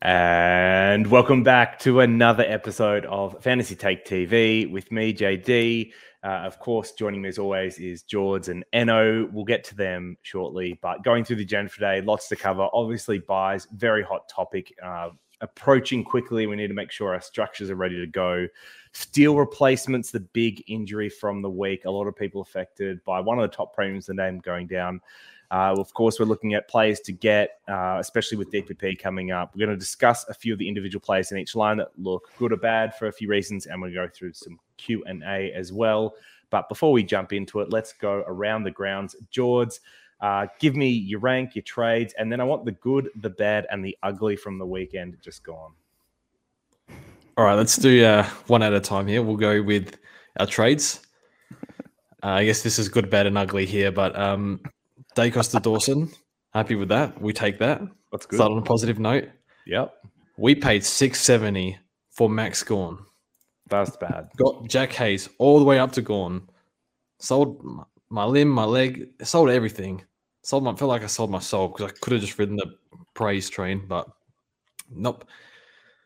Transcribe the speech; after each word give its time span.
And 0.00 1.08
welcome 1.08 1.42
back 1.42 1.80
to 1.80 2.00
another 2.00 2.44
episode 2.46 3.04
of 3.06 3.42
Fantasy 3.42 3.74
Take 3.74 4.06
TV 4.06 4.70
with 4.70 4.92
me, 4.92 5.12
JD. 5.12 5.92
Uh, 6.22 6.26
of 6.26 6.60
course, 6.60 6.92
joining 6.92 7.20
me 7.20 7.28
as 7.30 7.38
always 7.38 7.78
is 7.78 8.04
George 8.04 8.48
and 8.48 8.64
Eno. 8.72 9.26
We'll 9.32 9.44
get 9.44 9.64
to 9.64 9.74
them 9.74 10.16
shortly, 10.22 10.78
but 10.82 11.02
going 11.02 11.24
through 11.24 11.36
the 11.36 11.42
agenda 11.42 11.72
today, 11.72 12.00
lots 12.00 12.28
to 12.28 12.36
cover. 12.36 12.68
Obviously, 12.72 13.18
buys, 13.18 13.66
very 13.72 14.04
hot 14.04 14.28
topic. 14.28 14.72
Uh, 14.80 15.10
approaching 15.40 16.04
quickly, 16.04 16.46
we 16.46 16.54
need 16.54 16.68
to 16.68 16.74
make 16.74 16.92
sure 16.92 17.12
our 17.12 17.20
structures 17.20 17.68
are 17.68 17.76
ready 17.76 17.96
to 17.96 18.06
go. 18.06 18.46
Steele 18.92 19.36
replacements, 19.36 20.12
the 20.12 20.20
big 20.20 20.62
injury 20.68 21.08
from 21.08 21.42
the 21.42 21.50
week. 21.50 21.86
A 21.86 21.90
lot 21.90 22.06
of 22.06 22.14
people 22.14 22.40
affected 22.40 23.04
by 23.04 23.18
one 23.18 23.40
of 23.40 23.50
the 23.50 23.56
top 23.56 23.74
premiums, 23.74 24.06
the 24.06 24.14
name 24.14 24.38
going 24.38 24.68
down. 24.68 25.00
Uh, 25.50 25.74
of 25.78 25.92
course, 25.94 26.20
we're 26.20 26.26
looking 26.26 26.54
at 26.54 26.68
players 26.68 27.00
to 27.00 27.12
get, 27.12 27.60
uh, 27.68 27.96
especially 27.98 28.36
with 28.36 28.50
DPP 28.50 28.98
coming 28.98 29.30
up. 29.30 29.54
We're 29.54 29.66
going 29.66 29.76
to 29.76 29.80
discuss 29.80 30.28
a 30.28 30.34
few 30.34 30.52
of 30.52 30.58
the 30.58 30.68
individual 30.68 31.00
players 31.00 31.32
in 31.32 31.38
each 31.38 31.56
line 31.56 31.78
that 31.78 31.88
look 31.96 32.30
good 32.38 32.52
or 32.52 32.56
bad 32.56 32.94
for 32.94 33.06
a 33.06 33.12
few 33.12 33.28
reasons, 33.28 33.66
and 33.66 33.80
we'll 33.80 33.92
go 33.92 34.08
through 34.08 34.34
some 34.34 34.58
Q 34.76 35.02
and 35.06 35.22
A 35.22 35.52
as 35.52 35.72
well. 35.72 36.14
But 36.50 36.68
before 36.68 36.92
we 36.92 37.02
jump 37.02 37.32
into 37.32 37.60
it, 37.60 37.70
let's 37.70 37.92
go 37.92 38.24
around 38.26 38.64
the 38.64 38.70
grounds. 38.70 39.16
George, 39.30 39.78
uh, 40.20 40.46
give 40.58 40.76
me 40.76 40.88
your 40.88 41.20
rank, 41.20 41.54
your 41.54 41.62
trades, 41.62 42.14
and 42.18 42.30
then 42.30 42.40
I 42.40 42.44
want 42.44 42.64
the 42.64 42.72
good, 42.72 43.08
the 43.16 43.30
bad, 43.30 43.66
and 43.70 43.84
the 43.84 43.96
ugly 44.02 44.36
from 44.36 44.58
the 44.58 44.66
weekend 44.66 45.16
just 45.22 45.44
gone. 45.44 45.72
All 47.36 47.44
right, 47.44 47.54
let's 47.54 47.76
do 47.76 48.04
uh, 48.04 48.24
one 48.48 48.62
at 48.62 48.72
a 48.72 48.80
time 48.80 49.06
here. 49.06 49.22
We'll 49.22 49.36
go 49.36 49.62
with 49.62 49.96
our 50.40 50.46
trades. 50.46 51.00
Uh, 52.22 52.30
I 52.30 52.44
guess 52.44 52.62
this 52.62 52.78
is 52.78 52.88
good, 52.88 53.10
bad, 53.10 53.26
and 53.26 53.38
ugly 53.38 53.64
here, 53.64 53.92
but 53.92 54.18
um, 54.18 54.60
Daicos 55.18 55.50
to 55.50 55.58
Dawson. 55.58 56.10
Happy 56.54 56.76
with 56.76 56.88
that. 56.90 57.20
We 57.20 57.32
take 57.32 57.58
that. 57.58 57.80
That's 58.12 58.24
good. 58.24 58.36
Start 58.36 58.52
on 58.52 58.58
a 58.58 58.62
positive 58.62 59.00
note. 59.00 59.28
Yep. 59.66 59.92
We 60.36 60.54
paid 60.54 60.84
six 60.84 61.20
seventy 61.20 61.76
for 62.10 62.30
Max 62.30 62.62
Gawn. 62.62 63.04
That's 63.68 63.96
bad. 63.96 64.28
Got 64.36 64.68
Jack 64.68 64.92
Hayes 64.92 65.28
all 65.38 65.58
the 65.58 65.64
way 65.64 65.80
up 65.80 65.90
to 65.92 66.02
Gawn. 66.02 66.48
Sold 67.18 67.60
my 68.10 68.24
limb, 68.24 68.48
my 68.48 68.64
leg, 68.64 69.08
sold 69.24 69.50
everything. 69.50 70.04
Sold 70.42 70.62
my 70.62 70.74
felt 70.76 70.88
like 70.88 71.02
I 71.02 71.06
sold 71.06 71.30
my 71.30 71.40
soul 71.40 71.68
because 71.68 71.90
I 71.90 71.94
could 72.00 72.12
have 72.12 72.22
just 72.22 72.38
ridden 72.38 72.54
the 72.54 72.76
praise 73.14 73.50
train, 73.50 73.84
but 73.88 74.08
nope. 74.88 75.24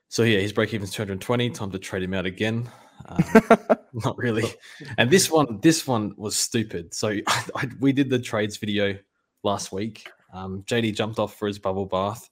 So 0.09 0.23
yeah, 0.23 0.41
his 0.41 0.55
break 0.55 0.73
even's 0.73 0.91
220. 0.91 1.51
Time 1.51 1.71
to 1.71 1.79
trade 1.79 2.03
him 2.03 2.15
out 2.15 2.25
again. 2.25 2.69
Um, 3.07 3.77
not 3.93 4.17
really. 4.19 4.45
And 4.99 5.11
this 5.11 5.31
one, 5.31 5.61
this 5.61 5.87
one 5.87 6.15
was 6.17 6.37
stupid. 6.37 6.95
So 6.95 7.09
I, 7.27 7.45
I, 7.57 7.69
we 7.81 7.93
did 7.93 8.11
the 8.11 8.19
trades 8.19 8.57
video 8.57 8.99
last 9.43 9.73
week. 9.73 10.09
Um, 10.33 10.63
JD 10.67 10.97
jumped 10.97 11.19
off 11.19 11.35
for 11.35 11.47
his 11.47 11.59
bubble 11.59 11.87
bath, 11.87 12.29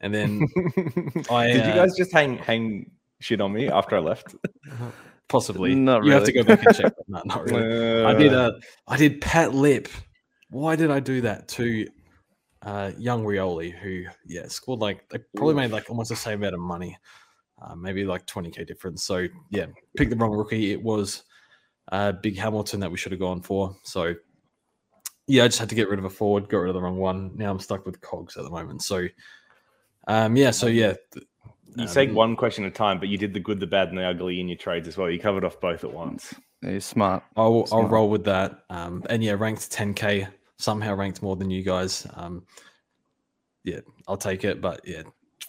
and 0.00 0.14
then 0.14 0.46
I 1.30 1.48
Did 1.48 1.66
you 1.66 1.72
uh, 1.72 1.76
guys 1.76 1.96
just 1.96 2.12
hang 2.12 2.38
hang 2.38 2.90
shit 3.20 3.40
on 3.40 3.52
me 3.52 3.68
after 3.68 3.96
I 3.96 4.00
left? 4.00 4.34
possibly 5.28 5.74
Not 5.74 6.00
really. 6.00 6.08
you 6.08 6.14
have 6.14 6.24
to 6.24 6.32
go 6.32 6.42
back 6.44 6.64
and 6.64 6.76
check. 6.76 6.92
No, 7.08 7.22
not 7.24 7.44
really. 7.50 8.04
I 8.04 8.14
did 8.14 8.32
uh, 8.32 8.52
I 8.86 8.96
did 8.96 9.20
Pat 9.20 9.52
Lip. 9.54 9.88
Why 10.50 10.76
did 10.76 10.90
I 10.90 11.00
do 11.00 11.20
that 11.22 11.48
to 11.48 11.86
uh, 12.62 12.92
young 12.98 13.24
Rioli, 13.24 13.72
who 13.72 14.04
yeah 14.26 14.46
scored 14.48 14.80
like 14.80 15.08
they 15.08 15.18
probably 15.36 15.54
made 15.54 15.70
like 15.70 15.88
almost 15.88 16.10
the 16.10 16.16
same 16.16 16.40
amount 16.40 16.54
of 16.54 16.60
money, 16.60 16.96
uh, 17.62 17.74
maybe 17.74 18.04
like 18.04 18.26
twenty 18.26 18.50
k 18.50 18.64
difference. 18.64 19.04
So 19.04 19.26
yeah, 19.50 19.66
pick 19.96 20.10
the 20.10 20.16
wrong 20.16 20.32
rookie. 20.32 20.72
It 20.72 20.82
was 20.82 21.22
uh, 21.92 22.12
Big 22.12 22.36
Hamilton 22.38 22.80
that 22.80 22.90
we 22.90 22.96
should 22.96 23.12
have 23.12 23.20
gone 23.20 23.42
for. 23.42 23.76
So 23.82 24.14
yeah, 25.26 25.44
I 25.44 25.48
just 25.48 25.58
had 25.60 25.68
to 25.68 25.74
get 25.74 25.88
rid 25.88 25.98
of 25.98 26.04
a 26.04 26.10
forward, 26.10 26.48
got 26.48 26.58
rid 26.58 26.70
of 26.70 26.74
the 26.74 26.82
wrong 26.82 26.96
one. 26.96 27.32
Now 27.36 27.50
I'm 27.50 27.60
stuck 27.60 27.86
with 27.86 28.00
Cogs 28.00 28.36
at 28.36 28.42
the 28.44 28.50
moment. 28.50 28.82
So 28.82 29.06
um, 30.08 30.36
yeah, 30.36 30.50
so 30.50 30.66
yeah, 30.66 30.94
th- 31.12 31.26
You 31.76 31.86
say 31.86 32.08
um, 32.08 32.14
one 32.14 32.36
question 32.36 32.64
at 32.64 32.72
a 32.72 32.74
time, 32.74 32.98
but 32.98 33.08
you 33.08 33.16
did 33.18 33.32
the 33.32 33.40
good, 33.40 33.60
the 33.60 33.66
bad, 33.66 33.88
and 33.88 33.98
the 33.98 34.02
ugly 34.04 34.40
in 34.40 34.48
your 34.48 34.56
trades 34.56 34.88
as 34.88 34.96
well. 34.96 35.08
You 35.10 35.20
covered 35.20 35.44
off 35.44 35.60
both 35.60 35.84
at 35.84 35.92
once. 35.92 36.34
He's 36.62 36.84
smart. 36.84 37.22
I'll, 37.36 37.66
I'll 37.72 37.84
roll 37.84 38.10
with 38.10 38.24
that. 38.24 38.64
Um, 38.70 39.04
and 39.08 39.22
yeah, 39.22 39.32
ranked 39.32 39.70
10k, 39.70 40.26
somehow 40.58 40.94
ranked 40.94 41.22
more 41.22 41.36
than 41.36 41.48
you 41.48 41.62
guys. 41.62 42.06
Um, 42.14 42.44
yeah, 43.64 43.80
I'll 44.08 44.16
take 44.16 44.44
it. 44.44 44.60
But 44.60 44.80
yeah, 44.84 45.02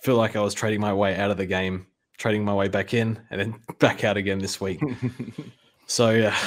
feel 0.03 0.15
like 0.15 0.35
I 0.35 0.41
was 0.41 0.53
trading 0.53 0.79
my 0.79 0.93
way 0.93 1.15
out 1.15 1.31
of 1.31 1.37
the 1.37 1.45
game, 1.45 1.87
trading 2.21 2.45
my 2.45 2.53
way 2.53 2.67
back 2.67 2.93
in, 2.93 3.19
and 3.31 3.41
then 3.41 3.55
back 3.79 4.03
out 4.03 4.15
again 4.15 4.37
this 4.37 4.61
week. 4.61 4.79
so 5.87 6.11
yeah, 6.11 6.37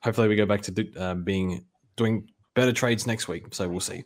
hopefully 0.00 0.26
we 0.26 0.34
go 0.34 0.46
back 0.46 0.62
to 0.62 0.72
do, 0.72 0.90
um, 0.96 1.22
being 1.22 1.64
doing 1.96 2.28
better 2.54 2.72
trades 2.72 3.06
next 3.06 3.28
week. 3.28 3.54
So 3.54 3.68
we'll 3.68 3.80
see. 3.80 4.02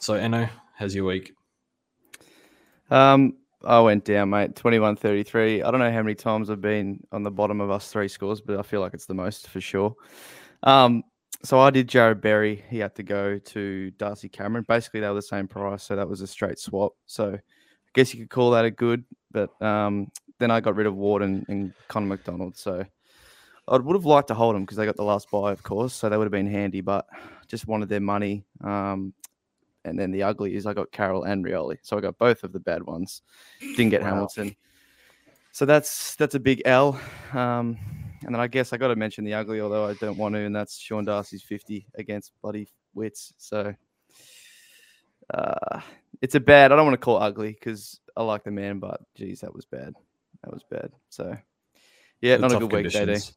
So 0.00 0.14
Eno, 0.14 0.48
how's 0.76 0.94
your 0.94 1.06
week? 1.06 1.32
Um, 2.90 3.38
I 3.64 3.80
went 3.80 4.04
down, 4.04 4.28
mate. 4.28 4.54
Twenty-one 4.54 4.96
thirty-three. 4.96 5.62
I 5.62 5.70
don't 5.70 5.80
know 5.80 5.90
how 5.90 6.02
many 6.02 6.14
times 6.14 6.50
I've 6.50 6.60
been 6.60 7.02
on 7.10 7.22
the 7.22 7.30
bottom 7.30 7.62
of 7.62 7.70
us 7.70 7.90
three 7.90 8.08
scores, 8.08 8.42
but 8.42 8.58
I 8.58 8.62
feel 8.62 8.82
like 8.82 8.92
it's 8.92 9.06
the 9.06 9.14
most 9.14 9.48
for 9.48 9.62
sure. 9.62 9.94
Um, 10.64 11.02
so 11.42 11.58
I 11.60 11.70
did 11.70 11.88
Jarrod 11.88 12.20
Berry. 12.20 12.62
He 12.68 12.78
had 12.78 12.94
to 12.96 13.02
go 13.02 13.38
to 13.38 13.90
Darcy 13.92 14.28
Cameron. 14.28 14.66
Basically, 14.68 15.00
they 15.00 15.08
were 15.08 15.14
the 15.14 15.22
same 15.22 15.48
price, 15.48 15.82
so 15.82 15.96
that 15.96 16.08
was 16.08 16.20
a 16.20 16.26
straight 16.26 16.58
swap. 16.58 16.92
So 17.06 17.32
I 17.32 17.40
guess 17.94 18.12
you 18.12 18.20
could 18.20 18.30
call 18.30 18.50
that 18.50 18.66
a 18.66 18.70
good. 18.70 19.04
But 19.34 19.60
um, 19.60 20.10
then 20.38 20.50
I 20.50 20.60
got 20.60 20.76
rid 20.76 20.86
of 20.86 20.94
Ward 20.94 21.20
and, 21.22 21.44
and 21.48 21.74
Connor 21.88 22.06
McDonald. 22.06 22.56
So 22.56 22.84
I 23.68 23.76
would 23.76 23.96
have 23.96 24.06
liked 24.06 24.28
to 24.28 24.34
hold 24.34 24.54
them 24.54 24.62
because 24.62 24.78
they 24.78 24.86
got 24.86 24.96
the 24.96 25.04
last 25.04 25.30
buy, 25.30 25.52
of 25.52 25.62
course. 25.62 25.92
So 25.92 26.08
they 26.08 26.16
would 26.16 26.24
have 26.24 26.32
been 26.32 26.50
handy, 26.50 26.80
but 26.80 27.06
just 27.48 27.66
wanted 27.66 27.88
their 27.90 28.00
money. 28.00 28.44
Um, 28.62 29.12
and 29.84 29.98
then 29.98 30.10
the 30.12 30.22
ugly 30.22 30.54
is 30.54 30.64
I 30.64 30.72
got 30.72 30.92
Carroll 30.92 31.24
and 31.24 31.44
Rioli. 31.44 31.76
So 31.82 31.98
I 31.98 32.00
got 32.00 32.16
both 32.16 32.44
of 32.44 32.52
the 32.52 32.60
bad 32.60 32.82
ones. 32.82 33.22
Didn't 33.60 33.90
get 33.90 34.00
Wow. 34.00 34.08
Hamilton. 34.08 34.56
So 35.52 35.64
that's 35.66 36.16
that's 36.16 36.34
a 36.34 36.40
big 36.40 36.62
L. 36.64 36.98
Um, 37.32 37.78
and 38.24 38.34
then 38.34 38.40
I 38.40 38.46
guess 38.46 38.72
I 38.72 38.76
got 38.76 38.88
to 38.88 38.96
mention 38.96 39.24
the 39.24 39.34
ugly, 39.34 39.60
although 39.60 39.86
I 39.86 39.94
don't 39.94 40.16
want 40.16 40.34
to, 40.34 40.40
and 40.40 40.56
that's 40.56 40.78
Sean 40.78 41.04
Darcy's 41.04 41.42
50 41.42 41.86
against 41.96 42.32
bloody 42.40 42.68
Witts. 42.94 43.34
So 43.36 43.74
uh, 45.32 45.80
it's 46.20 46.34
a 46.34 46.40
bad. 46.40 46.72
I 46.72 46.76
don't 46.76 46.86
want 46.86 46.94
to 46.94 47.04
call 47.04 47.18
it 47.18 47.26
ugly 47.26 47.52
because 47.52 48.00
I 48.16 48.22
like 48.22 48.44
the 48.44 48.50
man, 48.50 48.78
but 48.78 49.00
geez, 49.14 49.40
that 49.40 49.54
was 49.54 49.64
bad. 49.64 49.94
That 50.42 50.52
was 50.52 50.64
bad. 50.70 50.90
So 51.10 51.36
yeah, 52.20 52.36
not 52.36 52.52
a 52.52 52.58
good 52.58 52.72
week, 52.72 52.86
JD. 52.86 53.32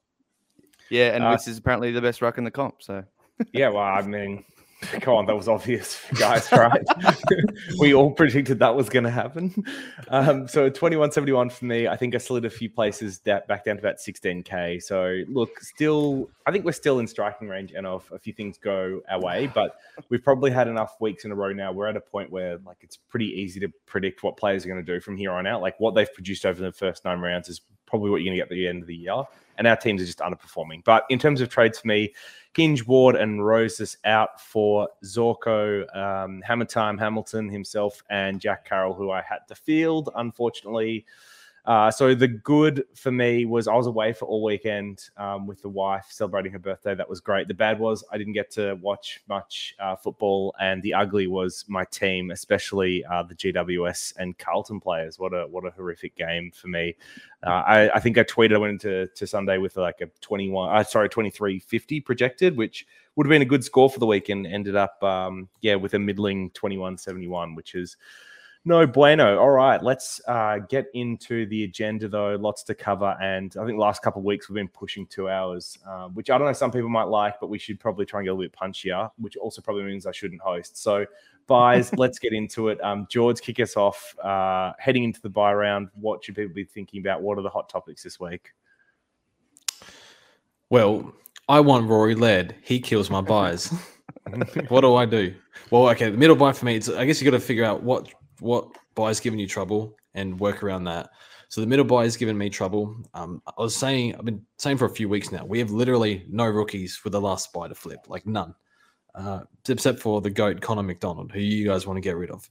Yeah, 0.89 1.15
and 1.15 1.23
Uh, 1.23 1.29
Witts 1.31 1.47
is 1.47 1.57
apparently 1.57 1.91
the 1.91 2.01
best 2.01 2.21
ruck 2.21 2.37
in 2.37 2.43
the 2.43 2.51
comp. 2.51 2.81
So 2.81 3.03
yeah, 3.51 3.69
well, 3.69 3.83
I 3.83 4.01
mean, 4.01 4.45
come 4.81 5.15
on, 5.15 5.25
that 5.25 5.35
was 5.35 5.47
obvious, 5.47 5.99
guys, 6.19 6.51
right? 6.51 6.85
we 7.79 7.93
all 7.93 8.11
predicted 8.11 8.59
that 8.59 8.75
was 8.75 8.89
going 8.89 9.03
to 9.03 9.11
happen. 9.11 9.63
Um, 10.09 10.47
so 10.47 10.69
2171 10.69 11.49
for 11.49 11.65
me. 11.65 11.87
I 11.87 11.97
think 11.97 12.15
I 12.15 12.19
slid 12.19 12.45
a 12.45 12.49
few 12.49 12.69
places 12.69 13.19
that 13.19 13.47
back 13.47 13.65
down 13.65 13.77
to 13.77 13.81
about 13.81 13.97
16k. 13.97 14.81
So 14.83 15.23
look, 15.27 15.59
still, 15.59 16.29
I 16.45 16.51
think 16.51 16.65
we're 16.65 16.71
still 16.71 16.99
in 16.99 17.07
striking 17.07 17.47
range, 17.47 17.73
and 17.75 17.87
of 17.87 18.09
a 18.13 18.19
few 18.19 18.33
things 18.33 18.57
go 18.57 19.01
our 19.09 19.19
way, 19.19 19.51
but 19.53 19.77
we've 20.09 20.23
probably 20.23 20.51
had 20.51 20.67
enough 20.67 20.95
weeks 20.99 21.25
in 21.25 21.31
a 21.31 21.35
row 21.35 21.53
now. 21.53 21.71
We're 21.71 21.87
at 21.87 21.97
a 21.97 22.01
point 22.01 22.31
where 22.31 22.57
like 22.59 22.77
it's 22.81 22.97
pretty 22.97 23.27
easy 23.27 23.59
to 23.61 23.69
predict 23.85 24.23
what 24.23 24.37
players 24.37 24.65
are 24.65 24.67
going 24.67 24.83
to 24.83 24.93
do 24.93 24.99
from 24.99 25.17
here 25.17 25.31
on 25.31 25.47
out. 25.47 25.61
Like 25.61 25.79
what 25.79 25.95
they've 25.95 26.13
produced 26.13 26.45
over 26.45 26.61
the 26.61 26.71
first 26.71 27.03
nine 27.03 27.19
rounds 27.19 27.49
is 27.49 27.61
probably 27.87 28.11
what 28.11 28.17
you're 28.17 28.29
going 28.31 28.37
to 28.37 28.43
get 28.45 28.51
at 28.51 28.55
the 28.55 28.67
end 28.67 28.83
of 28.83 28.87
the 28.87 28.95
year. 28.95 29.23
And 29.57 29.65
our 29.65 29.75
teams 29.75 30.03
are 30.03 30.05
just 30.05 30.19
underperforming. 30.19 30.83
But 30.83 31.05
in 31.09 31.17
terms 31.17 31.41
of 31.41 31.49
trades 31.49 31.79
for 31.79 31.87
me, 31.87 32.13
Ginge, 32.53 32.85
Ward, 32.85 33.15
and 33.15 33.43
Roses 33.43 33.97
out 34.05 34.39
for 34.39 34.87
Zorko, 35.03 35.95
um, 35.95 36.41
Hammer 36.41 36.65
Time, 36.65 36.97
Hamilton 36.97 37.49
himself, 37.49 38.03
and 38.11 38.39
Jack 38.39 38.65
Carroll, 38.65 38.93
who 38.93 39.09
I 39.09 39.21
had 39.21 39.39
to 39.47 39.55
field, 39.55 40.09
unfortunately. 40.15 41.05
Uh, 41.67 41.91
so 41.91 42.15
the 42.15 42.29
good 42.29 42.85
for 42.95 43.11
me 43.11 43.43
was 43.43 43.67
I 43.67 43.75
was 43.75 43.87
away 43.87 44.13
for 44.13 44.25
all 44.25 44.41
weekend 44.41 45.09
um, 45.17 45.45
with 45.45 45.61
the 45.61 45.67
wife 45.67 46.05
celebrating 46.09 46.53
her 46.53 46.59
birthday. 46.59 46.95
That 46.95 47.09
was 47.09 47.19
great. 47.19 47.49
The 47.49 47.53
bad 47.53 47.77
was 47.77 48.05
I 48.09 48.17
didn't 48.17 48.33
get 48.33 48.49
to 48.51 48.75
watch 48.75 49.19
much 49.27 49.75
uh, 49.77 49.97
football, 49.97 50.55
and 50.61 50.81
the 50.81 50.93
ugly 50.93 51.27
was 51.27 51.65
my 51.67 51.83
team, 51.83 52.31
especially 52.31 53.03
uh, 53.03 53.23
the 53.23 53.35
GWS 53.35 54.13
and 54.15 54.37
Carlton 54.37 54.79
players. 54.79 55.19
What 55.19 55.33
a 55.33 55.45
what 55.45 55.65
a 55.65 55.71
horrific 55.71 56.15
game 56.15 56.51
for 56.55 56.69
me. 56.69 56.95
Uh, 57.45 57.49
I, 57.49 57.95
I 57.95 57.99
think 57.99 58.17
I 58.17 58.23
tweeted 58.23 58.55
I 58.55 58.59
went 58.59 58.71
into 58.71 59.07
to 59.07 59.27
Sunday 59.27 59.57
with 59.57 59.75
like 59.75 59.99
a 59.99 60.05
twenty 60.21 60.49
one, 60.49 60.73
uh, 60.73 60.85
sorry, 60.85 61.09
twenty 61.09 61.31
three 61.31 61.59
fifty 61.59 61.99
projected, 61.99 62.55
which 62.55 62.87
would 63.17 63.27
have 63.27 63.29
been 63.29 63.41
a 63.41 63.45
good 63.45 63.65
score 63.65 63.89
for 63.89 63.99
the 63.99 64.07
weekend. 64.07 64.47
Ended 64.47 64.77
up, 64.77 65.03
um, 65.03 65.49
yeah, 65.59 65.75
with 65.75 65.95
a 65.95 65.99
middling 65.99 66.49
twenty 66.51 66.77
one 66.77 66.97
seventy 66.97 67.27
one, 67.27 67.55
which 67.55 67.75
is 67.75 67.97
no 68.67 68.85
bueno. 68.85 69.39
All 69.39 69.49
right, 69.49 69.81
let's 69.81 70.19
uh, 70.27 70.59
get 70.69 70.87
into 70.93 71.45
the 71.47 71.63
agenda 71.63 72.09
though. 72.09 72.35
Lots 72.35 72.63
to 72.63 72.75
cover, 72.75 73.15
and 73.21 73.55
I 73.57 73.65
think 73.65 73.77
the 73.77 73.81
last 73.81 74.01
couple 74.01 74.19
of 74.19 74.25
weeks 74.25 74.49
we've 74.49 74.55
been 74.55 74.67
pushing 74.67 75.07
two 75.07 75.29
hours, 75.29 75.79
uh, 75.87 76.09
which 76.09 76.29
I 76.29 76.37
don't 76.37 76.45
know 76.45 76.53
some 76.53 76.71
people 76.71 76.89
might 76.89 77.05
like, 77.05 77.39
but 77.39 77.47
we 77.47 77.57
should 77.57 77.79
probably 77.79 78.05
try 78.05 78.19
and 78.19 78.25
get 78.25 78.31
a 78.31 78.33
little 78.33 78.49
bit 78.49 78.59
punchier, 78.59 79.09
which 79.17 79.37
also 79.37 79.61
probably 79.61 79.83
means 79.83 80.05
I 80.05 80.11
shouldn't 80.11 80.41
host. 80.41 80.77
So, 80.77 81.05
buys, 81.47 81.93
let's 81.97 82.19
get 82.19 82.33
into 82.33 82.67
it. 82.67 82.83
Um, 82.83 83.07
George, 83.09 83.39
kick 83.39 83.59
us 83.61 83.77
off. 83.77 84.13
Uh, 84.19 84.73
heading 84.77 85.05
into 85.05 85.21
the 85.21 85.29
buy 85.29 85.53
round, 85.53 85.87
what 85.95 86.23
should 86.23 86.35
people 86.35 86.53
be 86.53 86.65
thinking 86.65 86.99
about? 86.99 87.21
What 87.21 87.37
are 87.37 87.43
the 87.43 87.49
hot 87.49 87.69
topics 87.69 88.03
this 88.03 88.19
week? 88.19 88.51
Well, 90.69 91.13
I 91.47 91.61
want 91.61 91.87
Rory 91.87 92.15
Laird. 92.15 92.53
He 92.61 92.81
kills 92.81 93.09
my 93.09 93.21
buys. 93.21 93.73
what 94.69 94.81
do 94.81 94.95
I 94.95 95.05
do? 95.05 95.33
Well, 95.71 95.89
okay, 95.89 96.09
the 96.09 96.17
middle 96.17 96.35
buy 96.35 96.51
for 96.51 96.65
me. 96.65 96.75
It's, 96.75 96.89
I 96.89 97.05
guess 97.05 97.21
you 97.21 97.29
got 97.29 97.37
to 97.37 97.43
figure 97.43 97.63
out 97.63 97.83
what 97.83 98.09
what 98.39 98.67
buys 98.95 99.19
giving 99.19 99.39
you 99.39 99.47
trouble 99.47 99.95
and 100.13 100.39
work 100.39 100.63
around 100.63 100.83
that. 100.85 101.09
So 101.49 101.61
the 101.61 101.67
middle 101.67 101.85
buy 101.85 102.03
is 102.03 102.17
giving 102.17 102.37
me 102.37 102.49
trouble. 102.49 102.97
Um, 103.13 103.41
I 103.47 103.61
was 103.61 103.75
saying, 103.75 104.15
I've 104.15 104.25
been 104.25 104.41
saying 104.57 104.77
for 104.77 104.85
a 104.85 104.89
few 104.89 105.07
weeks 105.07 105.31
now, 105.31 105.45
we 105.45 105.59
have 105.59 105.71
literally 105.71 106.25
no 106.29 106.45
rookies 106.45 106.97
for 106.97 107.09
the 107.09 107.21
last 107.21 107.53
buy 107.53 107.67
to 107.67 107.75
flip, 107.75 107.99
like 108.09 108.25
none, 108.25 108.53
uh, 109.15 109.41
except 109.69 109.99
for 109.99 110.19
the 110.19 110.29
goat 110.29 110.59
Connor 110.59 110.83
McDonald, 110.83 111.31
who 111.31 111.39
you 111.39 111.65
guys 111.65 111.87
want 111.87 111.97
to 111.97 112.01
get 112.01 112.17
rid 112.17 112.31
of. 112.31 112.49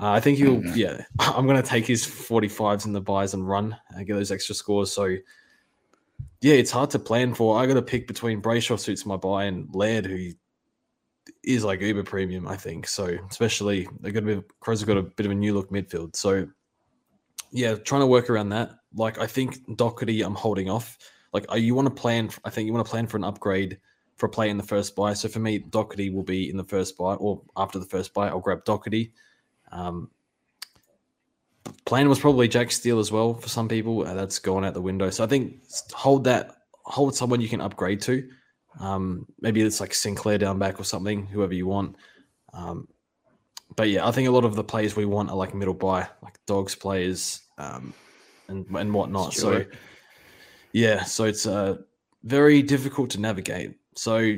Uh, 0.00 0.10
I 0.10 0.20
think 0.20 0.38
he'll, 0.38 0.56
Mhm. 0.62 0.74
yeah, 0.74 1.04
I'm 1.18 1.46
going 1.46 1.60
to 1.60 1.68
take 1.68 1.86
his 1.86 2.06
45s 2.06 2.86
in 2.86 2.92
the 2.94 3.00
buys 3.00 3.34
and 3.34 3.46
run 3.46 3.76
and 3.90 4.06
get 4.06 4.14
those 4.14 4.32
extra 4.32 4.54
scores. 4.54 4.90
So, 4.90 5.16
yeah, 6.40 6.54
it's 6.54 6.70
hard 6.70 6.90
to 6.90 6.98
plan 6.98 7.34
for. 7.34 7.58
I 7.58 7.66
got 7.66 7.74
to 7.74 7.82
pick 7.82 8.06
between 8.06 8.40
Brayshaw 8.40 8.78
suits 8.80 9.04
my 9.04 9.16
buy 9.16 9.44
and 9.44 9.68
Laird, 9.74 10.06
who 10.06 10.30
is 11.44 11.64
like 11.64 11.80
uber 11.80 12.02
premium, 12.02 12.46
I 12.46 12.56
think. 12.56 12.86
So, 12.86 13.16
especially 13.30 13.88
they 14.00 14.12
got 14.12 14.22
a 14.22 14.26
bit, 14.26 14.60
Crows 14.60 14.80
have 14.80 14.88
got 14.88 14.96
a 14.96 15.02
bit 15.02 15.26
of 15.26 15.32
a 15.32 15.34
new 15.34 15.54
look 15.54 15.70
midfield. 15.70 16.14
So, 16.16 16.46
yeah, 17.50 17.74
trying 17.74 18.00
to 18.02 18.06
work 18.06 18.30
around 18.30 18.50
that. 18.50 18.72
Like, 18.94 19.18
I 19.18 19.26
think 19.26 19.58
Doherty, 19.76 20.22
I'm 20.22 20.34
holding 20.34 20.70
off. 20.70 20.98
Like, 21.32 21.46
you 21.54 21.74
want 21.74 21.86
to 21.86 21.94
plan, 21.94 22.30
I 22.44 22.50
think 22.50 22.66
you 22.66 22.72
want 22.72 22.86
to 22.86 22.90
plan 22.90 23.06
for 23.06 23.16
an 23.16 23.24
upgrade 23.24 23.78
for 24.16 24.26
a 24.26 24.28
play 24.28 24.50
in 24.50 24.56
the 24.56 24.62
first 24.62 24.94
buy. 24.94 25.14
So, 25.14 25.28
for 25.28 25.40
me, 25.40 25.58
Doherty 25.58 26.10
will 26.10 26.22
be 26.22 26.48
in 26.48 26.56
the 26.56 26.64
first 26.64 26.96
buy 26.96 27.14
or 27.14 27.42
after 27.56 27.78
the 27.78 27.86
first 27.86 28.14
buy, 28.14 28.28
I'll 28.28 28.40
grab 28.40 28.64
Doherty. 28.64 29.12
Um, 29.72 30.10
plan 31.86 32.08
was 32.08 32.20
probably 32.20 32.48
Jack 32.48 32.70
Steele 32.70 32.98
as 32.98 33.10
well 33.10 33.34
for 33.34 33.48
some 33.48 33.68
people. 33.68 34.06
Uh, 34.06 34.14
that's 34.14 34.38
gone 34.38 34.64
out 34.64 34.74
the 34.74 34.82
window. 34.82 35.10
So 35.10 35.24
I 35.24 35.26
think 35.26 35.62
hold 35.92 36.24
that, 36.24 36.56
hold 36.84 37.16
someone 37.16 37.40
you 37.40 37.48
can 37.48 37.60
upgrade 37.60 38.00
to. 38.02 38.28
Um, 38.80 39.26
maybe 39.40 39.60
it's 39.62 39.80
like 39.80 39.94
Sinclair 39.94 40.38
down 40.38 40.58
back 40.58 40.80
or 40.80 40.84
something, 40.84 41.26
whoever 41.26 41.54
you 41.54 41.66
want. 41.66 41.96
Um, 42.52 42.88
but 43.76 43.88
yeah, 43.88 44.06
I 44.06 44.10
think 44.10 44.28
a 44.28 44.32
lot 44.32 44.44
of 44.44 44.54
the 44.54 44.64
players 44.64 44.96
we 44.96 45.04
want 45.04 45.30
are 45.30 45.36
like 45.36 45.54
middle 45.54 45.74
buy, 45.74 46.08
like 46.22 46.38
dogs 46.46 46.74
players, 46.74 47.42
um, 47.58 47.94
and 48.48 48.66
and 48.76 48.92
whatnot. 48.92 49.32
Stewart. 49.32 49.68
So 49.72 49.78
yeah, 50.72 51.04
so 51.04 51.24
it's 51.24 51.46
uh 51.46 51.76
very 52.24 52.62
difficult 52.62 53.10
to 53.10 53.20
navigate. 53.20 53.76
So 53.94 54.36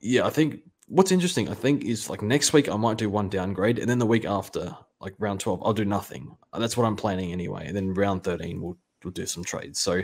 yeah, 0.00 0.26
I 0.26 0.30
think 0.30 0.60
what's 0.86 1.12
interesting, 1.12 1.48
I 1.48 1.54
think, 1.54 1.84
is 1.84 2.08
like 2.08 2.22
next 2.22 2.52
week 2.52 2.68
I 2.68 2.76
might 2.76 2.98
do 2.98 3.10
one 3.10 3.28
downgrade, 3.28 3.78
and 3.78 3.88
then 3.88 3.98
the 3.98 4.06
week 4.06 4.24
after, 4.24 4.76
like 5.00 5.14
round 5.18 5.40
twelve, 5.40 5.62
I'll 5.64 5.74
do 5.74 5.84
nothing. 5.84 6.36
That's 6.58 6.76
what 6.76 6.86
I'm 6.86 6.96
planning 6.96 7.32
anyway. 7.32 7.66
And 7.66 7.76
then 7.76 7.94
round 7.94 8.24
thirteen, 8.24 8.60
we'll 8.62 8.78
we'll 9.04 9.12
do 9.12 9.26
some 9.26 9.44
trades. 9.44 9.80
So 9.80 10.02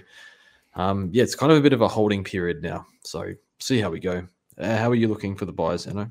um, 0.76 1.10
yeah, 1.12 1.22
it's 1.22 1.34
kind 1.34 1.52
of 1.52 1.58
a 1.58 1.60
bit 1.60 1.72
of 1.72 1.80
a 1.80 1.88
holding 1.88 2.24
period 2.24 2.62
now. 2.62 2.86
So 3.04 3.32
see 3.60 3.80
how 3.80 3.90
we 3.90 4.00
go. 4.00 4.26
Uh, 4.58 4.76
how 4.76 4.90
are 4.90 4.94
you 4.94 5.08
looking 5.08 5.36
for 5.36 5.44
the 5.44 5.52
buys, 5.52 5.86
Eno? 5.86 6.10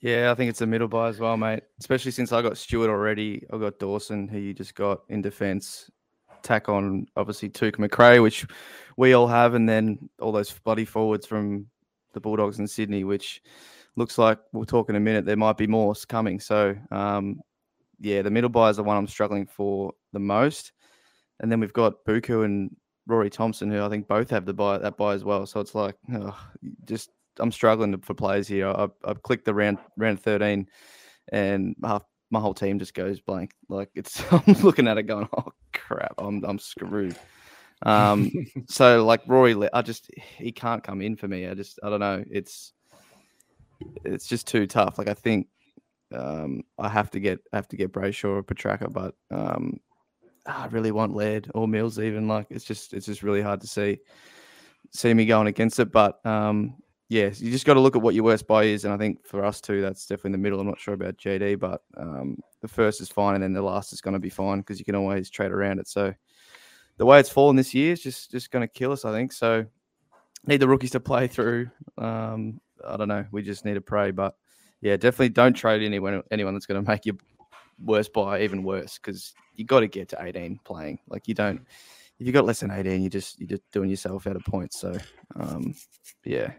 Yeah, 0.00 0.32
I 0.32 0.34
think 0.34 0.50
it's 0.50 0.60
a 0.60 0.66
middle 0.66 0.88
buy 0.88 1.08
as 1.08 1.20
well, 1.20 1.36
mate. 1.36 1.62
Especially 1.78 2.10
since 2.10 2.32
I 2.32 2.42
got 2.42 2.58
Stewart 2.58 2.90
already. 2.90 3.46
I 3.52 3.58
got 3.58 3.78
Dawson, 3.78 4.26
who 4.26 4.38
you 4.38 4.52
just 4.52 4.74
got 4.74 5.02
in 5.08 5.22
defence. 5.22 5.90
Tack 6.42 6.68
on 6.68 7.06
obviously 7.16 7.48
Tuke 7.48 7.78
Macrae, 7.78 8.18
which 8.18 8.44
we 8.96 9.12
all 9.12 9.28
have, 9.28 9.54
and 9.54 9.68
then 9.68 10.08
all 10.20 10.32
those 10.32 10.52
bloody 10.64 10.84
forwards 10.84 11.24
from 11.24 11.66
the 12.14 12.20
Bulldogs 12.20 12.58
in 12.58 12.66
Sydney, 12.66 13.04
which 13.04 13.42
looks 13.94 14.18
like 14.18 14.38
we'll 14.52 14.64
talk 14.64 14.90
in 14.90 14.96
a 14.96 15.00
minute. 15.00 15.24
There 15.24 15.36
might 15.36 15.56
be 15.56 15.68
more 15.68 15.94
coming. 16.08 16.40
So 16.40 16.74
um, 16.90 17.40
yeah, 18.00 18.22
the 18.22 18.30
middle 18.30 18.50
buy 18.50 18.70
is 18.70 18.76
the 18.78 18.82
one 18.82 18.96
I'm 18.96 19.06
struggling 19.06 19.46
for 19.46 19.92
the 20.12 20.18
most. 20.18 20.72
And 21.38 21.50
then 21.50 21.60
we've 21.60 21.72
got 21.72 22.04
Buku 22.04 22.44
and 22.44 22.74
Rory 23.06 23.30
Thompson, 23.30 23.70
who 23.70 23.82
I 23.82 23.88
think 23.88 24.08
both 24.08 24.30
have 24.30 24.44
the 24.44 24.54
buy 24.54 24.78
that 24.78 24.96
buy 24.96 25.14
as 25.14 25.24
well. 25.24 25.46
So 25.46 25.60
it's 25.60 25.74
like 25.74 25.96
ugh, 26.14 26.34
just 26.84 27.10
I'm 27.38 27.52
struggling 27.52 27.98
for 28.00 28.14
players 28.14 28.46
here. 28.46 28.68
I've, 28.68 28.92
I've 29.04 29.22
clicked 29.22 29.44
the 29.44 29.54
round 29.54 29.78
round 29.96 30.20
13, 30.20 30.66
and 31.32 31.76
half 31.84 32.02
my 32.30 32.40
whole 32.40 32.54
team 32.54 32.78
just 32.78 32.94
goes 32.94 33.20
blank. 33.20 33.52
Like 33.68 33.90
it's 33.94 34.22
I'm 34.32 34.54
looking 34.62 34.88
at 34.88 34.98
it 34.98 35.04
going, 35.04 35.28
oh 35.36 35.52
crap, 35.72 36.14
I'm 36.18 36.44
I'm 36.44 36.58
screwed. 36.58 37.16
Um, 37.84 38.30
so 38.68 39.04
like 39.04 39.22
Rory, 39.26 39.56
I 39.72 39.82
just 39.82 40.10
he 40.14 40.52
can't 40.52 40.82
come 40.82 41.02
in 41.02 41.16
for 41.16 41.28
me. 41.28 41.46
I 41.46 41.54
just 41.54 41.78
I 41.82 41.90
don't 41.90 42.00
know. 42.00 42.24
It's 42.30 42.72
it's 44.04 44.26
just 44.26 44.46
too 44.46 44.66
tough. 44.66 44.98
Like 44.98 45.08
I 45.08 45.14
think 45.14 45.48
um, 46.14 46.62
I 46.78 46.88
have 46.88 47.10
to 47.12 47.20
get 47.20 47.40
I 47.52 47.56
have 47.56 47.68
to 47.68 47.76
get 47.76 47.92
Brayshaw 47.92 48.36
or 48.36 48.42
Petracca, 48.42 48.92
but 48.92 49.14
um, 49.30 49.78
I 50.46 50.66
really 50.66 50.92
want 50.92 51.14
Laird 51.14 51.50
or 51.54 51.68
Mills. 51.68 51.98
Even 51.98 52.28
like 52.28 52.46
it's 52.50 52.64
just 52.64 52.92
it's 52.92 53.06
just 53.06 53.22
really 53.22 53.42
hard 53.42 53.60
to 53.60 53.66
see 53.66 53.98
see 54.90 55.14
me 55.14 55.26
going 55.26 55.46
against 55.46 55.78
it. 55.78 55.92
But 55.92 56.24
um, 56.26 56.74
yeah, 57.08 57.30
you 57.36 57.50
just 57.50 57.66
got 57.66 57.74
to 57.74 57.80
look 57.80 57.96
at 57.96 58.02
what 58.02 58.14
your 58.14 58.24
worst 58.24 58.46
buy 58.46 58.64
is, 58.64 58.84
and 58.84 58.92
I 58.92 58.96
think 58.96 59.26
for 59.26 59.44
us 59.44 59.60
too, 59.60 59.80
that's 59.80 60.06
definitely 60.06 60.28
in 60.28 60.32
the 60.32 60.38
middle. 60.38 60.60
I'm 60.60 60.66
not 60.66 60.80
sure 60.80 60.94
about 60.94 61.18
JD, 61.18 61.58
but 61.58 61.82
um, 61.96 62.38
the 62.60 62.68
first 62.68 63.00
is 63.00 63.08
fine, 63.08 63.34
and 63.34 63.44
then 63.44 63.52
the 63.52 63.62
last 63.62 63.92
is 63.92 64.00
going 64.00 64.14
to 64.14 64.20
be 64.20 64.30
fine 64.30 64.58
because 64.58 64.78
you 64.78 64.84
can 64.84 64.94
always 64.94 65.30
trade 65.30 65.52
around 65.52 65.78
it. 65.78 65.88
So 65.88 66.14
the 66.96 67.06
way 67.06 67.20
it's 67.20 67.30
fallen 67.30 67.56
this 67.56 67.74
year 67.74 67.92
is 67.92 68.02
just 68.02 68.30
just 68.30 68.50
going 68.50 68.66
to 68.66 68.72
kill 68.72 68.92
us, 68.92 69.04
I 69.04 69.12
think. 69.12 69.32
So 69.32 69.66
need 70.46 70.60
the 70.60 70.68
rookies 70.68 70.92
to 70.92 71.00
play 71.00 71.28
through. 71.28 71.70
Um, 71.98 72.60
I 72.86 72.96
don't 72.96 73.08
know. 73.08 73.24
We 73.30 73.42
just 73.42 73.64
need 73.64 73.74
to 73.74 73.80
pray, 73.80 74.10
but 74.10 74.34
yeah, 74.80 74.96
definitely 74.96 75.30
don't 75.30 75.54
trade 75.54 75.82
anyone 75.82 76.22
anyone 76.30 76.54
that's 76.54 76.66
going 76.66 76.82
to 76.82 76.90
make 76.90 77.06
your 77.06 77.16
worst 77.82 78.12
buy 78.12 78.42
even 78.42 78.62
worse 78.62 78.98
because 78.98 79.34
you 79.54 79.64
got 79.64 79.80
to 79.80 79.88
get 79.88 80.08
to 80.10 80.22
18 80.22 80.60
playing. 80.64 80.98
Like 81.08 81.28
you 81.28 81.34
don't. 81.34 81.60
If 82.18 82.26
you 82.26 82.32
got 82.32 82.44
less 82.44 82.60
than 82.60 82.70
18, 82.70 83.02
you 83.02 83.10
just 83.10 83.40
you're 83.40 83.48
just 83.48 83.62
doing 83.72 83.90
yourself 83.90 84.26
out 84.26 84.36
of 84.36 84.44
points. 84.44 84.80
So 84.80 84.96
um, 85.36 85.74
yeah, 86.24 86.52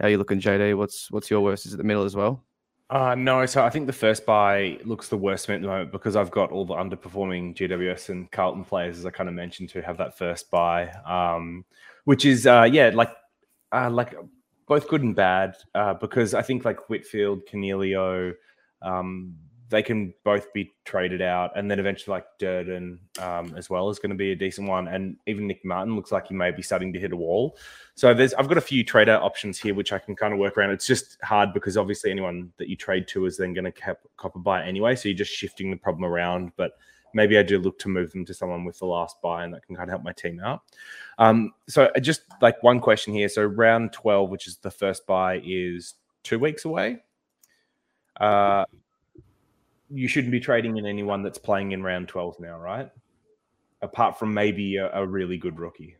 how 0.00 0.08
you 0.08 0.18
looking, 0.18 0.40
JD? 0.40 0.76
What's 0.76 1.10
what's 1.10 1.30
your 1.30 1.40
worst? 1.40 1.66
Is 1.66 1.74
it 1.74 1.76
the 1.76 1.84
middle 1.84 2.04
as 2.04 2.16
well? 2.16 2.42
Uh, 2.90 3.14
no, 3.14 3.46
so 3.46 3.62
I 3.64 3.70
think 3.70 3.86
the 3.86 3.92
first 3.92 4.26
buy 4.26 4.76
looks 4.84 5.06
the 5.06 5.16
worst 5.16 5.48
at 5.48 5.60
the 5.60 5.68
moment 5.68 5.92
because 5.92 6.16
I've 6.16 6.32
got 6.32 6.50
all 6.50 6.64
the 6.64 6.74
underperforming 6.74 7.54
GWS 7.54 8.08
and 8.08 8.28
Carlton 8.32 8.64
players, 8.64 8.98
as 8.98 9.06
I 9.06 9.10
kind 9.10 9.28
of 9.28 9.34
mentioned, 9.36 9.68
to 9.70 9.82
have 9.82 9.96
that 9.98 10.18
first 10.18 10.50
buy, 10.50 10.88
um, 11.06 11.64
which 12.04 12.24
is 12.24 12.48
uh, 12.48 12.68
yeah, 12.70 12.90
like 12.92 13.12
uh, 13.72 13.90
like 13.90 14.16
both 14.66 14.88
good 14.88 15.02
and 15.02 15.14
bad 15.14 15.56
uh, 15.76 15.94
because 15.94 16.34
I 16.34 16.42
think 16.42 16.64
like 16.64 16.88
Whitfield, 16.88 17.46
Canelio, 17.46 18.34
um, 18.82 19.36
they 19.70 19.82
can 19.82 20.12
both 20.24 20.52
be 20.52 20.72
traded 20.84 21.22
out, 21.22 21.52
and 21.56 21.70
then 21.70 21.78
eventually 21.78 22.12
like 22.12 22.26
Durden 22.38 22.98
um, 23.20 23.54
as 23.56 23.70
well 23.70 23.88
is 23.88 23.98
going 24.00 24.10
to 24.10 24.16
be 24.16 24.32
a 24.32 24.36
decent 24.36 24.68
one, 24.68 24.88
and 24.88 25.16
even 25.26 25.46
Nick 25.46 25.64
Martin 25.64 25.94
looks 25.94 26.10
like 26.10 26.26
he 26.26 26.34
may 26.34 26.50
be 26.50 26.60
starting 26.60 26.92
to 26.92 26.98
hit 26.98 27.12
a 27.12 27.16
wall. 27.16 27.56
So 27.94 28.12
there's 28.12 28.34
I've 28.34 28.48
got 28.48 28.58
a 28.58 28.62
few 28.62 28.84
trader 28.84 29.14
options 29.14 29.58
here 29.58 29.74
which 29.74 29.92
I 29.92 29.98
can 29.98 30.16
kind 30.16 30.34
of 30.34 30.40
work 30.40 30.58
around. 30.58 30.70
It's 30.70 30.86
just 30.86 31.18
hard 31.22 31.54
because 31.54 31.76
obviously 31.76 32.10
anyone 32.10 32.52
that 32.58 32.68
you 32.68 32.76
trade 32.76 33.06
to 33.08 33.26
is 33.26 33.36
then 33.36 33.54
going 33.54 33.64
to 33.64 33.72
cap, 33.72 33.98
cop 34.16 34.34
a 34.34 34.40
buy 34.40 34.64
anyway, 34.64 34.96
so 34.96 35.08
you're 35.08 35.16
just 35.16 35.32
shifting 35.32 35.70
the 35.70 35.76
problem 35.76 36.04
around. 36.04 36.50
But 36.56 36.72
maybe 37.14 37.38
I 37.38 37.42
do 37.44 37.58
look 37.58 37.78
to 37.80 37.88
move 37.88 38.10
them 38.10 38.24
to 38.24 38.34
someone 38.34 38.64
with 38.64 38.78
the 38.80 38.86
last 38.86 39.22
buy, 39.22 39.44
and 39.44 39.54
that 39.54 39.64
can 39.64 39.76
kind 39.76 39.88
of 39.88 39.92
help 39.92 40.02
my 40.02 40.12
team 40.12 40.40
out. 40.40 40.62
Um, 41.18 41.52
so 41.68 41.90
just 42.00 42.22
like 42.42 42.60
one 42.62 42.80
question 42.80 43.14
here. 43.14 43.28
So 43.28 43.44
round 43.44 43.92
12, 43.92 44.30
which 44.30 44.48
is 44.48 44.56
the 44.56 44.70
first 44.70 45.06
buy, 45.06 45.40
is 45.44 45.94
two 46.24 46.40
weeks 46.40 46.64
away. 46.64 46.98
Uh, 48.20 48.64
you 49.90 50.08
shouldn't 50.08 50.32
be 50.32 50.40
trading 50.40 50.76
in 50.76 50.86
anyone 50.86 51.22
that's 51.22 51.38
playing 51.38 51.72
in 51.72 51.82
round 51.82 52.08
12 52.08 52.40
now, 52.40 52.58
right? 52.58 52.90
Apart 53.82 54.18
from 54.18 54.32
maybe 54.34 54.76
a, 54.76 54.90
a 54.92 55.06
really 55.06 55.36
good 55.38 55.58
rookie. 55.58 55.96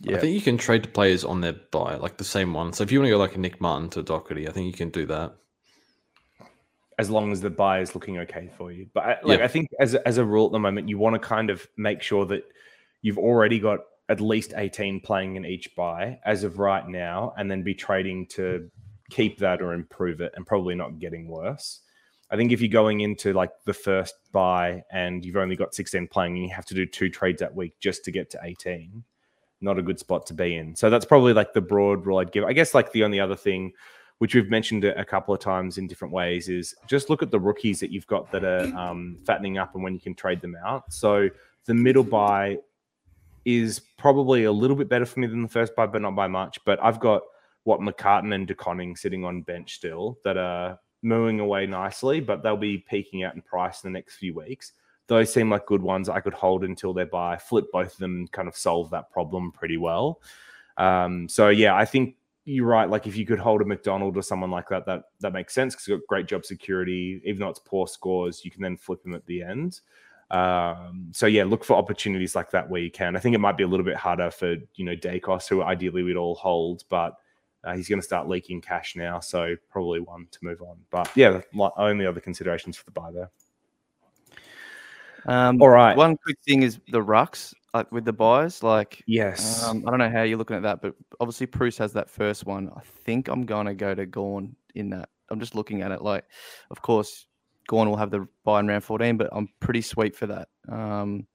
Yeah. 0.00 0.16
I 0.16 0.20
think 0.20 0.34
you 0.34 0.40
can 0.40 0.58
trade 0.58 0.84
the 0.84 0.88
players 0.88 1.24
on 1.24 1.40
their 1.40 1.54
buy, 1.54 1.96
like 1.96 2.18
the 2.18 2.24
same 2.24 2.52
one. 2.54 2.72
So 2.72 2.84
if 2.84 2.92
you 2.92 3.00
want 3.00 3.06
to 3.06 3.10
go 3.10 3.18
like 3.18 3.34
a 3.34 3.40
Nick 3.40 3.60
Martin 3.60 3.88
to 3.90 4.02
Doherty, 4.02 4.48
I 4.48 4.52
think 4.52 4.66
you 4.66 4.72
can 4.72 4.90
do 4.90 5.06
that. 5.06 5.34
as 6.98 7.10
long 7.10 7.30
as 7.32 7.40
the 7.40 7.50
buy 7.50 7.80
is 7.80 7.94
looking 7.94 8.18
okay 8.18 8.50
for 8.56 8.72
you. 8.72 8.88
But 8.92 9.04
I, 9.04 9.16
like 9.22 9.38
Yeah. 9.38 9.44
I 9.44 9.48
think 9.48 9.68
as 9.80 9.94
as 9.94 10.18
a 10.18 10.24
rule 10.24 10.46
at 10.46 10.52
the 10.52 10.58
moment, 10.58 10.88
you 10.88 10.98
want 10.98 11.14
to 11.14 11.20
kind 11.20 11.48
of 11.50 11.66
make 11.76 12.02
sure 12.02 12.26
that 12.26 12.42
you've 13.02 13.18
already 13.18 13.60
got 13.60 13.80
at 14.08 14.20
least 14.20 14.52
18 14.56 15.00
playing 15.00 15.36
in 15.36 15.44
each 15.44 15.74
buy 15.76 16.18
as 16.24 16.42
of 16.44 16.58
right 16.58 16.86
now, 16.88 17.34
and 17.36 17.50
then 17.50 17.62
be 17.62 17.74
trading 17.74 18.26
to 18.30 18.70
keep 19.10 19.38
that 19.38 19.62
or 19.62 19.72
improve 19.74 20.20
it, 20.20 20.32
and 20.34 20.46
probably 20.46 20.74
not 20.74 20.98
getting 20.98 21.28
worse. 21.28 21.80
I 22.30 22.36
think 22.36 22.52
if 22.52 22.60
you're 22.60 22.68
going 22.68 23.00
into 23.00 23.32
like 23.32 23.50
the 23.64 23.74
first 23.74 24.14
buy 24.32 24.82
and 24.92 25.24
you've 25.24 25.36
only 25.36 25.56
got 25.56 25.74
16 25.74 26.08
playing 26.08 26.36
and 26.36 26.44
you 26.44 26.54
have 26.54 26.66
to 26.66 26.74
do 26.74 26.84
two 26.84 27.08
trades 27.08 27.40
that 27.40 27.54
week 27.54 27.72
just 27.80 28.04
to 28.04 28.10
get 28.10 28.28
to 28.30 28.40
18, 28.42 29.02
not 29.60 29.78
a 29.78 29.82
good 29.82 29.98
spot 29.98 30.26
to 30.26 30.34
be 30.34 30.56
in. 30.56 30.76
So 30.76 30.90
that's 30.90 31.06
probably 31.06 31.32
like 31.32 31.54
the 31.54 31.60
broad 31.60 32.04
rule 32.04 32.18
I'd 32.18 32.32
give. 32.32 32.44
I 32.44 32.52
guess 32.52 32.74
like 32.74 32.92
the 32.92 33.04
only 33.04 33.18
other 33.18 33.36
thing 33.36 33.72
which 34.18 34.34
we've 34.34 34.50
mentioned 34.50 34.84
a 34.84 35.04
couple 35.04 35.32
of 35.32 35.40
times 35.40 35.78
in 35.78 35.86
different 35.86 36.12
ways, 36.12 36.48
is 36.48 36.74
just 36.86 37.08
look 37.08 37.22
at 37.22 37.30
the 37.30 37.38
rookies 37.38 37.80
that 37.80 37.90
you've 37.90 38.06
got 38.06 38.30
that 38.32 38.44
are 38.44 38.64
um, 38.76 39.16
fattening 39.24 39.58
up 39.58 39.74
and 39.74 39.82
when 39.82 39.94
you 39.94 40.00
can 40.00 40.14
trade 40.14 40.40
them 40.40 40.56
out. 40.64 40.92
So 40.92 41.28
the 41.66 41.74
middle 41.74 42.02
buy 42.02 42.58
is 43.44 43.80
probably 43.96 44.44
a 44.44 44.52
little 44.52 44.76
bit 44.76 44.88
better 44.88 45.06
for 45.06 45.20
me 45.20 45.28
than 45.28 45.42
the 45.42 45.48
first 45.48 45.74
buy, 45.76 45.86
but 45.86 46.02
not 46.02 46.16
by 46.16 46.26
much. 46.26 46.58
But 46.64 46.82
I've 46.82 46.98
got 46.98 47.22
what 47.62 47.80
McCartan 47.80 48.34
and 48.34 48.46
De 48.46 48.54
Koning 48.54 48.96
sitting 48.96 49.24
on 49.24 49.42
bench 49.42 49.76
still 49.76 50.18
that 50.24 50.36
are 50.36 50.80
mooing 51.02 51.40
away 51.40 51.66
nicely, 51.66 52.20
but 52.20 52.42
they'll 52.42 52.56
be 52.56 52.78
peaking 52.78 53.22
out 53.22 53.34
in 53.34 53.42
price 53.42 53.82
in 53.84 53.92
the 53.92 53.96
next 53.96 54.16
few 54.16 54.34
weeks. 54.34 54.72
Those 55.06 55.32
seem 55.32 55.50
like 55.50 55.66
good 55.66 55.82
ones 55.82 56.08
I 56.08 56.20
could 56.20 56.34
hold 56.34 56.64
until 56.64 56.92
they 56.92 57.04
buy, 57.04 57.38
flip 57.38 57.66
both 57.72 57.92
of 57.92 57.98
them, 57.98 58.28
kind 58.28 58.48
of 58.48 58.56
solve 58.56 58.90
that 58.90 59.10
problem 59.10 59.52
pretty 59.52 59.78
well. 59.78 60.20
Um, 60.76 61.28
so 61.28 61.48
yeah, 61.48 61.74
I 61.74 61.84
think 61.84 62.16
you're 62.44 62.66
right. 62.66 62.88
Like 62.88 63.06
if 63.06 63.16
you 63.16 63.26
could 63.26 63.38
hold 63.38 63.62
a 63.62 63.64
McDonald 63.64 64.16
or 64.16 64.22
someone 64.22 64.50
like 64.50 64.68
that, 64.68 64.86
that 64.86 65.04
that 65.20 65.32
makes 65.32 65.54
sense 65.54 65.74
because 65.74 65.86
got 65.86 66.06
great 66.08 66.26
job 66.26 66.44
security. 66.44 67.20
Even 67.24 67.40
though 67.40 67.48
it's 67.48 67.58
poor 67.58 67.86
scores, 67.86 68.44
you 68.44 68.50
can 68.50 68.62
then 68.62 68.76
flip 68.76 69.02
them 69.02 69.14
at 69.14 69.26
the 69.26 69.42
end. 69.42 69.80
Um, 70.30 71.08
so 71.12 71.26
yeah, 71.26 71.44
look 71.44 71.64
for 71.64 71.76
opportunities 71.76 72.34
like 72.34 72.50
that 72.50 72.68
where 72.68 72.80
you 72.80 72.90
can. 72.90 73.16
I 73.16 73.20
think 73.20 73.34
it 73.34 73.40
might 73.40 73.56
be 73.56 73.64
a 73.64 73.66
little 73.66 73.84
bit 73.84 73.96
harder 73.96 74.30
for 74.30 74.56
you 74.76 74.84
know 74.84 74.96
Daicos, 74.96 75.48
who 75.48 75.62
ideally 75.62 76.02
we'd 76.02 76.16
all 76.16 76.34
hold, 76.34 76.84
but 76.88 77.16
uh, 77.68 77.76
he's 77.76 77.88
going 77.88 78.00
to 78.00 78.04
start 78.04 78.28
leaking 78.28 78.60
cash 78.62 78.96
now, 78.96 79.20
so 79.20 79.54
probably 79.70 80.00
one 80.00 80.26
to 80.30 80.38
move 80.42 80.62
on. 80.62 80.78
But 80.90 81.10
yeah, 81.14 81.40
only 81.76 82.06
other 82.06 82.20
considerations 82.20 82.76
for 82.76 82.84
the 82.84 82.90
buy 82.92 83.10
there. 83.10 83.30
Um, 85.26 85.60
All 85.60 85.68
right. 85.68 85.96
One 85.96 86.16
quick 86.16 86.38
thing 86.46 86.62
is 86.62 86.80
the 86.90 87.02
rucks 87.02 87.52
like 87.74 87.92
with 87.92 88.06
the 88.06 88.12
buys. 88.12 88.62
Like, 88.62 89.02
Yes. 89.06 89.62
um, 89.64 89.84
I 89.86 89.90
don't 89.90 89.98
know 89.98 90.08
how 90.08 90.22
you're 90.22 90.38
looking 90.38 90.56
at 90.56 90.62
that, 90.62 90.80
but 90.80 90.94
obviously 91.20 91.46
Bruce 91.46 91.76
has 91.78 91.92
that 91.92 92.08
first 92.08 92.46
one. 92.46 92.70
I 92.74 92.80
think 93.04 93.28
I'm 93.28 93.44
going 93.44 93.66
to 93.66 93.74
go 93.74 93.94
to 93.94 94.06
Gawn 94.06 94.56
in 94.74 94.88
that. 94.90 95.10
I'm 95.28 95.38
just 95.40 95.54
looking 95.54 95.82
at 95.82 95.92
it. 95.92 96.00
Like, 96.00 96.24
of 96.70 96.80
course, 96.80 97.26
Gawn 97.68 97.90
will 97.90 97.96
have 97.96 98.10
the 98.10 98.26
buy 98.44 98.60
in 98.60 98.66
round 98.66 98.84
14, 98.84 99.18
but 99.18 99.28
I'm 99.32 99.48
pretty 99.60 99.82
sweet 99.82 100.16
for 100.16 100.26
that. 100.26 100.48
Um, 100.70 101.26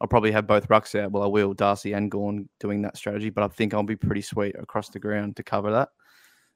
I'll 0.00 0.08
probably 0.08 0.32
have 0.32 0.46
both 0.46 0.68
rucks 0.68 0.98
out. 0.98 1.12
Well, 1.12 1.22
I 1.22 1.26
will 1.26 1.52
Darcy 1.52 1.92
and 1.92 2.10
Gawn 2.10 2.48
doing 2.58 2.80
that 2.82 2.96
strategy, 2.96 3.28
but 3.30 3.44
I 3.44 3.48
think 3.48 3.74
I'll 3.74 3.82
be 3.82 3.96
pretty 3.96 4.22
sweet 4.22 4.56
across 4.58 4.88
the 4.88 4.98
ground 4.98 5.36
to 5.36 5.42
cover 5.42 5.70
that. 5.72 5.90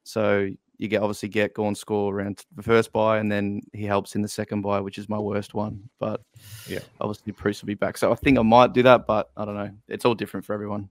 So 0.02 0.50
you 0.78 0.88
get 0.88 1.02
obviously 1.02 1.28
get 1.28 1.54
Gawn 1.54 1.74
score 1.74 2.14
around 2.14 2.44
the 2.56 2.62
first 2.62 2.92
buy, 2.92 3.18
and 3.18 3.30
then 3.30 3.60
he 3.72 3.84
helps 3.84 4.16
in 4.16 4.22
the 4.22 4.28
second 4.28 4.62
buy, 4.62 4.80
which 4.80 4.98
is 4.98 5.08
my 5.08 5.18
worst 5.18 5.54
one. 5.54 5.88
But 5.98 6.22
Yeah. 6.68 6.80
obviously 7.00 7.32
Bruce 7.32 7.62
will 7.62 7.66
be 7.68 7.74
back. 7.74 7.98
So 7.98 8.10
I 8.10 8.14
think 8.14 8.38
I 8.38 8.42
might 8.42 8.72
do 8.72 8.82
that, 8.82 9.06
but 9.06 9.30
I 9.36 9.44
don't 9.44 9.56
know. 9.56 9.70
It's 9.88 10.04
all 10.04 10.14
different 10.14 10.46
for 10.46 10.52
everyone. 10.54 10.88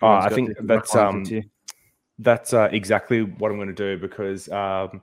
Oh, 0.00 0.14
Everyone's 0.16 0.26
I 0.26 0.34
think 0.34 0.56
that's, 0.68 0.94
um, 0.96 1.24
here. 1.24 1.44
That's 2.18 2.52
uh, 2.54 2.68
exactly 2.70 3.22
what 3.22 3.50
I'm 3.50 3.56
going 3.56 3.68
to 3.68 3.74
do 3.74 3.98
because 4.00 4.48
um, 4.50 5.02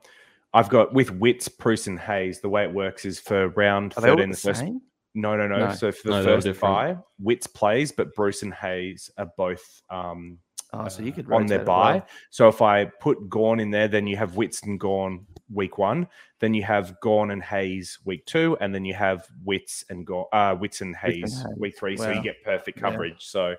I've 0.54 0.70
got 0.70 0.94
with 0.94 1.12
Witts, 1.12 1.48
Bruce, 1.50 1.88
and 1.88 2.00
Hayes. 2.00 2.40
The 2.40 2.50
way 2.50 2.64
it 2.64 2.74
works 2.74 3.06
is 3.06 3.20
for 3.20 3.50
round 3.50 3.94
Are 3.98 4.02
they 4.02 4.10
all 4.10 4.16
13, 4.18 4.30
the 4.30 4.36
the 4.36 4.42
first. 4.42 4.60
same? 4.62 4.82
No, 5.14 5.36
no, 5.36 5.48
no, 5.48 5.68
No. 5.68 5.74
So 5.74 5.92
for 5.92 6.10
the 6.10 6.14
No, 6.16 6.24
first 6.24 6.62
buy, 6.62 6.98
Witts 7.20 7.48
plays, 7.48 7.92
but 7.92 8.16
Bruce 8.16 8.44
and 8.44 8.54
Hayes 8.54 9.10
are 9.18 9.30
both 9.38 9.82
um, 9.90 10.40
Oh, 10.74 10.88
so 10.88 11.04
you 11.04 11.12
uh, 11.12 11.16
could 11.16 11.32
on 11.32 11.48
their 11.48 11.66
buy. 11.66 11.94
well. 11.96 12.08
So 12.30 12.48
if 12.48 12.62
I 12.62 12.86
put 12.86 13.30
Gawn 13.30 13.60
in 13.60 13.72
there, 13.72 13.90
then 13.90 14.08
you 14.08 14.16
have 14.16 14.38
Witts 14.38 14.64
and 14.64 14.80
Gawn 14.80 15.28
week 15.54 15.78
one. 15.78 16.08
Then 16.40 16.54
you 16.54 16.64
have 16.64 16.98
Gawn 17.02 17.32
and 17.32 17.44
Hayes 17.44 18.00
week 18.06 18.26
two, 18.26 18.58
and 18.62 18.74
then 18.74 18.86
you 18.86 18.94
have 18.94 19.28
Witts 19.44 19.84
and 19.90 20.06
Gawn, 20.08 20.26
uh, 20.32 20.56
Witts 20.58 20.80
and 20.82 20.96
Hayes 20.96 21.44
Hayes. 21.44 21.46
week 21.58 21.78
three. 21.78 21.98
So 21.98 22.10
you 22.10 22.24
get 22.24 22.42
perfect 22.44 22.78
Yeah. 22.78 22.84
coverage. 22.84 23.26
So 23.26 23.56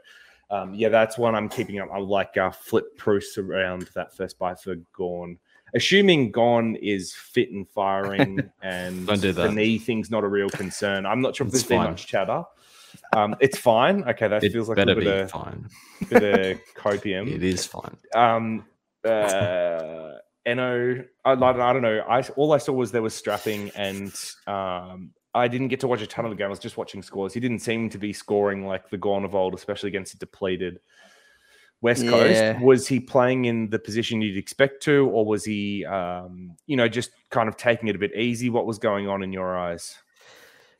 um, 0.50 0.74
yeah, 0.74 0.88
that's 0.88 1.18
one 1.18 1.34
I'm 1.34 1.48
keeping 1.50 1.78
up. 1.80 1.88
I 1.92 1.98
like 1.98 2.36
uh, 2.36 2.50
flip 2.50 2.84
Bruce 2.96 3.36
around 3.36 3.90
that 3.94 4.16
first 4.16 4.38
buy 4.38 4.54
for 4.54 4.76
Gawn. 4.94 5.38
Assuming 5.74 6.30
Gawn 6.30 6.76
is 6.76 7.14
fit 7.14 7.50
and 7.50 7.68
firing, 7.68 8.50
and 8.62 9.06
Don't 9.06 9.20
do 9.20 9.32
the 9.32 9.50
knee 9.50 9.78
thing's 9.78 10.10
not 10.10 10.22
a 10.24 10.28
real 10.28 10.50
concern. 10.50 11.06
I'm 11.06 11.20
not 11.20 11.34
sure 11.36 11.46
if 11.46 11.52
It's 11.54 11.62
there's 11.62 11.68
been 11.68 11.78
fine. 11.78 11.90
much 11.90 12.06
chatter. 12.06 12.44
Um, 13.14 13.34
it's 13.40 13.56
fine. 13.58 14.04
Okay, 14.04 14.28
that 14.28 14.44
It 14.44 14.52
feels 14.52 14.68
like 14.68 14.76
a 14.78 14.80
better 14.84 14.94
bit 14.96 15.04
be 15.04 15.10
of, 15.10 15.30
fine. 15.30 15.68
bit 16.10 16.22
of 16.22 16.60
copium 16.76 17.26
It 17.34 17.42
is 17.42 17.64
fine. 17.66 17.96
um 18.14 18.64
uh 19.04 20.12
Eno 20.44 21.04
I, 21.24 21.34
like, 21.34 21.56
I 21.56 21.72
don't 21.72 21.82
know 21.82 22.00
I 22.08 22.20
all 22.36 22.52
I 22.52 22.58
saw 22.58 22.72
was 22.72 22.90
there 22.92 23.00
was 23.02 23.14
strapping 23.14 23.70
and 23.76 24.12
um 24.46 25.10
I 25.34 25.48
didn't 25.48 25.68
get 25.68 25.80
to 25.80 25.88
watch 25.88 26.02
a 26.02 26.06
ton 26.06 26.24
of 26.26 26.30
the 26.30 26.36
game 26.36 26.46
I 26.46 26.50
was 26.50 26.58
just 26.58 26.76
watching 26.76 27.00
scores 27.02 27.32
he 27.32 27.40
didn't 27.40 27.60
seem 27.60 27.88
to 27.90 27.98
be 27.98 28.12
scoring 28.12 28.66
like 28.66 28.90
the 28.90 28.98
Gawn 28.98 29.24
of 29.24 29.34
old 29.34 29.54
especially 29.54 29.88
against 29.88 30.14
a 30.14 30.18
depleted 30.18 30.80
West 31.82 32.06
Coast 32.06 32.32
Yeah. 32.32 32.60
was 32.62 32.86
he 32.88 32.98
playing 33.00 33.44
in 33.44 33.68
the 33.70 33.78
position 33.78 34.22
you'd 34.22 34.36
expect 34.38 34.82
to 34.84 35.06
or 35.10 35.26
was 35.26 35.44
he 35.44 35.84
um 35.84 36.56
you 36.66 36.76
know 36.76 36.88
just 36.88 37.10
kind 37.30 37.48
of 37.48 37.56
taking 37.56 37.88
it 37.88 37.96
a 37.96 37.98
bit 37.98 38.14
easy 38.16 38.48
what 38.50 38.64
was 38.66 38.78
going 38.78 39.08
on 39.08 39.22
in 39.22 39.32
your 39.32 39.58
eyes 39.58 39.94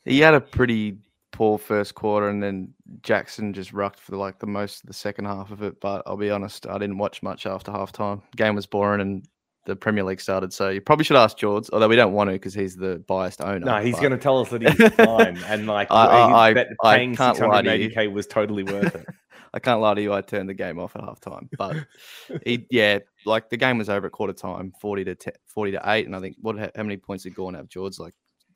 He 0.05 0.21
had 0.21 0.35
a 0.35 0.41
pretty 0.41 0.99
poor 1.33 1.57
first 1.59 1.95
quarter, 1.95 2.29
and 2.29 2.43
then 2.43 2.75
Jackson 3.03 3.53
just 3.55 3.73
rucked 3.73 3.99
for 4.01 4.17
like 4.17 4.39
the 4.39 4.47
most 4.47 4.83
of 4.83 4.89
the 4.89 4.93
second 4.95 5.25
half 5.27 5.51
of 5.51 5.63
it. 5.63 5.81
But 5.81 6.03
I'll 6.07 6.17
be 6.17 6.29
honest, 6.31 6.67
I 6.67 6.75
didn't 6.79 6.99
watch 6.99 7.23
much 7.23 7.47
after 7.47 7.71
halftime. 7.73 8.21
Game 8.37 8.55
was 8.55 8.67
boring, 8.67 9.01
and 9.01 9.25
the 9.65 9.75
Premier 9.77 10.05
League 10.05 10.21
started. 10.21 10.53
So 10.53 10.69
you 10.69 10.81
probably 10.83 11.05
should 11.05 11.17
ask 11.17 11.39
George, 11.39 11.71
although 11.73 11.89
we 11.89 11.97
don't 11.97 12.13
want 12.13 12.29
to 12.29 12.33
because 12.35 12.53
he's 12.53 12.77
the 12.77 13.03
biased 13.09 13.41
owner. 13.41 13.61
no 13.65 13.77
he's 13.81 13.95
but- 13.95 14.01
going 14.03 14.13
to 14.13 14.19
tell 14.19 14.41
us 14.41 14.51
that 14.51 14.61
he's 14.67 14.89
fine 14.95 15.39
and 15.47 15.67
like 15.67 15.87
I- 15.91 16.51
I- 16.51 16.51
I 16.51 16.97
paying 16.97 17.15
can't 17.17 17.39
lie 17.39 17.63
to 17.63 17.79
you. 17.79 17.89
680k 17.91 18.13
was 18.13 18.27
totally 18.27 18.65
worth 18.65 18.95
it 18.95 19.07
I 19.55 19.59
can't 19.59 19.81
lie 19.81 19.95
to 19.95 20.01
you. 20.03 20.13
I 20.13 20.21
turned 20.23 20.49
the 20.49 20.55
game 20.55 20.79
off 20.79 20.97
at 20.97 21.03
halftime, 21.03 21.49
but 21.59 21.77
he, 22.47 22.67
yeah, 22.71 23.01
like 23.27 23.51
the 23.51 23.57
game 23.57 23.79
was 23.79 23.89
over 23.91 24.07
at 24.07 24.13
quarter 24.13 24.33
time, 24.33 24.73
forty 24.81 25.05
to 25.05 25.15
10, 25.15 25.35
forty 25.47 25.73
to 25.73 25.81
eight, 25.87 26.07
and 26.07 26.17
I 26.17 26.21
think 26.21 26.37
what 26.41 26.59
how 26.59 26.83
many 26.83 26.97
points 26.97 27.25
did 27.25 27.35
Gawn 27.35 27.55
have? 27.55 27.69
George 27.69 27.99
like 27.99 28.15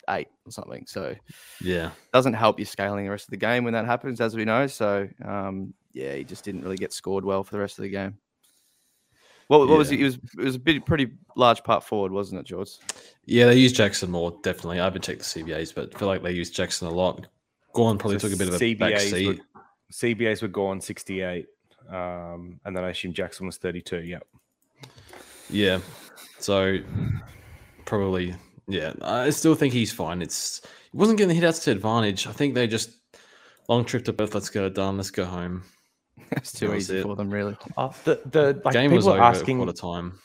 eight 0.09 0.29
or 0.47 0.53
something. 0.53 0.85
So 0.87 1.15
Yeah. 1.61 1.91
doesn't 2.13 2.35
help 2.35 2.59
you 2.59 2.65
scaling 2.65 3.05
the 3.05 3.11
rest 3.11 3.27
of 3.27 3.31
the 3.31 3.37
game 3.37 3.65
when 3.65 3.73
that 3.75 3.85
happens, 3.87 4.21
as 4.21 4.37
we 4.37 4.45
know. 4.45 4.67
So 4.69 5.09
um, 5.25 5.75
yeah, 5.93 6.15
he 6.15 6.25
just 6.25 6.45
didn't 6.45 6.63
really 6.63 6.77
get 6.77 6.93
scored 6.93 7.25
well 7.25 7.43
for 7.45 7.53
the 7.53 7.59
rest 7.59 7.79
of 7.79 7.83
the 7.83 7.89
game. 7.91 8.17
What, 9.49 9.61
what 9.69 9.79
was 9.79 9.91
Yeah. 9.91 9.99
he? 9.99 10.03
It 10.03 10.07
was 10.07 10.15
it 10.39 10.45
was 10.45 10.55
a 10.57 10.59
bit 10.59 10.85
pretty 10.87 11.09
large 11.37 11.63
part 11.63 11.85
forward, 11.85 12.11
wasn't 12.13 12.41
it, 12.41 12.47
George? 12.47 12.71
Yeah, 13.27 13.47
they 13.47 13.57
used 13.57 13.77
Jackson 13.77 14.11
more, 14.11 14.37
definitely. 14.43 14.81
I 14.81 14.85
haven't 14.85 15.03
checked 15.03 15.19
the 15.21 15.25
CBAs, 15.43 15.75
but 15.75 15.95
I 15.95 15.99
feel 15.99 16.09
like 16.09 16.23
they 16.23 16.33
used 16.33 16.55
Jackson 16.55 16.89
a 16.89 16.91
lot. 16.91 17.27
Gawn 17.73 17.99
probably 17.99 18.19
So 18.19 18.29
took 18.29 18.35
a 18.35 18.39
bit 18.39 18.49
of 18.49 18.55
a 18.61 18.75
back 18.75 18.95
CBAs 18.95 19.11
seat. 19.11 19.41
Were- 19.89 19.93
CBAs 19.93 20.43
were 20.43 20.49
Gawn 20.49 20.81
68. 20.81 21.47
Um, 21.89 22.61
and 22.65 22.77
then 22.77 22.83
I 22.85 22.91
assume 22.91 23.13
Jackson 23.13 23.47
was 23.47 23.57
32. 23.59 23.99
Yeah. 24.03 24.19
Yeah. 25.49 25.79
So 26.39 26.79
probably, 27.85 28.35
yeah. 28.69 28.93
I 29.03 29.31
still 29.31 29.55
think 29.55 29.73
he's 29.73 29.93
fine. 29.93 30.23
It's 30.23 30.61
he 30.93 30.97
wasn't 30.99 31.19
getting 31.19 31.29
the 31.29 31.35
hit 31.35 31.45
outs 31.45 31.61
to 31.65 31.71
advantage. 31.71 32.27
I 32.27 32.33
think 32.33 32.55
they 32.55 32.67
just 32.67 32.91
long 33.69 33.85
trip 33.85 34.05
to 34.07 34.13
Perth. 34.13 34.35
Let's 34.35 34.51
get 34.51 34.65
it 34.65 34.75
done. 34.75 34.97
Let's 34.97 35.11
go 35.11 35.25
home. 35.25 35.63
It's 36.33 36.51
too 36.53 36.69
That 36.69 36.77
easy 36.77 36.99
it. 36.99 37.03
for 37.05 37.15
them, 37.15 37.31
really. 37.31 37.57
Uh, 37.77 37.91
the 38.05 38.21
the 38.33 38.61
like, 38.65 38.73
Game 38.73 38.91
people 38.91 38.97
was 38.97 39.07
are 39.07 39.15
over 39.15 39.23
at 39.23 39.37
asking. 39.37 39.59
quarter 39.59 39.73
time. 39.73 40.19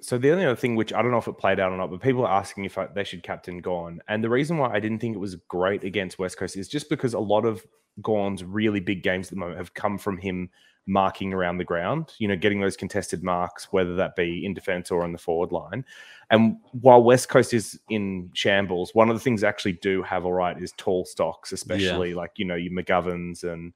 So 0.00 0.18
the 0.18 0.32
only 0.32 0.44
other 0.44 0.56
thing, 0.56 0.74
which 0.74 0.92
I 0.92 1.00
don't 1.00 1.12
know 1.12 1.18
if 1.18 1.28
it 1.28 1.38
played 1.38 1.60
out 1.60 1.70
or 1.72 1.76
not, 1.78 1.90
but 1.90 2.00
people 2.02 2.26
are 2.26 2.32
asking 2.40 2.64
if 2.64 2.76
I, 2.76 2.86
they 2.88 3.04
should 3.04 3.22
captain 3.22 3.60
Gawn. 3.60 4.00
And 4.08 4.22
the 4.24 4.28
reason 4.28 4.58
why 4.58 4.72
I 4.74 4.80
didn't 4.80 4.98
think 4.98 5.14
it 5.14 5.18
was 5.20 5.36
great 5.48 5.84
against 5.84 6.18
West 6.18 6.36
Coast 6.36 6.56
is 6.56 6.68
just 6.68 6.88
because 6.90 7.14
a 7.14 7.18
lot 7.20 7.44
of 7.44 7.64
Gawn's 8.02 8.44
really 8.44 8.80
big 8.80 9.02
games 9.02 9.26
at 9.26 9.30
the 9.30 9.36
moment 9.36 9.58
have 9.58 9.74
come 9.74 9.98
from 9.98 10.18
him 10.18 10.50
marking 10.86 11.32
around 11.32 11.56
the 11.56 11.64
ground, 11.64 12.12
you 12.18 12.28
know, 12.28 12.36
getting 12.36 12.60
those 12.60 12.76
contested 12.76 13.22
marks, 13.22 13.72
whether 13.72 13.94
that 13.96 14.16
be 14.16 14.44
in 14.44 14.52
defense 14.52 14.90
or 14.90 15.02
on 15.02 15.12
the 15.12 15.18
forward 15.18 15.50
line. 15.50 15.84
And 16.30 16.58
while 16.72 17.02
West 17.02 17.28
Coast 17.28 17.54
is 17.54 17.78
in 17.88 18.30
shambles, 18.34 18.94
one 18.94 19.08
of 19.08 19.16
the 19.16 19.20
things 19.20 19.40
they 19.40 19.46
actually 19.46 19.74
do 19.74 20.02
have 20.02 20.24
all 20.24 20.32
right 20.32 20.60
is 20.60 20.72
tall 20.76 21.04
stocks, 21.04 21.52
especially 21.52 22.12
like, 22.14 22.32
you 22.36 22.44
know, 22.44 22.54
your 22.54 22.72
McGoverns 22.72 23.44
and 23.44 23.72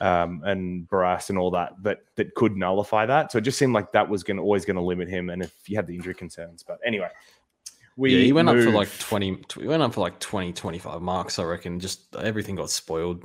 um, 0.00 0.42
and 0.44 0.88
Barrass 0.88 1.28
and 1.28 1.38
all 1.38 1.50
that 1.52 1.74
that 1.82 2.00
that 2.16 2.34
could 2.34 2.56
nullify 2.56 3.06
that. 3.06 3.30
So 3.30 3.38
it 3.38 3.42
just 3.42 3.58
seemed 3.58 3.72
like 3.72 3.92
that 3.92 4.08
was 4.08 4.22
going 4.22 4.38
always 4.38 4.64
going 4.64 4.76
to 4.76 4.82
limit 4.82 5.08
him. 5.08 5.30
And 5.30 5.42
if 5.42 5.54
you 5.66 5.76
had 5.76 5.86
the 5.86 5.94
injury 5.94 6.14
concerns, 6.14 6.62
but 6.62 6.78
anyway, 6.84 7.08
we 7.96 8.16
yeah, 8.16 8.24
he 8.24 8.32
went 8.32 8.48
up 8.48 8.56
for 8.56 8.70
like 8.70 8.88
20, 8.98 9.44
he 9.60 9.66
went 9.66 9.82
up 9.82 9.94
for 9.94 10.00
like 10.00 10.18
20, 10.18 10.52
25 10.52 11.02
marks, 11.02 11.38
I 11.38 11.44
reckon. 11.44 11.78
Just 11.80 12.14
everything 12.16 12.56
got 12.56 12.70
spoiled. 12.70 13.24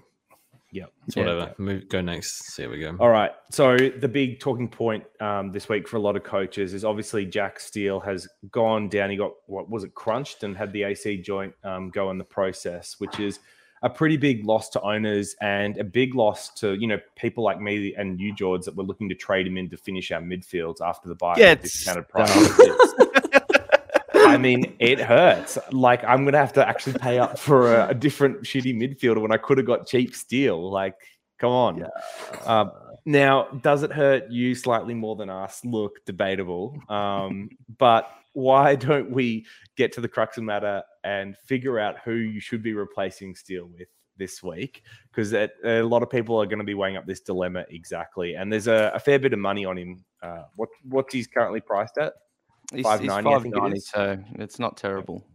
Yep. 0.71 0.91
It's 1.07 1.15
Yeah. 1.15 1.23
whatever. 1.23 1.55
Move, 1.57 1.87
go 1.87 2.01
next. 2.01 2.53
See 2.53 2.63
how 2.63 2.69
we 2.69 2.79
go. 2.79 2.95
All 2.99 3.09
right. 3.09 3.31
So 3.51 3.77
the 3.77 4.07
big 4.07 4.39
talking 4.39 4.67
point 4.67 5.05
um, 5.21 5.51
this 5.51 5.69
week 5.69 5.87
for 5.87 5.95
a 5.95 5.99
lot 5.99 6.15
of 6.17 6.23
coaches 6.23 6.73
is 6.73 6.83
obviously 6.83 7.25
Jack 7.25 7.59
Steele 7.59 8.01
has 8.01 8.27
gone 8.51 8.89
down. 8.89 9.09
He 9.09 9.15
got 9.15 9.31
what 9.45 9.69
was 9.69 9.83
it 9.85 9.95
crunched 9.95 10.43
and 10.43 10.57
had 10.57 10.73
the 10.73 10.83
AC 10.83 11.17
joint 11.21 11.53
um, 11.63 11.89
go 11.89 12.11
in 12.11 12.17
the 12.17 12.25
process, 12.25 12.95
which 12.99 13.19
is 13.19 13.39
a 13.83 13.89
pretty 13.89 14.17
big 14.17 14.43
loss 14.43 14.69
to 14.71 14.81
owners 14.81 15.35
and 15.39 15.77
a 15.77 15.83
big 15.83 16.15
loss 16.15 16.49
to 16.55 16.73
you 16.73 16.87
know 16.87 16.99
people 17.15 17.43
like 17.43 17.61
me 17.61 17.95
and 17.95 18.19
you, 18.19 18.35
George, 18.35 18.65
that 18.65 18.75
were 18.75 18.83
looking 18.83 19.07
to 19.07 19.15
trade 19.15 19.47
him 19.47 19.55
in 19.57 19.69
to 19.69 19.77
finish 19.77 20.11
our 20.11 20.21
midfields 20.21 20.81
after 20.81 21.07
the 21.07 21.15
buy 21.15 21.35
at 21.51 21.61
discounted 21.61 22.09
price. 22.09 22.29
I 24.37 24.39
mean, 24.39 24.75
it 24.77 24.99
hurts. 24.99 25.57
Like 25.71 26.03
I'm 26.03 26.23
gonna 26.23 26.37
have 26.37 26.53
to 26.53 26.67
actually 26.67 26.99
pay 26.99 27.17
up 27.17 27.39
for 27.39 27.73
a, 27.73 27.89
a 27.89 27.93
different 27.95 28.43
shitty 28.43 28.75
midfielder 28.75 29.19
when 29.19 29.31
I 29.31 29.37
could 29.37 29.57
have 29.57 29.65
got 29.65 29.87
cheap 29.87 30.13
Steele. 30.13 30.69
Like, 30.69 30.93
come 31.39 31.51
on. 31.51 31.87
Um, 32.45 32.71
now, 33.05 33.45
does 33.63 33.81
it 33.81 33.91
hurt 33.91 34.29
you 34.29 34.53
slightly 34.53 34.93
more 34.93 35.15
than 35.15 35.31
us? 35.31 35.61
Look, 35.65 36.05
debatable. 36.05 36.77
Um, 36.87 37.49
but 37.79 38.11
why 38.33 38.75
don't 38.75 39.09
we 39.09 39.47
get 39.75 39.91
to 39.93 40.01
the 40.01 40.07
crux 40.07 40.37
of 40.37 40.43
the 40.43 40.45
matter 40.45 40.83
and 41.03 41.35
figure 41.47 41.79
out 41.79 41.95
who 42.05 42.13
you 42.13 42.39
should 42.39 42.61
be 42.61 42.73
replacing 42.73 43.33
Steele 43.33 43.65
with 43.65 43.87
this 44.17 44.43
week? 44.43 44.83
Because 45.09 45.33
a 45.33 45.49
lot 45.81 46.03
of 46.03 46.11
people 46.11 46.39
are 46.39 46.45
going 46.45 46.59
to 46.59 46.65
be 46.65 46.75
weighing 46.75 46.97
up 46.97 47.07
this 47.07 47.21
dilemma 47.21 47.65
exactly, 47.71 48.35
and 48.35 48.53
there's 48.53 48.67
a, 48.67 48.91
a 48.93 48.99
fair 48.99 49.17
bit 49.17 49.33
of 49.33 49.39
money 49.39 49.65
on 49.65 49.79
him. 49.79 50.05
Uh, 50.21 50.43
what 50.55 50.69
what's 50.83 51.11
he's 51.11 51.25
currently 51.25 51.59
priced 51.61 51.97
at? 51.97 52.13
He's, 52.73 52.83
590, 52.83 53.29
I 53.29 53.39
think 53.39 53.55
it 53.55 53.59
590, 53.59 53.77
is. 53.77 53.87
so 53.87 54.41
it's 54.43 54.59
not 54.59 54.77
terrible. 54.77 55.25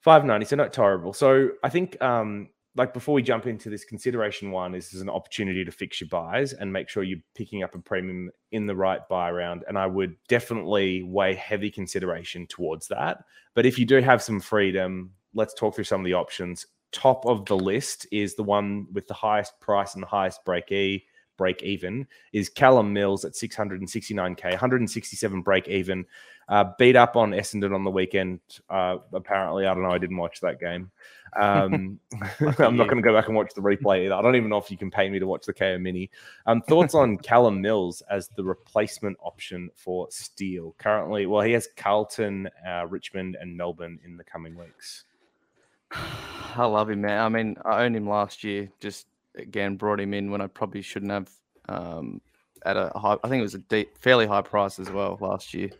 Five 0.00 0.24
ninety, 0.24 0.46
so 0.46 0.56
not 0.56 0.72
terrible. 0.72 1.12
So 1.12 1.50
I 1.64 1.68
think 1.68 2.00
um, 2.00 2.48
like 2.76 2.92
before 2.92 3.14
we 3.14 3.22
jump 3.22 3.46
into 3.46 3.70
this 3.70 3.84
consideration 3.84 4.50
one, 4.50 4.72
this 4.72 4.92
is 4.92 5.00
an 5.00 5.08
opportunity 5.08 5.64
to 5.64 5.72
fix 5.72 6.00
your 6.00 6.08
buys 6.08 6.52
and 6.52 6.72
make 6.72 6.88
sure 6.88 7.02
you're 7.02 7.18
picking 7.34 7.62
up 7.62 7.74
a 7.74 7.78
premium 7.78 8.30
in 8.52 8.66
the 8.66 8.76
right 8.76 9.00
buy 9.08 9.30
round. 9.30 9.64
And 9.66 9.78
I 9.78 9.86
would 9.86 10.14
definitely 10.28 11.02
weigh 11.02 11.34
heavy 11.34 11.70
consideration 11.70 12.46
towards 12.46 12.86
that. 12.88 13.24
But 13.54 13.66
if 13.66 13.78
you 13.78 13.86
do 13.86 14.00
have 14.00 14.22
some 14.22 14.40
freedom, 14.40 15.10
let's 15.34 15.54
talk 15.54 15.74
through 15.74 15.84
some 15.84 16.02
of 16.02 16.04
the 16.04 16.14
options. 16.14 16.66
Top 16.92 17.24
of 17.26 17.46
the 17.46 17.56
list 17.56 18.06
is 18.12 18.36
the 18.36 18.42
one 18.42 18.86
with 18.92 19.06
the 19.08 19.14
highest 19.14 19.58
price 19.60 19.94
and 19.94 20.02
the 20.02 20.08
highest 20.08 20.44
break 20.44 20.70
e 20.70 21.04
break 21.36 21.62
even 21.62 22.06
is 22.32 22.48
Callum 22.48 22.92
Mills 22.92 23.24
at 23.24 23.32
669k, 23.32 24.42
167 24.42 25.42
break 25.42 25.68
even. 25.68 26.04
Uh, 26.48 26.72
beat 26.78 26.94
up 26.94 27.16
on 27.16 27.32
Essendon 27.32 27.74
on 27.74 27.82
the 27.82 27.90
weekend. 27.90 28.38
Uh, 28.70 28.98
apparently, 29.12 29.66
I 29.66 29.74
don't 29.74 29.82
know. 29.82 29.90
I 29.90 29.98
didn't 29.98 30.16
watch 30.16 30.40
that 30.40 30.60
game. 30.60 30.92
Um, 31.36 31.98
I'm 32.40 32.76
not 32.76 32.88
going 32.88 32.96
to 32.96 33.02
go 33.02 33.12
back 33.12 33.26
and 33.26 33.36
watch 33.36 33.52
the 33.54 33.60
replay 33.60 34.04
either. 34.04 34.14
I 34.14 34.22
don't 34.22 34.36
even 34.36 34.48
know 34.48 34.58
if 34.58 34.70
you 34.70 34.78
can 34.78 34.90
pay 34.90 35.10
me 35.10 35.18
to 35.18 35.26
watch 35.26 35.44
the 35.44 35.52
KO 35.52 35.76
Mini. 35.78 36.08
Um, 36.46 36.62
thoughts 36.62 36.94
on 36.94 37.18
Callum 37.22 37.60
Mills 37.60 38.02
as 38.10 38.28
the 38.28 38.44
replacement 38.44 39.16
option 39.20 39.70
for 39.74 40.06
Steele? 40.10 40.74
Currently, 40.78 41.26
well, 41.26 41.42
he 41.42 41.52
has 41.52 41.68
Carlton, 41.76 42.48
uh, 42.66 42.86
Richmond, 42.86 43.36
and 43.40 43.56
Melbourne 43.56 43.98
in 44.04 44.16
the 44.16 44.24
coming 44.24 44.56
weeks. 44.56 45.04
I 45.92 46.64
love 46.64 46.90
him, 46.90 47.02
man. 47.02 47.20
I 47.20 47.28
mean, 47.28 47.56
I 47.64 47.84
owned 47.84 47.96
him 47.96 48.08
last 48.08 48.44
year. 48.44 48.70
Just 48.80 49.06
again, 49.36 49.76
brought 49.76 50.00
him 50.00 50.14
in 50.14 50.30
when 50.30 50.40
I 50.40 50.46
probably 50.46 50.82
shouldn't 50.82 51.12
have. 51.12 51.30
Um, 51.68 52.20
at 52.64 52.76
a 52.76 52.90
high, 52.96 53.16
I 53.22 53.28
think 53.28 53.40
it 53.40 53.42
was 53.42 53.54
a 53.54 53.58
deep, 53.58 53.96
fairly 53.98 54.26
high 54.26 54.42
price 54.42 54.78
as 54.78 54.90
well 54.90 55.18
last 55.20 55.54
year. 55.54 55.70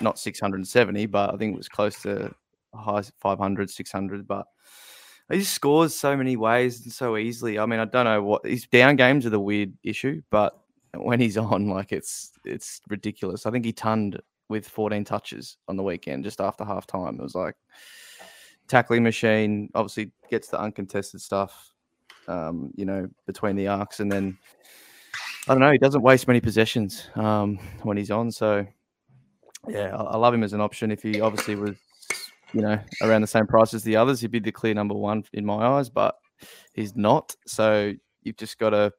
Not 0.00 0.18
670, 0.18 1.06
but 1.06 1.32
I 1.32 1.36
think 1.36 1.54
it 1.54 1.58
was 1.58 1.68
close 1.68 2.02
to 2.02 2.34
high 2.74 3.02
500, 3.20 3.70
600. 3.70 4.26
But 4.26 4.46
he 5.30 5.42
scores 5.42 5.94
so 5.94 6.16
many 6.16 6.36
ways 6.36 6.82
and 6.82 6.92
so 6.92 7.16
easily. 7.16 7.58
I 7.58 7.66
mean, 7.66 7.80
I 7.80 7.84
don't 7.84 8.04
know 8.04 8.22
what 8.22 8.44
his 8.44 8.66
down 8.66 8.96
games 8.96 9.26
are 9.26 9.30
the 9.30 9.40
weird 9.40 9.72
issue, 9.82 10.22
but 10.30 10.58
when 10.94 11.20
he's 11.20 11.36
on, 11.36 11.68
like 11.68 11.92
it's 11.92 12.32
it's 12.44 12.80
ridiculous. 12.88 13.46
I 13.46 13.50
think 13.50 13.64
he 13.64 13.72
tunned 13.72 14.20
with 14.48 14.68
14 14.68 15.04
touches 15.04 15.56
on 15.68 15.76
the 15.76 15.82
weekend 15.82 16.24
just 16.24 16.40
after 16.40 16.64
half 16.64 16.86
time. 16.86 17.16
It 17.16 17.22
was 17.22 17.34
like 17.34 17.56
tackling 18.68 19.02
machine, 19.02 19.70
obviously 19.74 20.12
gets 20.30 20.48
the 20.48 20.60
uncontested 20.60 21.20
stuff, 21.20 21.72
um, 22.28 22.70
you 22.74 22.84
know, 22.84 23.08
between 23.26 23.56
the 23.56 23.68
arcs, 23.68 24.00
and 24.00 24.10
then 24.10 24.36
I 25.48 25.54
don't 25.54 25.60
know, 25.60 25.72
he 25.72 25.78
doesn't 25.78 26.02
waste 26.02 26.26
many 26.26 26.40
possessions 26.40 27.08
um, 27.14 27.58
when 27.82 27.96
he's 27.96 28.10
on. 28.10 28.30
So 28.30 28.66
yeah, 29.68 29.94
I, 29.96 30.02
I 30.02 30.16
love 30.16 30.34
him 30.34 30.42
as 30.42 30.52
an 30.52 30.60
option. 30.60 30.90
If 30.90 31.02
he 31.02 31.20
obviously 31.20 31.54
was 31.54 31.76
you 32.52 32.62
know, 32.62 32.78
around 33.02 33.20
the 33.20 33.26
same 33.26 33.46
price 33.46 33.74
as 33.74 33.82
the 33.82 33.96
others. 33.96 34.20
He'd 34.20 34.30
be 34.30 34.38
the 34.38 34.52
clear 34.52 34.74
number 34.74 34.94
one 34.94 35.24
in 35.32 35.44
my 35.44 35.66
eyes, 35.66 35.90
but 35.90 36.16
he's 36.72 36.96
not. 36.96 37.34
So 37.46 37.92
you've 38.22 38.36
just 38.36 38.58
got 38.58 38.70
to 38.70 38.92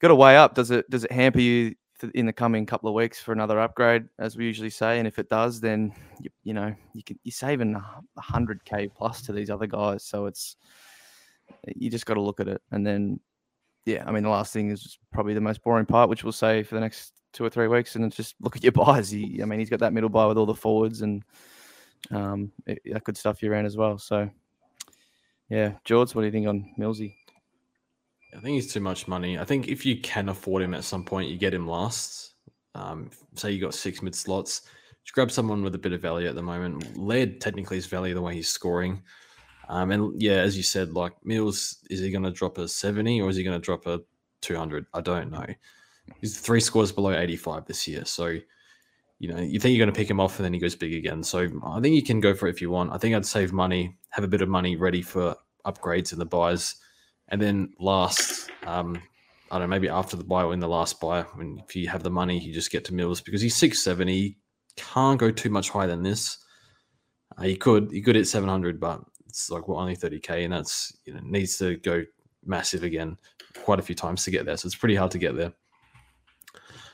got 0.00 0.08
to 0.08 0.14
weigh 0.14 0.36
up. 0.36 0.54
Does 0.54 0.70
it 0.70 0.88
does 0.90 1.04
it 1.04 1.12
hamper 1.12 1.40
you 1.40 1.74
in 2.14 2.26
the 2.26 2.32
coming 2.32 2.66
couple 2.66 2.88
of 2.88 2.94
weeks 2.94 3.20
for 3.20 3.32
another 3.32 3.58
upgrade, 3.58 4.04
as 4.18 4.36
we 4.36 4.44
usually 4.44 4.70
say? 4.70 4.98
And 4.98 5.06
if 5.06 5.18
it 5.18 5.28
does, 5.28 5.60
then 5.60 5.92
you, 6.20 6.30
you 6.44 6.54
know 6.54 6.74
you 6.94 7.02
can 7.02 7.18
you're 7.24 7.32
saving 7.32 7.80
hundred 8.16 8.64
k 8.64 8.88
plus 8.88 9.22
to 9.22 9.32
these 9.32 9.50
other 9.50 9.66
guys. 9.66 10.04
So 10.04 10.26
it's 10.26 10.56
you 11.66 11.90
just 11.90 12.06
got 12.06 12.14
to 12.14 12.20
look 12.20 12.40
at 12.40 12.48
it, 12.48 12.62
and 12.70 12.86
then 12.86 13.20
yeah, 13.86 14.04
I 14.06 14.12
mean 14.12 14.22
the 14.22 14.28
last 14.28 14.52
thing 14.52 14.70
is 14.70 14.98
probably 15.12 15.34
the 15.34 15.40
most 15.40 15.62
boring 15.62 15.86
part, 15.86 16.10
which 16.10 16.24
we'll 16.24 16.32
say 16.32 16.62
for 16.62 16.74
the 16.74 16.80
next 16.80 17.12
two 17.32 17.44
or 17.44 17.50
three 17.50 17.68
weeks, 17.68 17.94
and 17.96 18.04
it's 18.04 18.16
just 18.16 18.34
look 18.40 18.56
at 18.56 18.62
your 18.62 18.72
buys. 18.72 19.10
He, 19.10 19.40
I 19.42 19.44
mean, 19.44 19.58
he's 19.58 19.70
got 19.70 19.80
that 19.80 19.92
middle 19.92 20.08
buy 20.08 20.26
with 20.26 20.38
all 20.38 20.46
the 20.46 20.54
forwards 20.54 21.02
and 21.02 21.22
um, 22.10 22.52
it, 22.66 22.80
that 22.92 23.04
could 23.04 23.16
stuff 23.16 23.42
you 23.42 23.50
around 23.50 23.66
as 23.66 23.76
well. 23.76 23.98
So, 23.98 24.30
yeah, 25.48 25.72
George, 25.84 26.14
what 26.14 26.22
do 26.22 26.26
you 26.26 26.32
think 26.32 26.46
on 26.46 26.70
Millsy? 26.78 27.14
I 28.36 28.40
think 28.40 28.54
he's 28.54 28.72
too 28.72 28.80
much 28.80 29.08
money. 29.08 29.38
I 29.38 29.44
think 29.44 29.68
if 29.68 29.86
you 29.86 30.00
can 30.00 30.28
afford 30.28 30.62
him 30.62 30.74
at 30.74 30.84
some 30.84 31.04
point, 31.04 31.30
you 31.30 31.38
get 31.38 31.54
him 31.54 31.66
last. 31.66 32.34
Um, 32.74 33.10
say 33.34 33.50
you 33.50 33.60
got 33.60 33.74
six 33.74 34.02
mid 34.02 34.14
slots, 34.14 34.62
just 35.02 35.14
grab 35.14 35.30
someone 35.30 35.62
with 35.62 35.74
a 35.74 35.78
bit 35.78 35.92
of 35.92 36.02
value 36.02 36.28
at 36.28 36.34
the 36.34 36.42
moment. 36.42 36.96
Laird 36.96 37.40
technically 37.40 37.78
is 37.78 37.86
value 37.86 38.14
the 38.14 38.22
way 38.22 38.34
he's 38.34 38.48
scoring. 38.48 39.02
Um, 39.68 39.90
and 39.90 40.20
yeah, 40.20 40.36
as 40.36 40.56
you 40.56 40.62
said, 40.62 40.94
like 40.94 41.12
Mills, 41.24 41.78
is 41.90 42.00
he 42.00 42.10
going 42.10 42.24
to 42.24 42.30
drop 42.30 42.58
a 42.58 42.66
70 42.66 43.20
or 43.20 43.28
is 43.28 43.36
he 43.36 43.44
going 43.44 43.58
to 43.58 43.64
drop 43.64 43.86
a 43.86 44.00
200? 44.40 44.86
I 44.94 45.00
don't 45.00 45.30
know. 45.30 45.46
He's 46.20 46.38
three 46.38 46.60
scores 46.60 46.90
below 46.90 47.12
85 47.12 47.66
this 47.66 47.86
year. 47.86 48.04
So 48.06 48.38
you 49.18 49.32
know, 49.32 49.40
you 49.40 49.58
think 49.58 49.76
you're 49.76 49.84
going 49.84 49.92
to 49.92 49.98
pick 49.98 50.08
him 50.08 50.20
off 50.20 50.38
and 50.38 50.44
then 50.44 50.54
he 50.54 50.60
goes 50.60 50.76
big 50.76 50.94
again. 50.94 51.22
So 51.22 51.48
I 51.64 51.80
think 51.80 51.94
you 51.94 52.02
can 52.02 52.20
go 52.20 52.34
for 52.34 52.46
it 52.46 52.50
if 52.50 52.60
you 52.60 52.70
want. 52.70 52.92
I 52.92 52.98
think 52.98 53.14
I'd 53.14 53.26
save 53.26 53.52
money, 53.52 53.96
have 54.10 54.24
a 54.24 54.28
bit 54.28 54.42
of 54.42 54.48
money 54.48 54.76
ready 54.76 55.02
for 55.02 55.34
upgrades 55.66 56.12
in 56.12 56.18
the 56.18 56.24
buys. 56.24 56.76
And 57.28 57.42
then 57.42 57.72
last, 57.80 58.50
um, 58.66 59.02
I 59.50 59.58
don't 59.58 59.68
know, 59.68 59.74
maybe 59.74 59.88
after 59.88 60.16
the 60.16 60.24
buy 60.24 60.44
or 60.44 60.54
in 60.54 60.60
the 60.60 60.68
last 60.68 61.00
buy, 61.00 61.22
when 61.34 61.60
if 61.66 61.74
you 61.74 61.88
have 61.88 62.02
the 62.02 62.10
money, 62.10 62.38
you 62.38 62.54
just 62.54 62.70
get 62.70 62.84
to 62.86 62.94
Mills 62.94 63.20
because 63.20 63.40
he's 63.40 63.56
670. 63.56 64.36
Can't 64.76 65.18
go 65.18 65.32
too 65.32 65.50
much 65.50 65.70
higher 65.70 65.88
than 65.88 66.04
this. 66.04 66.38
Uh, 67.36 67.42
he 67.42 67.56
could, 67.56 67.90
he 67.90 68.00
could 68.00 68.14
hit 68.14 68.28
700, 68.28 68.78
but 68.78 69.00
it's 69.28 69.50
like 69.50 69.68
well, 69.68 69.78
only 69.78 69.96
30k, 69.96 70.44
and 70.44 70.52
that's 70.52 70.96
you 71.04 71.14
know 71.14 71.20
needs 71.22 71.58
to 71.58 71.76
go 71.76 72.04
massive 72.44 72.82
again 72.82 73.16
quite 73.64 73.78
a 73.78 73.82
few 73.82 73.94
times 73.94 74.24
to 74.24 74.30
get 74.30 74.46
there. 74.46 74.56
So 74.56 74.66
it's 74.66 74.74
pretty 74.74 74.94
hard 74.94 75.10
to 75.12 75.18
get 75.18 75.36
there. 75.36 75.52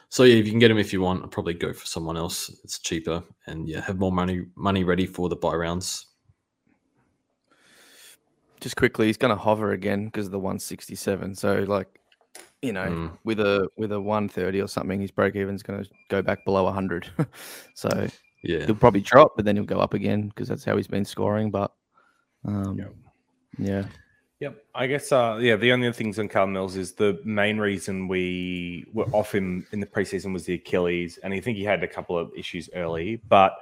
So 0.09 0.23
yeah, 0.23 0.37
if 0.37 0.47
you 0.47 0.53
can 0.53 0.61
get 0.61 0.71
him 0.71 0.79
if 0.79 0.93
you 0.93 1.01
want, 1.01 1.25
I'd 1.25 1.31
probably 1.31 1.55
go 1.55 1.73
for 1.73 1.87
someone 1.87 2.17
else. 2.17 2.49
It's 2.63 2.79
cheaper 2.79 3.23
and 3.47 3.69
yeah, 3.69 3.81
have 3.81 3.99
more 3.99 4.13
money 4.13 4.47
money 4.55 4.85
ready 4.85 5.07
for 5.07 5.29
the 5.29 5.37
buy 5.37 5.55
rounds. 5.55 6.07
Just 8.61 8.77
quickly, 8.77 9.07
he's 9.07 9.17
going 9.17 9.35
to 9.35 9.37
hover 9.37 9.73
again 9.73 10.07
because 10.07 10.27
of 10.27 10.33
the 10.33 10.39
167. 10.39 11.35
So 11.35 11.65
like, 11.67 11.89
you 12.63 12.73
know, 12.73 12.87
mm. 12.87 13.19
with 13.25 13.41
a 13.41 13.69
with 13.77 13.93
a 13.93 14.01
130 14.01 14.61
or 14.61 14.69
something, 14.69 15.01
his 15.01 15.11
break 15.11 15.37
even 15.37 15.55
is 15.55 15.63
going 15.63 15.83
to 15.83 15.91
go 16.09 16.23
back 16.23 16.45
below 16.45 16.65
100. 16.65 17.11
so 17.75 18.09
yeah, 18.43 18.67
he'll 18.67 18.75
probably 18.75 19.01
drop, 19.01 19.33
but 19.37 19.45
then 19.45 19.57
he'll 19.57 19.65
go 19.65 19.81
up 19.81 19.95
again 19.95 20.29
because 20.29 20.49
that's 20.49 20.65
how 20.65 20.77
he's 20.77 20.87
been 20.87 21.05
scoring. 21.05 21.51
But 21.51 21.73
um, 22.45 22.79
yeah. 22.79 22.87
yeah. 23.59 23.85
Yep. 24.41 24.65
I 24.75 24.87
guess, 24.87 25.13
uh, 25.13 25.39
yeah, 25.41 25.57
the 25.57 25.73
only 25.73 25.87
other 25.87 25.95
things 25.95 26.19
on 26.19 26.29
Carl 26.29 26.49
Mills 26.49 26.77
is 26.77 26.93
the 26.93 27.21
main 27.25 27.59
reason 27.59 28.09
we 28.09 28.85
were 28.93 29.07
off 29.13 29.35
him 29.35 29.67
in 29.73 29.81
the 29.81 29.87
preseason 29.87 30.33
was 30.33 30.45
the 30.45 30.55
Achilles. 30.55 31.19
And 31.23 31.33
I 31.33 31.41
think 31.41 31.57
he 31.57 31.65
had 31.65 31.83
a 31.83 31.89
couple 31.89 32.19
of 32.19 32.31
issues 32.37 32.69
early, 32.75 33.23
but 33.29 33.57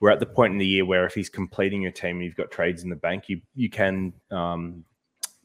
we're 0.00 0.10
at 0.10 0.20
the 0.20 0.26
point 0.26 0.52
in 0.52 0.58
the 0.58 0.66
year 0.66 0.84
where 0.84 1.06
if 1.06 1.14
he's 1.14 1.28
completing 1.28 1.82
your 1.82 1.90
team, 1.90 2.16
and 2.16 2.24
you've 2.24 2.36
got 2.36 2.50
trades 2.50 2.84
in 2.84 2.90
the 2.90 2.96
bank, 2.96 3.28
you, 3.28 3.40
you 3.56 3.68
can 3.68 4.12
um, 4.30 4.84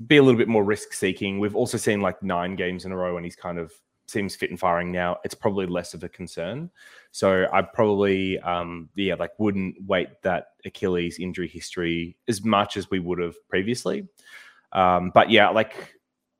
be 0.06 0.18
a 0.18 0.22
little 0.22 0.38
bit 0.38 0.48
more 0.48 0.64
risk 0.64 0.94
seeking. 0.94 1.40
We've 1.40 1.56
also 1.56 1.78
seen 1.78 2.02
like 2.02 2.22
nine 2.22 2.56
games 2.56 2.86
in 2.86 2.92
a 2.92 2.96
row 2.96 3.16
when 3.16 3.24
he's 3.24 3.36
kind 3.36 3.58
of 3.58 3.74
seems 4.08 4.36
fit 4.36 4.50
and 4.50 4.60
firing 4.60 4.92
now. 4.92 5.18
It's 5.24 5.36
probably 5.36 5.66
less 5.66 5.94
of 5.94 6.04
a 6.04 6.10
concern. 6.10 6.70
So 7.12 7.48
I 7.52 7.62
probably, 7.62 8.40
um, 8.40 8.90
yeah, 8.96 9.16
like 9.16 9.32
wouldn't 9.40 9.76
wait 9.86 10.10
that 10.24 10.48
Achilles 10.66 11.20
injury 11.20 11.48
history 11.48 12.18
as 12.28 12.44
much 12.44 12.78
as 12.78 12.90
we 12.90 13.00
would 13.00 13.20
have 13.20 13.36
previously. 13.48 14.08
Um, 14.72 15.12
but 15.14 15.30
yeah, 15.30 15.50
like 15.50 15.94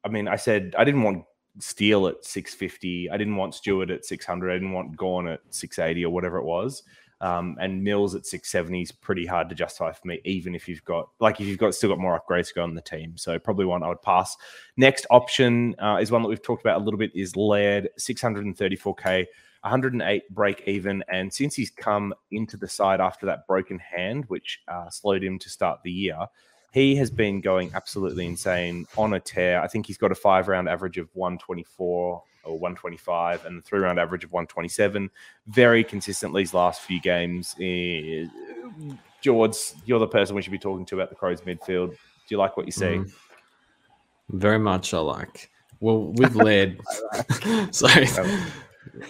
I 0.04 0.10
mean, 0.10 0.28
I 0.28 0.36
said 0.36 0.76
I 0.78 0.84
didn't 0.84 1.04
want 1.04 1.24
Steele 1.60 2.08
at 2.08 2.26
650. 2.26 3.10
I 3.10 3.18
didn't 3.18 3.36
want 3.36 3.56
Stewart 3.56 3.90
at 3.90 4.06
600. 4.06 4.50
I 4.50 4.54
didn't 4.56 4.74
want 4.74 4.98
Gawn 4.98 5.28
at 5.28 5.42
680 5.50 6.06
or 6.06 6.14
whatever 6.14 6.38
it 6.38 6.46
was. 6.46 6.84
Um, 7.24 7.56
and 7.62 7.82
Mills 7.82 8.16
at 8.16 8.26
670 8.26 8.82
is 8.82 8.92
pretty 8.92 9.26
hard 9.26 9.48
to 9.48 9.56
justify 9.56 9.94
for 9.94 10.06
me, 10.06 10.20
even 10.26 10.54
if 10.54 10.68
you've 10.68 10.84
got 10.84 11.08
like 11.22 11.40
if 11.40 11.48
you've 11.48 11.58
got 11.58 11.74
still 11.74 11.90
got 11.90 11.98
more 11.98 12.20
upgrades 12.20 12.50
to 12.50 12.56
go 12.56 12.64
on 12.64 12.76
the 12.76 12.82
team. 12.82 13.16
So 13.16 13.40
probably 13.40 13.64
one 13.64 13.82
I 13.82 13.88
would 13.88 14.02
pass. 14.02 14.36
Next 14.76 15.06
option 15.10 15.74
uh, 15.80 16.00
is 16.02 16.12
one 16.12 16.22
that 16.22 16.28
we've 16.28 16.42
talked 16.42 16.62
about 16.62 16.82
a 16.82 16.84
little 16.84 16.98
bit 16.98 17.12
is 17.16 17.38
Laird, 17.38 17.88
634k. 17.98 19.26
108 19.62 20.30
break 20.30 20.62
even. 20.68 21.02
And 21.08 21.32
since 21.32 21.56
he's 21.56 21.70
come 21.70 22.14
into 22.32 22.58
the 22.58 22.68
side 22.68 23.00
after 23.00 23.26
that 23.28 23.48
broken 23.48 23.80
hand, 23.80 24.26
which 24.28 24.62
uh, 24.68 24.90
slowed 24.90 25.24
him 25.24 25.40
to 25.40 25.50
start 25.50 25.80
the 25.84 25.92
year, 25.92 26.28
he 26.74 26.98
has 26.98 27.10
been 27.10 27.40
going 27.40 27.72
absolutely 27.74 28.26
insane 28.26 28.86
on 28.98 29.14
a 29.14 29.22
tear. 29.22 29.62
I 29.62 29.68
think 29.68 29.86
he's 29.86 29.98
got 29.98 30.12
a 30.12 30.16
five 30.16 30.50
round 30.50 30.68
average 30.68 30.98
of 30.98 31.08
124 31.14 32.22
or 32.44 32.58
125 32.60 33.46
and 33.46 33.58
the 33.58 33.62
three 33.62 33.80
round 33.80 34.00
average 34.00 34.24
of 34.24 34.32
127 34.32 35.10
very 35.48 35.84
consistently 35.84 36.42
his 36.42 36.54
last 36.54 36.82
few 36.82 37.00
games. 37.02 37.56
Eh, 37.60 38.26
George, 39.22 39.58
you're 39.86 40.00
the 40.00 40.08
person 40.08 40.36
we 40.36 40.42
should 40.42 40.52
be 40.52 40.60
talking 40.60 40.86
to 40.86 40.96
about 40.96 41.10
the 41.10 41.16
Crows 41.16 41.42
midfield. 41.42 41.92
Do 41.92 41.98
you 42.30 42.38
like 42.38 42.58
what 42.58 42.66
you 42.66 42.72
see? 42.72 42.86
Mm, 42.86 43.14
very 44.30 44.60
much 44.60 44.94
I 44.94 45.00
like. 45.00 45.50
Well, 45.80 46.14
with 46.14 46.36
Laird, 46.36 46.80
sorry. 47.72 48.08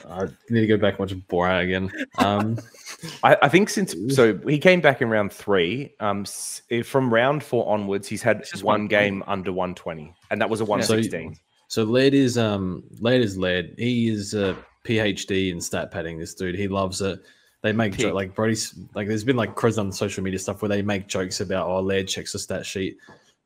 I 0.09 0.25
need 0.49 0.61
to 0.61 0.67
go 0.67 0.77
back 0.77 0.99
and 0.99 0.99
watch 0.99 1.13
Borat 1.27 1.63
again. 1.63 1.91
Um, 2.17 2.57
I, 3.23 3.37
I, 3.43 3.49
think 3.49 3.69
since 3.69 3.95
so 4.15 4.37
he 4.47 4.57
came 4.57 4.81
back 4.81 5.01
in 5.01 5.09
round 5.09 5.31
three. 5.31 5.93
Um, 5.99 6.25
eh, 6.71 6.81
from 6.81 7.13
round 7.13 7.43
four 7.43 7.67
onwards, 7.71 8.07
he's 8.07 8.21
had 8.21 8.43
just 8.43 8.63
one, 8.63 8.81
one 8.81 8.87
game 8.87 9.23
under 9.27 9.51
120, 9.51 10.13
and 10.31 10.41
that 10.41 10.49
was 10.49 10.61
a 10.61 10.65
116. 10.65 11.35
So, 11.35 11.41
so 11.73 11.83
Laird 11.83 12.13
is 12.13 12.37
um 12.37 12.83
Laird 12.99 13.23
is 13.23 13.35
Laird. 13.35 13.73
He 13.79 14.07
is 14.07 14.35
a 14.35 14.55
PhD 14.85 15.51
in 15.51 15.59
stat 15.59 15.89
padding. 15.89 16.19
This 16.19 16.35
dude, 16.35 16.53
he 16.53 16.67
loves 16.67 17.01
it. 17.01 17.19
They 17.63 17.71
make 17.71 17.97
jo- 17.97 18.13
like 18.13 18.35
Brody's 18.35 18.77
like 18.93 19.07
there's 19.07 19.23
been 19.23 19.37
like 19.37 19.55
Chris 19.55 19.79
on 19.79 19.91
social 19.91 20.23
media 20.23 20.37
stuff 20.37 20.61
where 20.61 20.69
they 20.69 20.83
make 20.83 21.07
jokes 21.07 21.41
about 21.41 21.65
oh 21.65 21.79
Laird 21.79 22.07
checks 22.07 22.33
the 22.33 22.37
stat 22.37 22.63
sheet 22.63 22.97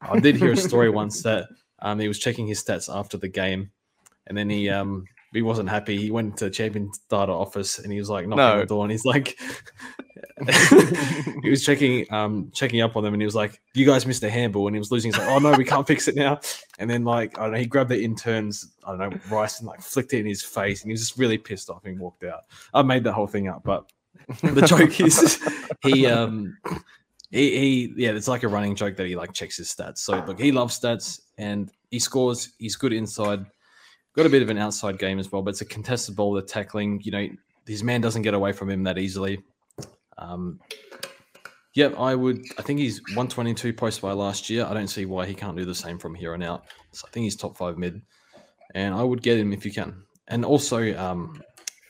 I 0.01 0.19
did 0.19 0.35
hear 0.35 0.51
a 0.51 0.57
story 0.57 0.89
once 0.89 1.23
that 1.23 1.47
um, 1.79 1.99
he 2.01 2.09
was 2.09 2.19
checking 2.19 2.47
his 2.47 2.61
stats 2.61 2.93
after 2.93 3.15
the 3.15 3.29
game, 3.29 3.71
and 4.25 4.37
then 4.37 4.49
he 4.49 4.69
um, 4.69 5.05
he 5.33 5.41
wasn't 5.41 5.69
happy. 5.69 5.97
He 5.97 6.11
went 6.11 6.37
to 6.37 6.45
the 6.45 6.51
champion 6.51 6.91
data 7.09 7.31
office 7.31 7.79
and 7.79 7.91
he 7.91 7.99
was 7.99 8.09
like 8.09 8.27
knocking 8.27 8.43
on 8.43 8.55
No. 8.55 8.59
the 8.61 8.65
door 8.67 8.83
and 8.85 8.91
he's 8.91 9.05
like, 9.05 9.37
he 11.43 11.49
was 11.49 11.63
checking 11.65 12.05
um 12.13 12.51
checking 12.53 12.81
up 12.81 12.95
on 12.95 13.03
them 13.03 13.13
and 13.13 13.21
he 13.21 13.25
was 13.25 13.35
like, 13.35 13.59
"You 13.73 13.85
guys 13.85 14.05
missed 14.05 14.23
a 14.23 14.29
handball," 14.29 14.67
and 14.67 14.75
he 14.75 14.79
was 14.79 14.91
losing. 14.91 15.11
He's 15.11 15.19
like, 15.19 15.29
"Oh 15.29 15.39
no, 15.39 15.51
we 15.57 15.63
can't 15.63 15.85
fix 15.87 16.07
it 16.07 16.15
now." 16.15 16.39
And 16.79 16.89
then 16.89 17.03
like 17.03 17.37
I 17.37 17.43
don't 17.43 17.53
know, 17.53 17.57
he 17.59 17.65
grabbed 17.65 17.89
the 17.89 18.01
intern's 18.01 18.73
I 18.85 18.95
don't 18.95 18.99
know 18.99 19.19
rice 19.35 19.59
and 19.59 19.67
like 19.67 19.81
flicked 19.81 20.13
it 20.13 20.19
in 20.19 20.25
his 20.25 20.43
face, 20.43 20.81
and 20.81 20.89
he 20.89 20.93
was 20.93 21.01
just 21.01 21.17
really 21.17 21.37
pissed 21.37 21.69
off 21.69 21.85
and 21.85 21.99
walked 21.99 22.23
out. 22.23 22.41
I 22.73 22.81
made 22.83 23.03
that 23.05 23.13
whole 23.13 23.27
thing 23.27 23.47
up, 23.47 23.63
but 23.63 23.91
the 24.43 24.61
joke 24.61 24.99
is 24.99 25.41
he 25.81 26.05
um 26.05 26.57
he, 27.31 27.57
he 27.59 27.93
yeah 27.97 28.11
it's 28.11 28.27
like 28.27 28.43
a 28.43 28.47
running 28.47 28.75
joke 28.75 28.95
that 28.97 29.07
he 29.07 29.15
like 29.15 29.33
checks 29.33 29.57
his 29.57 29.67
stats 29.73 29.99
so 29.99 30.23
look 30.25 30.39
he 30.39 30.51
loves 30.51 30.79
stats 30.79 31.19
and 31.37 31.71
he 31.91 31.99
scores 31.99 32.53
he's 32.57 32.75
good 32.75 32.93
inside 32.93 33.45
got 34.17 34.25
a 34.25 34.29
bit 34.29 34.41
of 34.41 34.49
an 34.49 34.57
outside 34.57 34.99
game 34.99 35.19
as 35.19 35.31
well 35.31 35.41
but 35.41 35.51
it's 35.51 35.61
a 35.61 35.65
contested 35.65 36.15
ball 36.15 36.33
the 36.33 36.41
tackling. 36.41 36.99
You 37.03 37.11
know 37.11 37.27
his 37.65 37.83
man 37.83 38.01
doesn't 38.01 38.23
get 38.23 38.33
away 38.33 38.51
from 38.51 38.69
him 38.69 38.83
that 38.83 38.97
easily. 38.97 39.41
Um 40.17 40.59
yeah 41.75 41.89
i 41.99 42.15
would 42.15 42.41
i 42.57 42.63
think 42.63 42.79
he's 42.79 42.99
122 43.09 43.71
post 43.73 44.01
by 44.01 44.11
last 44.11 44.49
year. 44.49 44.65
I 44.65 44.73
don't 44.73 44.87
see 44.87 45.05
why 45.05 45.25
he 45.25 45.33
can't 45.33 45.55
do 45.55 45.63
the 45.65 45.75
same 45.75 45.99
from 45.99 46.15
here 46.15 46.33
on 46.33 46.41
out. 46.43 46.65
So 46.91 47.05
i 47.07 47.11
think 47.11 47.25
he's 47.25 47.35
top 47.35 47.55
five 47.55 47.77
mid 47.77 48.01
and 48.73 48.93
i 48.93 49.03
would 49.03 49.21
get 49.21 49.37
him 49.37 49.53
if 49.53 49.63
you 49.65 49.71
can. 49.71 50.03
And 50.27 50.43
also 50.43 50.97
um 50.97 51.41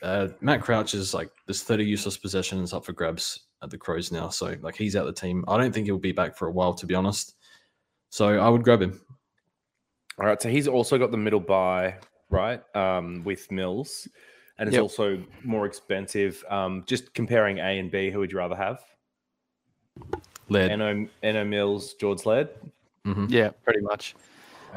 uh, 0.02 0.28
Matt 0.40 0.62
Crouch 0.62 0.94
is 0.94 1.14
like 1.14 1.30
there's 1.46 1.62
30 1.62 1.84
useless 1.84 2.16
possessions 2.16 2.72
up 2.72 2.84
for 2.84 2.92
grabs 2.92 3.46
at 3.62 3.70
the 3.70 3.78
Crows 3.78 4.12
now, 4.12 4.28
so 4.28 4.54
like 4.60 4.76
he's 4.76 4.94
out 4.94 5.06
the 5.06 5.12
team. 5.12 5.44
I 5.48 5.56
don't 5.56 5.72
think 5.72 5.86
he'll 5.86 5.98
be 5.98 6.12
back 6.12 6.36
for 6.36 6.48
a 6.48 6.52
while, 6.52 6.74
to 6.74 6.86
be 6.86 6.94
honest. 6.94 7.34
So 8.10 8.38
I 8.38 8.48
would 8.48 8.62
grab 8.62 8.80
him. 8.80 9.00
All 10.20 10.26
right, 10.26 10.40
so 10.40 10.48
he's 10.48 10.68
also 10.68 10.98
got 10.98 11.10
the 11.10 11.16
middle 11.16 11.40
buy, 11.40 11.96
right? 12.30 12.62
Um, 12.76 13.22
with 13.24 13.50
Mills, 13.50 14.08
and 14.58 14.68
it's 14.68 14.74
Yep. 14.74 14.82
also 14.82 15.22
more 15.44 15.66
expensive. 15.66 16.44
Um, 16.48 16.84
just 16.86 17.14
comparing 17.14 17.58
A 17.58 17.78
and 17.78 17.90
B, 17.90 18.10
who 18.10 18.18
would 18.20 18.32
you 18.32 18.38
rather 18.38 18.56
have? 18.56 18.80
Laird. 20.48 20.70
Eno, 20.70 21.08
Eno 21.22 21.44
Mills, 21.44 21.94
George 21.94 22.24
Laird. 22.24 22.48
Mhm. 23.04 23.30
Yeah, 23.30 23.50
pretty 23.64 23.80
much. 23.80 24.14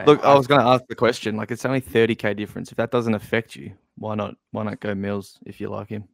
Look, 0.05 0.23
I 0.23 0.33
was 0.33 0.47
going 0.47 0.61
to 0.61 0.67
ask 0.67 0.85
the 0.87 0.95
question. 0.95 1.35
Like, 1.35 1.51
it's 1.51 1.65
only 1.65 1.81
thirty 1.81 2.15
k 2.15 2.33
difference. 2.33 2.71
If 2.71 2.77
that 2.77 2.91
doesn't 2.91 3.13
affect 3.13 3.55
you, 3.55 3.73
why 3.97 4.15
not? 4.15 4.35
Why 4.51 4.63
not 4.63 4.79
go 4.79 4.95
Mills 4.95 5.37
if 5.45 5.59
you 5.59 5.69
like 5.69 5.89
him? 5.89 6.05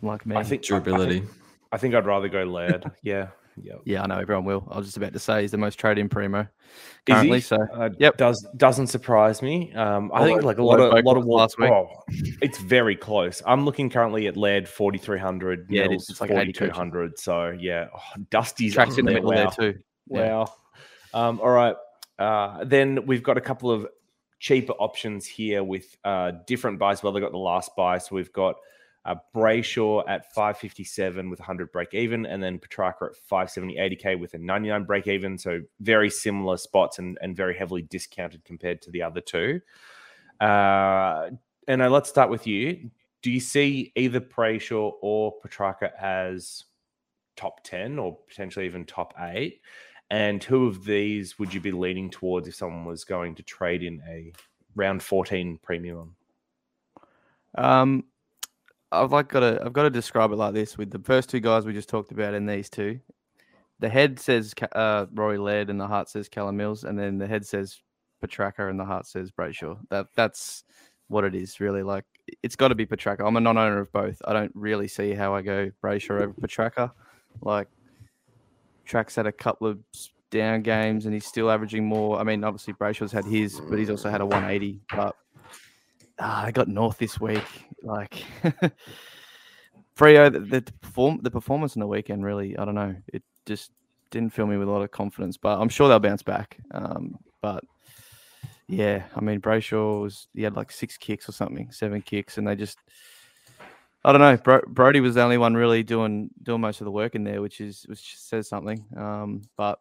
Like 0.00 0.24
me. 0.24 0.36
I 0.36 0.42
think 0.42 0.62
Durability. 0.62 1.16
I 1.16 1.20
think, 1.20 1.30
I 1.72 1.76
think 1.76 1.94
I'd 1.94 2.06
rather 2.06 2.28
go 2.28 2.44
Laird. 2.44 2.90
yeah, 3.02 3.28
yeah. 3.56 3.74
Yeah, 3.84 4.02
I 4.02 4.06
know 4.06 4.18
everyone 4.18 4.44
will. 4.44 4.66
I 4.70 4.76
was 4.78 4.86
just 4.86 4.96
about 4.96 5.12
to 5.14 5.18
say 5.18 5.42
he's 5.42 5.50
the 5.50 5.58
most 5.58 5.76
trade 5.78 5.98
in 5.98 6.08
primo 6.08 6.46
currently. 7.06 7.40
So 7.40 7.56
Uh, 7.74 7.90
Yep. 7.98 8.16
does 8.16 8.46
doesn't 8.56 8.88
surprise 8.88 9.42
me. 9.42 9.72
Um, 9.74 10.10
I 10.12 10.18
Although- 10.18 10.26
think 10.26 10.42
like 10.44 10.58
a 10.58 10.62
lot 10.62 10.80
of 10.80 11.04
lot 11.04 11.16
of 11.16 11.24
last 11.24 11.58
week. 11.58 11.70
oh, 11.70 11.88
it's 12.42 12.58
very 12.58 12.96
close. 12.96 13.42
I'm 13.46 13.64
looking 13.64 13.88
currently 13.90 14.26
at 14.26 14.36
Laird 14.36 14.68
4300, 14.68 15.66
Yeah, 15.70 15.82
it 15.82 15.84
is. 15.86 15.90
Mills 15.90 16.10
It's 16.10 16.20
like 16.20 16.30
80 16.30 16.52
4200. 16.52 17.18
So 17.18 17.48
yeah, 17.58 17.88
oh, 17.94 18.22
Dusty's 18.30 18.74
tracks 18.74 18.98
in 18.98 19.04
the 19.06 19.12
middle 19.12 19.30
Wow. 19.30 19.50
there 19.56 19.72
too. 19.72 19.78
Yeah. 20.08 20.28
Wow. 20.28 20.54
Um, 21.14 21.40
all 21.40 21.50
right. 21.50 21.76
Uh, 22.18 22.64
then 22.64 23.06
we've 23.06 23.22
got 23.22 23.36
a 23.36 23.40
couple 23.40 23.70
of 23.70 23.86
cheaper 24.38 24.72
options 24.74 25.26
here 25.26 25.64
with 25.64 25.96
uh, 26.04 26.32
different 26.46 26.78
buys. 26.78 27.02
Well, 27.02 27.12
they 27.12 27.20
got 27.20 27.32
the 27.32 27.38
last 27.38 27.74
buy. 27.76 27.98
So 27.98 28.14
we've 28.16 28.32
got 28.32 28.56
uh, 29.06 29.14
Brayshaw 29.34 30.02
at 30.08 30.34
557 30.34 31.30
with 31.30 31.38
100 31.38 31.70
break 31.70 31.94
even, 31.94 32.26
and 32.26 32.42
then 32.42 32.58
Petracca 32.58 33.06
at 33.06 33.16
570 33.16 33.76
80k 33.76 34.18
with 34.18 34.34
a 34.34 34.38
99 34.38 34.84
break 34.84 35.06
even. 35.06 35.38
So 35.38 35.62
very 35.80 36.10
similar 36.10 36.56
spots 36.56 36.98
and, 36.98 37.16
and 37.22 37.36
very 37.36 37.56
heavily 37.56 37.82
discounted 37.82 38.44
compared 38.44 38.82
to 38.82 38.90
the 38.90 39.02
other 39.02 39.20
two. 39.20 39.60
Uh, 40.40 41.30
and 41.68 41.82
uh, 41.82 41.88
let's 41.88 42.08
start 42.08 42.30
with 42.30 42.46
you. 42.46 42.90
Do 43.22 43.30
you 43.30 43.40
see 43.40 43.92
either 43.94 44.20
Brayshaw 44.20 44.94
or 45.00 45.34
Petracca 45.40 45.90
as 46.00 46.64
top 47.36 47.62
10 47.62 47.98
or 48.00 48.18
potentially 48.28 48.66
even 48.66 48.84
top 48.84 49.14
eight? 49.20 49.60
And 50.10 50.42
who 50.42 50.66
of 50.66 50.84
these 50.84 51.38
would 51.38 51.54
you 51.54 51.60
be 51.60 51.72
leaning 51.72 52.10
towards 52.10 52.48
if 52.48 52.54
someone 52.56 52.84
was 52.84 53.04
going 53.04 53.36
to 53.36 53.42
trade 53.42 53.82
in 53.82 54.02
a 54.08 54.32
round 54.74 55.02
14 55.02 55.58
premium? 55.62 56.16
Um, 57.56 58.04
I've 58.92 59.12
like 59.12 59.28
got 59.28 59.40
to 59.40 59.60
I've 59.64 59.72
got 59.72 59.82
to 59.82 59.90
describe 59.90 60.32
it 60.32 60.36
like 60.36 60.54
this 60.54 60.78
with 60.78 60.90
the 60.90 60.98
first 60.98 61.28
two 61.28 61.40
guys 61.40 61.64
we 61.64 61.72
just 61.72 61.88
talked 61.88 62.12
about 62.12 62.34
and 62.34 62.48
these 62.48 62.70
two. 62.70 63.00
The 63.78 63.88
head 63.88 64.18
says 64.18 64.54
uh, 64.72 65.06
Rory 65.12 65.38
Laird 65.38 65.68
and 65.68 65.80
the 65.80 65.86
heart 65.86 66.08
says 66.08 66.28
Callum 66.28 66.56
Mills, 66.56 66.84
and 66.84 66.98
then 66.98 67.18
the 67.18 67.26
head 67.26 67.44
says 67.44 67.80
Petracca 68.24 68.70
and 68.70 68.80
the 68.80 68.84
heart 68.84 69.06
says 69.06 69.30
Brayshaw. 69.30 69.78
That 69.90 70.06
that's 70.14 70.64
what 71.08 71.24
it 71.24 71.34
is 71.34 71.60
really. 71.60 71.82
Like 71.82 72.04
it's 72.42 72.56
got 72.56 72.68
to 72.68 72.74
be 72.74 72.86
Petracca. 72.86 73.26
I'm 73.26 73.36
a 73.36 73.40
non-owner 73.40 73.80
of 73.80 73.92
both. 73.92 74.20
I 74.24 74.32
don't 74.32 74.52
really 74.54 74.88
see 74.88 75.12
how 75.12 75.34
I 75.34 75.42
go 75.42 75.70
Brayshaw 75.82 76.22
over 76.22 76.34
Petracca. 76.40 76.92
Like 77.42 77.68
Track's 78.86 79.16
had 79.16 79.26
a 79.26 79.32
couple 79.32 79.66
of 79.66 79.78
down 80.30 80.62
games 80.62 81.04
and 81.04 81.14
he's 81.14 81.26
still 81.26 81.50
averaging 81.50 81.84
more. 81.84 82.18
I 82.18 82.24
mean, 82.24 82.44
obviously 82.44 82.74
Brayshaw's 82.74 83.12
had 83.12 83.24
his, 83.24 83.60
but 83.60 83.78
he's 83.78 83.90
also 83.90 84.10
had 84.10 84.20
a 84.20 84.26
180. 84.26 84.80
But 84.94 85.16
ah, 86.18 86.44
I 86.44 86.50
got 86.50 86.68
North 86.68 86.98
this 86.98 87.20
week. 87.20 87.44
Like 87.86 88.24
Freo, 89.96 90.32
the, 90.32 90.40
the 90.40 90.72
perform 90.80 91.20
the 91.22 91.30
performance 91.30 91.76
in 91.76 91.80
the 91.80 91.86
weekend 91.86 92.24
really, 92.24 92.56
I 92.58 92.64
don't 92.64 92.74
know. 92.74 92.94
It 93.12 93.22
just 93.46 93.70
didn't 94.10 94.32
fill 94.32 94.46
me 94.46 94.56
with 94.56 94.68
a 94.68 94.70
lot 94.70 94.82
of 94.82 94.90
confidence. 94.90 95.36
But 95.36 95.60
I'm 95.60 95.68
sure 95.68 95.88
they'll 95.88 96.00
bounce 96.00 96.22
back. 96.22 96.58
Um, 96.72 97.18
but 97.40 97.64
yeah, 98.68 99.04
I 99.14 99.20
mean 99.20 99.40
Brayshaw 99.40 100.02
was 100.02 100.28
he 100.34 100.42
had 100.42 100.56
like 100.56 100.72
six 100.72 100.96
kicks 100.96 101.28
or 101.28 101.32
something, 101.32 101.70
seven 101.70 102.02
kicks, 102.02 102.38
and 102.38 102.46
they 102.46 102.56
just 102.56 102.78
I 104.04 104.12
don't 104.12 104.20
know. 104.20 104.36
Bro- 104.36 104.66
Brodie 104.68 105.00
was 105.00 105.14
the 105.14 105.22
only 105.22 105.38
one 105.38 105.54
really 105.54 105.82
doing 105.82 106.30
doing 106.42 106.60
most 106.60 106.80
of 106.80 106.84
the 106.84 106.90
work 106.90 107.14
in 107.14 107.24
there, 107.24 107.40
which 107.40 107.60
is 107.60 107.84
which 107.88 108.18
says 108.18 108.48
something. 108.48 108.84
Um, 108.96 109.42
but 109.56 109.80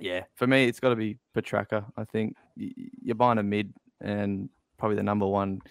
yeah, 0.00 0.24
for 0.34 0.46
me, 0.46 0.66
it's 0.66 0.80
got 0.80 0.90
to 0.90 0.96
be 0.96 1.18
Petracca. 1.34 1.84
I 1.96 2.04
think 2.04 2.36
you're 2.56 3.14
buying 3.14 3.38
a 3.38 3.42
mid 3.42 3.72
and 4.00 4.48
probably 4.78 4.96
the 4.96 5.02
number 5.02 5.26
one 5.26 5.62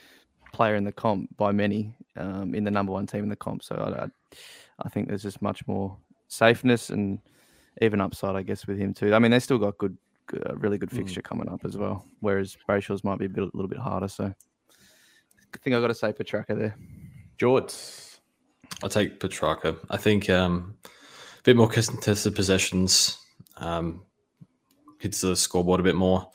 player 0.53 0.75
in 0.75 0.85
the 0.85 0.91
comp 0.91 1.35
by 1.35 1.51
many 1.51 1.93
um, 2.15 2.55
in 2.55 2.63
the 2.63 2.71
number 2.71 2.93
one 2.93 3.05
team 3.05 3.23
in 3.23 3.29
the 3.29 3.35
comp. 3.35 3.63
So 3.63 3.75
I, 3.75 4.03
I, 4.03 4.07
I 4.85 4.89
think 4.89 5.09
there's 5.09 5.23
just 5.23 5.41
much 5.41 5.67
more 5.67 5.97
safeness 6.29 6.89
and 6.89 7.19
even 7.81 7.99
upside, 7.99 8.35
I 8.35 8.43
guess, 8.43 8.65
with 8.67 8.77
him 8.77 8.93
too. 8.93 9.13
I 9.13 9.19
mean, 9.19 9.31
they 9.31 9.39
still 9.39 9.57
got 9.57 9.77
good, 9.77 9.97
good 10.27 10.43
a 10.45 10.55
really 10.55 10.77
good 10.77 10.91
Mm. 10.91 10.97
fixture 10.97 11.21
coming 11.21 11.49
up 11.49 11.65
as 11.65 11.75
well. 11.75 12.05
Whereas 12.21 12.55
Brayshaw's 12.67 13.03
might 13.03 13.19
be 13.19 13.25
a, 13.25 13.29
bit, 13.29 13.43
a 13.43 13.51
little 13.53 13.67
bit 13.67 13.79
harder. 13.79 14.07
So 14.07 14.25
I 14.25 15.57
think 15.61 15.75
I 15.75 15.81
got 15.81 15.87
to 15.87 15.93
say 15.93 16.13
Petracca 16.13 16.57
there. 16.57 16.75
George. 17.37 17.73
I'll 18.81 18.89
take 18.89 19.19
Petracca. 19.19 19.77
I 19.89 19.97
think 19.97 20.29
um, 20.29 20.75
a 20.85 21.43
bit 21.43 21.55
more 21.55 21.67
contested 21.67 22.35
possessions, 22.35 23.17
um, 23.57 24.03
hits 24.99 25.21
the 25.21 25.35
scoreboard 25.35 25.79
a 25.79 25.83
bit 25.83 25.95
more. 25.95 26.29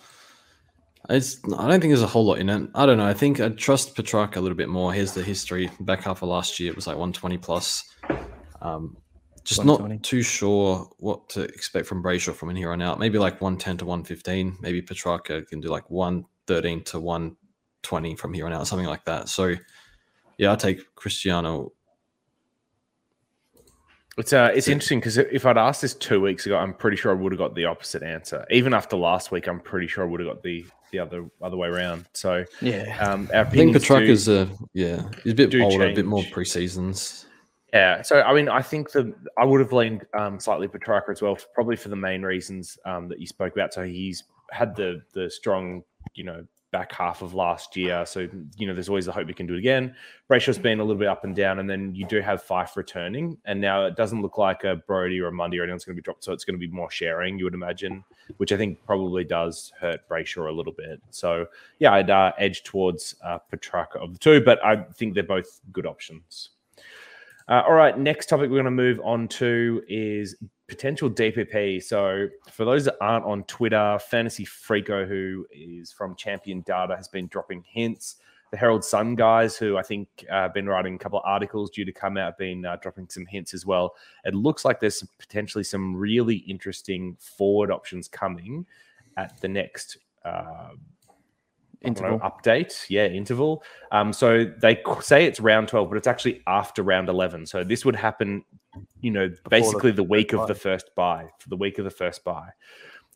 It's, 1.10 1.38
I 1.44 1.68
don't 1.68 1.80
think 1.80 1.90
there's 1.90 2.02
a 2.02 2.06
whole 2.06 2.26
lot 2.26 2.38
in 2.38 2.48
it. 2.48 2.68
I 2.74 2.84
don't 2.84 2.98
know. 2.98 3.06
I 3.06 3.14
think 3.14 3.40
I 3.40 3.48
trust 3.50 3.96
Petracca 3.96 4.36
a 4.36 4.40
little 4.40 4.56
bit 4.56 4.68
more. 4.68 4.92
Here's 4.92 5.12
the 5.12 5.22
history. 5.22 5.70
Back 5.80 6.02
half 6.02 6.22
of 6.22 6.28
last 6.28 6.60
year, 6.60 6.70
it 6.70 6.76
was 6.76 6.86
like 6.86 6.96
120 6.96 7.38
plus. 7.38 7.84
Um, 8.60 8.96
just 9.44 9.60
120. 9.60 9.94
not 9.94 10.02
too 10.02 10.22
sure 10.22 10.90
what 10.98 11.28
to 11.30 11.42
expect 11.42 11.86
from 11.86 12.02
Brayshaw 12.02 12.34
from 12.34 12.50
in 12.50 12.56
here 12.56 12.72
on 12.72 12.82
out. 12.82 12.98
Maybe 12.98 13.18
like 13.18 13.40
110 13.40 13.78
to 13.78 13.84
115. 13.86 14.58
Maybe 14.60 14.82
Petracca 14.82 15.46
can 15.48 15.60
do 15.60 15.68
like 15.68 15.88
113 15.88 16.84
to 16.84 17.00
120 17.00 18.16
from 18.16 18.34
here 18.34 18.46
on 18.46 18.52
out, 18.52 18.66
something 18.66 18.86
like 18.86 19.04
that. 19.06 19.30
So, 19.30 19.54
yeah, 20.36 20.50
I'll 20.50 20.56
take 20.56 20.94
Cristiano 20.94 21.72
It's 24.18 24.32
uh, 24.32 24.50
it's 24.52 24.66
interesting 24.66 24.98
because 24.98 25.16
if 25.16 25.46
I'd 25.46 25.56
asked 25.56 25.80
this 25.80 25.94
two 25.94 26.20
weeks 26.20 26.44
ago, 26.44 26.56
I'm 26.58 26.74
pretty 26.74 26.96
sure 26.96 27.12
I 27.12 27.14
would 27.14 27.30
have 27.30 27.38
got 27.38 27.54
the 27.54 27.66
opposite 27.66 28.02
answer. 28.02 28.44
Even 28.50 28.74
after 28.74 28.96
last 28.96 29.30
week, 29.30 29.46
I'm 29.46 29.60
pretty 29.60 29.86
sure 29.86 30.02
I 30.02 30.08
would 30.08 30.18
have 30.18 30.28
got 30.28 30.42
the 30.42 30.66
the 30.90 30.98
other 30.98 31.26
other 31.42 31.56
way 31.56 31.68
around. 31.68 32.06
So 32.12 32.44
Yeah. 32.60 32.96
um, 33.00 33.28
our 33.32 33.40
I 33.40 33.44
think 33.44 33.76
opinions 33.76 34.24
do- 34.26 34.40
uh, 34.40 34.46
yeah, 34.74 35.02
he's 35.24 35.32
a 35.32 35.36
bit 35.36 35.54
older, 35.60 35.86
a 35.86 35.94
bit 35.94 36.06
more 36.06 36.22
change. 36.22 36.32
pre-seasons. 36.32 37.26
Yeah, 37.72 38.00
so 38.00 38.22
I 38.22 38.32
mean, 38.34 38.48
I 38.48 38.62
think 38.62 38.92
the 38.92 39.14
I 39.36 39.44
would 39.44 39.60
have 39.60 39.72
leaned 39.72 40.06
um, 40.18 40.40
slightly 40.40 40.68
Petracca 40.68 41.10
as 41.10 41.20
well, 41.20 41.36
probably 41.54 41.76
for 41.76 41.90
the 41.90 41.96
main 41.96 42.22
reasons 42.22 42.78
um, 42.86 43.08
that 43.08 43.20
you 43.20 43.26
spoke 43.26 43.52
about. 43.52 43.74
So 43.74 43.84
he's 43.84 44.24
had 44.50 44.74
the 44.74 45.02
the 45.12 45.30
strong, 45.30 45.82
you 46.14 46.24
know, 46.24 46.46
back 46.70 46.92
half 46.92 47.22
of 47.22 47.34
last 47.34 47.76
year. 47.76 48.04
So 48.06 48.28
you 48.56 48.66
know, 48.66 48.74
there's 48.74 48.88
always 48.88 49.06
the 49.06 49.12
hope 49.12 49.28
he 49.28 49.34
can 49.34 49.46
do 49.46 49.54
it 49.54 49.58
again. 49.58 49.94
Brayshaw's 50.30 50.58
been 50.58 50.80
a 50.80 50.84
little 50.84 50.98
bit 50.98 51.08
up 51.08 51.24
and 51.24 51.34
down, 51.34 51.58
and 51.58 51.68
then 51.68 51.94
you 51.94 52.06
do 52.06 52.20
have 52.20 52.42
Fyfe 52.42 52.76
returning, 52.76 53.38
and 53.44 53.60
now 53.60 53.86
it 53.86 53.96
doesn't 53.96 54.20
look 54.20 54.38
like 54.38 54.64
a 54.64 54.76
Brodie 54.76 55.20
or 55.20 55.28
a 55.28 55.32
Mundy 55.32 55.58
or 55.58 55.62
anyone's 55.62 55.84
going 55.84 55.96
to 55.96 56.00
be 56.00 56.04
dropped. 56.04 56.24
So 56.24 56.32
it's 56.32 56.44
going 56.44 56.58
to 56.58 56.66
be 56.66 56.72
more 56.72 56.90
sharing, 56.90 57.38
you 57.38 57.44
would 57.44 57.54
imagine, 57.54 58.04
which 58.36 58.52
I 58.52 58.56
think 58.56 58.84
probably 58.84 59.24
does 59.24 59.72
hurt 59.80 60.06
Brayshaw 60.08 60.48
a 60.48 60.52
little 60.52 60.72
bit. 60.72 61.00
So 61.10 61.46
yeah, 61.78 61.92
I'd 61.94 62.10
uh, 62.10 62.32
edge 62.38 62.62
towards 62.64 63.14
uh, 63.24 63.38
Petracca 63.50 63.96
of 63.96 64.12
the 64.12 64.18
two, 64.18 64.40
but 64.40 64.62
I 64.64 64.84
think 64.94 65.14
they're 65.14 65.22
both 65.22 65.60
good 65.72 65.86
options. 65.86 66.50
Uh, 67.48 67.62
all 67.66 67.72
right, 67.72 67.98
next 67.98 68.28
topic 68.28 68.50
we're 68.50 68.56
going 68.56 68.64
to 68.66 68.70
move 68.70 69.00
on 69.02 69.26
to 69.26 69.82
is 69.88 70.36
potential 70.68 71.10
DPP. 71.10 71.82
So, 71.82 72.28
for 72.50 72.64
those 72.64 72.84
that 72.84 72.96
aren't 73.00 73.24
on 73.24 73.44
Twitter, 73.44 73.98
Fantasy 74.08 74.44
Freako, 74.44 75.08
who 75.08 75.46
is 75.50 75.90
from 75.90 76.14
Champion 76.14 76.60
Data, 76.60 76.94
has 76.94 77.08
been 77.08 77.26
dropping 77.28 77.64
hints. 77.66 78.16
The 78.50 78.56
Herald 78.56 78.84
Sun 78.84 79.16
guys, 79.16 79.56
who 79.56 79.76
I 79.76 79.82
think 79.82 80.08
uh, 80.30 80.34
have 80.34 80.54
been 80.54 80.68
writing 80.68 80.94
a 80.94 80.98
couple 80.98 81.18
of 81.18 81.24
articles 81.26 81.70
due 81.70 81.84
to 81.84 81.92
come 81.92 82.16
out, 82.16 82.26
have 82.26 82.38
been 82.38 82.64
uh, 82.64 82.76
dropping 82.76 83.08
some 83.10 83.26
hints 83.26 83.52
as 83.52 83.66
well. 83.66 83.94
It 84.24 84.34
looks 84.34 84.64
like 84.64 84.80
there's 84.80 85.00
some, 85.00 85.08
potentially 85.18 85.64
some 85.64 85.94
really 85.94 86.36
interesting 86.36 87.16
forward 87.20 87.70
options 87.70 88.08
coming 88.08 88.64
at 89.18 89.38
the 89.40 89.48
next 89.48 89.98
uh, 90.24 90.70
Interval. 91.82 92.18
know, 92.18 92.24
update. 92.24 92.86
Yeah, 92.88 93.06
interval. 93.06 93.62
Um, 93.92 94.12
so 94.12 94.44
they 94.44 94.82
say 95.00 95.24
it's 95.24 95.40
round 95.40 95.68
12, 95.68 95.88
but 95.88 95.96
it's 95.96 96.06
actually 96.06 96.42
after 96.46 96.82
round 96.82 97.08
11. 97.08 97.46
So 97.46 97.62
this 97.62 97.84
would 97.84 97.96
happen, 97.96 98.44
you 99.00 99.10
know, 99.10 99.30
basically 99.48 99.92
the, 99.92 100.02
week 100.02 100.32
of 100.32 100.40
bye. 100.40 100.46
the 100.46 100.54
first 100.54 100.90
buy, 100.96 101.28
for 101.38 101.48
the 101.48 101.56
week 101.56 101.78
of 101.78 101.84
the 101.84 101.90
first 101.90 102.24
buy. 102.24 102.48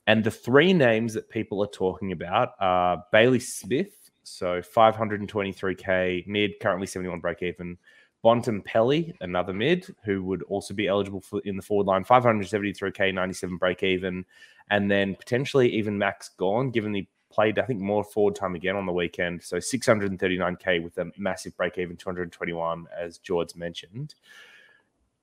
And 0.07 0.23
the 0.23 0.31
three 0.31 0.73
names 0.73 1.15
that 1.15 1.29
people 1.29 1.63
are 1.63 1.69
talking 1.69 2.13
about 2.13 2.51
are 2.61 3.03
Bailey 3.13 3.41
Smith, 3.41 4.11
so 4.23 4.61
523k 4.61 6.27
mid, 6.27 6.53
currently 6.61 6.87
71 6.87 7.21
break 7.21 7.43
even. 7.43 7.79
Bontempelli, 8.25 9.13
another 9.21 9.53
mid, 9.53 9.87
who 10.05 10.23
would 10.23 10.45
also 10.45 10.75
be 10.75 10.87
eligible 10.87 11.21
for 11.21 11.41
in 11.41 11.57
the 11.57 11.63
forward 11.63 11.87
line, 11.87 12.05
573k, 12.05 13.13
97 13.13 13.57
break 13.57 13.83
even, 13.83 14.25
and 14.71 14.89
then 14.89 15.17
potentially 15.17 15.69
even 15.73 15.99
Max 15.99 16.31
Gawn, 16.37 16.71
given 16.71 16.95
he 16.95 17.09
played, 17.33 17.59
I 17.59 17.63
think, 17.63 17.81
more 17.81 18.05
forward 18.05 18.35
time 18.35 18.55
again 18.55 18.77
on 18.77 18.87
the 18.87 18.93
weekend. 18.93 19.43
So 19.43 19.57
639k 19.57 20.83
with 20.83 20.99
a 20.99 21.11
massive 21.17 21.57
break 21.57 21.79
even, 21.79 21.97
221, 21.97 22.87
as 22.97 23.19
George 23.19 23.55
mentioned. 23.55 24.15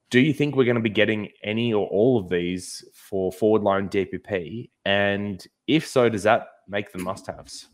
Do 0.10 0.20
you 0.20 0.34
think 0.34 0.56
we're 0.56 0.66
going 0.66 0.76
to 0.76 0.82
be 0.82 0.90
getting 0.90 1.30
any 1.44 1.72
or 1.72 1.88
all 1.88 2.18
of 2.18 2.30
these 2.30 2.84
for 2.94 3.32
forward 3.32 3.62
line 3.62 3.90
DPP? 3.90 4.70
And 4.86 5.46
if 5.68 5.88
so, 5.88 6.10
does 6.10 6.24
that 6.24 6.48
make 6.68 6.92
them 6.92 7.04
must 7.04 7.28
haves? 7.28 7.68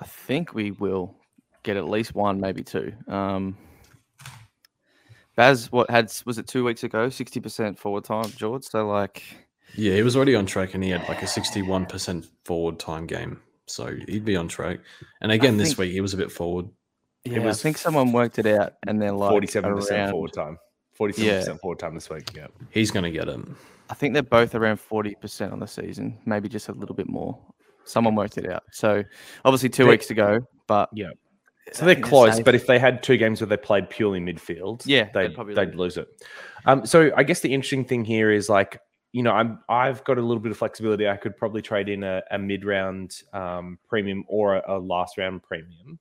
I 0.00 0.04
think 0.04 0.54
we 0.54 0.70
will 0.70 1.16
get 1.62 1.76
at 1.76 1.88
least 1.88 2.14
one, 2.14 2.40
maybe 2.40 2.62
two. 2.62 2.92
Um, 3.08 3.56
Baz, 5.34 5.72
what 5.72 5.90
had 5.90 6.12
was 6.26 6.38
it 6.38 6.46
two 6.46 6.64
weeks 6.64 6.84
ago? 6.84 7.08
Sixty 7.08 7.40
percent 7.40 7.78
forward 7.78 8.04
time, 8.04 8.30
George. 8.36 8.64
So 8.64 8.86
like, 8.86 9.22
Yeah, 9.76 9.94
he 9.94 10.02
was 10.02 10.16
already 10.16 10.34
on 10.34 10.46
track 10.46 10.74
and 10.74 10.82
he 10.84 10.90
had 10.90 11.06
like 11.08 11.22
a 11.22 11.26
61% 11.26 12.26
forward 12.44 12.78
time 12.78 13.06
game. 13.06 13.40
So 13.66 13.94
he'd 14.08 14.24
be 14.24 14.36
on 14.36 14.48
track. 14.48 14.80
And 15.20 15.32
again, 15.32 15.56
this 15.56 15.78
week 15.78 15.92
he 15.92 16.00
was 16.00 16.14
a 16.14 16.16
bit 16.16 16.30
forward. 16.30 16.68
yeah, 17.24 17.38
was 17.38 17.60
I 17.60 17.62
think 17.62 17.78
someone 17.78 18.12
worked 18.12 18.38
it 18.38 18.46
out, 18.46 18.74
and 18.86 19.00
they're 19.00 19.12
like 19.12 19.30
47% 19.32 19.90
around- 19.90 20.10
forward 20.10 20.32
time. 20.32 20.58
47% 20.98 21.18
Yeah. 21.24 21.54
forward 21.56 21.78
time 21.78 21.94
this 21.94 22.10
week. 22.10 22.28
Yeah. 22.36 22.48
He's 22.70 22.90
going 22.90 23.04
to 23.04 23.10
get 23.10 23.28
it. 23.28 23.40
I 23.88 23.94
think 23.94 24.12
they're 24.14 24.22
both 24.22 24.54
around 24.54 24.78
forty 24.78 25.14
percent 25.14 25.52
on 25.52 25.58
the 25.60 25.66
season, 25.66 26.18
maybe 26.26 26.48
just 26.48 26.68
a 26.68 26.72
little 26.72 26.94
bit 26.94 27.08
more. 27.08 27.38
Someone 27.84 28.14
worked 28.14 28.38
it 28.38 28.48
out. 28.50 28.62
So 28.72 29.02
obviously 29.44 29.68
two 29.70 29.84
They- 29.84 29.90
weeks 29.90 30.10
ago, 30.10 30.40
but 30.66 30.88
Yeah. 30.92 31.10
So 31.72 31.86
they're 31.86 31.94
close, 32.00 32.40
but 32.40 32.54
if 32.54 32.66
they 32.66 32.78
had 32.78 33.02
two 33.02 33.16
games 33.16 33.40
where 33.40 33.48
they 33.48 33.56
played 33.56 33.88
purely 33.88 34.20
midfield, 34.20 34.82
Yeah, 34.84 35.04
they'd 35.14 35.28
they'd, 35.28 35.34
probably 35.34 35.54
they'd 35.54 35.74
lose 35.74 35.96
it. 35.96 36.08
Um, 36.66 36.84
so 36.84 37.10
I 37.16 37.22
guess 37.22 37.40
the 37.40 37.54
interesting 37.54 37.84
thing 37.84 38.04
here 38.04 38.30
is 38.30 38.48
like, 38.48 38.78
you 39.12 39.22
know, 39.22 39.32
I'm 39.32 39.60
I've 39.68 40.02
got 40.04 40.18
a 40.18 40.22
little 40.22 40.40
bit 40.40 40.52
of 40.52 40.58
flexibility. 40.58 41.08
I 41.08 41.16
could 41.16 41.36
probably 41.36 41.62
trade 41.62 41.88
in 41.88 42.02
a, 42.02 42.22
a 42.30 42.38
mid 42.38 42.64
round 42.64 43.22
um, 43.32 43.78
premium 43.88 44.24
or 44.26 44.56
a, 44.56 44.76
a 44.76 44.78
last 44.78 45.18
round 45.18 45.42
premium. 45.42 45.98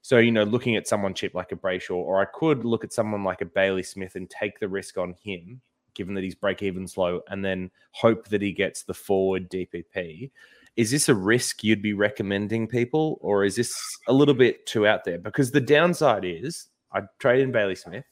So 0.00 0.18
you 0.18 0.32
know, 0.32 0.44
looking 0.44 0.76
at 0.76 0.88
someone 0.88 1.14
cheap 1.14 1.34
like 1.34 1.52
a 1.52 1.56
Brayshaw, 1.56 1.96
or 1.96 2.20
I 2.20 2.26
could 2.26 2.64
look 2.64 2.82
at 2.82 2.92
someone 2.92 3.22
like 3.22 3.42
a 3.42 3.46
Bailey 3.46 3.82
Smith 3.82 4.16
and 4.16 4.28
take 4.28 4.58
the 4.58 4.68
risk 4.68 4.96
on 4.96 5.14
him, 5.22 5.60
given 5.94 6.14
that 6.14 6.24
he's 6.24 6.34
break 6.34 6.62
even 6.62 6.88
low, 6.96 7.20
and 7.28 7.44
then 7.44 7.70
hope 7.92 8.28
that 8.28 8.42
he 8.42 8.52
gets 8.52 8.82
the 8.82 8.94
forward 8.94 9.50
DPP. 9.50 10.30
Is 10.76 10.90
this 10.90 11.08
a 11.08 11.14
risk 11.14 11.62
you'd 11.62 11.82
be 11.82 11.92
recommending 11.92 12.66
people, 12.66 13.18
or 13.20 13.44
is 13.44 13.56
this 13.56 13.74
a 14.08 14.12
little 14.12 14.34
bit 14.34 14.66
too 14.66 14.86
out 14.86 15.04
there? 15.04 15.18
Because 15.18 15.50
the 15.50 15.60
downside 15.60 16.24
is 16.24 16.68
I 16.92 17.02
trade 17.18 17.42
in 17.42 17.52
Bailey 17.52 17.74
Smith. 17.74 18.04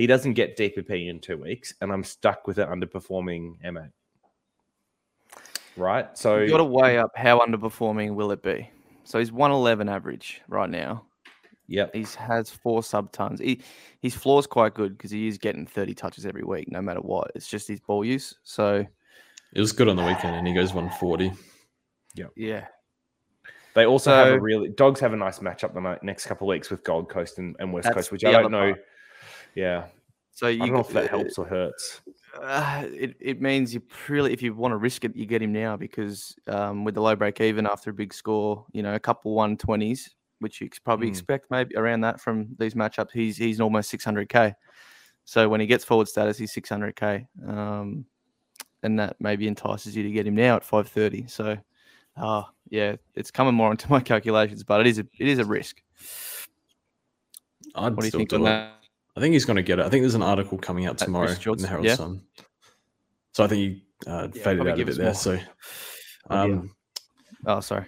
He 0.00 0.06
doesn't 0.06 0.32
get 0.32 0.56
DPP 0.56 1.10
in 1.10 1.20
two 1.20 1.36
weeks, 1.36 1.74
and 1.82 1.92
I'm 1.92 2.02
stuck 2.02 2.46
with 2.46 2.56
an 2.56 2.68
underperforming 2.68 3.56
M8. 3.62 3.90
Right? 5.76 6.16
So 6.16 6.38
you've 6.38 6.50
got 6.50 6.56
to 6.56 6.64
weigh 6.64 6.96
up 6.96 7.10
how 7.14 7.40
underperforming 7.40 8.14
will 8.14 8.32
it 8.32 8.42
be. 8.42 8.70
So 9.04 9.18
he's 9.18 9.30
one 9.30 9.50
eleven 9.50 9.90
average 9.90 10.40
right 10.48 10.70
now. 10.70 11.04
Yeah, 11.66 11.88
He 11.92 12.06
has 12.18 12.48
four 12.48 12.82
sub 12.82 13.12
tons. 13.12 13.40
He 13.40 13.60
his 14.00 14.14
floor's 14.14 14.46
quite 14.46 14.72
good 14.72 14.96
because 14.96 15.10
he 15.10 15.28
is 15.28 15.36
getting 15.36 15.66
thirty 15.66 15.92
touches 15.92 16.24
every 16.24 16.44
week, 16.44 16.72
no 16.72 16.80
matter 16.80 17.00
what. 17.00 17.30
It's 17.34 17.46
just 17.46 17.68
his 17.68 17.80
ball 17.80 18.02
use. 18.02 18.34
So 18.42 18.86
It 19.52 19.60
was 19.60 19.72
good 19.72 19.88
on 19.88 19.96
the 19.96 20.02
weekend 20.02 20.34
and 20.34 20.48
he 20.48 20.54
goes 20.54 20.72
140. 20.72 21.30
yeah, 22.14 22.24
yeah. 22.36 22.68
They 23.74 23.84
also 23.84 24.10
have 24.14 24.32
a 24.32 24.40
really 24.40 24.70
dogs 24.70 24.98
have 25.00 25.12
a 25.12 25.16
nice 25.16 25.40
matchup 25.40 25.74
the 25.74 25.98
next 26.02 26.24
couple 26.24 26.48
of 26.48 26.54
weeks 26.54 26.70
with 26.70 26.82
Gold 26.84 27.10
Coast 27.10 27.38
and, 27.38 27.54
and 27.58 27.70
West 27.70 27.92
Coast, 27.92 28.10
which 28.10 28.24
I 28.24 28.32
don't 28.32 28.50
know. 28.50 28.72
part. 28.72 28.84
Yeah, 29.54 29.86
so 30.32 30.48
you 30.48 30.62
I 30.62 30.66
don't 30.66 30.74
know 30.74 30.80
if 30.80 30.92
that 30.92 31.10
helps 31.10 31.38
or 31.38 31.46
hurts. 31.46 32.00
Uh, 32.40 32.84
it, 32.86 33.16
it 33.20 33.40
means 33.42 33.74
you 33.74 33.82
really, 34.08 34.32
if 34.32 34.40
you 34.42 34.54
want 34.54 34.72
to 34.72 34.76
risk 34.76 35.04
it, 35.04 35.14
you 35.16 35.26
get 35.26 35.42
him 35.42 35.52
now 35.52 35.76
because 35.76 36.34
um, 36.46 36.84
with 36.84 36.94
the 36.94 37.00
low 37.00 37.16
break 37.16 37.40
even 37.40 37.66
after 37.66 37.90
a 37.90 37.92
big 37.92 38.14
score, 38.14 38.64
you 38.72 38.82
know, 38.82 38.94
a 38.94 39.00
couple 39.00 39.34
120s, 39.34 40.10
which 40.38 40.60
you 40.60 40.66
ex- 40.66 40.78
probably 40.78 41.08
Mm. 41.08 41.10
expect 41.10 41.50
maybe 41.50 41.76
around 41.76 42.00
that 42.02 42.20
from 42.20 42.54
these 42.58 42.74
matchups, 42.74 43.10
he's 43.12 43.36
he's 43.36 43.60
almost 43.60 43.90
600k. 43.90 44.54
So 45.24 45.48
when 45.48 45.60
he 45.60 45.66
gets 45.66 45.84
forward 45.84 46.08
status, 46.08 46.38
he's 46.38 46.52
600k, 46.52 47.26
um, 47.46 48.04
and 48.82 48.98
that 48.98 49.16
maybe 49.20 49.48
entices 49.48 49.96
you 49.96 50.02
to 50.04 50.10
get 50.10 50.26
him 50.26 50.34
now 50.36 50.56
at 50.56 50.64
530. 50.64 51.26
So, 51.28 51.58
uh, 52.16 52.42
yeah, 52.70 52.96
it's 53.14 53.30
coming 53.30 53.54
more 53.54 53.70
into 53.72 53.90
my 53.90 54.00
calculations, 54.00 54.62
but 54.64 54.80
it 54.80 54.86
is 54.86 54.98
a 54.98 55.06
it 55.18 55.28
is 55.28 55.38
a 55.40 55.44
risk. 55.44 55.82
I'd 57.74 57.96
What 57.96 58.02
do 58.02 58.04
you 58.04 58.08
still 58.10 58.20
think 58.20 58.30
do 58.30 58.36
on 58.36 58.42
it. 58.42 58.44
that? 58.44 58.79
I 59.20 59.22
think 59.22 59.34
he's 59.34 59.44
going 59.44 59.58
to 59.58 59.62
get 59.62 59.78
it. 59.78 59.84
I 59.84 59.90
think 59.90 60.02
there's 60.02 60.14
an 60.14 60.22
article 60.22 60.56
coming 60.56 60.86
out 60.86 60.96
tomorrow 60.96 61.28
in 61.28 61.58
the 61.58 61.68
Herald 61.68 61.84
yeah? 61.84 61.94
Sun. 61.94 62.22
So 63.32 63.44
I 63.44 63.48
think 63.48 63.58
he 63.60 63.84
uh, 64.06 64.28
Yeah, 64.32 64.42
faded 64.42 64.66
out 64.66 64.72
a 64.72 64.76
give 64.78 64.86
bit 64.86 64.96
there. 64.96 65.04
more. 65.06 65.14
So, 65.14 65.38
Oh, 66.30 66.38
um, 66.38 66.70
Oh, 67.44 67.60
sorry. 67.60 67.84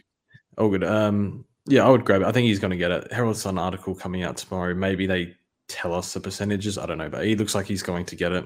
oh, 0.58 0.68
good. 0.68 0.84
Um, 0.84 1.46
yeah, 1.64 1.86
I 1.86 1.88
would 1.88 2.04
grab 2.04 2.20
it. 2.20 2.26
I 2.26 2.32
think 2.32 2.48
he's 2.48 2.58
going 2.58 2.72
to 2.72 2.76
get 2.76 2.90
it. 2.90 3.10
Herald 3.10 3.38
Sun 3.38 3.56
article 3.56 3.94
coming 3.94 4.24
out 4.24 4.36
tomorrow. 4.36 4.74
Maybe 4.74 5.06
they 5.06 5.34
tell 5.68 5.94
us 5.94 6.12
the 6.12 6.20
percentages. 6.20 6.76
I 6.76 6.84
don't 6.84 6.98
know, 6.98 7.08
but 7.08 7.24
he 7.24 7.34
looks 7.34 7.54
like 7.54 7.64
he's 7.64 7.82
going 7.82 8.04
to 8.04 8.16
get 8.16 8.32
it. 8.32 8.44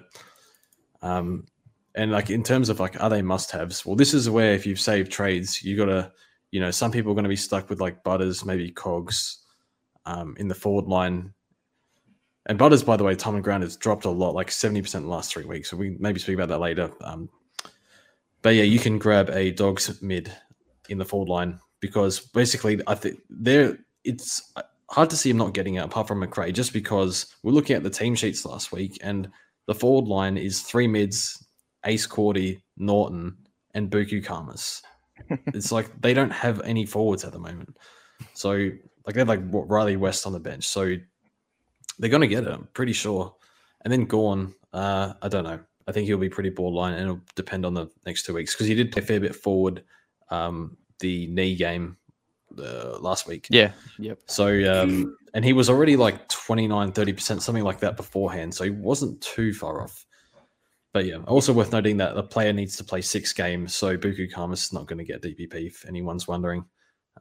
Um, 1.02 1.46
and 1.96 2.12
like 2.12 2.30
in 2.30 2.44
terms 2.44 2.68
of 2.68 2.78
like, 2.78 3.02
are 3.02 3.10
they 3.10 3.22
must 3.22 3.50
haves? 3.50 3.84
Well, 3.84 3.96
this 3.96 4.14
is 4.14 4.30
where 4.30 4.52
if 4.52 4.64
you've 4.64 4.78
saved 4.80 5.10
trades, 5.10 5.60
you 5.60 5.76
got 5.76 5.86
to, 5.86 6.12
you 6.52 6.60
know, 6.60 6.70
some 6.70 6.92
people 6.92 7.10
are 7.10 7.16
going 7.16 7.24
to 7.24 7.28
be 7.28 7.34
stuck 7.34 7.68
with 7.68 7.80
like 7.80 8.04
Butters, 8.04 8.44
maybe 8.44 8.70
Cogs 8.70 9.38
um, 10.04 10.36
in 10.38 10.46
the 10.46 10.54
forward 10.54 10.84
line. 10.84 11.32
And 12.46 12.58
Butters, 12.58 12.84
by 12.84 12.96
the 12.96 13.04
way, 13.04 13.14
Tom 13.16 13.34
and 13.34 13.44
Ground 13.44 13.64
has 13.64 13.76
dropped 13.76 14.04
a 14.04 14.10
lot, 14.10 14.34
like 14.34 14.48
70% 14.48 14.94
in 14.94 15.02
the 15.02 15.08
last 15.08 15.32
three 15.32 15.44
weeks. 15.44 15.70
So 15.70 15.76
we 15.76 15.96
maybe 15.98 16.20
speak 16.20 16.36
about 16.36 16.48
that 16.48 16.60
later. 16.60 16.90
Um, 17.00 17.28
but 18.42 18.54
yeah, 18.54 18.62
you 18.62 18.78
can 18.78 18.98
grab 18.98 19.30
a 19.30 19.50
dogs 19.50 20.00
mid 20.00 20.32
in 20.88 20.98
the 20.98 21.04
forward 21.04 21.28
line 21.28 21.58
because 21.80 22.20
basically 22.20 22.80
I 22.86 22.94
think 22.94 23.18
there 23.28 23.78
it's 24.04 24.52
hard 24.90 25.10
to 25.10 25.16
see 25.16 25.30
him 25.30 25.36
not 25.36 25.54
getting 25.54 25.74
it 25.74 25.84
apart 25.84 26.06
from 26.06 26.20
Macrae, 26.20 26.52
just 26.52 26.72
because 26.72 27.26
we're 27.42 27.52
looking 27.52 27.74
at 27.74 27.82
the 27.82 27.90
team 27.90 28.14
sheets 28.14 28.44
last 28.44 28.70
week 28.70 28.98
and 29.02 29.28
the 29.66 29.74
forward 29.74 30.08
line 30.08 30.36
is 30.36 30.62
three 30.62 30.86
mids, 30.86 31.44
Ace 31.84 32.06
Cordy, 32.06 32.62
Norton, 32.76 33.36
and 33.74 33.90
Buku 33.90 34.24
Khamis. 34.24 34.82
it's 35.48 35.72
like 35.72 35.90
they 36.00 36.14
don't 36.14 36.30
have 36.30 36.60
any 36.60 36.86
forwards 36.86 37.24
at 37.24 37.32
the 37.32 37.38
moment. 37.40 37.76
So 38.34 38.70
like 39.04 39.14
they 39.14 39.20
have 39.20 39.28
like 39.28 39.50
Rhylee 39.50 39.98
West 39.98 40.26
on 40.26 40.32
the 40.32 40.38
bench. 40.38 40.68
So 40.68 40.94
they're 41.98 42.10
gonna 42.10 42.26
get 42.26 42.44
it, 42.44 42.50
I'm 42.50 42.68
pretty 42.72 42.92
sure. 42.92 43.34
And 43.82 43.92
then 43.92 44.04
Gawn, 44.04 44.54
uh, 44.72 45.14
I 45.22 45.28
don't 45.28 45.44
know. 45.44 45.60
I 45.88 45.92
think 45.92 46.06
he'll 46.06 46.18
be 46.18 46.28
pretty 46.28 46.50
borderline 46.50 46.94
and 46.94 47.02
it'll 47.02 47.20
depend 47.36 47.64
on 47.64 47.74
the 47.74 47.86
next 48.04 48.24
two 48.24 48.34
weeks 48.34 48.54
because 48.54 48.66
he 48.66 48.74
did 48.74 48.90
play 48.90 49.02
a 49.02 49.06
fair 49.06 49.20
bit 49.20 49.36
forward 49.36 49.84
um, 50.30 50.76
the 50.98 51.28
knee 51.28 51.54
game 51.54 51.96
uh, 52.58 52.98
last 52.98 53.26
week. 53.26 53.46
Yeah. 53.50 53.72
Yep. 53.98 54.20
So, 54.26 54.82
um, 54.82 55.16
and 55.34 55.44
he 55.44 55.52
was 55.52 55.70
already 55.70 55.96
like 55.96 56.28
29, 56.28 56.92
30%, 56.92 57.40
something 57.40 57.64
like 57.64 57.80
that 57.80 57.96
beforehand. 57.96 58.54
So 58.54 58.64
he 58.64 58.70
wasn't 58.70 59.20
too 59.20 59.52
far 59.52 59.82
off. 59.82 60.04
But 60.92 61.04
yeah, 61.04 61.18
also 61.26 61.52
worth 61.52 61.72
noting 61.72 61.98
that 61.98 62.14
the 62.14 62.22
player 62.22 62.52
needs 62.52 62.76
to 62.78 62.84
play 62.84 63.02
six 63.02 63.32
games. 63.32 63.74
So 63.74 63.96
Buku 63.96 64.32
Khamis 64.32 64.64
is 64.64 64.72
not 64.72 64.86
going 64.86 64.98
to 64.98 65.04
get 65.04 65.22
DPP 65.22 65.66
if 65.66 65.86
anyone's 65.86 66.26
wondering. 66.26 66.64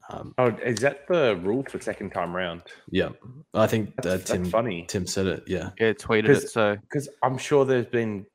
Um, 0.09 0.33
Oh, 0.37 0.47
is 0.63 0.79
that 0.81 1.07
the 1.07 1.39
rule 1.41 1.63
for 1.69 1.79
second 1.79 2.11
time 2.11 2.35
round? 2.35 2.61
yeah, 2.91 3.09
I 3.53 3.65
think 3.67 3.93
uh, 4.05 4.17
Tim 4.17 4.43
that's 4.43 4.49
funny 4.49 4.85
Tim 4.87 5.07
said 5.07 5.25
it. 5.27 5.43
Yeah, 5.47 5.71
Yeah. 5.79 5.93
Tweeted 5.93 6.27
'Cause- 6.27 6.43
it. 6.43 6.49
So 6.49 6.75
because 6.81 7.09
I'm 7.23 7.37
sure 7.37 7.65
there's 7.65 7.85
been 7.87 8.25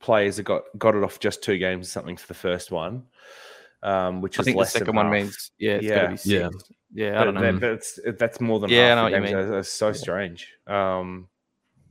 players 0.00 0.36
that 0.36 0.44
got 0.44 0.62
got 0.78 0.94
it 0.94 1.02
off 1.02 1.18
just 1.18 1.42
two 1.42 1.58
games 1.58 1.88
or 1.88 1.90
something 1.90 2.16
for 2.16 2.26
the 2.28 2.34
first 2.34 2.70
one, 2.70 3.04
um, 3.82 4.20
which 4.20 4.38
I 4.38 4.42
is 4.42 4.44
think 4.44 4.54
the 4.56 4.58
less 4.60 4.72
than 4.74 4.80
second 4.80 4.96
one 4.96 5.06
half. 5.06 5.12
means 5.12 5.50
yeah, 5.58 5.72
it's 5.74 5.84
Yeah. 5.84 6.06
be 6.06 6.16
six. 6.16 6.26
Yeah. 6.26 6.48
Yeah, 6.94 7.14
I 7.14 7.18
But 7.18 7.24
don't 7.24 7.34
know. 7.34 7.52
that- 7.52 7.60
that's 7.60 7.98
that's 8.18 8.40
more 8.40 8.60
than 8.60 8.70
Yeah, 8.70 8.76
I 8.78 8.80
half 8.88 8.96
know 8.96 8.96
the 8.96 9.02
what 9.02 9.10
you 9.10 9.16
games. 9.16 9.24
mean. 9.26 9.36
That's- 9.36 9.50
That's 9.50 9.68
so 9.72 9.92
strange. 9.92 10.52
Um, 10.66 11.28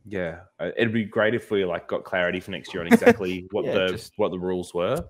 Yeah, 0.08 0.42
uh, 0.60 0.70
it'd 0.78 0.94
be 0.94 1.04
great 1.04 1.34
if 1.34 1.50
we 1.50 1.66
like 1.66 1.88
got 1.88 2.04
clarity 2.04 2.40
for 2.40 2.52
next 2.52 2.74
year 2.74 2.82
on 2.84 2.88
exactly 2.94 3.48
what 3.52 3.66
Yeah, 3.66 3.74
the 3.74 3.88
just- 3.94 4.14
what 4.18 4.30
the 4.32 4.38
rules 4.40 4.74
were. 4.74 5.04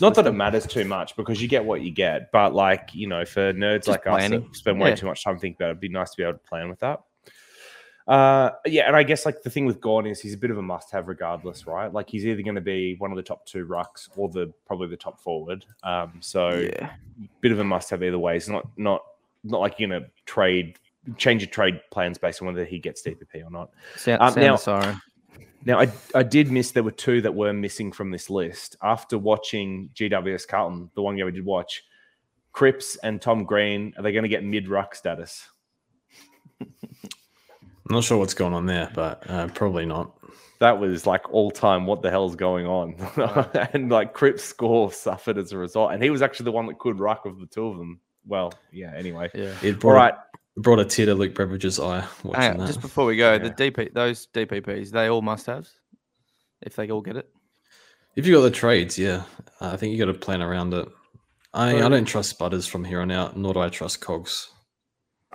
Not 0.00 0.14
that 0.16 0.26
it 0.26 0.32
matters 0.32 0.66
too 0.66 0.84
much 0.84 1.14
because 1.16 1.40
you 1.40 1.46
get 1.46 1.64
what 1.64 1.82
you 1.82 1.92
get, 1.92 2.32
but 2.32 2.52
like 2.52 2.90
you 2.94 3.06
know, 3.06 3.24
for 3.24 3.52
nerds 3.52 3.86
like 3.86 4.00
us 4.06 4.16
planning. 4.16 4.40
that 4.42 4.56
spend 4.56 4.80
way 4.80 4.88
Yeah. 4.90 4.94
too 4.96 5.06
much 5.06 5.22
time 5.22 5.38
thinking 5.38 5.56
about 5.58 5.66
it, 5.68 5.70
it'd 5.72 5.80
be 5.80 5.88
nice 5.88 6.10
to 6.10 6.16
be 6.16 6.22
able 6.24 6.32
to 6.34 6.38
plan 6.40 6.68
with 6.68 6.80
that. 6.80 7.00
Uh, 8.06 8.50
yeah, 8.66 8.86
and 8.86 8.94
I 8.96 9.02
guess 9.02 9.24
like 9.24 9.42
the 9.42 9.48
thing 9.50 9.64
with 9.64 9.80
Gawn 9.80 10.06
is 10.06 10.20
he's 10.20 10.34
a 10.34 10.36
bit 10.38 10.50
of 10.50 10.58
a 10.58 10.62
must-have 10.62 11.08
regardless, 11.08 11.66
right? 11.66 11.90
Like 11.90 12.10
he's 12.10 12.26
either 12.26 12.42
going 12.42 12.54
to 12.54 12.60
be 12.60 12.96
one 12.98 13.10
of 13.10 13.16
the 13.16 13.22
top 13.22 13.46
two 13.46 13.64
rucks 13.66 14.10
or 14.16 14.28
the 14.28 14.52
probably 14.66 14.88
the 14.88 14.96
top 14.96 15.18
forward. 15.20 15.64
Um, 15.82 16.18
so 16.20 16.50
Yeah. 16.50 16.90
bit 17.40 17.52
of 17.52 17.60
a 17.60 17.64
must-have 17.64 18.02
either 18.02 18.18
way. 18.18 18.36
It's 18.36 18.48
not 18.48 18.66
not 18.76 19.02
not 19.42 19.60
like 19.60 19.78
you're 19.78 19.88
gonna 19.88 20.06
trade 20.26 20.78
change 21.16 21.42
your 21.42 21.50
trade 21.50 21.80
plans 21.90 22.18
based 22.18 22.40
on 22.42 22.46
whether 22.46 22.64
he 22.64 22.78
gets 22.78 23.02
DPP 23.02 23.44
or 23.44 23.50
not. 23.50 23.70
Sound, 23.96 24.22
Um, 24.22 24.32
sound 24.32 24.46
now- 24.46 24.52
the 24.52 24.58
siren. 24.58 25.00
Now, 25.66 25.80
I, 25.80 25.90
I 26.14 26.22
did 26.22 26.50
miss 26.50 26.72
there 26.72 26.82
were 26.82 26.90
two 26.90 27.22
that 27.22 27.34
were 27.34 27.54
missing 27.54 27.90
from 27.90 28.10
this 28.10 28.28
list. 28.28 28.76
After 28.82 29.16
watching 29.16 29.88
GWS 29.94 30.46
Carlton, 30.46 30.90
the 30.94 31.00
one 31.00 31.16
game 31.16 31.24
we 31.24 31.32
did 31.32 31.44
watch, 31.46 31.84
Cripps 32.52 32.96
and 32.96 33.20
Tom 33.20 33.44
Green, 33.44 33.94
are 33.96 34.02
they 34.02 34.12
going 34.12 34.24
to 34.24 34.28
get 34.28 34.44
mid 34.44 34.68
ruck 34.68 34.94
status? 34.94 35.48
I'm 36.60 37.94
not 37.94 38.04
sure 38.04 38.18
what's 38.18 38.34
going 38.34 38.54
on 38.54 38.66
there, 38.66 38.90
but 38.94 39.28
uh, 39.28 39.48
probably 39.48 39.86
not. 39.86 40.12
That 40.60 40.78
was 40.78 41.06
like 41.06 41.30
all 41.32 41.50
time. 41.50 41.86
What 41.86 42.02
the 42.02 42.10
hell's 42.10 42.36
going 42.36 42.66
on? 42.66 42.94
and 43.72 43.90
like 43.90 44.14
Cripps' 44.14 44.44
score 44.44 44.92
suffered 44.92 45.36
as 45.36 45.52
a 45.52 45.58
result. 45.58 45.92
And 45.92 46.02
he 46.02 46.10
was 46.10 46.22
actually 46.22 46.44
the 46.44 46.52
one 46.52 46.66
that 46.66 46.78
could 46.78 46.98
ruck 46.98 47.26
of 47.26 47.40
the 47.40 47.46
two 47.46 47.66
of 47.66 47.76
them. 47.76 48.00
Well, 48.26 48.52
yeah, 48.72 48.92
anyway. 48.94 49.30
Yeah. 49.34 49.54
It 49.62 49.80
brought, 49.80 49.94
right. 49.94 50.14
A, 50.56 50.60
brought 50.60 50.80
a 50.80 50.84
tear 50.84 51.06
to 51.06 51.14
Luke 51.14 51.34
Beveridge's 51.34 51.80
eye 51.80 52.06
watching 52.22 52.52
on, 52.52 52.58
that. 52.58 52.66
just 52.66 52.80
before 52.80 53.06
we 53.06 53.16
go, 53.16 53.38
the 53.38 53.50
DP 53.50 53.92
those 53.92 54.26
DPPs, 54.34 54.90
they 54.90 55.08
all 55.08 55.22
must 55.22 55.46
haves. 55.46 55.72
If 56.62 56.76
they 56.76 56.90
all 56.90 57.02
get 57.02 57.16
it. 57.16 57.28
If 58.16 58.26
you 58.26 58.34
got 58.34 58.42
the 58.42 58.50
trades, 58.50 58.98
yeah, 58.98 59.24
uh, 59.60 59.72
I 59.72 59.76
think 59.76 59.92
you 59.92 59.98
got 59.98 60.12
to 60.12 60.18
plan 60.18 60.40
around 60.40 60.72
it. 60.72 60.88
I 61.52 61.82
I 61.82 61.88
don't 61.88 62.04
trust 62.04 62.38
Butters 62.38 62.66
from 62.66 62.84
here 62.84 63.00
on 63.00 63.10
out, 63.10 63.36
nor 63.36 63.54
do 63.54 63.60
I 63.60 63.68
trust 63.68 64.00
Cogs. 64.00 64.48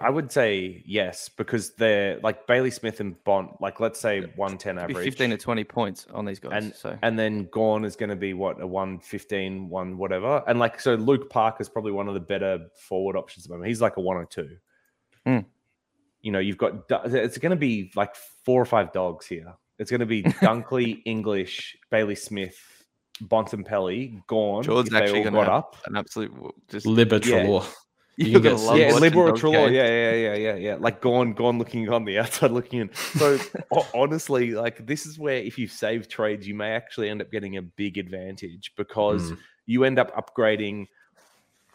I 0.01 0.09
would 0.09 0.31
say 0.31 0.81
yes, 0.85 1.29
because 1.29 1.71
they're 1.75 2.19
like 2.23 2.47
Bailey 2.47 2.71
Smith 2.71 3.01
and 3.01 3.21
Bont, 3.25 3.51
like 3.59 3.81
let's 3.81 3.99
say 3.99 4.21
110 4.21 4.79
average. 4.79 5.03
15 5.03 5.31
to 5.31 5.37
20 5.37 5.63
points 5.65 6.07
on 6.13 6.23
these 6.23 6.39
guys. 6.39 6.63
and 6.63 6.73
so 6.73 6.97
and 7.01 7.19
then 7.19 7.49
Gawn 7.51 7.83
is 7.83 7.97
going 7.97 8.09
to 8.09 8.15
be 8.15 8.33
what 8.33 8.61
a 8.61 8.67
115, 8.67 9.67
one 9.67 9.97
whatever. 9.97 10.41
And 10.47 10.57
like 10.57 10.79
so, 10.79 10.95
Luke 10.95 11.29
Park 11.29 11.59
is 11.59 11.67
probably 11.67 11.91
one 11.91 12.07
of 12.07 12.13
the 12.13 12.21
better 12.21 12.67
forward 12.75 13.17
options 13.17 13.45
at 13.45 13.49
the 13.49 13.55
moment. 13.55 13.67
He's 13.67 13.81
like 13.81 13.97
a 13.97 14.01
102. 14.01 14.55
Mm. 15.29 15.45
You 16.21 16.31
know, 16.31 16.39
you've 16.39 16.57
got 16.57 16.83
it's 17.05 17.37
going 17.37 17.51
to 17.51 17.55
be 17.55 17.91
like 17.95 18.15
four 18.45 18.61
or 18.61 18.65
five 18.65 18.91
dogs 18.91 19.25
here. 19.25 19.53
It's 19.77 19.89
going 19.89 20.01
to 20.01 20.05
be 20.05 20.23
Dunkley, 20.43 21.01
English, 21.05 21.77
Bailey 21.89 22.15
Smith, 22.15 22.57
Bontempelli, 23.23 24.21
Gawn. 24.27 24.63
George's 24.63 24.91
if 24.93 24.99
actually 25.01 25.19
all 25.19 25.23
gonna 25.25 25.37
got 25.45 25.49
up. 25.49 25.75
an 25.85 25.95
absolute 25.95 26.31
just 26.69 26.85
Libba 26.85 27.23
Yeah. 27.25 27.43
Treloar. 27.43 27.65
You 28.17 28.25
you're 28.27 28.41
can 28.41 28.51
gonna 28.51 28.55
get- 28.57 28.65
love 28.65 28.77
yeah, 28.77 28.85
watching 28.87 29.01
Liberal 29.01 29.27
Dog 29.27 29.37
Treloar. 29.37 29.71
Yeah, 29.71 29.87
yeah, 29.87 30.13
yeah, 30.13 30.33
yeah, 30.35 30.55
yeah. 30.55 30.75
Like 30.77 30.99
Gawn, 30.99 31.31
Gawn 31.33 31.57
looking 31.57 31.87
on 31.89 32.03
the 32.03 32.19
outside, 32.19 32.51
looking 32.51 32.81
in. 32.81 32.89
So 32.93 33.37
honestly, 33.93 34.51
like 34.51 34.85
this 34.85 35.05
is 35.05 35.17
where 35.17 35.37
if 35.37 35.57
you 35.57 35.67
save 35.69 36.09
trades, 36.09 36.45
you 36.45 36.53
may 36.53 36.71
actually 36.71 37.09
end 37.09 37.21
up 37.21 37.31
getting 37.31 37.55
a 37.55 37.61
big 37.61 37.97
advantage 37.97 38.73
because 38.75 39.31
Mm. 39.31 39.37
you 39.67 39.83
end 39.85 39.99
up 39.99 40.13
upgrading 40.17 40.87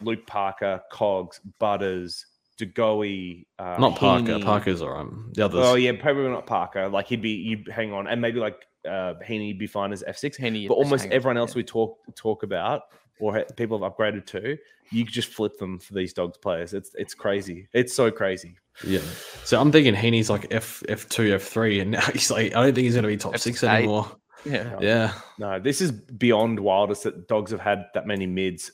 Luke 0.01 0.27
Parker, 0.27 0.81
Cogs, 0.91 1.39
Butters, 1.57 2.25
Degoe, 2.57 3.45
uh, 3.59 3.77
Not 3.79 3.95
Parker. 3.97 4.25
Heaney. 4.33 4.43
Parker's 4.43 4.81
all 4.81 4.89
right. 4.89 5.07
The 5.33 5.45
others. 5.45 5.61
Oh 5.63 5.75
yeah, 5.75 5.91
probably 5.99 6.29
not 6.29 6.45
Parker. 6.45 6.87
Like 6.89 7.07
he'd 7.07 7.21
be, 7.21 7.31
you'd 7.31 7.67
hang 7.67 7.93
on, 7.93 8.07
and 8.07 8.21
maybe 8.21 8.39
like 8.39 8.65
uh, 8.85 9.15
Heaney'd 9.25 9.59
be 9.59 9.67
fine 9.67 9.91
as 9.91 10.03
F 10.05 10.17
six. 10.17 10.37
Heaney, 10.37 10.67
But 10.67 10.75
almost 10.75 11.03
hang 11.03 11.11
on, 11.11 11.15
everyone 11.15 11.35
yeah. 11.35 11.41
else 11.41 11.55
we 11.55 11.63
talk 11.63 11.97
talk 12.15 12.43
about 12.43 12.83
or 13.19 13.35
ha- 13.35 13.43
people 13.55 13.81
have 13.81 13.91
upgraded 13.93 14.25
to, 14.27 14.57
you 14.91 15.05
could 15.05 15.13
just 15.13 15.29
flip 15.29 15.57
them 15.57 15.79
for 15.79 15.93
these 15.93 16.13
dogs 16.13 16.37
players. 16.37 16.73
It's 16.73 16.91
it's 16.95 17.13
crazy. 17.13 17.67
It's 17.73 17.93
so 17.93 18.11
crazy. 18.11 18.57
Yeah. 18.85 18.99
So 19.43 19.59
I'm 19.59 19.71
thinking 19.71 19.95
Heaney's 19.95 20.29
like 20.29 20.47
F 20.51 20.83
F 20.89 21.07
two 21.09 21.33
F 21.33 21.43
three, 21.43 21.79
and 21.79 21.91
now 21.91 22.01
he's 22.13 22.29
like 22.31 22.55
I 22.55 22.63
don't 22.63 22.75
think 22.75 22.85
he's 22.85 22.93
going 22.95 23.03
to 23.03 23.07
be 23.09 23.17
top 23.17 23.37
six 23.37 23.61
F8. 23.61 23.75
anymore. 23.77 24.11
Yeah. 24.45 24.77
Yeah. 24.79 25.13
No, 25.39 25.59
this 25.59 25.81
is 25.81 25.91
beyond 25.91 26.59
wildest 26.59 27.03
that 27.03 27.27
dogs 27.27 27.51
have 27.51 27.61
had 27.61 27.85
that 27.95 28.05
many 28.05 28.27
mids 28.27 28.71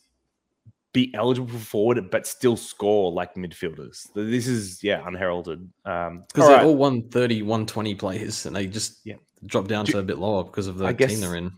be 0.93 1.11
eligible 1.15 1.47
for 1.49 1.57
forward 1.57 2.09
but 2.11 2.27
still 2.27 2.57
score 2.57 3.11
like 3.11 3.35
midfielders. 3.35 4.07
This 4.13 4.47
is 4.47 4.83
yeah 4.83 5.01
unheralded. 5.07 5.69
Um, 5.85 6.25
Because 6.27 6.47
they're 6.49 6.57
right. 6.57 6.65
all 6.65 6.75
130, 6.75 7.41
120 7.43 7.95
players, 7.95 8.45
and 8.45 8.55
they 8.55 8.67
just 8.67 8.99
Yeah. 9.05 9.15
drop 9.45 9.67
down 9.67 9.85
Do- 9.85 9.93
to 9.93 9.99
a 9.99 10.03
bit 10.03 10.17
lower 10.17 10.43
because 10.43 10.67
of 10.67 10.77
the 10.77 10.85
I 10.85 10.89
team 10.93 10.97
guess- 10.97 11.19
they're 11.19 11.35
in. 11.35 11.51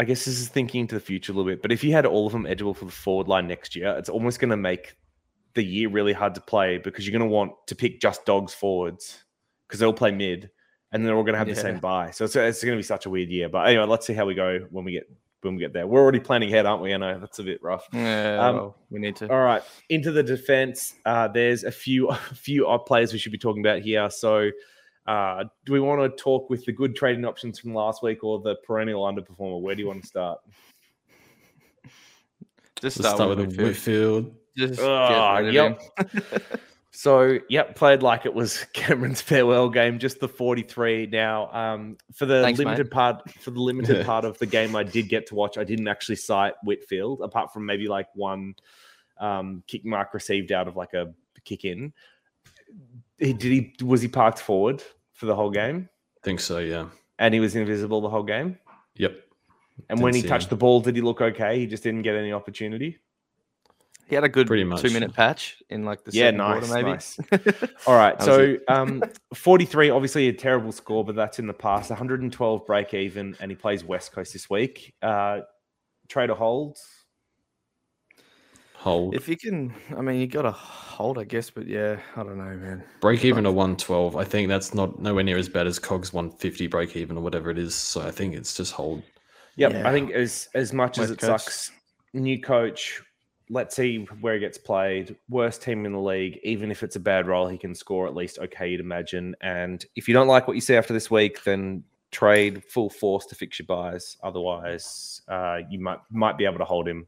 I 0.00 0.04
guess 0.04 0.24
this 0.24 0.38
is 0.40 0.48
thinking 0.48 0.82
into 0.82 0.94
the 0.94 1.00
future 1.00 1.32
a 1.32 1.34
little 1.34 1.50
bit. 1.50 1.60
But 1.60 1.72
if 1.72 1.82
you 1.82 1.92
had 1.92 2.06
all 2.06 2.26
of 2.26 2.32
them 2.32 2.46
eligible 2.46 2.72
for 2.72 2.84
the 2.84 2.92
forward 2.92 3.26
line 3.26 3.48
next 3.48 3.74
year, 3.74 3.96
it's 3.98 4.08
almost 4.08 4.38
going 4.38 4.50
to 4.52 4.56
make 4.56 4.94
the 5.54 5.62
year 5.64 5.88
really 5.88 6.12
hard 6.12 6.36
to 6.36 6.40
play 6.40 6.78
because 6.78 7.04
you're 7.04 7.18
going 7.18 7.28
to 7.28 7.34
want 7.34 7.50
to 7.66 7.74
pick 7.74 8.00
just 8.00 8.24
dogs 8.24 8.54
forwards 8.54 9.24
because 9.66 9.80
they'll 9.80 9.92
play 9.92 10.12
mid 10.12 10.50
and 10.92 11.04
they're 11.04 11.16
all 11.16 11.24
going 11.24 11.32
to 11.32 11.38
have 11.38 11.48
the 11.48 11.56
same 11.56 11.80
buy. 11.80 12.12
So 12.12 12.24
it's, 12.26 12.36
it's 12.36 12.62
going 12.62 12.76
to 12.76 12.78
be 12.78 12.82
such 12.84 13.06
a 13.06 13.10
weird 13.10 13.28
year. 13.28 13.48
But 13.48 13.66
anyway, 13.66 13.84
let's 13.86 14.06
see 14.06 14.14
how 14.14 14.24
we 14.24 14.34
go 14.34 14.60
when 14.70 14.84
we 14.84 14.92
get 14.92 15.10
when 15.42 15.54
we 15.54 15.60
get 15.60 15.72
there. 15.72 15.86
We're 15.86 16.00
already 16.00 16.20
planning 16.20 16.48
ahead, 16.48 16.66
aren't 16.66 16.82
we? 16.82 16.92
I 16.92 16.96
know 16.96 17.18
that's 17.18 17.38
a 17.38 17.42
bit 17.44 17.62
rough. 17.62 17.86
Yeah, 17.92 18.38
Um, 18.48 18.56
well, 18.56 18.76
we 18.90 18.98
need 19.00 19.16
to. 19.16 19.30
All 19.30 19.42
right, 19.42 19.62
into 19.88 20.10
the 20.12 20.22
defense. 20.22 20.94
Uh, 21.06 21.28
there's 21.28 21.64
a 21.64 21.70
few 21.70 22.08
a 22.10 22.16
few 22.16 22.66
odd 22.66 22.86
players 22.86 23.12
we 23.12 23.18
should 23.18 23.32
be 23.32 23.38
talking 23.38 23.62
about 23.64 23.80
here. 23.80 24.08
So, 24.10 24.50
uh, 25.06 25.44
do 25.64 25.72
we 25.72 25.80
want 25.80 26.00
to 26.02 26.22
talk 26.22 26.50
with 26.50 26.64
the 26.64 26.72
good 26.72 26.96
trading 26.96 27.24
options 27.24 27.58
from 27.58 27.74
last 27.74 28.02
week 28.02 28.24
or 28.24 28.40
the 28.40 28.56
perennial 28.66 29.02
underperformer? 29.04 29.60
Where 29.60 29.74
do 29.74 29.80
you 29.82 29.88
want 29.88 30.02
to 30.02 30.08
start? 30.08 30.40
Just 32.80 32.82
Let's 32.82 32.94
start, 32.96 33.16
start 33.16 33.28
with 33.30 33.38
with 33.40 33.56
the 33.56 33.62
Whitfield. 33.64 34.24
Whitfield. 34.24 34.34
Just 34.56 34.80
Ah, 34.80 35.40
get 35.40 35.46
rid 35.46 35.56
of 35.56 35.80
yep. 36.34 36.60
him. 36.98 37.02
So, 37.02 37.38
yep, 37.48 37.76
played 37.76 38.02
like 38.02 38.26
it 38.26 38.34
was 38.34 38.64
Cameron's 38.72 39.20
farewell 39.20 39.68
game, 39.70 39.98
just 40.00 40.18
the 40.18 40.28
43. 40.28 41.06
Now, 41.06 41.48
um, 41.52 41.96
for 42.12 42.26
the 42.26 42.42
Thanks, 42.42 42.58
mate. 42.58 42.64
limited 42.66 42.90
part, 42.90 43.30
for 43.40 43.52
the 43.52 43.60
limited 43.60 44.04
part 44.06 44.24
of 44.24 44.36
the 44.38 44.46
game 44.46 44.74
I 44.74 44.82
did 44.82 45.08
get 45.08 45.26
to 45.28 45.36
watch, 45.36 45.58
I 45.58 45.64
didn't 45.64 45.86
actually 45.86 46.16
cite 46.16 46.54
Whitfield, 46.64 47.20
apart 47.22 47.52
from 47.52 47.66
maybe 47.66 47.86
like 47.86 48.08
one 48.14 48.54
um, 49.20 49.62
kick 49.68 49.84
mark 49.84 50.12
received 50.12 50.50
out 50.50 50.66
of 50.66 50.76
like 50.76 50.94
a 50.94 51.14
kick 51.44 51.64
in. 51.64 51.92
He, 53.18 53.32
did 53.32 53.52
he 53.78 53.84
was 53.84 54.02
he 54.02 54.08
parked 54.08 54.40
forward 54.40 54.82
for 55.12 55.26
the 55.26 55.36
whole 55.36 55.50
game, 55.50 55.88
I 56.16 56.20
think 56.24 56.40
so, 56.40 56.58
yeah. 56.58 56.86
and 57.18 57.32
he 57.32 57.40
was 57.40 57.56
invisible 57.56 58.00
the 58.00 58.08
whole 58.08 58.22
game. 58.22 58.58
Yep. 58.96 59.16
And 59.88 60.00
when 60.00 60.12
Didn't 60.12 60.24
he 60.24 60.28
touched 60.28 60.46
him. 60.46 60.50
the 60.50 60.56
ball, 60.56 60.80
did 60.80 60.96
he 60.96 61.02
look 61.02 61.20
okay? 61.20 61.58
He 61.58 61.66
just 61.66 61.82
didn't 61.82 62.02
get 62.02 62.16
any 62.16 62.32
opportunity. 62.32 62.98
He 64.08 64.14
had 64.14 64.24
a 64.24 64.28
good 64.28 64.46
Pretty 64.46 64.64
much. 64.64 64.80
two 64.80 64.90
minute 64.90 65.12
patch 65.12 65.62
in 65.68 65.84
like 65.84 66.02
the 66.04 66.12
Yeah, 66.12 66.26
second 66.26 66.38
nice, 66.38 66.66
quarter, 66.66 66.74
maybe. 66.82 66.90
nice. 66.92 67.18
All 67.86 67.94
right, 67.96 68.20
so 68.22 68.56
um, 68.68 69.02
43, 69.34 69.90
obviously 69.90 70.28
a 70.28 70.32
terrible 70.32 70.72
score, 70.72 71.04
but 71.04 71.14
that's 71.14 71.38
in 71.38 71.46
the 71.46 71.52
past. 71.52 71.90
112 71.90 72.66
break 72.66 72.94
even, 72.94 73.36
and 73.40 73.50
he 73.50 73.54
plays 73.56 73.84
West 73.84 74.12
Coast 74.12 74.32
this 74.32 74.48
week. 74.48 74.94
Uh, 75.02 75.40
trade 76.08 76.30
or 76.30 76.36
hold? 76.36 76.78
Hold. 78.76 79.14
if 79.16 79.28
you 79.28 79.36
can, 79.36 79.74
I 79.96 80.00
mean, 80.02 80.20
you 80.20 80.28
got 80.28 80.42
to 80.42 80.52
hold, 80.52 81.18
I 81.18 81.24
guess, 81.24 81.50
but 81.50 81.66
yeah, 81.66 81.98
I 82.14 82.22
don't 82.22 82.38
know, 82.38 82.56
man. 82.56 82.84
break 83.00 83.24
even 83.24 83.42
to 83.44 83.50
112. 83.50 84.14
I 84.14 84.22
think 84.22 84.48
that's 84.48 84.72
not 84.72 85.00
nowhere 85.02 85.24
near 85.24 85.36
as 85.36 85.48
bad 85.48 85.66
as 85.66 85.80
Cogs 85.80 86.12
150 86.12 86.68
break 86.68 86.94
even 86.96 87.16
or 87.18 87.20
whatever 87.20 87.50
it 87.50 87.58
is. 87.58 87.74
So 87.74 88.00
I 88.02 88.12
think 88.12 88.34
it's 88.36 88.54
just 88.54 88.72
hold. 88.72 89.02
Yep, 89.56 89.72
Yeah. 89.72 89.88
I 89.88 89.92
think 89.92 90.12
as 90.12 90.48
as 90.54 90.72
much 90.72 90.98
as 90.98 91.10
it 91.10 91.18
Coast. 91.18 91.44
sucks, 91.44 91.72
new 92.14 92.40
coach. 92.40 93.02
Let's 93.50 93.74
see 93.76 94.06
where 94.20 94.34
he 94.34 94.40
gets 94.40 94.58
played. 94.58 95.16
Worst 95.28 95.62
team 95.62 95.86
in 95.86 95.92
the 95.92 96.00
league, 96.00 96.38
even 96.42 96.70
if 96.70 96.82
it's 96.82 96.96
a 96.96 97.00
bad 97.00 97.26
role, 97.26 97.48
he 97.48 97.56
can 97.56 97.74
score 97.74 98.06
at 98.06 98.14
least 98.14 98.38
okay, 98.38 98.68
you'd 98.68 98.80
imagine. 98.80 99.34
And 99.40 99.84
if 99.96 100.06
you 100.06 100.14
don't 100.14 100.28
like 100.28 100.46
what 100.46 100.54
you 100.54 100.60
see 100.60 100.76
after 100.76 100.92
this 100.92 101.10
week, 101.10 101.42
then 101.44 101.84
trade 102.10 102.64
full 102.64 102.90
force 102.90 103.26
to 103.26 103.34
fix 103.34 103.58
your 103.58 103.66
buys. 103.66 104.16
Otherwise, 104.22 105.22
uh, 105.28 105.60
you 105.70 105.78
might 105.78 105.98
might 106.10 106.36
be 106.38 106.44
able 106.44 106.58
to 106.58 106.64
hold 106.64 106.86
him. 106.86 107.06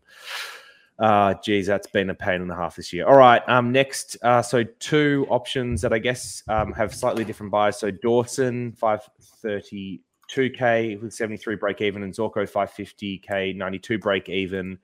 Uh, 0.99 1.33
geez, 1.43 1.67
that's 1.67 1.87
been 1.87 2.11
a 2.11 2.15
pain 2.15 2.43
and 2.43 2.51
a 2.51 2.55
half 2.55 2.77
this 2.77 2.93
year. 2.93 3.07
All 3.07 3.17
right, 3.17 3.43
um, 3.49 3.73
next, 3.73 4.19
uh, 4.23 4.43
so 4.43 4.65
two 4.81 5.27
options 5.31 5.81
that 5.81 5.95
I 5.95 5.99
guess 5.99 6.43
um, 6.49 6.75
have 6.75 6.95
slightly 6.95 7.25
different 7.25 7.51
buys. 7.51 7.79
So 7.79 7.91
Dawson, 7.91 8.73
five 8.73 9.01
thirty 9.43 10.03
two 10.29 10.51
k 10.51 10.97
with 10.97 11.15
seventy 11.15 11.39
three 11.39 11.57
break 11.57 11.81
even, 11.81 12.03
and 12.03 12.13
Zorko 12.13 12.47
five 12.49 12.71
fifty 12.71 13.17
k 13.19 13.55
ninety 13.55 13.79
two 13.79 13.99
break 13.99 14.29
even. 14.29 14.79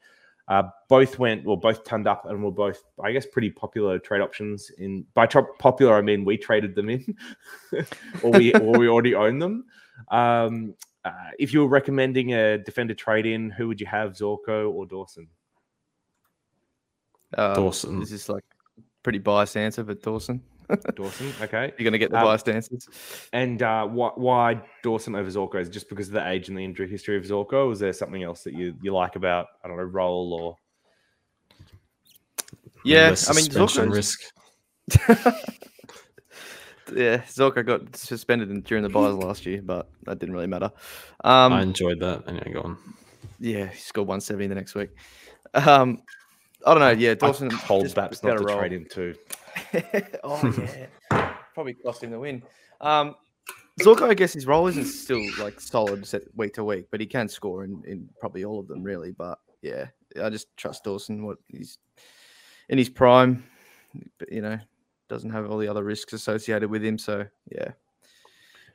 Uh, 0.48 0.62
both 0.88 1.18
went 1.18 1.44
well, 1.44 1.56
both 1.56 1.84
turned 1.84 2.06
up, 2.06 2.26
and 2.26 2.42
were 2.42 2.52
both, 2.52 2.82
I 3.02 3.12
guess, 3.12 3.26
pretty 3.26 3.50
popular 3.50 3.98
trade 3.98 4.20
options. 4.20 4.70
In 4.78 5.04
by 5.14 5.26
top 5.26 5.58
popular, 5.58 5.94
I 5.94 6.02
mean 6.02 6.24
we 6.24 6.36
traded 6.36 6.74
them 6.74 6.88
in, 6.88 7.16
or 8.22 8.30
we 8.30 8.52
or 8.54 8.78
we 8.78 8.88
already 8.88 9.14
own 9.14 9.38
them. 9.38 9.64
Um, 10.10 10.74
uh, 11.04 11.30
if 11.38 11.52
you 11.52 11.60
were 11.60 11.68
recommending 11.68 12.34
a 12.34 12.58
defender 12.58 12.94
trade 12.94 13.26
in, 13.26 13.50
who 13.50 13.68
would 13.68 13.80
you 13.80 13.86
have, 13.86 14.12
Zorko 14.12 14.72
or 14.72 14.86
Dawson? 14.86 15.28
Uh, 17.36 17.54
Dawson. 17.54 18.02
Is 18.02 18.10
this 18.10 18.22
is 18.22 18.28
like 18.28 18.44
pretty 19.02 19.18
biased 19.18 19.56
answer, 19.56 19.82
but 19.82 20.02
Dawson. 20.02 20.42
Dawson. 20.94 21.32
Okay. 21.42 21.72
You're 21.78 21.84
going 21.84 21.92
to 21.92 21.98
get 21.98 22.10
the 22.10 22.18
Um, 22.18 22.24
biased 22.24 22.48
answers. 22.48 22.88
And 23.32 23.62
uh, 23.62 23.86
why, 23.86 24.10
why 24.16 24.60
Dawson 24.82 25.14
over 25.14 25.28
Zorko? 25.30 25.60
Is 25.60 25.68
just 25.68 25.88
because 25.88 26.08
of 26.08 26.14
the 26.14 26.28
age 26.28 26.48
and 26.48 26.56
the 26.58 26.64
injury 26.64 26.88
history 26.88 27.16
of 27.16 27.24
Zorko? 27.24 27.66
Or 27.68 27.72
is 27.72 27.78
there 27.78 27.92
something 27.92 28.22
else 28.22 28.42
that 28.44 28.54
you, 28.54 28.74
you 28.82 28.92
like 28.92 29.16
about, 29.16 29.46
I 29.64 29.68
don't 29.68 29.76
know, 29.76 29.82
role 29.84 30.32
or. 30.32 30.56
Yeah, 32.84 33.06
I 33.06 33.08
mean, 33.08 33.16
suspension 33.16 33.88
Zorko's- 33.90 33.96
risk. 33.96 34.20
yeah, 36.94 37.18
Zorko 37.22 37.66
got 37.66 37.96
suspended 37.96 38.50
in, 38.50 38.60
during 38.62 38.82
the 38.84 38.88
buys 38.88 39.14
last 39.24 39.44
year, 39.46 39.60
but 39.62 39.88
that 40.04 40.18
didn't 40.18 40.34
really 40.34 40.46
matter. 40.46 40.70
Um, 41.24 41.52
I 41.52 41.62
enjoyed 41.62 42.00
that. 42.00 42.24
Anyway, 42.28 42.52
go 42.52 42.60
on. 42.62 42.78
yeah, 43.40 43.66
he 43.66 43.78
scored 43.78 44.06
170 44.06 44.46
the 44.46 44.54
next 44.54 44.74
week. 44.74 44.90
Um, 45.54 46.02
I 46.64 46.70
don't 46.74 46.80
know. 46.80 46.90
Yeah, 46.90 47.14
Dawson 47.14 47.50
I 47.52 47.58
told 47.58 47.84
just- 47.84 47.96
Baps 47.96 48.22
not 48.22 48.38
got 48.38 48.46
to 48.48 48.54
a 48.54 48.58
trade 48.58 48.72
him 48.72 48.86
too. 48.90 49.14
oh 50.24 50.54
yeah, 50.58 51.34
probably 51.54 51.74
cost 51.74 52.02
him 52.02 52.10
the 52.10 52.18
win. 52.18 52.42
Um, 52.80 53.14
Zorko, 53.80 54.08
I 54.08 54.14
guess 54.14 54.32
his 54.32 54.46
role 54.46 54.66
isn't 54.68 54.86
still 54.86 55.22
like 55.38 55.60
solid 55.60 56.08
week 56.34 56.54
to 56.54 56.64
week, 56.64 56.86
but 56.90 57.00
he 57.00 57.06
can 57.06 57.28
score 57.28 57.64
in, 57.64 57.82
in 57.86 58.08
probably 58.20 58.44
all 58.44 58.58
of 58.58 58.68
them 58.68 58.82
really. 58.82 59.10
But 59.10 59.38
yeah, 59.60 59.86
I 60.22 60.30
just 60.30 60.48
trust 60.56 60.84
Dawson. 60.84 61.26
What 61.26 61.38
he's 61.48 61.78
in 62.68 62.78
his 62.78 62.88
prime, 62.88 63.44
but, 64.18 64.32
you 64.32 64.40
know, 64.40 64.58
doesn't 65.08 65.30
have 65.30 65.50
all 65.50 65.58
the 65.58 65.68
other 65.68 65.84
risks 65.84 66.14
associated 66.14 66.70
with 66.70 66.82
him. 66.82 66.98
So 66.98 67.26
yeah, 67.52 67.72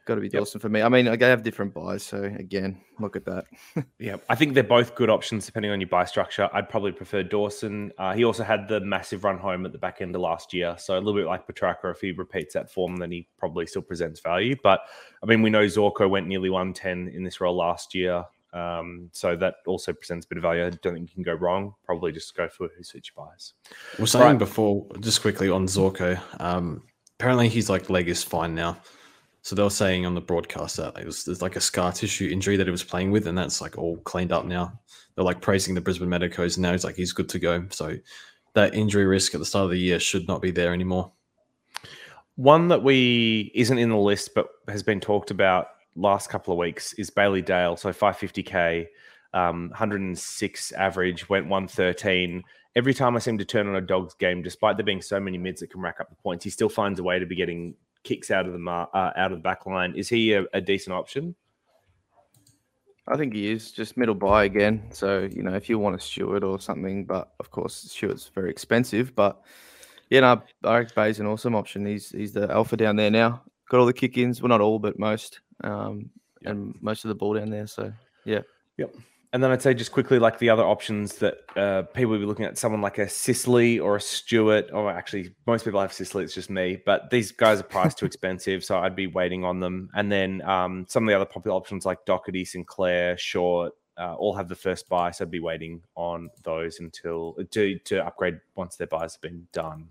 got 0.05 0.15
to 0.15 0.21
be 0.21 0.29
Dawson 0.29 0.59
for 0.59 0.69
me. 0.69 0.81
I 0.81 0.89
mean, 0.89 1.07
I 1.07 1.17
have 1.25 1.43
different 1.43 1.73
buys, 1.73 2.03
so 2.03 2.23
again, 2.23 2.81
look 2.99 3.15
at 3.15 3.25
that. 3.25 3.45
Yeah, 3.99 4.15
I 4.29 4.35
think 4.35 4.55
they're 4.55 4.63
both 4.63 4.95
good 4.95 5.09
options 5.11 5.45
depending 5.45 5.71
on 5.71 5.79
your 5.79 5.87
buy 5.89 6.05
structure. 6.05 6.49
I'd 6.53 6.69
probably 6.69 6.91
prefer 6.91 7.21
Dawson. 7.21 7.91
Uh, 7.99 8.13
he 8.13 8.23
also 8.23 8.43
had 8.43 8.67
the 8.67 8.79
massive 8.79 9.23
run 9.23 9.37
home 9.37 9.65
at 9.65 9.71
the 9.71 9.77
back 9.77 10.01
end 10.01 10.15
of 10.15 10.21
last 10.21 10.53
year. 10.53 10.75
So 10.79 10.95
a 10.95 10.99
little 10.99 11.13
bit 11.13 11.27
like 11.27 11.45
Petracca, 11.47 11.91
if 11.91 12.01
he 12.01 12.11
repeats 12.13 12.55
that 12.55 12.71
form, 12.71 12.95
then 12.97 13.11
he 13.11 13.27
probably 13.37 13.67
still 13.67 13.83
presents 13.83 14.19
value. 14.19 14.55
But 14.63 14.81
I 15.21 15.27
mean, 15.27 15.41
we 15.43 15.51
know 15.51 15.65
Zorko 15.65 16.09
went 16.09 16.27
nearly 16.27 16.49
110 16.49 17.13
in 17.15 17.23
this 17.23 17.39
role 17.39 17.55
last 17.55 17.93
year. 17.93 18.25
Um, 18.53 19.09
so 19.13 19.35
that 19.37 19.55
also 19.67 19.93
presents 19.93 20.25
a 20.25 20.29
bit 20.29 20.37
of 20.37 20.41
value. 20.41 20.65
I 20.65 20.71
don't 20.71 20.93
think 20.95 21.09
you 21.09 21.13
can 21.13 21.23
go 21.23 21.33
wrong. 21.33 21.75
Probably 21.85 22.11
just 22.11 22.35
go 22.35 22.49
for 22.49 22.69
who 22.75 22.83
suits 22.83 23.11
your 23.15 23.25
buys. 23.25 23.53
We 23.97 24.03
are 24.03 24.07
saying 24.07 24.25
Right. 24.25 24.39
before, 24.39 24.87
just 24.99 25.21
quickly 25.21 25.49
on 25.49 25.67
Zorko. 25.67 26.19
Um, 26.41 26.83
apparently, 27.19 27.49
he's 27.49 27.69
like 27.69 27.89
leg 27.89 28.09
is 28.09 28.23
fine 28.23 28.55
now. 28.55 28.77
So 29.43 29.55
they 29.55 29.63
were 29.63 29.69
saying 29.69 30.05
on 30.05 30.13
the 30.13 30.21
broadcast 30.21 30.77
that 30.77 30.97
it 30.99 31.05
was 31.05 31.25
there's 31.25 31.41
like 31.41 31.55
a 31.55 31.61
scar 31.61 31.91
tissue 31.91 32.29
injury 32.31 32.57
that 32.57 32.67
he 32.67 32.71
was 32.71 32.83
playing 32.83 33.11
with, 33.11 33.27
and 33.27 33.37
that's 33.37 33.61
like 33.61 33.77
all 33.77 33.97
cleaned 33.97 34.31
up 34.31 34.45
now. 34.45 34.79
They're 35.15 35.25
like 35.25 35.41
praising 35.41 35.73
the 35.73 35.81
Brisbane 35.81 36.09
Medicos, 36.09 36.57
and 36.57 36.61
now 36.61 36.71
he's 36.71 36.83
like 36.83 36.95
he's 36.95 37.11
good 37.11 37.29
to 37.29 37.39
go. 37.39 37.65
So 37.69 37.95
that 38.53 38.75
injury 38.75 39.05
risk 39.05 39.33
at 39.33 39.39
the 39.39 39.45
start 39.45 39.65
of 39.65 39.71
the 39.71 39.79
year 39.79 39.99
should 39.99 40.27
not 40.27 40.41
be 40.41 40.51
there 40.51 40.73
anymore. 40.73 41.11
One 42.35 42.67
that 42.69 42.83
we 42.83 43.51
isn't 43.55 43.77
in 43.77 43.89
the 43.89 43.97
list 43.97 44.31
but 44.35 44.47
has 44.67 44.83
been 44.83 44.99
talked 44.99 45.31
about 45.31 45.67
last 45.95 46.29
couple 46.29 46.53
of 46.53 46.57
weeks 46.57 46.93
is 46.93 47.09
Bailey 47.09 47.41
Dale. 47.41 47.75
So 47.77 47.91
550k, 47.91 48.87
um, 49.33 49.69
106 49.69 50.71
average, 50.73 51.29
went 51.29 51.47
113. 51.47 52.43
Every 52.75 52.93
time 52.93 53.15
I 53.15 53.19
seem 53.19 53.37
to 53.37 53.45
turn 53.45 53.67
on 53.67 53.75
a 53.75 53.81
dog's 53.81 54.13
game, 54.13 54.41
despite 54.41 54.77
there 54.77 54.85
being 54.85 55.01
so 55.01 55.19
many 55.19 55.37
mids 55.37 55.59
that 55.59 55.71
can 55.71 55.81
rack 55.81 55.99
up 55.99 56.09
the 56.09 56.15
points, 56.15 56.43
he 56.43 56.49
still 56.49 56.69
finds 56.69 56.99
a 56.99 57.03
way 57.03 57.19
to 57.19 57.25
be 57.25 57.35
getting 57.35 57.75
kicks 58.03 58.31
out 58.31 58.45
of 58.45 58.53
the 58.53 58.59
mar- 58.59 58.89
uh, 58.93 59.11
out 59.15 59.31
of 59.31 59.37
the 59.37 59.43
back 59.43 59.65
line. 59.65 59.93
Is 59.95 60.09
he 60.09 60.33
a, 60.33 60.45
a 60.53 60.61
decent 60.61 60.93
option? 60.95 61.35
I 63.07 63.17
think 63.17 63.33
he 63.33 63.51
is 63.51 63.71
just 63.71 63.97
middle 63.97 64.15
buy 64.15 64.45
again. 64.45 64.83
So 64.91 65.27
you 65.31 65.43
know, 65.43 65.53
if 65.53 65.69
you 65.69 65.79
want 65.79 65.95
a 65.95 65.99
Stewart 65.99 66.43
or 66.43 66.59
something, 66.59 67.05
but 67.05 67.33
of 67.39 67.49
course 67.51 67.73
Stewart's 67.75 68.29
very 68.33 68.49
expensive. 68.49 69.15
But 69.15 69.41
yeah, 70.09 70.19
no, 70.21 70.41
I 70.63 70.79
think 70.79 70.93
Bay's 70.95 71.19
an 71.19 71.25
awesome 71.25 71.55
option. 71.55 71.85
He's 71.85 72.09
he's 72.11 72.33
the 72.33 72.49
alpha 72.51 72.77
down 72.77 72.95
there 72.95 73.11
now. 73.11 73.43
Got 73.69 73.79
all 73.79 73.85
the 73.85 73.93
kick-ins. 73.93 74.41
Well, 74.41 74.49
not 74.49 74.61
all, 74.61 74.79
but 74.79 74.99
most, 74.99 75.39
um, 75.63 76.09
Yep. 76.41 76.51
and 76.51 76.75
most 76.81 77.05
of 77.05 77.09
the 77.09 77.15
ball 77.15 77.33
down 77.35 77.49
there. 77.49 77.67
So 77.67 77.91
yeah, 78.25 78.41
And 79.33 79.41
then 79.41 79.49
I'd 79.49 79.61
say 79.61 79.73
just 79.73 79.93
quickly, 79.93 80.19
like 80.19 80.39
the 80.39 80.49
other 80.49 80.63
options 80.63 81.15
that 81.15 81.35
uh, 81.55 81.83
people 81.83 82.11
would 82.11 82.19
be 82.19 82.25
looking 82.25 82.43
at, 82.43 82.57
someone 82.57 82.81
like 82.81 82.97
a 82.97 83.07
Sicily 83.07 83.79
or 83.79 83.95
a 83.95 84.01
Stewart, 84.01 84.69
or 84.73 84.91
actually 84.91 85.33
most 85.47 85.63
people 85.63 85.79
have 85.79 85.93
Sicily. 85.93 86.25
It's 86.25 86.33
just 86.33 86.49
me, 86.49 86.81
but 86.85 87.09
these 87.11 87.31
guys 87.31 87.61
are 87.61 87.63
priced 87.63 87.97
too 87.97 88.05
expensive, 88.07 88.61
so 88.63 88.77
I'd 88.79 88.95
be 88.95 89.07
waiting 89.07 89.45
on 89.45 89.61
them. 89.61 89.89
And 89.93 90.11
then 90.11 90.41
um, 90.41 90.85
some 90.89 91.03
of 91.03 91.07
the 91.07 91.15
other 91.15 91.25
popular 91.25 91.55
options 91.55 91.85
like 91.85 92.05
Doherty, 92.05 92.43
Sinclair, 92.43 93.17
Short, 93.17 93.71
uh, 93.97 94.15
all 94.15 94.33
have 94.33 94.49
the 94.49 94.55
first 94.55 94.89
buy, 94.89 95.11
so 95.11 95.23
I'd 95.23 95.31
be 95.31 95.39
waiting 95.39 95.81
on 95.95 96.29
those 96.43 96.79
until 96.79 97.37
to 97.51 97.79
to 97.79 98.05
upgrade 98.05 98.39
once 98.55 98.75
their 98.75 98.87
buys 98.87 99.13
have 99.13 99.21
been 99.21 99.47
done. 99.53 99.87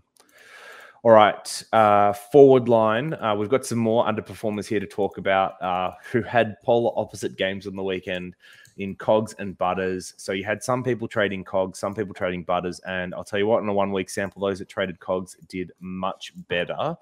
All 1.03 1.13
right, 1.13 1.65
uh, 1.73 2.13
forward 2.13 2.69
line. 2.69 3.15
Uh, 3.15 3.35
we've 3.35 3.49
got 3.49 3.65
some 3.65 3.79
more 3.79 4.05
underperformers 4.05 4.67
here 4.67 4.81
to 4.81 4.87
talk 4.87 5.17
about 5.17 5.61
uh, 5.63 5.93
who 6.13 6.21
had 6.21 6.61
polar 6.63 6.93
opposite 6.95 7.39
games 7.39 7.67
on 7.67 7.75
the 7.75 7.83
weekend 7.83 8.35
in 8.77 8.95
Cogs 8.97 9.35
and 9.39 9.57
Butters. 9.59 10.15
So 10.17 10.33
you 10.33 10.45
had 10.45 10.63
some 10.63 10.83
people 10.83 11.09
trading 11.09 11.45
Cogs, 11.45 11.79
some 11.79 11.95
people 11.95 12.15
trading 12.15 12.45
Butters, 12.45 12.81
and 12.81 13.15
I'll 13.15 13.25
tell 13.25 13.39
you 13.39 13.47
what, 13.47 13.63
in 13.63 13.69
a 13.69 13.73
one 13.73 13.93
week 13.93 14.11
sample, 14.11 14.43
those 14.43 14.59
that 14.59 14.69
traded 14.69 15.01
Cogs 15.01 15.37
did 15.49 15.73
much 15.81 16.33
better. 16.49 16.97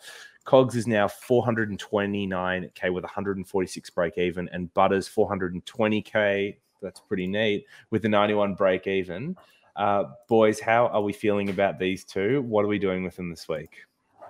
Cogs 0.45 0.77
is 0.77 0.87
now 0.87 1.07
429k 1.07 2.93
with 2.93 3.05
146 3.05 3.91
break 3.91 4.19
even, 4.19 4.49
and 4.53 4.73
Butters 4.75 5.09
420k. 5.09 6.57
That's 6.81 7.01
pretty 7.01 7.27
neat 7.27 7.67
with 7.91 8.03
the 8.03 8.09
91 8.09 8.55
break 8.55 8.87
even. 8.87 9.37
Uh, 9.77 10.05
boys, 10.27 10.59
how 10.59 10.87
are 10.89 11.03
we 11.03 11.13
feeling 11.13 11.51
about 11.51 11.79
these 11.79 12.05
two? 12.05 12.43
What 12.43 12.65
are 12.65 12.69
we 12.69 12.79
doing 12.79 13.05
with 13.05 13.17
them 13.17 13.31
this 13.31 13.49
week? 13.49 13.71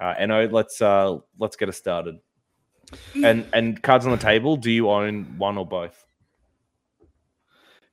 Uh, 0.00 0.14
Eno, 0.18 0.48
let's 0.48 0.82
uh, 0.82 1.18
let's 1.38 1.56
get 1.56 1.68
us 1.68 1.76
started. 1.76 2.18
And 3.22 3.46
and 3.52 3.82
cards 3.82 4.06
on 4.06 4.12
the 4.12 4.18
table. 4.18 4.56
Do 4.56 4.70
you 4.70 4.90
own 4.90 5.24
one 5.38 5.56
or 5.56 5.66
both? 5.66 6.04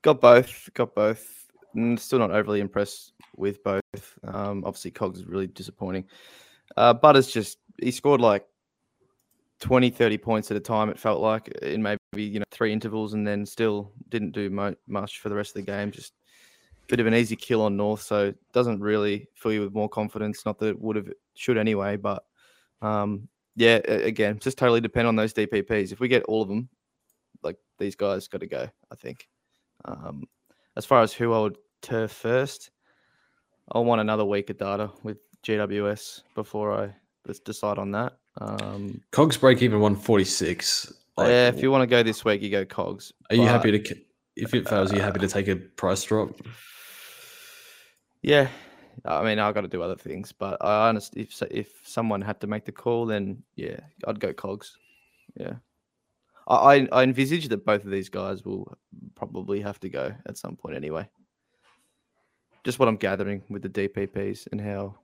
Got 0.06 0.22
both. 0.22 0.70
Got 0.74 0.96
both. 0.96 1.48
Still 1.98 2.20
not 2.20 2.32
overly 2.32 2.62
impressed 2.62 3.14
with 3.36 3.62
both. 3.64 3.82
Um, 4.24 4.64
obviously, 4.66 4.92
Cogs 4.92 5.20
is 5.20 5.26
really 5.26 5.48
disappointing. 5.48 6.06
Uh, 6.78 6.94
Butters 6.94 7.28
just 7.28 7.58
he 7.82 7.92
scored 7.92 8.22
like 8.22 8.46
20, 9.60 9.90
30 9.90 10.18
points 10.20 10.52
at 10.52 10.58
a 10.58 10.62
time. 10.62 10.90
It 10.90 11.00
felt 11.00 11.22
like 11.22 11.48
in 11.62 11.82
maybe 11.82 12.00
you 12.14 12.40
know 12.40 12.46
three 12.52 12.72
intervals, 12.72 13.14
and 13.14 13.28
then 13.28 13.46
still 13.46 13.92
didn't 14.10 14.32
do 14.32 14.50
mo- 14.50 14.76
much 14.88 15.20
for 15.20 15.30
the 15.30 15.36
rest 15.36 15.56
of 15.58 15.66
the 15.66 15.72
game. 15.72 15.92
Just 15.92 16.14
bit 16.88 17.00
of 17.00 17.08
an 17.08 17.16
easy 17.16 17.36
kill 17.36 17.64
on 17.64 17.76
North, 17.76 18.04
so 18.04 18.34
doesn't 18.54 18.80
really 18.80 19.28
fill 19.34 19.54
you 19.54 19.62
with 19.62 19.74
more 19.74 19.90
confidence. 19.90 20.46
Not 20.46 20.60
that 20.60 20.68
it 20.68 20.82
would 20.82 20.96
have 20.96 21.10
should 21.34 21.58
anyway, 21.58 21.98
but 21.98 22.24
um, 22.82 23.28
yeah, 23.56 23.78
again, 23.88 24.38
just 24.40 24.58
totally 24.58 24.82
depend 24.82 25.08
on 25.08 25.16
those 25.16 25.34
DPPs. 25.34 25.92
If 25.92 26.00
we 26.00 26.08
get 26.08 26.24
all 26.24 26.44
of 26.44 26.48
them, 26.48 26.70
like 27.42 27.58
these 27.80 27.96
guys, 27.96 28.28
got 28.28 28.42
to 28.42 28.48
go. 28.48 28.70
I 28.92 28.96
think. 28.96 29.28
Um, 29.86 30.24
as 30.76 30.86
far 30.86 31.02
as 31.02 31.14
who 31.14 31.34
I 31.34 31.40
would 31.40 31.58
turf 31.82 32.12
first, 32.12 32.72
I'll 33.72 33.86
want 33.86 34.02
another 34.02 34.26
week 34.26 34.50
of 34.50 34.58
data 34.58 34.92
with 35.04 35.18
GWS 35.44 36.24
before 36.36 36.74
I 36.74 36.96
decide 37.46 37.78
on 37.78 37.92
that. 37.92 38.18
Um, 38.42 39.02
Cogs 39.12 39.38
break 39.38 39.62
even 39.62 39.80
146. 39.80 40.94
Like, 41.18 41.30
yeah, 41.30 41.48
if 41.48 41.62
you 41.62 41.72
want 41.72 41.84
to 41.84 41.88
go 41.88 42.04
this 42.04 42.26
week, 42.26 42.42
you 42.42 42.50
go 42.50 42.66
Cogs. 42.66 43.14
are 43.30 43.36
you 43.36 43.44
happy 43.44 43.72
to 43.72 43.96
if 44.36 44.54
it 44.54 44.68
fails, 44.68 44.92
are 44.92 44.98
you 44.98 45.02
happy 45.02 45.20
to 45.20 45.28
take 45.30 45.48
a 45.48 45.56
price 45.56 46.04
drop? 46.04 46.30
Yeah, 48.22 48.50
I 49.06 49.24
mean, 49.24 49.40
I 49.40 49.52
got 49.52 49.62
to 49.62 49.68
do 49.68 49.82
other 49.82 49.96
things, 49.96 50.32
but 50.32 50.58
I 50.62 50.90
honestly, 50.90 51.22
if 51.22 51.42
if 51.50 51.70
someone 51.84 52.22
had 52.22 52.42
to 52.42 52.48
make 52.48 52.66
the 52.66 52.72
call, 52.72 53.06
then 53.06 53.44
yeah, 53.56 53.80
I'd 54.08 54.20
go 54.20 54.34
Cogs. 54.34 54.78
Yeah, 55.40 55.54
I 56.48 56.88
I, 56.92 57.04
envisage 57.04 57.48
that 57.50 57.66
both 57.66 57.86
of 57.86 57.92
these 57.92 58.10
guys 58.10 58.44
will 58.44 58.78
probably 59.16 59.62
have 59.62 59.80
to 59.80 59.90
go 59.90 60.14
at 60.28 60.38
some 60.38 60.56
point 60.56 60.76
anyway. 60.76 61.08
Just 62.64 62.80
what 62.80 62.88
I'm 62.88 62.98
gathering 62.98 63.44
with 63.50 63.62
the 63.62 63.70
DPPs 63.70 64.48
and 64.52 64.60
how 64.60 64.96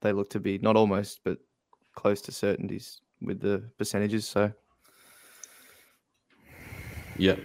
they 0.00 0.12
look 0.12 0.30
to 0.30 0.40
be 0.40 0.58
not 0.58 0.76
almost, 0.76 1.20
but 1.24 1.38
close 1.94 2.20
to 2.22 2.32
certainties 2.32 3.00
with 3.20 3.40
the 3.40 3.64
percentages. 3.78 4.26
So 4.26 4.52
yeah. 7.16 7.36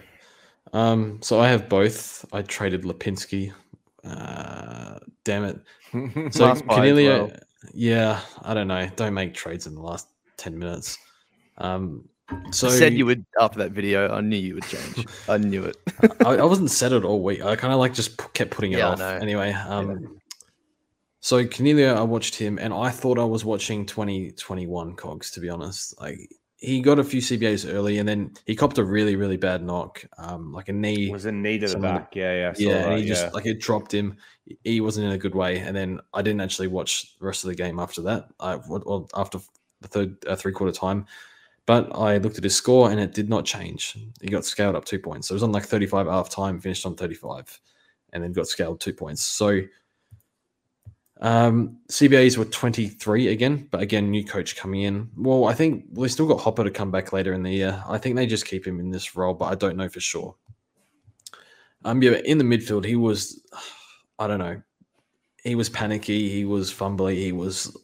Um, 0.72 1.20
so 1.22 1.40
I 1.40 1.48
have 1.48 1.68
both. 1.68 2.24
I 2.32 2.42
traded 2.42 2.82
Lipinski. 2.82 3.52
Uh, 4.04 4.98
damn 5.24 5.44
it. 5.44 5.60
So 6.32 6.52
buy 6.66 6.92
well. 6.92 7.30
yeah, 7.72 8.20
I 8.42 8.52
don't 8.52 8.66
know. 8.66 8.90
Don't 8.96 9.14
make 9.14 9.32
trades 9.32 9.68
in 9.68 9.76
the 9.76 9.80
last 9.80 10.08
ten 10.36 10.58
minutes. 10.58 10.98
Um, 11.58 12.08
so 12.50 12.68
I 12.68 12.70
said 12.70 12.94
you 12.94 13.06
would 13.06 13.24
after 13.40 13.58
that 13.58 13.72
video. 13.72 14.08
I 14.10 14.20
knew 14.20 14.36
you 14.36 14.54
would 14.54 14.66
change. 14.66 15.06
I 15.28 15.38
knew 15.38 15.64
it. 15.64 15.76
I, 16.24 16.36
I 16.36 16.44
wasn't 16.44 16.70
said 16.70 16.92
it 16.92 17.04
all 17.04 17.22
week. 17.22 17.44
I 17.44 17.56
kind 17.56 17.72
of 17.72 17.78
like 17.78 17.94
just 17.94 18.18
p- 18.18 18.26
kept 18.32 18.50
putting 18.50 18.72
it 18.72 18.78
Yeah, 18.78 18.90
off. 18.90 19.00
Anyway, 19.00 19.52
um, 19.52 20.20
so 21.20 21.46
Cornelia, 21.46 21.94
I 21.94 22.02
watched 22.02 22.34
him, 22.34 22.58
and 22.58 22.72
I 22.72 22.90
thought 22.90 23.18
I 23.18 23.24
was 23.24 23.44
watching 23.44 23.86
2021 23.86 24.94
Cogs. 24.94 25.30
To 25.32 25.40
be 25.40 25.48
honest, 25.48 26.00
like 26.00 26.18
he 26.56 26.80
got 26.80 26.98
a 26.98 27.04
few 27.04 27.20
CBAs 27.20 27.70
early, 27.72 27.98
and 27.98 28.08
then 28.08 28.34
he 28.46 28.56
copped 28.56 28.78
a 28.78 28.84
really 28.84 29.16
really 29.16 29.36
bad 29.36 29.62
knock, 29.62 30.04
um, 30.18 30.52
like 30.52 30.68
a 30.68 30.72
knee. 30.72 31.08
It 31.08 31.12
was 31.12 31.26
a 31.26 31.32
knee 31.32 31.58
to 31.58 31.68
the 31.68 31.78
back. 31.78 32.14
Yeah, 32.16 32.34
yeah, 32.34 32.52
yeah, 32.56 32.72
that, 32.72 32.88
and 32.90 32.98
he 32.98 33.06
just 33.06 33.32
like 33.34 33.46
it 33.46 33.60
dropped 33.60 33.92
him. 33.92 34.16
He 34.64 34.80
wasn't 34.80 35.06
in 35.06 35.12
a 35.12 35.18
good 35.18 35.34
way, 35.34 35.58
and 35.58 35.76
then 35.76 36.00
I 36.12 36.22
didn't 36.22 36.40
actually 36.40 36.68
watch 36.68 37.18
the 37.18 37.26
rest 37.26 37.44
of 37.44 37.48
the 37.48 37.56
game 37.56 37.78
after 37.78 38.02
that. 38.02 38.28
I 38.40 38.56
well, 38.56 39.08
after 39.14 39.38
the 39.80 39.88
third 39.88 40.16
uh, 40.26 40.36
three 40.36 40.52
quarter 40.52 40.72
time, 40.72 41.06
but 41.66 41.94
I 41.96 42.18
looked 42.18 42.38
at 42.38 42.44
his 42.44 42.56
score 42.56 42.90
and 42.90 43.00
it 43.00 43.14
did 43.14 43.28
not 43.28 43.44
change. 43.44 43.96
He 44.20 44.28
got 44.28 44.44
scaled 44.44 44.76
up 44.76 44.84
two 44.84 44.98
points. 44.98 45.28
So 45.28 45.32
it 45.32 45.36
was 45.36 45.42
on 45.42 45.52
like 45.52 45.64
thirty 45.64 45.86
five 45.86 46.06
half 46.06 46.28
time, 46.28 46.60
finished 46.60 46.86
on 46.86 46.94
thirty 46.94 47.14
five, 47.14 47.60
and 48.12 48.22
then 48.22 48.32
got 48.32 48.48
scaled 48.48 48.80
two 48.80 48.92
points. 48.92 49.22
So 49.22 49.62
um, 51.20 51.78
CBAs 51.90 52.36
were 52.36 52.44
twenty 52.44 52.88
three 52.88 53.28
again, 53.28 53.68
but 53.70 53.80
again, 53.80 54.10
new 54.10 54.24
coach 54.24 54.56
coming 54.56 54.82
in. 54.82 55.10
Well, 55.16 55.46
I 55.46 55.54
think 55.54 55.86
we 55.92 56.08
still 56.08 56.26
got 56.26 56.40
Hopper 56.40 56.64
to 56.64 56.70
come 56.70 56.90
back 56.90 57.12
later 57.12 57.32
in 57.32 57.42
the 57.42 57.52
year. 57.52 57.82
I 57.88 57.98
think 57.98 58.16
they 58.16 58.26
just 58.26 58.46
keep 58.46 58.66
him 58.66 58.78
in 58.80 58.90
this 58.90 59.16
role, 59.16 59.34
but 59.34 59.46
I 59.46 59.54
don't 59.54 59.76
know 59.76 59.88
for 59.88 60.00
sure. 60.00 60.34
Um, 61.84 62.02
yeah, 62.02 62.12
in 62.24 62.38
the 62.38 62.44
midfield, 62.44 62.84
he 62.84 62.96
was, 62.96 63.42
I 64.18 64.26
don't 64.26 64.38
know, 64.38 64.60
he 65.42 65.54
was 65.54 65.68
panicky, 65.68 66.30
he 66.30 66.44
was 66.44 66.72
fumbly, 66.72 67.14
he 67.16 67.32
was 67.32 67.76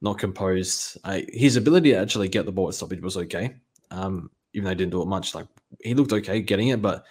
not 0.00 0.18
composed. 0.18 0.98
I, 1.04 1.26
his 1.28 1.56
ability 1.56 1.90
to 1.90 1.98
actually 1.98 2.28
get 2.28 2.46
the 2.46 2.52
ball 2.52 2.68
at 2.68 2.74
stoppage 2.74 3.00
was 3.00 3.16
okay, 3.16 3.56
um, 3.90 4.30
even 4.52 4.64
though 4.64 4.70
he 4.70 4.76
didn't 4.76 4.92
do 4.92 5.02
it 5.02 5.06
much. 5.06 5.34
Like 5.34 5.46
he 5.82 5.94
looked 5.94 6.12
okay 6.12 6.40
getting 6.40 6.68
it, 6.68 6.82
but 6.82 7.04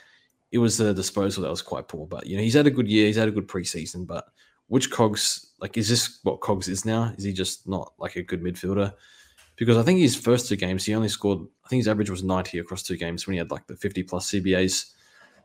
it 0.51 0.57
was 0.57 0.77
the 0.77 0.93
disposal 0.93 1.43
that 1.43 1.49
was 1.49 1.61
quite 1.61 1.87
poor. 1.87 2.07
But 2.07 2.27
you 2.27 2.37
know, 2.37 2.43
he's 2.43 2.53
had 2.53 2.67
a 2.67 2.71
good 2.71 2.87
year, 2.87 3.07
he's 3.07 3.17
had 3.17 3.27
a 3.27 3.31
good 3.31 3.47
preseason. 3.47 4.07
But 4.07 4.25
which 4.67 4.91
Cogs 4.91 5.51
like 5.59 5.77
is 5.77 5.89
this 5.89 6.19
what 6.23 6.41
Cogs 6.41 6.67
is 6.67 6.85
now? 6.85 7.13
Is 7.17 7.23
he 7.23 7.33
just 7.33 7.67
not 7.67 7.93
like 7.97 8.15
a 8.15 8.23
good 8.23 8.41
midfielder? 8.41 8.93
Because 9.55 9.77
I 9.77 9.83
think 9.83 9.99
his 9.99 10.15
first 10.15 10.47
two 10.47 10.55
games, 10.55 10.85
he 10.85 10.93
only 10.93 11.09
scored. 11.09 11.39
I 11.65 11.69
think 11.69 11.79
his 11.79 11.87
average 11.87 12.09
was 12.09 12.23
ninety 12.23 12.59
across 12.59 12.83
two 12.83 12.97
games 12.97 13.25
when 13.25 13.33
he 13.33 13.39
had 13.39 13.51
like 13.51 13.67
the 13.67 13.75
fifty 13.75 14.03
plus 14.03 14.31
CBAs 14.31 14.93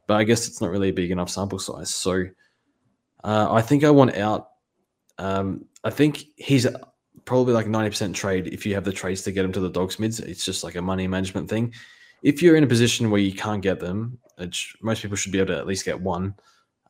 but 0.06 0.14
I 0.14 0.24
guess 0.24 0.46
it's 0.46 0.60
not 0.60 0.70
really 0.70 0.88
a 0.88 0.92
big 0.92 1.10
enough 1.10 1.30
sample 1.30 1.58
size. 1.58 1.94
So 1.94 2.24
uh, 3.24 3.48
I 3.50 3.62
think 3.62 3.84
I 3.84 3.90
want 3.90 4.16
out. 4.16 4.50
Um, 5.18 5.66
I 5.84 5.90
think 5.90 6.24
he's 6.36 6.66
probably 7.24 7.52
like 7.52 7.66
90% 7.66 8.14
trade 8.14 8.48
if 8.48 8.66
you 8.66 8.74
have 8.74 8.84
the 8.84 8.92
trades 8.92 9.22
to 9.22 9.32
get 9.32 9.42
them 9.42 9.52
to 9.52 9.60
the 9.60 9.70
dogs 9.70 9.98
mids. 9.98 10.20
It's 10.20 10.44
just 10.44 10.64
like 10.64 10.74
a 10.74 10.82
money 10.82 11.06
management 11.06 11.48
thing. 11.48 11.72
If 12.22 12.42
you're 12.42 12.56
in 12.56 12.64
a 12.64 12.68
position 12.68 13.10
where 13.10 13.20
you 13.20 13.32
can't 13.32 13.62
get 13.62 13.80
them, 13.80 14.18
which 14.36 14.76
most 14.82 15.02
people 15.02 15.16
should 15.16 15.32
be 15.32 15.38
able 15.38 15.54
to 15.54 15.58
at 15.58 15.66
least 15.66 15.84
get 15.84 16.00
one, 16.00 16.34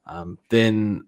um, 0.07 0.39
then 0.51 1.07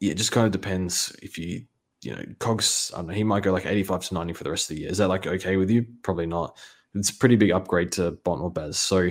yeah, 0.00 0.12
it 0.12 0.16
just 0.16 0.32
kind 0.32 0.46
of 0.46 0.52
depends 0.52 1.14
if 1.22 1.38
you, 1.38 1.64
you 2.02 2.14
know, 2.14 2.22
Cogs, 2.38 2.90
I 2.94 2.98
don't 2.98 3.08
know, 3.08 3.14
he 3.14 3.24
might 3.24 3.42
go 3.42 3.52
like 3.52 3.66
85 3.66 4.04
to 4.08 4.14
90 4.14 4.32
for 4.34 4.44
the 4.44 4.50
rest 4.50 4.70
of 4.70 4.76
the 4.76 4.82
year. 4.82 4.90
Is 4.90 4.98
that 4.98 5.08
like 5.08 5.26
okay 5.26 5.56
with 5.56 5.70
you? 5.70 5.86
Probably 6.02 6.26
not. 6.26 6.56
It's 6.94 7.10
a 7.10 7.16
pretty 7.16 7.36
big 7.36 7.50
upgrade 7.50 7.90
to 7.92 8.12
Bont 8.12 8.40
or 8.40 8.50
Baz. 8.50 8.78
So 8.78 9.10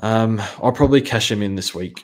um, 0.00 0.40
I'll 0.62 0.72
probably 0.72 1.00
cash 1.00 1.30
him 1.30 1.42
in 1.42 1.54
this 1.54 1.74
week, 1.74 2.02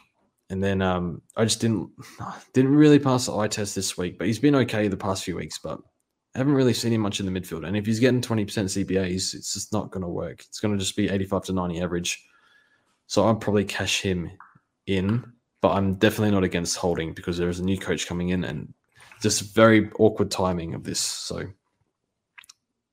and 0.53 0.63
then 0.63 0.83
um, 0.83 1.23
I 1.35 1.45
just 1.45 1.61
didn't 1.61 1.91
didn't 2.53 2.77
really 2.77 2.99
pass 2.99 3.27
the 3.27 3.37
eye 3.37 3.49
test 3.49 3.75
this 3.75 3.97
week, 3.97 4.19
but 4.19 4.27
he's 4.27 4.39
been 4.39 4.55
okay 4.57 4.87
the 4.87 4.97
past 4.97 5.25
few 5.25 5.35
weeks. 5.35 5.59
But 5.59 5.81
I 6.35 6.39
haven't 6.39 6.55
really 6.55 6.75
seen 6.75 6.93
him 6.93 7.01
much 7.01 7.21
in 7.21 7.27
the 7.27 7.41
midfield, 7.41 7.67
and 7.67 7.77
if 7.77 7.87
he's 7.87 7.99
getting 7.99 8.21
twenty 8.21 8.45
percent 8.45 8.69
CBAs, 8.69 9.35
it's 9.35 9.55
just 9.55 9.73
not 9.73 9.91
going 9.91 10.03
to 10.03 10.09
work. 10.09 10.45
It's 10.47 10.61
going 10.61 10.75
to 10.75 10.79
just 10.79 10.95
be 10.95 11.09
eighty 11.09 11.25
five 11.25 11.43
to 11.45 11.55
ninety 11.55 11.81
average. 11.81 12.23
So 13.07 13.25
I'll 13.25 13.35
probably 13.35 13.65
cash 13.65 14.03
him 14.03 14.31
in, 14.87 15.25
but 15.63 15.71
I'm 15.71 15.95
definitely 15.95 16.33
not 16.33 16.45
against 16.45 16.77
holding 16.77 17.15
because 17.15 17.39
there 17.39 17.49
is 17.49 17.59
a 17.59 17.65
new 17.65 17.79
coach 17.79 18.07
coming 18.07 18.29
in, 18.29 18.45
and 18.45 18.75
just 19.23 19.55
very 19.55 19.91
awkward 19.99 20.31
timing 20.31 20.75
of 20.75 20.85
this. 20.85 21.01
So, 21.01 21.47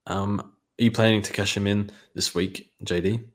um, 0.07 0.39
are 0.79 0.83
you 0.83 0.91
planning 0.91 1.21
to 1.23 1.33
cash 1.33 1.57
him 1.57 1.67
in 1.67 1.91
this 2.15 2.33
week, 2.33 2.71
JD? 2.85 3.25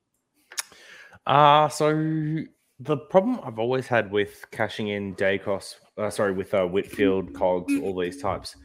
Uh 1.27 1.68
so 1.68 2.45
the 2.81 2.97
problem 2.97 3.41
I've 3.45 3.59
always 3.59 3.87
had 3.87 4.11
with 4.11 4.45
cashing 4.51 4.89
in 4.89 5.14
Daicos, 5.14 5.77
uh, 5.97 6.11
sorry, 6.11 6.33
with 6.33 6.53
uh, 6.55 6.66
Whitfield, 6.66 7.33
Cogs, 7.35 7.72
all 7.83 7.99
these 7.99 8.20
types, 8.20 8.57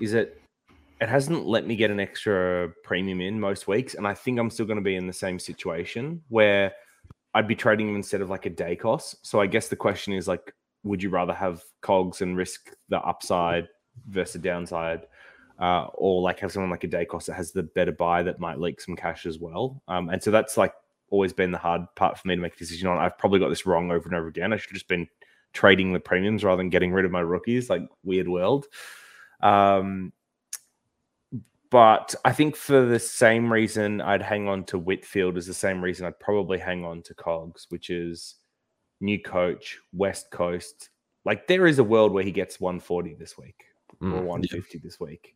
is 0.00 0.12
that 0.12 0.36
it 1.00 1.08
hasn't 1.08 1.46
let 1.46 1.66
me 1.66 1.76
get 1.76 1.90
an 1.90 2.00
extra 2.00 2.72
premium 2.84 3.20
in 3.20 3.38
most 3.38 3.68
weeks, 3.68 3.94
and 3.94 4.06
I 4.06 4.14
think 4.14 4.38
I'm 4.38 4.50
still 4.50 4.66
going 4.66 4.78
to 4.78 4.82
be 4.82 4.96
in 4.96 5.06
the 5.06 5.12
same 5.12 5.38
situation 5.38 6.22
where 6.28 6.72
I'd 7.34 7.48
be 7.48 7.56
trading 7.56 7.86
them 7.86 7.96
instead 7.96 8.20
of 8.20 8.30
like 8.30 8.46
a 8.46 8.50
Daicos. 8.50 9.16
So 9.22 9.40
I 9.40 9.46
guess 9.46 9.68
the 9.68 9.76
question 9.76 10.12
is 10.12 10.28
like, 10.28 10.52
would 10.84 11.02
you 11.02 11.10
rather 11.10 11.34
have 11.34 11.62
Cogs 11.80 12.20
and 12.20 12.36
risk 12.36 12.70
the 12.88 13.00
upside 13.00 13.68
versus 14.08 14.34
the 14.34 14.38
downside? 14.40 15.06
Uh, 15.58 15.86
or 15.94 16.20
like 16.22 16.40
have 16.40 16.50
someone 16.50 16.70
like 16.70 16.82
a 16.82 16.88
Daicos 16.88 17.26
that 17.26 17.34
has 17.34 17.52
the 17.52 17.62
better 17.62 17.92
buy 17.92 18.22
that 18.22 18.40
might 18.40 18.58
leak 18.58 18.80
some 18.80 18.96
cash 18.96 19.26
as 19.26 19.38
well. 19.38 19.80
Um, 19.86 20.08
and 20.08 20.20
so 20.20 20.32
that's 20.32 20.56
like 20.56 20.72
always 21.12 21.32
been 21.32 21.52
the 21.52 21.58
hard 21.58 21.82
part 21.94 22.18
for 22.18 22.26
me 22.26 22.34
to 22.34 22.40
make 22.42 22.54
a 22.54 22.58
decision 22.58 22.88
on. 22.88 22.98
I've 22.98 23.18
probably 23.18 23.38
got 23.38 23.48
this 23.48 23.66
wrong 23.66 23.90
over 23.92 24.08
and 24.08 24.16
over 24.16 24.26
again. 24.26 24.52
I 24.52 24.56
should 24.56 24.70
have 24.70 24.74
just 24.74 24.88
been 24.88 25.06
trading 25.52 25.92
the 25.92 26.00
premiums 26.00 26.42
rather 26.42 26.56
than 26.56 26.70
getting 26.70 26.92
rid 26.92 27.04
of 27.04 27.10
my 27.10 27.20
rookies. 27.20 27.70
Like 27.70 27.82
weird 28.02 28.28
world. 28.28 28.66
Um, 29.40 30.12
but 31.70 32.14
I 32.24 32.32
think 32.32 32.56
for 32.56 32.84
the 32.84 32.98
same 32.98 33.52
reason 33.52 34.00
I'd 34.00 34.22
hang 34.22 34.48
on 34.48 34.64
to 34.64 34.78
Whitfield 34.78 35.38
is 35.38 35.46
the 35.46 35.54
same 35.54 35.82
reason 35.82 36.04
I'd 36.06 36.18
probably 36.18 36.58
hang 36.58 36.84
on 36.84 37.02
to 37.02 37.14
Cogs, 37.14 37.66
which 37.70 37.90
is 37.90 38.34
new 39.00 39.20
coach, 39.20 39.78
West 39.92 40.30
Coast. 40.30 40.90
Like 41.24 41.46
there 41.46 41.66
is 41.66 41.78
a 41.78 41.84
world 41.84 42.12
where 42.12 42.24
he 42.24 42.32
gets 42.32 42.60
140 42.60 43.14
this 43.14 43.38
week 43.38 43.64
Mm, 44.02 44.12
or 44.12 44.16
yeah. 44.16 44.22
150 44.22 44.78
this 44.78 44.98
week. 44.98 45.34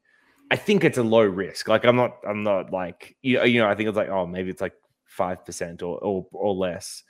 I 0.51 0.57
think 0.57 0.85
it's 0.85 0.99
a 0.99 1.03
low 1.03 1.22
risk. 1.22 1.68
Like 1.68 1.85
I'm 1.85 1.97
not, 1.97 2.16
I'm 2.27 2.43
not 2.43 2.72
like 2.72 3.16
you 3.22 3.39
know, 3.39 3.45
you 3.45 3.61
know. 3.61 3.68
I 3.68 3.74
think 3.74 3.89
it's 3.89 3.97
like 3.97 4.09
oh 4.09 4.27
maybe 4.27 4.51
it's 4.51 4.61
like 4.61 4.74
five 5.07 5.44
percent 5.44 5.82
or, 5.82 5.98
or 5.98 6.26
or 6.32 6.54
less. 6.54 7.02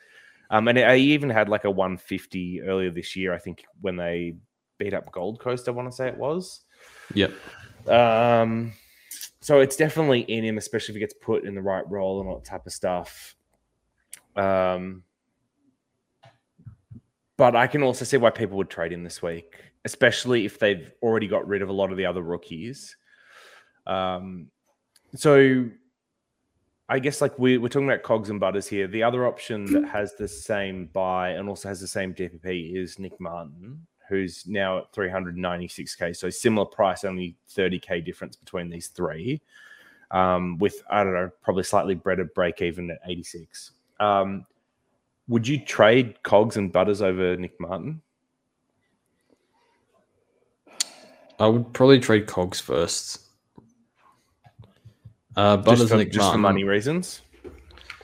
Um, 0.51 0.69
and 0.69 0.79
I 0.79 0.97
even 0.97 1.29
had 1.29 1.49
like 1.49 1.65
a 1.65 1.71
150 1.71 2.63
earlier 2.63 2.91
this 2.91 3.17
year. 3.17 3.35
I 3.35 3.39
think 3.39 3.65
when 3.81 3.97
they 3.97 4.37
beat 4.79 4.95
up 4.95 5.11
Gold 5.11 5.41
Coast, 5.41 5.69
I 5.69 5.73
want 5.73 5.91
to 5.91 5.97
say 5.97 6.07
it 6.07 6.17
was. 6.17 6.61
Yep. 7.15 7.33
Um, 7.89 8.73
so 9.41 9.61
it's 9.61 9.77
definitely 9.77 10.21
in 10.21 10.45
him, 10.45 10.59
especially 10.59 10.93
if 10.93 10.97
he 10.97 11.01
gets 11.01 11.15
put 11.15 11.45
in 11.45 11.55
the 11.55 11.63
right 11.63 11.89
role 11.91 12.21
and 12.21 12.29
all 12.29 12.37
that 12.37 12.45
type 12.45 12.67
of 12.67 12.73
stuff. 12.73 13.35
Um, 14.37 15.03
but 17.37 17.57
I 17.57 17.67
can 17.67 17.83
also 17.83 18.05
see 18.05 18.17
why 18.17 18.31
people 18.31 18.57
would 18.59 18.71
trade 18.71 18.93
him 18.93 19.03
this 19.03 19.23
week, 19.23 19.57
especially 19.85 20.45
if 20.45 20.59
they've 20.59 20.91
already 21.03 21.27
got 21.27 21.47
rid 21.47 21.63
of 21.63 21.69
a 21.69 21.73
lot 21.73 21.91
of 21.91 21.97
the 21.97 22.07
other 22.07 22.23
rookies. 22.23 22.97
Um, 23.87 24.49
so 25.15 25.69
I 26.89 26.99
guess 27.01 27.21
like 27.21 27.39
we, 27.39 27.59
we're 27.59 27.69
talking 27.69 27.89
about 27.89 28.03
cogs 28.03 28.31
and 28.31 28.39
butters 28.39 28.69
here. 28.69 28.87
The 28.87 29.03
other 29.03 29.27
option 29.27 29.65
that 29.73 29.89
has 29.89 30.15
the 30.15 30.29
same 30.29 30.87
buy 30.93 31.31
and 31.31 31.49
also 31.49 31.69
has 31.69 31.81
the 31.81 31.89
same 31.89 32.15
DPP 32.15 32.77
is 32.77 32.99
Nick 32.99 33.19
Martin, 33.21 33.85
who's 34.09 34.47
now 34.47 34.79
at 34.79 34.93
396k. 34.93 36.15
So 36.15 36.31
similar 36.31 36.67
price, 36.67 37.05
only 37.05 37.37
30k 37.55 38.05
difference 38.05 38.37
between 38.37 38.71
these 38.71 38.89
three. 38.89 39.41
Um, 40.13 40.59
with 40.59 40.85
I 40.89 41.03
don't 41.03 41.15
know, 41.15 41.31
probably 41.43 41.65
slightly 41.65 41.97
better 41.97 42.25
break 42.25 42.63
even 42.63 42.91
at 42.93 43.01
86. 43.05 43.73
Um, 43.99 44.47
would 45.27 45.49
you 45.49 45.59
trade 45.59 46.23
cogs 46.23 46.57
and 46.57 46.73
butters 46.73 47.03
over 47.03 47.37
Nick 47.37 47.59
Martin? 47.61 48.01
I 51.39 51.47
would 51.47 51.73
probably 51.75 52.01
trade 52.01 52.27
Cogs 52.27 52.61
first. 52.61 53.26
Uh, 55.37 55.57
just 55.59 55.89
for, 55.89 55.97
Nick 55.99 56.11
just 56.13 56.33
for 56.33 56.39
money 56.39 56.65
reasons, 56.65 57.21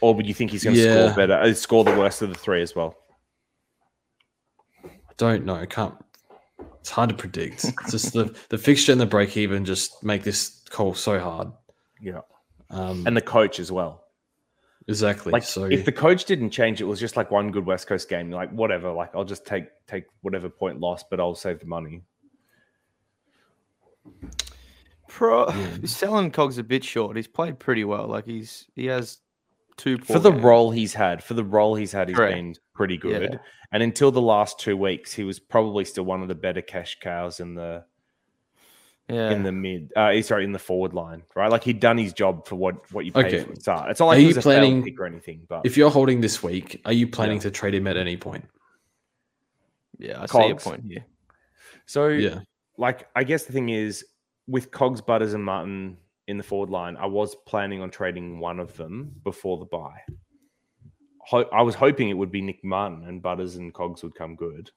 or 0.03 0.14
would 0.14 0.26
you 0.26 0.35
think 0.35 0.51
he's 0.51 0.64
going 0.64 0.76
to 0.76 0.83
Yeah. 0.83 1.07
score 1.07 1.16
better? 1.16 1.35
Uh, 1.41 1.55
score 1.55 1.83
the 1.85 1.97
worst 1.97 2.20
of 2.22 2.28
the 2.28 2.35
three 2.35 2.61
as 2.62 2.74
well. 2.76 2.97
I 4.85 4.91
don't 5.16 5.45
know. 5.47 5.55
I 5.55 5.66
can't. 5.66 5.95
It's 6.80 6.91
hard 6.91 7.09
to 7.11 7.16
predict. 7.16 7.64
It's 7.64 7.91
just 7.91 8.12
the 8.12 8.37
the 8.51 8.59
fixture 8.59 8.93
and 8.93 9.01
the 9.01 9.07
break 9.07 9.37
even 9.37 9.64
just 9.64 10.03
make 10.03 10.22
this 10.24 10.62
call 10.68 10.95
so 10.95 11.18
hard. 11.18 11.49
Yeah, 12.01 12.20
Um, 12.70 13.05
and 13.07 13.16
the 13.16 13.20
coach 13.22 13.61
as 13.61 13.70
well. 13.72 14.05
exactly. 14.89 15.33
Like 15.33 15.45
so 15.45 15.64
if 15.64 15.85
the 15.85 15.93
coach 15.93 16.24
didn't 16.26 16.51
change, 16.51 16.80
it 16.80 16.85
was 16.85 16.99
just 17.01 17.16
like 17.16 17.30
one 17.30 17.51
good 17.53 17.64
West 17.64 17.87
Coast 17.87 18.09
game. 18.09 18.30
Like 18.30 18.51
whatever, 18.51 18.91
like 18.93 19.14
I'll 19.14 19.24
just 19.24 19.47
take 19.47 19.66
take 19.87 20.05
whatever 20.20 20.49
point 20.51 20.80
loss, 20.80 21.03
but 21.09 21.18
I'll 21.20 21.35
save 21.37 21.61
the 21.61 21.66
money. 21.66 22.03
Pro 25.13 25.49
Yeah. 25.51 25.77
selling 25.85 26.31
Cogs 26.31 26.57
a 26.59 26.63
bit 26.65 26.83
short. 26.83 27.17
He's 27.17 27.27
played 27.29 27.59
pretty 27.59 27.85
well. 27.85 28.07
Like 28.09 28.25
he's 28.27 28.67
he 28.75 28.87
has 28.87 29.19
two 29.77 29.99
For 29.99 30.19
the 30.19 30.31
games. 30.31 30.43
role 30.43 30.71
he's 30.71 30.95
had, 30.95 31.23
for 31.23 31.35
the 31.35 31.45
role 31.45 31.75
he's 31.75 31.93
had, 31.93 32.09
he's 32.09 32.17
Correct. 32.17 32.35
been 32.35 32.55
pretty 32.75 32.95
Yeah. 32.95 33.19
good. 33.19 33.41
And 33.73 33.83
until 33.83 34.11
the 34.11 34.21
last 34.23 34.59
two 34.59 34.77
weeks, 34.77 35.13
he 35.13 35.25
was 35.25 35.39
probably 35.39 35.85
still 35.85 36.05
one 36.05 36.23
of 36.23 36.29
the 36.29 36.35
better 36.35 36.63
cash 36.63 36.99
cows 37.01 37.41
in 37.41 37.55
the 37.55 37.85
Yeah. 39.09 39.31
in 39.33 39.43
the 39.43 39.53
mid. 39.53 39.93
Uh, 39.95 40.21
sorry, 40.23 40.45
in 40.45 40.53
the 40.53 40.59
forward 40.59 40.95
line, 40.95 41.25
right? 41.35 41.51
Like 41.51 41.65
he'd 41.65 41.81
done 41.81 41.99
his 41.99 42.13
job 42.15 42.47
for 42.47 42.57
what 42.57 42.91
what 42.93 43.05
you 43.05 43.13
pay 43.13 43.27
Okay. 43.27 43.43
from 43.45 43.55
the 43.55 43.61
start. 43.61 43.91
It's 43.91 44.01
not 44.01 44.07
like 44.07 44.17
Are 44.17 44.21
he 44.21 44.23
you 44.25 44.29
was 44.29 44.39
a 44.39 44.43
planning- 44.43 44.73
failed 44.77 44.85
pick 44.87 45.01
or 45.01 45.07
anything, 45.07 45.43
but 45.49 45.67
if 45.67 45.77
you're 45.77 45.91
holding 45.91 46.21
this 46.23 46.43
week, 46.43 46.81
are 46.87 46.93
you 46.93 47.07
planning 47.07 47.37
Yeah. 47.37 47.43
to 47.43 47.51
trade 47.51 47.75
him 47.75 47.87
at 47.87 47.97
any 47.99 48.17
point? 48.17 48.47
yeah, 49.99 50.23
I 50.23 50.27
see 50.27 50.47
your 50.49 50.57
point 50.57 50.85
here. 50.89 51.05
so 51.87 52.09
Yeah. 52.09 52.41
like 52.79 53.09
I 53.15 53.25
guess 53.25 53.45
the 53.45 53.53
thing 53.53 53.69
is 53.69 54.05
with 54.47 54.70
Cogs, 54.70 55.01
Butters, 55.01 55.34
and 55.34 55.45
Martin, 55.45 55.97
in 56.28 56.38
the 56.38 56.43
forward 56.43 56.70
line, 56.70 56.97
I 56.97 57.07
was 57.07 57.34
planning 57.47 57.80
on 57.80 57.90
trading 57.90 58.38
one 58.38 58.61
of 58.61 58.76
them 58.76 59.12
before 59.24 59.59
the 59.59 59.64
buy. 59.64 60.01
Ho- 61.26 61.49
I 61.53 61.62
was 61.62 61.74
hoping 61.74 62.09
it 62.09 62.16
would 62.16 62.32
be 62.32 62.40
Nick 62.40 62.64
Martin 62.64 63.05
and 63.07 63.22
Butters 63.22 63.57
and 63.57 63.72
Cogs 63.72 64.03
would 64.03 64.14
come 64.14 64.36
good. 64.36 64.70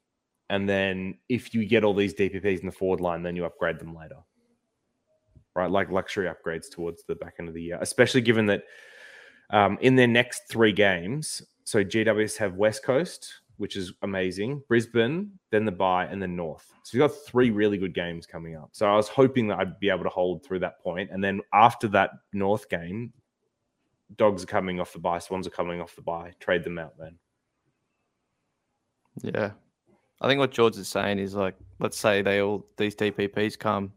And 0.50 0.70
then 0.70 1.18
if 1.30 1.54
you 1.54 1.66
get 1.66 1.84
all 1.84 1.94
these 1.94 2.14
DPPs 2.14 2.60
in 2.60 2.68
the 2.68 2.72
forward 2.72 3.02
line, 3.02 3.24
then 3.24 3.36
you 3.36 3.46
upgrade 3.46 3.80
them 3.80 3.96
later. 3.96 4.18
Right? 5.56 5.70
Like 5.70 5.90
luxury 5.90 6.30
upgrades 6.30 6.70
towards 6.70 7.04
the 7.04 7.16
back 7.16 7.36
end 7.40 7.48
of 7.48 7.56
the 7.56 7.64
year, 7.64 7.80
especially 7.82 8.22
given 8.22 8.46
that 8.48 8.64
um, 9.50 9.78
in 9.82 9.96
their 9.96 10.08
next 10.08 10.44
three 10.50 10.74
games, 10.74 11.42
so 11.64 11.84
GWS 11.84 12.38
have 12.38 12.56
West 12.56 12.84
Coast, 12.84 13.42
which 13.58 13.76
is 13.76 13.94
amazing, 14.02 14.62
Brisbane, 14.68 15.32
then 15.52 15.66
the 15.66 15.72
bye, 15.72 16.06
and 16.06 16.22
then 16.22 16.36
North. 16.36 16.74
So 16.84 16.98
you've 16.98 17.10
got 17.10 17.18
three 17.26 17.52
really 17.52 17.78
good 17.78 17.94
games 17.94 18.26
coming 18.26 18.56
up. 18.56 18.70
So 18.74 18.86
I 18.88 18.96
was 18.96 19.08
hoping 19.08 19.48
that 19.48 19.60
I'd 19.60 19.80
be 19.80 19.90
able 19.90 20.04
to 20.04 20.10
hold 20.10 20.44
through 20.44 20.60
that 20.60 20.80
point. 20.80 21.10
And 21.12 21.24
then 21.24 21.42
after 21.54 21.88
that 21.90 22.12
North 22.34 22.70
game, 22.70 23.14
dogs 24.18 24.44
are 24.44 24.48
coming 24.48 24.80
off 24.80 24.94
the 24.94 25.00
bye, 25.00 25.20
swans 25.20 25.48
are 25.48 25.52
coming 25.52 25.82
off 25.82 25.96
the 25.96 26.02
bye. 26.02 26.34
Trade 26.40 26.64
them 26.64 26.78
out 26.78 26.94
then. 26.98 27.18
Yeah. 29.22 29.52
I 30.22 30.28
think 30.28 30.40
what 30.40 30.52
George 30.52 30.78
is 30.78 30.88
saying 30.88 31.20
is 31.20 31.36
like, 31.36 31.56
let's 31.80 31.98
say 31.98 32.22
they 32.22 32.42
all 32.42 32.66
these 32.78 32.96
DPPs 32.96 33.58
come. 33.58 33.94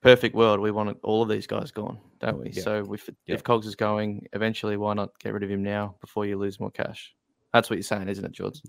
Perfect 0.00 0.34
world. 0.34 0.60
We 0.60 0.70
want 0.70 0.98
all 1.02 1.22
of 1.22 1.28
these 1.28 1.46
guys 1.46 1.70
gone, 1.70 1.98
don't 2.20 2.38
we? 2.38 2.50
Yeah. 2.50 2.62
So 2.62 2.92
if 2.92 3.08
Yeah. 3.26 3.34
if 3.36 3.42
Cogs 3.42 3.66
is 3.66 3.74
going, 3.74 4.26
eventually, 4.32 4.76
why 4.76 4.92
not 4.94 5.18
get 5.18 5.32
rid 5.32 5.42
of 5.42 5.50
him 5.50 5.62
now 5.62 5.96
before 6.00 6.26
you 6.26 6.36
lose 6.36 6.60
more 6.60 6.70
cash? 6.70 7.14
That's 7.54 7.70
what 7.70 7.76
you're 7.76 7.84
saying, 7.84 8.08
isn't 8.08 8.24
it, 8.24 8.32
George? 8.32 8.60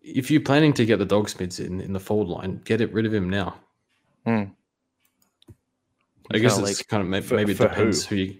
If 0.00 0.30
you're 0.30 0.40
planning 0.40 0.72
to 0.74 0.86
get 0.86 0.98
the 1.00 1.04
dog 1.04 1.28
mids 1.38 1.60
in 1.60 1.80
in 1.82 1.92
the 1.92 2.00
forward 2.00 2.28
line, 2.28 2.62
get 2.64 2.80
it 2.80 2.90
rid 2.94 3.04
of 3.04 3.12
him 3.12 3.28
now. 3.28 3.56
Hmm. 4.24 4.44
I 6.30 6.38
guess 6.38 6.54
gonna 6.56 6.68
it's 6.68 6.78
leak. 6.80 6.88
kind 6.88 7.02
of 7.02 7.08
maybe, 7.08 7.26
For- 7.26 7.34
maybe 7.36 7.52
it 7.52 7.56
for 7.56 7.68
depends 7.68 8.06
who? 8.06 8.14
who, 8.16 8.22
you 8.22 8.38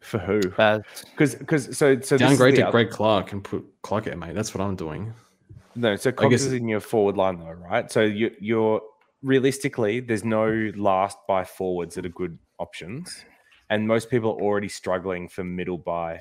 For 0.00 0.18
who? 0.18 0.40
Because 0.40 1.34
because 1.36 1.64
so 1.66 1.70
so 1.70 1.94
this 1.94 2.10
is 2.12 2.18
downgrade 2.20 2.56
to 2.56 2.66
oth- 2.66 2.72
Greg 2.72 2.90
Clark 2.90 3.32
and 3.32 3.42
put 3.44 3.64
Clark 3.82 4.06
at 4.08 4.18
mate. 4.18 4.34
That's 4.34 4.54
what 4.54 4.62
I'm 4.64 4.76
doing. 4.76 5.14
No, 5.76 5.94
so 5.96 6.08
I 6.10 6.12
Cogs 6.12 6.30
guess- 6.30 6.42
is 6.44 6.52
in 6.54 6.68
your 6.68 6.80
forward 6.80 7.16
line 7.16 7.38
though, 7.38 7.52
right? 7.52 7.90
So 7.90 8.00
you, 8.02 8.30
you're 8.40 8.80
realistically, 9.22 10.00
there's 10.00 10.24
no 10.24 10.72
last 10.74 11.18
by 11.28 11.44
forwards 11.44 11.94
that 11.94 12.04
are 12.06 12.10
good 12.10 12.38
options, 12.58 13.24
and 13.70 13.86
most 13.86 14.10
people 14.10 14.30
are 14.30 14.40
already 14.42 14.68
struggling 14.68 15.28
for 15.28 15.44
middle 15.44 15.78
by 15.78 16.20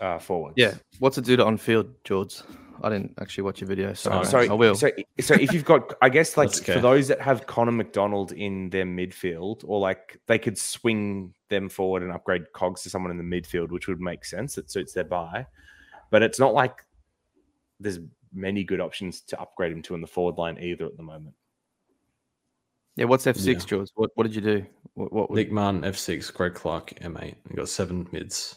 uh, 0.00 0.18
forwards. 0.18 0.54
Yeah. 0.56 0.74
What's 0.98 1.18
it 1.18 1.24
do 1.24 1.36
to 1.36 1.44
on 1.44 1.56
field, 1.56 1.88
George? 2.04 2.40
I 2.80 2.90
didn't 2.90 3.14
actually 3.20 3.42
watch 3.42 3.60
your 3.60 3.66
video, 3.66 3.92
so, 3.92 4.12
Oh, 4.12 4.22
So 4.22 4.38
I 4.38 4.52
will. 4.52 4.76
So 4.76 4.90
so 5.18 5.34
if 5.34 5.52
you've 5.52 5.64
got, 5.64 5.94
I 6.00 6.08
guess 6.08 6.36
like 6.36 6.50
That's 6.52 6.60
for 6.60 6.78
those 6.80 7.08
that 7.08 7.20
have 7.20 7.46
Connor 7.46 7.72
McDonald 7.72 8.30
in 8.32 8.70
their 8.70 8.84
midfield, 8.84 9.64
or 9.66 9.80
like 9.80 10.20
they 10.26 10.38
could 10.38 10.56
swing 10.56 11.34
them 11.48 11.68
forward 11.68 12.04
and 12.04 12.12
upgrade 12.12 12.52
Cogs 12.52 12.82
to 12.82 12.90
someone 12.90 13.10
in 13.10 13.18
the 13.18 13.24
midfield, 13.24 13.70
which 13.70 13.88
would 13.88 14.00
make 14.00 14.24
sense. 14.24 14.54
That 14.54 14.70
suits 14.70 14.92
their 14.92 15.02
buy, 15.04 15.46
but 16.10 16.22
it's 16.22 16.38
not 16.38 16.54
like 16.54 16.84
there's 17.80 17.98
many 18.32 18.62
good 18.62 18.80
options 18.80 19.22
to 19.22 19.40
upgrade 19.40 19.72
him 19.72 19.82
to 19.82 19.94
in 19.96 20.00
the 20.00 20.06
forward 20.06 20.36
line 20.36 20.58
either 20.60 20.86
at 20.86 20.96
the 20.96 21.02
moment. 21.02 21.34
yeah. 22.94 23.06
What's 23.06 23.26
F 23.26 23.36
six, 23.36 23.64
Yeah. 23.64 23.68
George? 23.70 23.88
What 23.96 24.10
What 24.14 24.22
did 24.24 24.36
you 24.36 24.40
do? 24.42 24.66
What, 24.94 25.12
what 25.12 25.30
Nick 25.32 25.50
Martin, 25.50 25.82
F6, 25.82 26.32
Greg 26.32 26.54
Clark, 26.54 26.90
M8. 27.00 27.34
You 27.50 27.56
got 27.56 27.68
seven 27.68 28.06
mids. 28.12 28.56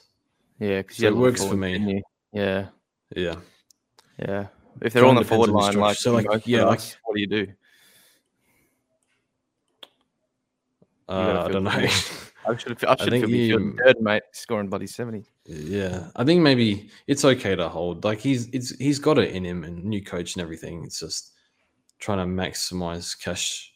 Yeah, 0.61 0.77
because 0.83 0.97
So 0.97 1.07
it 1.07 1.15
works 1.17 1.43
for 1.43 1.55
me. 1.57 2.03
Yeah, 2.31 2.67
Yeah. 3.15 3.35
yeah. 4.19 4.47
If 4.79 4.93
they're 4.93 5.05
on 5.05 5.15
the 5.15 5.25
forward 5.25 5.49
line, 5.49 5.75
like. 5.75 5.97
So, 5.97 6.13
like, 6.13 6.45
yeah, 6.45 6.65
like- 6.65 6.79
what 7.03 7.15
do 7.15 7.19
you 7.21 7.27
do? 7.27 7.47
Uh, 11.09 11.43
I 11.45 11.51
don't 11.51 11.63
know. 11.63 11.71
I 12.47 12.55
should 12.57 12.83
I 12.85 12.95
should 12.95 13.09
think 13.09 13.25
feel 13.25 13.59
you- 13.59 13.77
third, 13.83 14.01
mate, 14.01 14.23
scoring 14.33 14.69
bloody 14.69 14.87
seventy. 14.87 15.25
yeah. 15.45 16.09
I 16.15 16.23
think 16.23 16.41
maybe 16.41 16.89
it's 17.07 17.25
okay 17.25 17.55
to 17.55 17.67
hold. 17.69 18.03
Like 18.03 18.19
he's 18.19 18.47
it's 18.47 18.75
he's 18.77 18.97
got 18.99 19.17
it 19.19 19.31
in 19.35 19.43
him 19.43 19.63
and 19.63 19.83
new 19.83 20.03
coach 20.03 20.35
and 20.35 20.41
everything. 20.43 20.83
It's 20.83 20.99
just 20.99 21.31
trying 21.99 22.17
to 22.19 22.25
maximize 22.43 23.19
cash. 23.19 23.73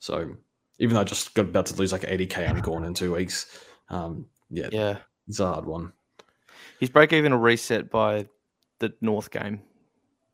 So 0.00 0.36
even 0.78 0.94
though 0.94 1.00
I 1.00 1.04
just 1.04 1.34
got 1.34 1.46
about 1.46 1.66
to 1.66 1.74
lose 1.76 1.92
like 1.92 2.02
80k 2.02 2.48
and 2.50 2.62
gone 2.62 2.84
in 2.84 2.94
two 2.94 3.14
weeks. 3.14 3.46
Um 3.88 4.26
yeah, 4.50 4.68
Yeah, 4.70 4.98
it's 5.32 5.40
a 5.40 5.46
hard 5.46 5.64
one. 5.64 5.92
his 6.78 6.90
break 6.90 7.12
even 7.12 7.32
will 7.32 7.38
reset 7.40 7.90
by 7.90 8.26
the 8.80 8.92
North 9.00 9.30
game. 9.30 9.62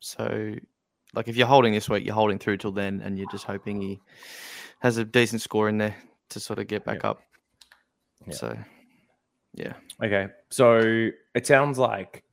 So, 0.01 0.55
like, 1.13 1.27
if 1.27 1.35
you're 1.37 1.47
holding 1.47 1.73
this 1.73 1.89
week, 1.89 2.05
you're 2.05 2.13
holding 2.15 2.37
through 2.37 2.57
till 2.57 2.71
then, 2.71 3.01
and 3.01 3.17
you're 3.17 3.31
just 3.31 3.45
hoping 3.45 3.81
he 3.81 3.99
has 4.79 4.97
a 4.97 5.05
decent 5.05 5.41
score 5.41 5.69
in 5.69 5.77
there 5.77 5.95
to 6.29 6.39
sort 6.39 6.59
of 6.59 6.67
get 6.67 6.83
back 6.85 7.03
up. 7.05 7.21
Yeah. 8.27 8.33
So, 8.33 8.57
yeah, 9.53 9.73
Okay, 10.03 10.27
so 10.49 11.09
it 11.33 11.47
sounds 11.47 11.77
like 11.77 12.23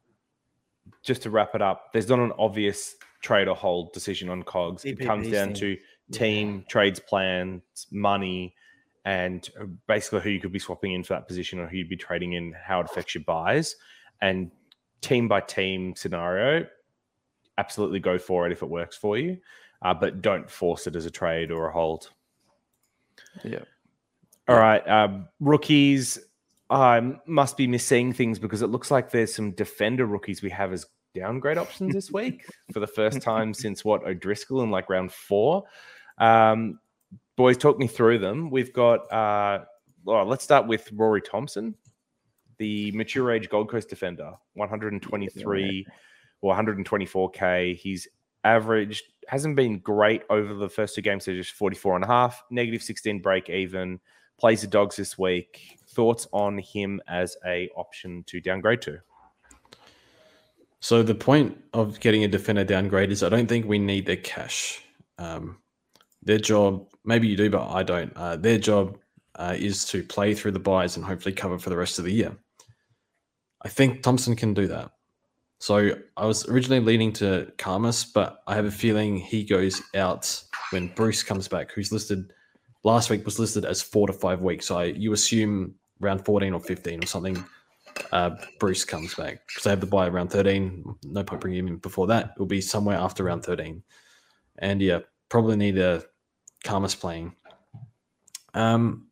just 1.03 1.23
to 1.23 1.31
wrap 1.31 1.55
it 1.55 1.63
up, 1.63 1.93
there's 1.93 2.09
not 2.09 2.19
an 2.19 2.33
obvious 2.39 2.95
trade 3.23 3.49
or 3.49 3.57
hold 3.57 3.93
decision 3.93 4.29
on 4.29 4.43
Cogs. 4.43 4.85
It 4.85 5.01
comes 5.01 5.31
down 5.31 5.49
thing. 5.49 5.57
to 5.57 5.77
team 6.13 6.65
trades 6.69 7.01
plans, 7.01 7.63
money, 7.91 8.55
and 9.07 9.49
uh, 9.59 9.65
basically 9.87 10.21
who 10.21 10.31
you 10.31 10.41
could 10.41 10.53
be 10.53 10.59
swapping 10.59 10.93
in 10.93 11.05
for 11.05 11.15
that 11.15 11.29
position 11.29 11.61
or 11.61 11.69
who 11.69 11.77
you'd 11.77 11.89
be 11.89 11.97
trading 11.97 12.33
in, 12.33 12.53
how 12.61 12.81
it 12.81 12.87
affects 12.91 13.15
your 13.15 13.23
buys, 13.25 13.77
and 14.21 14.51
team 15.01 15.29
by 15.29 15.41
team 15.41 15.95
scenario. 15.95 16.67
Absolutely 17.57 18.01
go 18.01 18.19
for 18.19 18.47
it 18.47 18.53
if 18.53 18.63
it 18.63 18.69
works 18.69 18.97
for 18.97 19.17
you, 19.17 19.39
uh, 19.83 19.95
but 19.95 20.21
don't 20.21 20.51
force 20.51 20.89
it 20.89 20.97
as 20.97 21.07
a 21.07 21.11
trade 21.11 21.53
or 21.53 21.69
a 21.69 21.73
hold. 21.73 22.11
yeah. 23.45 23.61
All 24.49 24.57
right, 24.57 24.87
um, 24.89 25.29
rookies. 25.41 26.19
I 26.69 27.15
must 27.27 27.57
be 27.57 27.69
missing 27.69 28.13
things 28.13 28.41
because 28.41 28.63
it 28.63 28.69
looks 28.69 28.91
like 28.91 29.11
there's 29.11 29.35
some 29.35 29.53
defender 29.53 30.05
rookies 30.07 30.43
we 30.43 30.51
have 30.51 30.73
as 30.73 30.85
downgrade 31.15 31.59
options 31.59 31.95
this 31.95 32.11
week 32.13 32.45
for 32.73 32.81
the 32.81 32.87
first 32.89 33.23
time 33.23 33.55
since 33.55 33.85
what 33.85 34.05
O'Driscoll 34.05 34.63
in 34.63 34.71
like 34.71 34.91
round 34.91 35.13
four. 35.13 35.65
Um, 36.19 36.81
boys, 37.37 37.57
talk 37.57 37.79
me 37.79 37.87
through 37.87 38.19
them. 38.19 38.51
We've 38.51 38.73
got. 38.73 39.13
Uh, 39.13 39.65
well, 40.05 40.25
let's 40.25 40.45
start 40.45 40.67
with 40.67 40.89
Rory 40.93 41.21
Thompson, 41.21 41.75
the 42.59 42.93
mature 42.93 43.33
age 43.33 43.49
Gold 43.49 43.69
Coast 43.69 43.89
defender, 43.89 44.33
123 44.55 45.87
or 46.41 46.55
124k. 46.55 47.77
He's 47.77 48.09
averaged 48.45 49.03
hasn't 49.29 49.57
been 49.57 49.79
great 49.79 50.23
over 50.31 50.55
the 50.55 50.69
first 50.69 50.95
two 50.95 51.03
games, 51.03 51.25
so 51.25 51.33
just 51.33 51.53
44 51.53 51.97
and 51.97 52.05
a 52.05 52.09
half, 52.09 52.43
negative 52.51 52.83
16 52.83 53.21
break 53.21 53.51
even. 53.51 54.01
Plays 54.39 54.61
the 54.61 54.67
dogs 54.67 54.97
this 54.97 55.17
week. 55.17 55.79
Thoughts 55.89 56.29
on 56.33 56.59
him 56.59 57.01
as 57.09 57.37
a 57.47 57.71
option 57.75 58.23
to 58.27 58.41
downgrade 58.41 58.83
to? 58.83 58.99
So 60.81 61.03
the 61.03 61.15
point 61.15 61.59
of 61.73 61.99
getting 62.01 62.23
a 62.23 62.29
defender 62.29 62.63
downgrade 62.63 63.11
is 63.11 63.23
I 63.23 63.31
don't 63.31 63.49
think 63.49 63.67
we 63.67 63.79
need 63.79 64.07
their 64.07 64.17
cash. 64.17 64.83
Um, 65.19 65.59
their 66.23 66.39
job, 66.39 66.87
maybe 67.07 67.29
you 67.29 67.37
do, 67.37 67.49
but 67.49 67.69
I 67.69 67.83
don't. 67.83 68.13
Uh, 68.17 68.37
their 68.37 68.59
job 68.59 68.99
uh, 69.37 69.55
is 69.57 69.85
to 69.87 70.03
play 70.03 70.35
through 70.35 70.53
the 70.53 70.59
buys 70.59 70.97
and 70.97 71.05
hopefully 71.05 71.35
cover 71.35 71.59
for 71.59 71.71
the 71.71 71.77
rest 71.77 71.99
of 71.99 72.05
the 72.05 72.13
year. 72.13 72.37
I 73.63 73.69
think 73.69 74.03
Thompson 74.03 74.37
can 74.37 74.55
do 74.55 74.67
that. 74.69 74.91
So 75.59 75.93
I 76.17 76.27
was 76.27 76.47
originally 76.49 76.81
leaning 76.81 77.13
to 77.15 77.51
Khamis, 77.57 78.13
but 78.13 78.43
I 78.47 78.55
have 78.55 78.67
a 78.67 78.71
feeling 78.71 79.17
he 79.17 79.43
goes 79.43 79.83
out 79.95 80.43
when 80.71 80.89
Bruce 80.89 81.23
comes 81.23 81.49
back, 81.49 81.73
who's 81.73 81.93
listed 81.93 82.33
last 82.85 83.11
week 83.11 83.25
was 83.25 83.39
listed 83.39 83.65
as 83.65 83.83
four 83.83 84.07
to 84.07 84.13
five 84.13 84.43
weeks. 84.43 84.67
So 84.67 84.79
I, 84.79 84.85
you 84.85 85.13
assume 85.13 85.75
around 86.03 86.25
14 86.25 86.53
or 86.53 86.61
15 86.61 87.03
or 87.03 87.07
something 87.07 87.45
uh, 88.13 88.31
Bruce 88.61 88.85
comes 88.85 89.15
back 89.15 89.41
because 89.47 89.65
they 89.65 89.71
have 89.71 89.81
the 89.81 89.87
buy 89.87 90.07
around 90.07 90.29
13. 90.29 90.85
No 91.05 91.25
point 91.25 91.41
bringing 91.41 91.61
him 91.61 91.69
in 91.69 91.77
before 91.79 92.07
that. 92.09 92.33
It'll 92.37 92.47
be 92.47 92.61
somewhere 92.61 92.97
after 92.97 93.25
round 93.25 93.45
13. 93.45 93.83
And 94.59 94.81
yeah, 94.81 95.01
probably 95.29 95.57
need 95.57 95.79
a 95.79 96.05
Khamis 96.65 96.99
playing. 96.99 97.35
Um, 98.55 99.09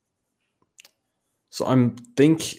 so 1.51 1.66
I'm 1.66 1.97
think 2.16 2.57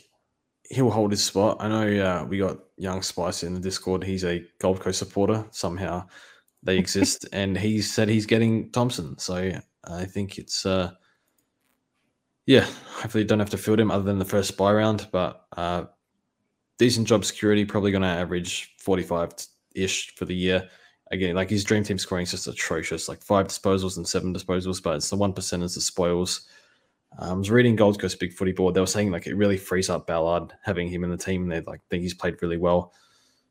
he'll 0.69 0.91
hold 0.91 1.11
his 1.11 1.23
spot. 1.23 1.57
I 1.59 1.67
know 1.67 2.05
uh, 2.05 2.25
we 2.25 2.37
got 2.37 2.57
Young 2.77 3.01
Spice 3.01 3.43
in 3.43 3.53
the 3.53 3.59
Discord. 3.59 4.03
He's 4.03 4.23
a 4.23 4.45
Gold 4.59 4.79
Coast 4.79 4.99
supporter. 4.99 5.45
Somehow 5.51 6.07
they 6.63 6.77
exist, 6.77 7.25
and 7.33 7.57
he 7.57 7.81
said 7.81 8.09
he's 8.09 8.25
getting 8.25 8.71
Thompson. 8.71 9.17
So 9.17 9.51
I 9.83 10.05
think 10.05 10.37
it's 10.37 10.65
uh, 10.65 10.91
yeah. 12.45 12.65
Hopefully, 12.97 13.23
you 13.23 13.27
don't 13.27 13.39
have 13.39 13.49
to 13.51 13.57
field 13.57 13.79
him 13.79 13.91
other 13.91 14.03
than 14.03 14.19
the 14.19 14.25
first 14.25 14.57
buy 14.57 14.71
round, 14.71 15.07
but 15.11 15.45
uh, 15.57 15.85
decent 16.77 17.07
job 17.07 17.25
security. 17.25 17.65
Probably 17.65 17.91
going 17.91 18.01
to 18.01 18.07
average 18.07 18.75
forty-five 18.79 19.31
ish 19.75 20.15
for 20.15 20.25
the 20.25 20.35
year. 20.35 20.69
Again, 21.11 21.35
like 21.35 21.49
his 21.49 21.63
dream 21.63 21.83
team 21.83 21.97
scoring 21.99 22.23
is 22.23 22.31
just 22.31 22.47
atrocious, 22.47 23.07
like 23.07 23.21
five 23.21 23.47
disposals 23.47 23.97
and 23.97 24.07
seven 24.07 24.33
disposals, 24.33 24.81
but 24.81 24.95
it's 24.95 25.09
the 25.09 25.15
one 25.15 25.33
percenters, 25.33 25.75
the 25.75 25.81
spoils. 25.81 26.47
Um, 27.19 27.29
I 27.29 27.33
was 27.33 27.51
reading 27.51 27.75
Gold 27.75 27.99
Coast 27.99 28.19
Big 28.19 28.33
Footy 28.33 28.51
Board. 28.51 28.73
They 28.73 28.79
were 28.79 28.87
saying 28.87 29.11
like 29.11 29.27
it 29.27 29.35
really 29.35 29.57
frees 29.57 29.89
up 29.89 30.07
Ballard 30.07 30.51
having 30.63 30.89
him 30.89 31.03
in 31.03 31.11
the 31.11 31.17
team. 31.17 31.47
They 31.47 31.61
like 31.61 31.81
think 31.89 32.03
he's 32.03 32.13
played 32.13 32.41
really 32.41 32.57
well. 32.57 32.91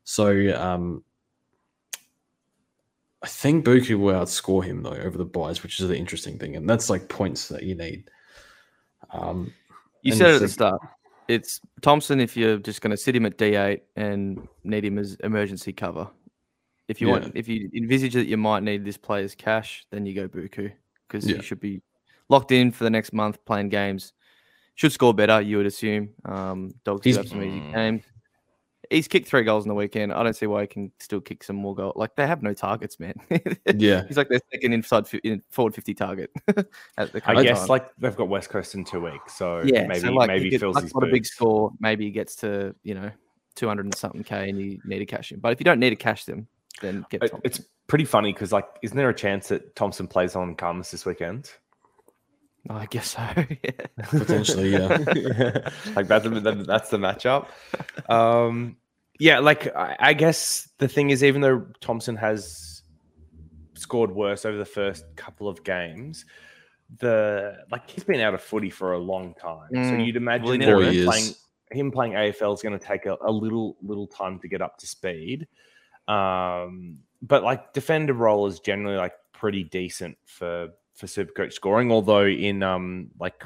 So 0.03 0.55
um, 0.59 1.03
I 3.23 3.27
think 3.27 3.65
Buku 3.65 3.97
will 3.97 4.13
outscore 4.13 4.63
him 4.63 4.83
though 4.83 4.91
over 4.91 5.17
the 5.17 5.25
buys, 5.25 5.63
which 5.63 5.79
is 5.79 5.87
the 5.87 5.97
interesting 5.97 6.37
thing, 6.37 6.55
and 6.55 6.69
that's 6.69 6.89
like 6.89 7.09
points 7.09 7.47
that 7.47 7.63
you 7.63 7.73
need. 7.73 8.09
Um, 9.11 9.51
You 10.03 10.13
said 10.13 10.27
you 10.27 10.35
at 10.35 10.41
the 10.41 10.49
start. 10.49 10.81
It's 11.27 11.59
Thompson 11.81 12.19
if 12.19 12.37
you're 12.37 12.57
just 12.57 12.81
going 12.81 12.91
to 12.91 12.97
sit 12.97 13.15
him 13.15 13.25
at 13.25 13.37
D8 13.39 13.81
and 13.95 14.47
need 14.63 14.85
him 14.85 14.99
as 14.99 15.15
emergency 15.23 15.73
cover. 15.73 16.07
If 16.87 17.01
you 17.01 17.07
Yeah. 17.07 17.13
want, 17.13 17.31
if 17.35 17.47
you 17.47 17.69
envisage 17.75 18.13
that 18.13 18.27
you 18.27 18.37
might 18.37 18.63
need 18.63 18.85
this 18.85 18.97
player's 18.97 19.33
cash, 19.35 19.85
then 19.91 20.05
you 20.05 20.13
go 20.13 20.27
Buku 20.27 20.71
because 21.07 21.27
Yeah. 21.27 21.37
you 21.37 21.41
should 21.41 21.59
be 21.59 21.81
locked 22.29 22.51
in 22.51 22.71
for 22.71 22.83
the 22.83 22.89
next 22.89 23.11
month 23.13 23.43
playing 23.45 23.69
games. 23.69 24.13
Should 24.75 24.91
score 24.91 25.13
better, 25.13 25.41
you 25.41 25.57
would 25.57 25.65
assume. 25.65 26.09
Um, 26.25 26.73
dogs 26.83 27.03
He's- 27.05 27.17
have 27.17 27.27
some 27.27 27.41
easy 27.43 27.59
Mm. 27.61 27.73
games. 27.73 28.03
He's 28.91 29.07
kicked 29.07 29.27
three 29.27 29.41
goals 29.41 29.65
in 29.65 29.69
the 29.69 29.73
weekend. 29.73 30.13
I 30.13 30.21
don't 30.21 30.35
see 30.35 30.45
why 30.45 30.61
he 30.61 30.67
can 30.67 30.91
still 30.99 31.19
kick 31.19 31.43
some 31.43 31.55
more 31.55 31.73
goals. 31.73 31.93
Like 31.95 32.15
they 32.15 32.27
have 32.27 32.43
no 32.43 32.53
targets, 32.53 32.99
man. 32.99 33.15
Yeah, 33.75 34.03
He's 34.07 34.15
like 34.15 34.29
their 34.29 34.41
second 34.53 34.73
inside 34.73 35.07
forward 35.49 35.73
fifty 35.73 35.95
target. 35.95 36.29
at 36.97 37.11
the 37.11 37.19
I 37.25 37.41
guess 37.41 37.61
time. 37.61 37.67
like 37.67 37.95
they've 37.97 38.15
got 38.15 38.27
West 38.29 38.49
Coast 38.51 38.75
in 38.75 38.85
two 38.85 39.01
weeks, 39.01 39.33
so 39.35 39.63
yeah, 39.65 39.87
maybe 39.87 40.01
so 40.01 40.11
like 40.11 40.27
maybe 40.27 40.51
gets, 40.51 40.61
fills 40.61 40.75
like, 40.75 40.83
his 40.83 40.93
not 40.93 41.03
a 41.03 41.07
big 41.11 41.25
score. 41.25 41.71
Maybe 41.79 42.05
he 42.05 42.11
gets 42.11 42.35
to 42.37 42.75
you 42.83 42.93
know 42.93 43.09
two 43.55 43.67
hundred 43.67 43.85
and 43.85 43.95
something 43.95 44.23
k, 44.23 44.49
and 44.49 44.59
you 44.61 44.79
need 44.85 44.99
to 44.99 45.05
cash 45.07 45.31
him. 45.31 45.39
But 45.39 45.51
if 45.51 45.59
you 45.59 45.63
don't 45.63 45.79
need 45.79 45.89
to 45.89 45.95
cash 45.95 46.25
them, 46.25 46.47
then 46.85 47.05
get 47.09 47.21
Thompson. 47.21 47.41
It's 47.43 47.61
pretty 47.87 48.05
funny 48.05 48.33
because 48.33 48.51
like, 48.51 48.67
isn't 48.81 48.95
there 48.95 49.09
a 49.09 49.15
chance 49.15 49.49
that 49.49 49.75
Thompson 49.75 50.07
plays 50.07 50.35
on 50.35 50.55
Khamis 50.55 50.91
this 50.91 51.05
weekend? 51.05 51.51
I 52.69 52.85
guess 52.87 53.11
so. 53.11 53.21
yeah. 53.63 54.05
potentially. 54.09 54.69
Yeah, 54.69 54.87
like 55.95 56.07
that's 56.07 56.25
the, 56.25 56.65
that's 56.67 56.89
the 56.89 56.97
matchup. 56.97 57.47
Um, 58.09 58.77
yeah, 59.19 59.39
like 59.39 59.75
I, 59.75 59.95
I 59.99 60.13
guess 60.13 60.69
the 60.79 60.87
thing 60.87 61.11
is, 61.11 61.23
even 61.23 61.41
though 61.41 61.65
Thompson 61.79 62.15
has 62.15 62.81
scored 63.75 64.11
worse 64.11 64.45
over 64.45 64.57
the 64.57 64.65
first 64.65 65.05
couple 65.15 65.47
of 65.47 65.63
games, 65.63 66.25
the 66.99 67.57
like 67.71 67.89
he's 67.89 68.03
been 68.03 68.19
out 68.19 68.33
of 68.33 68.41
footy 68.41 68.69
for 68.69 68.93
a 68.93 68.99
long 68.99 69.33
time. 69.35 69.69
so 69.71 69.77
Mm, 69.77 70.05
you'd 70.05 70.15
imagine 70.15 70.45
well, 70.45 70.53
he 70.53 70.59
that 70.59 70.65
never 70.65 70.83
him 70.83 71.05
playing 71.05 71.33
him 71.71 71.91
playing 71.91 72.13
AFL 72.13 72.53
is 72.53 72.61
going 72.61 72.77
to 72.77 72.83
take 72.83 73.05
a, 73.05 73.17
a 73.21 73.31
little 73.31 73.77
little 73.81 74.07
time 74.07 74.39
to 74.39 74.47
get 74.47 74.61
up 74.61 74.77
to 74.79 74.87
speed. 74.87 75.47
Um, 76.07 76.99
but 77.21 77.43
like 77.43 77.73
defender 77.73 78.13
role 78.13 78.47
is 78.47 78.59
generally 78.59 78.97
like 78.97 79.13
pretty 79.33 79.63
decent 79.63 80.17
for 80.25 80.69
for 80.93 81.07
Supercoach 81.07 81.53
scoring. 81.53 81.91
Although 81.91 82.25
in 82.25 82.63
um 82.63 83.09
like 83.19 83.43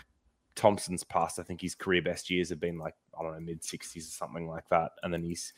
Thompson's 0.56 1.04
past, 1.04 1.40
I 1.40 1.44
think 1.44 1.62
his 1.62 1.76
career 1.76 2.02
best 2.02 2.30
years 2.30 2.50
have 2.50 2.60
been 2.60 2.78
like 2.78 2.96
I 3.18 3.24
don't 3.24 3.34
know 3.34 3.40
mid 3.40 3.64
sixties 3.64 4.08
or 4.08 4.12
something 4.12 4.48
like 4.48 4.68
that, 4.70 4.92
and 5.04 5.14
then 5.14 5.24
he's 5.24 5.54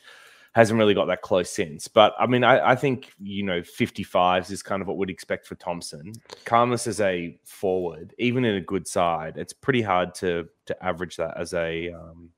hasn't 0.54 0.78
really 0.78 0.94
got 0.94 1.06
that 1.06 1.22
close 1.22 1.50
since. 1.50 1.88
But 1.88 2.14
I 2.18 2.26
mean, 2.26 2.44
I, 2.44 2.72
I 2.72 2.76
think 2.76 3.12
you 3.20 3.42
know 3.42 3.62
fifty 3.62 4.02
fives 4.02 4.50
is 4.50 4.62
kind 4.62 4.82
of 4.82 4.88
what 4.88 4.96
we'd 4.96 5.10
expect 5.10 5.46
for 5.46 5.54
Thompson. 5.56 6.12
Khamis 6.44 6.86
as 6.86 7.00
a 7.00 7.38
forward, 7.44 8.14
even 8.18 8.44
in 8.44 8.56
a 8.56 8.60
good 8.60 8.86
side, 8.86 9.36
it's 9.36 9.52
pretty 9.52 9.82
hard 9.82 10.14
to 10.16 10.48
to 10.66 10.84
average 10.84 11.16
that 11.16 11.36
as 11.36 11.54
a 11.54 11.90
um, 11.92 12.30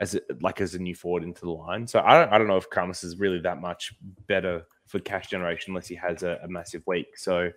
as 0.00 0.14
a, 0.14 0.20
like 0.40 0.60
as 0.60 0.74
a 0.74 0.78
new 0.78 0.94
forward 0.94 1.22
into 1.22 1.42
the 1.42 1.50
line. 1.50 1.86
So 1.86 2.00
I 2.00 2.18
don't 2.18 2.32
I 2.32 2.38
don't 2.38 2.48
know 2.48 2.56
if 2.56 2.68
Khamis 2.70 3.04
is 3.04 3.18
really 3.18 3.40
that 3.40 3.60
much 3.60 3.92
better 4.26 4.66
for 4.86 4.98
cash 5.00 5.28
generation 5.28 5.70
unless 5.70 5.86
he 5.86 5.94
has 5.94 6.22
a, 6.22 6.38
a 6.42 6.48
massive 6.48 6.82
week. 6.86 7.16
So 7.16 7.50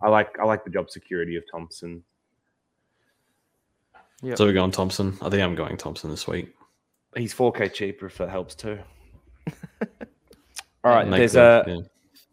I 0.00 0.08
like 0.08 0.38
I 0.38 0.44
like 0.44 0.64
the 0.64 0.70
job 0.70 0.90
security 0.90 1.36
of 1.36 1.44
Thompson. 1.50 2.02
Yep. 4.22 4.38
so 4.38 4.46
we're 4.46 4.52
going 4.52 4.70
Thompson. 4.70 5.16
I 5.20 5.28
think 5.28 5.42
I'm 5.42 5.54
going 5.54 5.76
Thompson 5.76 6.10
this 6.10 6.26
week. 6.26 6.54
He's 7.16 7.34
4k 7.34 7.72
cheaper 7.72 8.06
if 8.06 8.16
that 8.18 8.30
helps 8.30 8.54
too. 8.54 8.78
All 10.82 10.90
right, 10.92 11.08
there's 11.10 11.32
the- 11.32 11.64
a 11.66 11.70
yeah. 11.70 11.80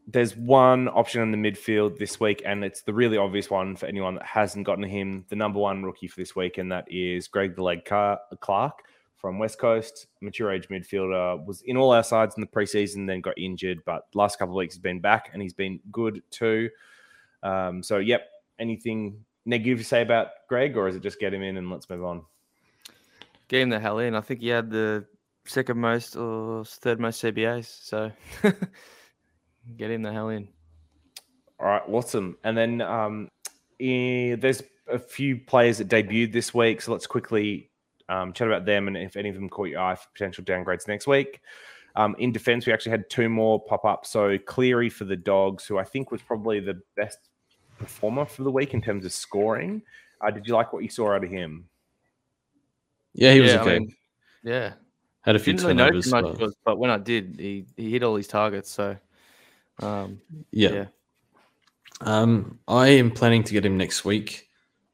there's 0.07 0.36
one 0.36 0.88
option 0.89 1.22
in 1.22 1.32
the 1.32 1.38
midfield 1.51 1.97
this 1.97 2.20
week, 2.20 2.41
and 2.45 2.64
it's 2.64 2.82
the 2.82 2.93
really 2.93 3.18
obvious 3.18 3.49
one 3.49 3.76
for 3.76 3.86
anyone 3.86 4.16
that 4.16 4.26
hasn't 4.26 4.66
gotten 4.66 4.84
him. 4.84 5.26
The 5.30 5.36
number 5.36 5.59
one 5.59 5.84
rookie 5.84 6.07
for 6.07 6.20
this 6.20 6.36
week, 6.36 6.57
and 6.57 6.72
that 6.72 6.86
is 6.89 7.28
Greg 7.28 7.55
the 7.55 7.64
Leg 7.64 7.86
Car- 7.86 8.20
Clark 8.39 8.84
from 9.22 9.38
West 9.38 9.59
Coast, 9.59 10.07
mature 10.19 10.51
age 10.51 10.67
midfielder. 10.67 11.45
Was 11.45 11.61
in 11.61 11.78
all 11.78 11.91
our 11.91 12.03
sides 12.03 12.36
in 12.36 12.41
the 12.41 12.47
preseason, 12.47 13.05
then 13.05 13.22
got 13.22 13.38
injured, 13.38 13.80
but 13.86 14.07
last 14.15 14.39
couple 14.39 14.55
of 14.55 14.57
weeks 14.57 14.74
has 14.74 14.82
been 14.82 14.99
back, 14.99 15.30
and 15.32 15.41
he's 15.41 15.53
been 15.53 15.80
good 15.91 16.24
too. 16.32 16.69
Um, 17.43 17.84
so, 17.84 17.99
yep. 17.99 18.28
Anything 18.59 19.24
negative 19.45 19.80
to 19.80 19.84
say 19.84 20.01
about 20.01 20.28
Greg, 20.49 20.76
or 20.76 20.88
is 20.88 20.95
it 20.95 21.01
just 21.01 21.19
get 21.19 21.34
him 21.34 21.41
in 21.41 21.57
and 21.57 21.72
let's 21.72 21.89
move 21.89 22.03
on? 22.03 22.24
Get 23.47 23.61
him 23.61 23.69
the 23.69 23.80
hell 23.80 23.99
in. 23.99 24.15
I 24.15 24.22
think 24.22 24.41
he 24.41 24.49
had 24.49 24.69
the 24.69 25.05
second 25.45 25.80
most 25.80 26.15
or 26.15 26.63
third 26.65 26.99
most 26.99 27.24
CBAs. 27.24 27.84
So 27.84 28.11
get 29.78 29.91
him 29.91 30.03
the 30.03 30.11
hell 30.11 30.30
in. 30.30 30.47
All 31.59 31.67
right, 31.67 31.82
awesome. 31.88 32.38
And 32.43 32.55
then 32.55 32.82
um, 32.82 33.30
eh, 33.80 34.36
there's 34.36 34.61
a 34.88 34.99
few 34.99 35.38
players 35.38 35.80
that 35.80 35.89
debuted 35.89 36.34
this 36.34 36.53
week, 36.53 36.82
so 36.82 36.91
let's 36.91 37.07
quickly 37.07 37.70
um, 38.10 38.34
chat 38.34 38.47
about 38.47 38.66
them 38.66 38.88
and 38.88 38.97
if 38.97 39.16
any 39.16 39.30
of 39.30 39.36
them 39.36 39.49
caught 39.49 39.70
your 39.70 39.80
eye 39.82 39.95
for 39.95 40.08
potential 40.14 40.43
downgrades 40.43 40.88
next 40.88 41.08
week. 41.08 41.41
Um, 41.95 42.16
in 42.20 42.32
defense, 42.32 42.66
we 42.66 42.72
actually 42.74 42.91
had 42.91 43.10
two 43.10 43.28
more 43.28 43.60
pop 43.64 43.84
up. 43.86 44.06
So 44.06 44.38
Cleary 44.38 44.89
for 44.89 45.04
the 45.06 45.16
Dogs, 45.18 45.66
who 45.66 45.78
I 45.78 45.84
think 45.84 46.12
was 46.12 46.22
probably 46.22 46.60
the 46.62 46.82
best 46.95 47.18
performer 47.78 48.26
for 48.26 48.43
the 48.43 48.52
week 48.52 48.74
in 48.74 48.82
terms 48.82 49.04
of 49.06 49.12
scoring. 49.12 49.82
Uh, 50.22 50.32
did 50.32 50.47
you 50.47 50.54
like 50.54 50.72
what 50.72 50.84
you 50.84 50.89
saw 50.89 51.12
out 51.14 51.24
of 51.24 51.30
him? 51.30 51.68
Yeah, 53.14 53.34
he 53.34 53.41
was 53.41 53.52
Yeah, 53.52 53.58
I 53.58 53.62
okay. 53.62 53.80
mean, 53.80 53.95
Yeah. 54.43 54.74
Had 55.24 55.36
a 55.36 55.39
few 55.39 55.54
Didn't 55.54 55.66
really 55.68 55.91
notice 55.91 56.10
turnovers. 56.10 56.32
much, 56.32 56.39
but- 56.39 56.45
but, 56.47 56.54
but 56.72 56.78
when 56.80 56.89
I 56.89 56.97
did, 56.97 57.36
he, 57.39 57.66
he 57.78 57.91
hit 57.91 58.04
all 58.04 58.16
his 58.16 58.28
targets. 58.28 58.72
So 58.72 58.97
um, 59.82 60.22
yeah. 60.52 60.70
yeah. 60.70 60.86
Um, 62.02 62.60
I 62.68 62.88
am 62.88 63.12
planning 63.12 63.43
to 63.43 63.54
get 63.54 63.66
him 63.66 63.78
next 63.78 64.06
week. 64.06 64.49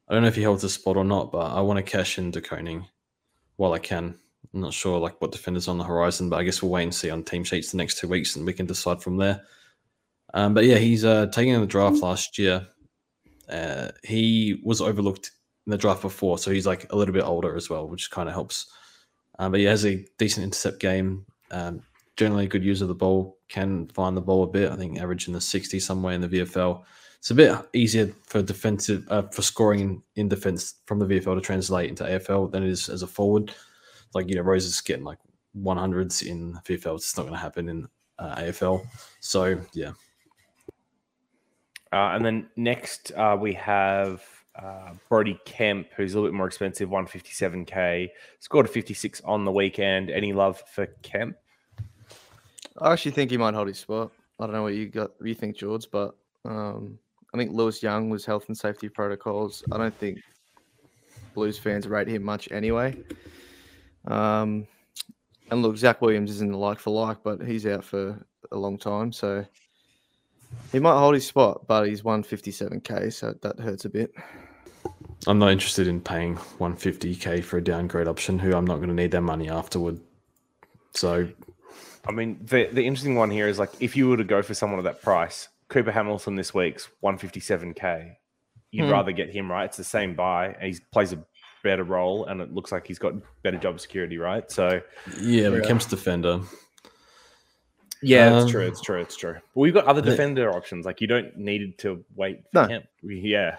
I 0.08 0.14
don't 0.14 0.22
know 0.22 0.28
if 0.28 0.36
he 0.36 0.42
holds 0.42 0.64
a 0.64 0.68
spot 0.70 0.96
or 0.96 1.04
not, 1.04 1.32
but 1.32 1.46
I 1.52 1.60
want 1.60 1.76
to 1.78 1.82
cash 1.82 2.18
in 2.18 2.30
De 2.30 2.40
Koning 2.40 2.86
while 3.58 3.74
I 3.74 3.78
can. 3.78 4.14
I'm 4.54 4.60
not 4.62 4.72
sure 4.72 4.98
like 4.98 5.20
what 5.20 5.32
defenders 5.32 5.68
on 5.68 5.76
the 5.76 5.84
horizon, 5.84 6.30
but 6.30 6.38
I 6.38 6.44
guess 6.44 6.62
we'll 6.62 6.70
wait 6.70 6.84
and 6.84 6.94
see 6.94 7.10
on 7.10 7.22
team 7.22 7.44
sheets 7.44 7.70
the 7.70 7.76
next 7.76 7.98
two 7.98 8.08
weeks, 8.08 8.34
and 8.34 8.46
we 8.46 8.54
can 8.54 8.64
decide 8.64 9.02
from 9.02 9.18
there. 9.18 9.42
Um, 10.32 10.54
but 10.54 10.64
yeah, 10.64 10.78
he's 10.78 11.04
uh, 11.04 11.26
taken 11.26 11.54
in 11.54 11.60
the 11.60 11.66
draft 11.66 11.98
last 11.98 12.38
year. 12.38 12.66
Uh, 13.48 13.88
he 14.04 14.60
was 14.64 14.80
overlooked 14.80 15.32
in 15.66 15.70
the 15.70 15.76
draft 15.76 16.02
before, 16.02 16.38
so 16.38 16.50
he's 16.50 16.66
like 16.66 16.90
a 16.92 16.96
little 16.96 17.12
bit 17.12 17.24
older 17.24 17.56
as 17.56 17.68
well, 17.68 17.88
which 17.88 18.10
kind 18.10 18.28
of 18.28 18.34
helps. 18.34 18.66
Um, 19.38 19.52
but 19.52 19.60
he 19.60 19.66
has 19.66 19.84
a 19.84 20.04
decent 20.18 20.44
intercept 20.44 20.80
game. 20.80 21.26
Um, 21.50 21.82
generally, 22.16 22.44
a 22.44 22.48
good 22.48 22.64
user 22.64 22.84
of 22.84 22.88
the 22.88 22.94
ball. 22.94 23.38
Can 23.48 23.88
find 23.88 24.16
the 24.16 24.20
ball 24.20 24.44
a 24.44 24.46
bit. 24.46 24.70
I 24.70 24.76
think 24.76 24.98
average 24.98 25.26
in 25.26 25.34
the 25.34 25.40
60 25.40 25.80
somewhere 25.80 26.14
in 26.14 26.20
the 26.20 26.28
VFL. 26.28 26.84
It's 27.18 27.30
a 27.30 27.34
bit 27.34 27.58
easier 27.72 28.12
for 28.22 28.42
defensive 28.42 29.06
uh, 29.10 29.22
for 29.22 29.42
scoring 29.42 29.80
in, 29.80 30.02
in 30.14 30.28
defense 30.28 30.74
from 30.86 30.98
the 30.98 31.06
VFL 31.06 31.34
to 31.34 31.40
translate 31.40 31.90
into 31.90 32.04
AFL 32.04 32.50
than 32.50 32.62
it 32.62 32.70
is 32.70 32.88
as 32.88 33.02
a 33.02 33.06
forward. 33.06 33.52
Like 34.14 34.28
you 34.28 34.36
know, 34.36 34.42
Rose 34.42 34.64
is 34.64 34.80
getting 34.80 35.04
like 35.04 35.18
100s 35.56 36.24
in 36.24 36.54
VFL. 36.64 36.96
It's 36.96 37.16
not 37.16 37.24
going 37.24 37.34
to 37.34 37.40
happen 37.40 37.68
in 37.68 37.88
uh, 38.18 38.36
AFL. 38.36 38.86
So 39.20 39.60
yeah, 39.72 39.92
Uh, 41.92 42.12
and 42.14 42.24
then 42.24 42.48
next 42.56 43.12
uh, 43.16 43.36
we 43.38 43.52
have 43.54 44.22
uh, 44.56 44.92
Brodie 45.08 45.38
Kemp, 45.44 45.88
who's 45.96 46.14
a 46.14 46.16
little 46.16 46.30
bit 46.30 46.36
more 46.36 46.46
expensive, 46.46 46.88
157k. 46.88 48.10
Scored 48.40 48.66
a 48.66 48.68
56 48.68 49.22
on 49.24 49.44
the 49.44 49.52
weekend. 49.52 50.10
Any 50.10 50.32
love 50.32 50.62
for 50.72 50.86
Kemp? 51.02 51.36
I 52.78 52.92
actually 52.92 53.12
think 53.12 53.30
he 53.30 53.36
might 53.36 53.54
hold 53.54 53.68
his 53.68 53.78
spot. 53.78 54.12
I 54.38 54.44
don't 54.44 54.54
know 54.54 54.62
what 54.62 54.74
you 54.74 54.88
got, 54.88 55.18
what 55.18 55.28
you 55.28 55.34
think, 55.34 55.56
George, 55.56 55.88
but 55.90 56.14
um, 56.44 56.98
I 57.34 57.36
think 57.36 57.52
Lewis 57.52 57.82
Young 57.82 58.10
was 58.10 58.24
health 58.24 58.48
and 58.48 58.56
safety 58.56 58.88
protocols. 58.88 59.62
I 59.72 59.76
don't 59.76 59.94
think 59.94 60.18
Blues 61.34 61.58
fans 61.58 61.86
rate 61.86 62.08
him 62.08 62.22
much 62.22 62.50
anyway. 62.50 62.96
Um, 64.06 64.66
and 65.50 65.62
look, 65.62 65.76
Zach 65.76 66.00
Williams 66.00 66.30
isn't 66.30 66.50
the 66.50 66.58
like 66.58 66.78
for 66.78 66.90
like, 66.90 67.22
but 67.22 67.42
he's 67.42 67.66
out 67.66 67.84
for 67.84 68.18
a 68.52 68.56
long 68.56 68.78
time, 68.78 69.12
so 69.12 69.44
he 70.72 70.78
might 70.78 70.98
hold 70.98 71.14
his 71.14 71.26
spot. 71.26 71.66
But 71.66 71.88
he's 71.88 72.02
157k, 72.02 73.12
so 73.12 73.34
that 73.42 73.58
hurts 73.58 73.84
a 73.84 73.88
bit. 73.88 74.12
I'm 75.26 75.38
not 75.38 75.50
interested 75.50 75.88
in 75.88 76.00
paying 76.00 76.36
150k 76.36 77.44
for 77.44 77.58
a 77.58 77.64
downgrade 77.64 78.08
option. 78.08 78.38
Who 78.38 78.54
I'm 78.54 78.66
not 78.66 78.76
going 78.76 78.88
to 78.88 78.94
need 78.94 79.10
that 79.10 79.22
money 79.22 79.48
afterward. 79.50 80.00
So 80.94 81.28
I 82.06 82.12
mean, 82.12 82.38
the 82.42 82.68
the 82.72 82.86
interesting 82.86 83.16
one 83.16 83.30
here 83.30 83.48
is 83.48 83.58
like 83.58 83.70
if 83.80 83.96
you 83.96 84.08
were 84.08 84.16
to 84.16 84.24
go 84.24 84.42
for 84.42 84.54
someone 84.54 84.78
at 84.78 84.84
that 84.84 85.02
price, 85.02 85.48
Cooper 85.68 85.90
Hamilton 85.92 86.34
this 86.36 86.54
week's 86.54 86.88
157k. 87.02 88.16
You'd 88.70 88.86
Hmm. 88.86 88.90
rather 88.92 89.12
get 89.12 89.30
him, 89.30 89.50
right? 89.50 89.64
It's 89.64 89.76
the 89.76 89.84
same 89.84 90.14
buy. 90.14 90.48
And 90.60 90.74
he 90.74 90.80
plays 90.92 91.12
a 91.12 91.24
better 91.62 91.84
role, 91.84 92.26
and 92.26 92.40
it 92.40 92.52
looks 92.52 92.70
like 92.72 92.86
he's 92.86 92.98
got 92.98 93.14
better 93.42 93.56
job 93.58 93.80
security, 93.80 94.18
right? 94.18 94.50
So 94.50 94.80
yeah, 95.20 95.50
but 95.50 95.62
Yeah. 95.62 95.66
Kemp's 95.68 95.86
defender. 95.86 96.40
yeah, 98.02 98.28
Um, 98.28 98.42
it's 98.42 98.50
true. 98.50 98.66
It's 98.66 98.80
true. 98.80 99.00
It's 99.00 99.16
true. 99.16 99.34
But 99.34 99.60
we've 99.60 99.74
got 99.74 99.86
other 99.86 100.00
the- 100.00 100.10
defender 100.10 100.50
options. 100.54 100.86
Like 100.86 101.00
you 101.00 101.06
don't 101.06 101.36
need 101.36 101.78
to 101.78 102.04
wait 102.14 102.42
for 102.52 102.62
No. 102.62 102.68
him. 102.68 102.82
Yeah. 103.02 103.58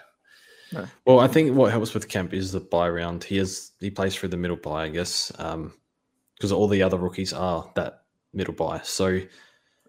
Well, 1.06 1.20
I 1.20 1.28
think 1.28 1.56
what 1.56 1.72
helps 1.72 1.94
with 1.96 2.08
Kemp 2.08 2.32
is 2.34 2.52
the 2.52 2.60
buy 2.60 2.88
round. 2.90 3.24
He 3.24 3.40
is 3.40 3.72
he 3.80 3.90
plays 3.90 4.16
through 4.16 4.30
the 4.30 4.38
middle 4.38 4.56
buy, 4.58 4.84
I 4.86 4.90
guess, 4.90 5.32
because 5.32 6.52
all 6.52 6.68
the 6.68 6.84
other 6.84 6.98
rookies 6.98 7.34
are 7.34 7.70
that 7.76 8.04
middle 8.34 8.54
buy. 8.54 8.80
So 8.84 9.20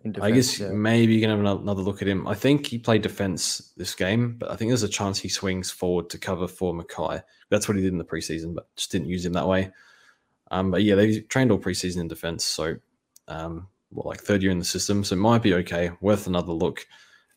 in 0.04 0.16
I 0.20 0.30
guess 0.30 0.58
yeah. 0.58 0.70
maybe 0.70 1.14
you 1.14 1.20
can 1.20 1.30
have 1.30 1.40
another 1.40 1.82
look 1.82 2.00
at 2.00 2.08
him. 2.08 2.26
I 2.26 2.34
think 2.34 2.66
he 2.66 2.78
played 2.78 3.02
defense 3.02 3.72
this 3.76 3.94
game, 3.94 4.36
but 4.38 4.50
I 4.50 4.56
think 4.56 4.70
there's 4.70 4.82
a 4.82 4.88
chance 4.88 5.18
he 5.18 5.28
swings 5.28 5.70
forward 5.70 6.08
to 6.10 6.18
cover 6.18 6.48
for 6.48 6.72
Mackay. 6.74 7.20
That's 7.50 7.68
what 7.68 7.76
he 7.76 7.82
did 7.82 7.92
in 7.92 7.98
the 7.98 8.04
preseason, 8.04 8.54
but 8.54 8.74
just 8.76 8.90
didn't 8.90 9.08
use 9.08 9.26
him 9.26 9.34
that 9.34 9.46
way. 9.46 9.70
Um, 10.50 10.70
but 10.70 10.82
yeah, 10.82 10.94
they 10.94 11.20
trained 11.20 11.52
all 11.52 11.58
preseason 11.58 12.00
in 12.00 12.08
defense, 12.08 12.44
so 12.44 12.76
um, 13.28 13.68
well, 13.90 14.08
like 14.08 14.20
third 14.20 14.42
year 14.42 14.52
in 14.52 14.58
the 14.58 14.64
system, 14.64 15.04
so 15.04 15.14
it 15.14 15.18
might 15.18 15.42
be 15.42 15.54
okay. 15.54 15.90
Worth 16.00 16.26
another 16.26 16.52
look. 16.52 16.86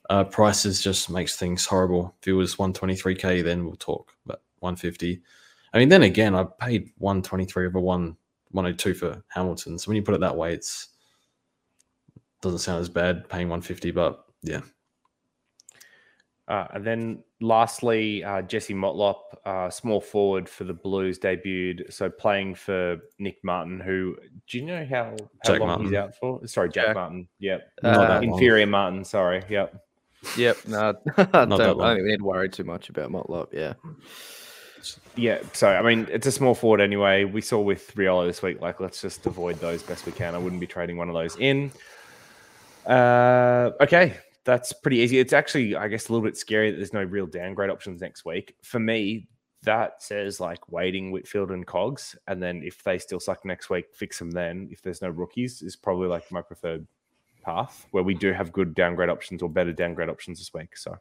Uh, 0.09 0.23
prices 0.23 0.81
just 0.81 1.09
makes 1.09 1.35
things 1.35 1.65
horrible. 1.65 2.15
If 2.21 2.27
it 2.27 2.33
was 2.33 2.55
123k, 2.55 3.43
then 3.43 3.65
we'll 3.65 3.75
talk. 3.75 4.13
But 4.25 4.41
150. 4.59 5.21
I 5.73 5.79
mean, 5.79 5.89
then 5.89 6.03
again, 6.03 6.35
I 6.35 6.45
paid 6.59 6.91
123 6.97 7.67
over 7.67 7.79
one 7.79 8.15
102 8.51 8.93
for 8.93 9.23
Hamilton. 9.29 9.77
So 9.79 9.89
when 9.89 9.95
you 9.95 10.03
put 10.03 10.13
it 10.13 10.21
that 10.21 10.35
way, 10.35 10.53
it's 10.53 10.89
doesn't 12.43 12.59
sound 12.59 12.81
as 12.81 12.89
bad 12.89 13.27
paying 13.29 13.47
150, 13.49 13.91
but 13.91 14.23
yeah. 14.43 14.61
Uh, 16.47 16.67
and 16.73 16.85
then 16.85 17.23
lastly, 17.39 18.21
uh, 18.23 18.41
Jesse 18.41 18.73
Motlop, 18.73 19.15
uh, 19.45 19.69
small 19.69 20.01
forward 20.01 20.49
for 20.49 20.65
the 20.65 20.73
Blues, 20.73 21.17
debuted. 21.17 21.91
So 21.91 22.09
playing 22.09 22.55
for 22.55 22.97
Nick 23.17 23.37
Martin, 23.43 23.79
who 23.79 24.17
do 24.49 24.57
you 24.59 24.65
know 24.65 24.85
how, 24.85 25.15
how 25.45 25.53
long 25.55 25.67
Martin. 25.67 25.85
he's 25.85 25.93
out 25.95 26.15
for? 26.17 26.45
Sorry, 26.45 26.69
Jack, 26.69 26.87
Jack. 26.87 26.95
Martin. 26.95 27.27
Yep. 27.39 27.71
Not 27.81 27.95
Uh, 27.95 28.01
that 28.01 28.09
long. 28.23 28.33
Inferior 28.33 28.67
Martin. 28.67 29.05
Sorry. 29.05 29.41
Yep. 29.49 29.81
Yep. 30.37 30.57
No, 30.67 30.93
I 31.17 31.23
don't, 31.23 31.27
I 31.43 31.45
don't 31.45 31.79
think 31.79 32.03
we 32.03 32.11
need 32.11 32.17
to 32.17 32.23
worry 32.25 32.49
too 32.49 32.65
much 32.65 32.89
about 32.89 33.09
Motlop. 33.09 33.47
Yeah. 33.53 33.73
Yeah. 35.15 35.39
So 35.53 35.69
I 35.69 35.81
mean, 35.81 36.07
it's 36.11 36.27
a 36.27 36.31
small 36.31 36.55
forward 36.55 36.81
anyway. 36.81 37.23
We 37.23 37.39
saw 37.39 37.61
with 37.61 37.93
Rioli 37.95 38.27
this 38.27 38.41
week. 38.41 38.59
Like, 38.59 38.81
let's 38.81 39.01
just 39.01 39.25
avoid 39.25 39.61
those 39.61 39.81
best 39.81 40.05
we 40.05 40.11
can. 40.11 40.35
I 40.35 40.39
wouldn't 40.39 40.59
be 40.59 40.67
trading 40.67 40.97
one 40.97 41.07
of 41.07 41.15
those 41.15 41.37
in. 41.37 41.71
Uh, 42.85 43.71
okay, 43.81 44.17
that's 44.43 44.73
pretty 44.73 44.97
easy. 44.97 45.19
It's 45.19 45.33
actually, 45.33 45.75
I 45.75 45.87
guess, 45.87 46.09
a 46.09 46.11
little 46.11 46.25
bit 46.25 46.37
scary 46.37 46.71
that 46.71 46.77
there's 46.77 46.93
no 46.93 47.03
real 47.03 47.25
downgrade 47.25 47.69
options 47.69 48.01
next 48.01 48.25
week. 48.25 48.55
For 48.61 48.79
me, 48.79 49.27
that 49.63 50.03
says 50.03 50.39
like 50.39 50.71
waiting 50.71 51.11
Whitfield 51.11 51.51
and 51.51 51.65
Cogs, 51.65 52.15
and 52.27 52.41
then 52.41 52.61
if 52.63 52.83
they 52.83 52.97
still 52.97 53.19
suck 53.19 53.45
next 53.45 53.69
week, 53.69 53.85
fix 53.93 54.19
them 54.19 54.31
then. 54.31 54.67
If 54.71 54.81
there's 54.81 55.01
no 55.01 55.09
rookies, 55.09 55.61
is 55.61 55.75
probably 55.75 56.07
like 56.07 56.29
my 56.31 56.41
preferred 56.41 56.85
path 57.41 57.87
where 57.91 58.03
we 58.03 58.13
do 58.13 58.31
have 58.31 58.51
good 58.51 58.73
downgrade 58.73 59.09
options 59.09 59.41
or 59.41 59.49
better 59.49 59.73
downgrade 59.73 60.09
options 60.09 60.39
this 60.39 60.53
week. 60.53 60.75
So. 60.77 60.97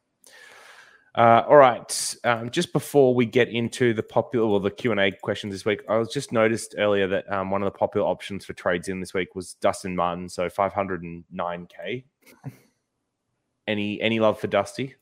Uh, 1.14 1.42
all 1.46 1.56
right. 1.56 2.16
Um, 2.24 2.50
just 2.50 2.72
before 2.72 3.14
we 3.14 3.26
get 3.26 3.48
into 3.48 3.92
the 3.92 4.02
popular 4.02 4.46
or 4.46 4.60
the 4.60 4.70
Q 4.70 4.92
and 4.92 5.00
A 5.00 5.12
questions 5.12 5.52
this 5.52 5.64
week, 5.64 5.82
I 5.88 5.98
was 5.98 6.08
just 6.08 6.32
noticed 6.32 6.74
earlier 6.78 7.06
that 7.08 7.30
um, 7.30 7.50
one 7.50 7.62
of 7.62 7.70
the 7.70 7.78
popular 7.78 8.06
options 8.06 8.46
for 8.46 8.54
trades 8.54 8.88
in 8.88 9.00
this 9.00 9.12
week 9.12 9.34
was 9.34 9.54
Dustin 9.54 9.94
Martin, 9.94 10.28
so 10.28 10.48
509k. 10.48 12.04
Any 13.66 14.00
any 14.00 14.20
love 14.20 14.40
for 14.40 14.46
Dusty? 14.46 14.94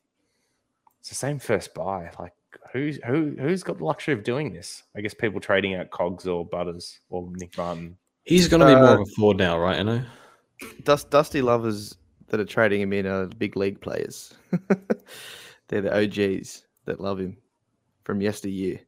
It's 0.99 1.09
the 1.09 1.15
same 1.15 1.39
first 1.39 1.75
buy. 1.75 2.11
Like 2.19 2.35
who's 2.73 2.99
who 3.07 3.37
who's 3.39 3.63
got 3.63 3.79
the 3.79 3.85
luxury 3.85 4.13
of 4.13 4.25
doing 4.25 4.53
this? 4.53 4.83
I 4.97 5.01
guess 5.01 5.15
people 5.15 5.41
trading 5.41 5.75
out 5.75 5.91
Cogs 5.91 6.27
or 6.27 6.45
Butters 6.45 7.01
or 7.09 7.31
Nick 7.37 7.57
Martin. 7.57 7.97
He's 8.25 8.49
going 8.49 8.61
to 8.61 8.67
be 8.67 8.75
more 8.75 8.85
Uh, 8.85 8.95
of 8.95 9.01
a 9.01 9.07
forward 9.17 9.39
now, 9.39 9.59
right? 9.59 9.79
I 9.79 9.83
know. 9.83 10.03
Dust, 10.85 11.09
Dusty 11.11 11.41
lovers 11.41 11.97
that 12.29 12.39
are 12.39 12.45
trading 12.45 12.83
him 12.83 12.93
in 12.93 13.07
are 13.07 13.27
big 13.27 13.57
league 13.57 13.81
players. 13.81 14.35
They're 15.71 15.83
the 15.83 16.05
OGs 16.05 16.65
that 16.87 17.01
love 17.01 17.21
him 17.21 17.37
from 18.03 18.21
yesteryear. 18.21 18.81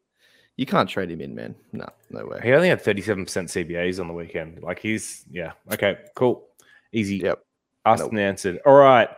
You 0.56 0.66
can't 0.66 0.88
trade 0.88 1.10
him 1.10 1.20
in, 1.20 1.34
man. 1.34 1.54
No, 1.72 1.88
no 2.10 2.26
way. 2.26 2.40
He 2.42 2.52
only 2.52 2.68
had 2.68 2.82
37% 2.82 3.24
CBAs 3.26 4.00
on 4.00 4.08
the 4.08 4.12
weekend. 4.12 4.60
Like 4.62 4.80
he's 4.80 5.24
yeah. 5.30 5.52
Okay, 5.72 5.96
cool. 6.16 6.48
Easy. 6.92 7.18
Yep. 7.18 7.42
Asked 7.86 8.02
Nope. 8.02 8.10
and 8.10 8.20
answered. 8.20 8.58
All 8.66 8.74
right. 8.74 9.08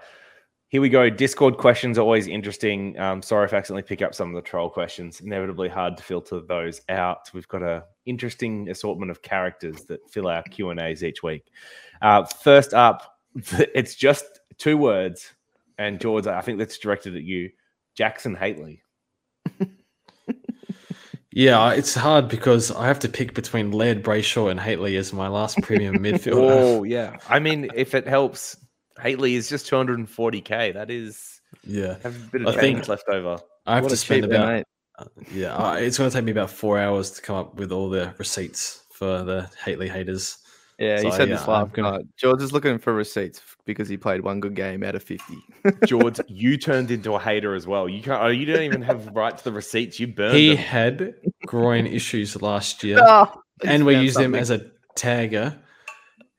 Here 0.69 0.81
we 0.81 0.89
go. 0.91 1.09
Discord 1.09 1.57
questions 1.57 1.99
are 1.99 2.03
always 2.03 2.27
interesting. 2.27 2.99
Um, 2.99 3.23
sorry 3.23 3.47
if 3.47 3.55
I 3.55 3.57
accidentally 3.57 3.83
pick 3.83 4.03
up 4.03 4.15
some 4.15 4.29
of 4.29 4.35
the 4.35 4.43
troll 4.49 4.69
questions. 4.69 5.21
Inevitably 5.21 5.69
hard 5.69 5.97
to 5.97 6.03
filter 6.03 6.41
those 6.41 6.83
out. 6.89 7.31
We've 7.33 7.49
got 7.49 7.63
a 7.63 7.85
interesting 8.07 8.69
assortment 8.69 9.11
of 9.11 9.23
characters 9.23 9.85
that 9.85 10.09
fill 10.11 10.29
our 10.29 10.43
Q 10.43 10.71
and 10.71 10.81
A's 10.81 11.03
each 11.03 11.23
week. 11.23 11.47
Uh, 12.03 12.25
first 12.25 12.75
up, 12.75 13.19
it's 13.35 13.95
just 13.95 14.41
two 14.59 14.77
words, 14.77 15.33
and 15.79 16.01
George, 16.01 16.27
I 16.27 16.41
think 16.41 16.59
that's 16.59 16.79
directed 16.79 17.17
at 17.17 17.23
you, 17.23 17.51
Jackson 17.97 18.37
Hately. 18.37 18.81
Yeah, 21.37 21.73
it's 21.73 21.97
hard 21.97 22.29
because 22.29 22.71
I 22.71 22.87
have 22.87 23.01
to 23.01 23.09
pick 23.09 23.35
between 23.35 23.73
Laird, 23.73 24.05
Brayshaw, 24.05 24.53
and 24.53 24.61
Hately 24.61 24.97
as 24.97 25.13
my 25.13 25.27
last 25.27 25.61
premium 25.63 25.99
midfielder. 25.99 26.35
Oh 26.37 26.83
yeah. 26.85 27.17
I 27.29 27.41
mean, 27.41 27.69
if 27.75 27.93
it 27.97 28.07
helps, 28.07 28.57
Hately 29.01 29.33
is 29.35 29.49
just 29.49 29.69
240k. 29.69 30.75
That 30.75 30.93
is 30.93 31.41
Yeah, 31.65 31.97
have 32.05 32.15
a 32.15 32.29
bit 32.31 32.43
of 32.43 32.49
I 32.57 32.61
change 32.61 32.77
think- 32.79 32.89
left 32.89 33.09
over. 33.09 33.39
I 33.67 33.75
have 33.75 33.83
What 33.85 33.91
to 33.91 33.97
spend 33.97 34.27
about 34.27 34.47
mate. 34.49 34.65
yeah. 35.33 35.57
uh, 35.57 35.75
It's 35.75 35.99
going 35.99 36.09
to 36.09 36.17
take 36.17 36.25
me 36.25 36.31
about 36.31 36.51
four 36.51 36.79
hours 36.79 37.11
to 37.13 37.23
come 37.23 37.35
up 37.35 37.57
with 37.57 37.73
all 37.73 37.89
the 37.91 38.15
receipts 38.19 38.85
for 38.93 39.25
the 39.25 39.51
Hately 39.65 39.89
haters. 39.91 40.39
Yeah, 40.79 41.01
he 41.01 41.11
said 41.13 41.29
yeah, 41.29 41.37
this 41.37 41.43
I'm 41.45 41.49
last 41.51 41.73
gonna- 41.73 41.91
night. 41.99 42.07
George 42.17 42.43
is 42.43 42.53
looking 42.53 42.79
for 42.79 42.93
receipts 42.93 43.41
because 43.65 43.89
he 43.89 43.97
played 43.97 44.23
one 44.23 44.41
good 44.41 44.55
game 44.57 44.83
out 44.83 44.95
of 44.97 45.03
50. 45.05 45.35
George, 45.87 46.19
you 46.29 46.57
turned 46.57 46.91
into 46.91 47.15
a 47.15 47.21
hater 47.21 47.55
as 47.55 47.67
well. 47.67 47.89
You 47.89 48.03
can't. 48.03 48.23
Oh, 48.23 48.29
you 48.29 48.45
don't 48.45 48.63
even 48.63 48.83
have 48.83 49.07
right 49.15 49.37
to 49.39 49.45
the 49.45 49.53
receipts. 49.53 50.01
You 50.01 50.09
burned 50.09 50.37
He 50.37 50.49
them. 50.49 50.57
had 50.59 51.15
groin 51.47 51.87
issues 51.87 52.41
last 52.43 52.83
year, 52.83 52.99
oh, 53.03 53.31
I 53.65 53.71
and 53.73 53.87
we 53.87 53.95
found 53.95 54.05
used 54.05 54.19
him 54.19 54.35
as 54.35 54.51
a 54.51 54.67
tagger, 54.97 55.57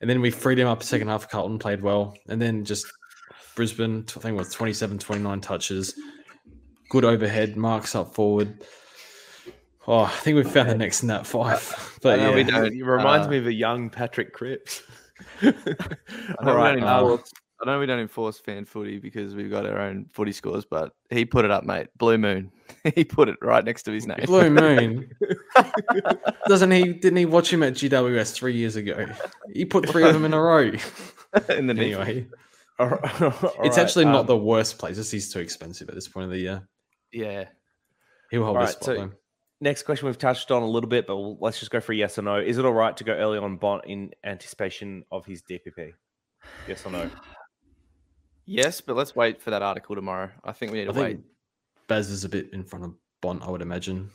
and 0.01 0.09
then 0.09 0.19
we 0.19 0.31
freed 0.31 0.59
him 0.59 0.67
up 0.67 0.83
second 0.83 1.07
half. 1.07 1.29
Carlton 1.29 1.57
played 1.57 1.81
well, 1.81 2.13
and 2.27 2.41
then 2.41 2.65
just 2.65 2.85
Brisbane. 3.55 4.03
I 4.17 4.19
think 4.19 4.37
was 4.37 4.51
27, 4.51 4.99
29 4.99 5.39
touches, 5.39 5.95
good 6.89 7.05
overhead, 7.05 7.55
marks 7.55 7.95
up 7.95 8.13
forward. 8.13 8.65
Oh, 9.87 9.99
I 9.99 10.09
think 10.09 10.35
we 10.35 10.43
found 10.43 10.69
the 10.69 10.75
next 10.75 11.03
Nat 11.03 11.23
Fyfe. 11.23 11.91
But 12.01 12.19
I 12.19 12.23
know 12.23 12.33
we 12.33 12.43
don't- 12.43 12.73
It 12.73 12.83
reminds 12.83 13.27
uh, 13.27 13.29
me 13.31 13.37
of 13.37 13.47
a 13.47 13.53
young 13.53 13.89
Patrick 13.89 14.33
Cripps. 14.33 14.81
I 15.41 15.45
know, 15.45 15.53
we 16.43 16.51
right. 16.51 16.75
don't 16.75 16.83
enforce, 16.83 17.31
I 17.61 17.65
know 17.65 17.79
we 17.79 17.85
don't 17.85 17.99
enforce 17.99 18.37
fan 18.39 18.65
footy 18.65 18.99
because 18.99 19.33
we've 19.33 19.49
got 19.49 19.65
our 19.65 19.79
own 19.79 20.07
footy 20.11 20.31
scores, 20.33 20.65
but 20.65 20.91
he 21.09 21.23
put 21.23 21.45
it 21.45 21.51
up, 21.51 21.63
mate. 21.63 21.87
Blue 21.97 22.17
Moon. 22.17 22.51
he 22.95 23.03
put 23.05 23.29
it 23.29 23.37
right 23.41 23.63
next 23.63 23.83
to 23.83 23.91
his 23.91 24.05
name. 24.07 24.19
Blue 24.25 24.49
Moon. 24.49 25.09
Doesn't 26.47 26.71
he? 26.71 26.93
Didn't 26.93 27.17
he 27.17 27.25
watch 27.25 27.51
him 27.51 27.63
at 27.63 27.73
GWS 27.73 28.33
three 28.33 28.55
years 28.55 28.75
ago? 28.75 29.07
He 29.53 29.65
put 29.65 29.87
three 29.87 30.03
of 30.03 30.13
them 30.13 30.25
in 30.25 30.33
a 30.33 30.41
row. 30.41 30.71
in 31.49 31.67
the 31.67 31.73
anyway. 31.73 32.01
Anyway, 32.01 32.27
All 32.79 32.89
right, 32.89 33.21
all 33.21 33.29
it's 33.63 33.77
right, 33.77 33.83
actually 33.85 34.05
not 34.05 34.21
um, 34.21 34.25
the 34.27 34.37
worst 34.37 34.77
place. 34.77 34.97
Just 34.97 35.11
he's 35.11 35.31
too 35.31 35.39
expensive 35.39 35.87
at 35.89 35.95
this 35.95 36.07
point 36.09 36.25
of 36.25 36.31
the 36.31 36.39
year. 36.39 36.67
Yeah. 37.13 37.45
He'll 38.31 38.43
hold 38.43 38.57
All 38.57 38.63
his 38.65 38.75
right, 38.75 38.83
spot. 38.83 38.85
so- 38.85 38.95
though. 38.95 39.11
Next 39.61 39.83
question 39.83 40.05
we've 40.07 40.17
touched 40.17 40.51
on 40.51 40.63
a 40.63 40.67
little 40.67 40.89
bit, 40.89 41.07
but 41.07 41.15
we'll, 41.15 41.37
let's 41.39 41.59
just 41.59 41.71
go 41.71 41.79
for 41.79 41.93
a 41.93 41.95
yes 41.95 42.17
or 42.19 42.23
no. 42.23 42.35
Is 42.37 42.57
it 42.57 42.65
all 42.65 42.73
right 42.73 42.95
to 42.97 43.03
go 43.03 43.13
early 43.13 43.37
on 43.37 43.55
Bont 43.57 43.85
in 43.85 44.11
anticipation 44.23 45.03
of 45.11 45.25
his 45.25 45.41
DPP? 45.43 45.93
Yes 46.67 46.85
or 46.85 46.91
no? 46.91 47.09
Yes, 48.47 48.79
but 48.79 48.95
let's 48.95 49.15
wait 49.15 49.41
for 49.41 49.49
that 49.49 49.63
article 49.63 49.95
tomorrow. 49.95 50.29
I 50.43 50.51
think 50.51 50.71
we 50.71 50.77
need 50.77 50.89
I 50.89 50.93
to 50.93 50.99
wait. 50.99 51.07
think 51.15 51.25
Baz 51.87 52.11
is 52.11 52.25
a 52.25 52.29
bit 52.29 52.51
in 52.53 52.63
front 52.63 52.85
of 52.85 52.93
Bont, 53.19 53.41
I 53.41 53.49
would 53.49 53.63
imagine. 53.63 54.11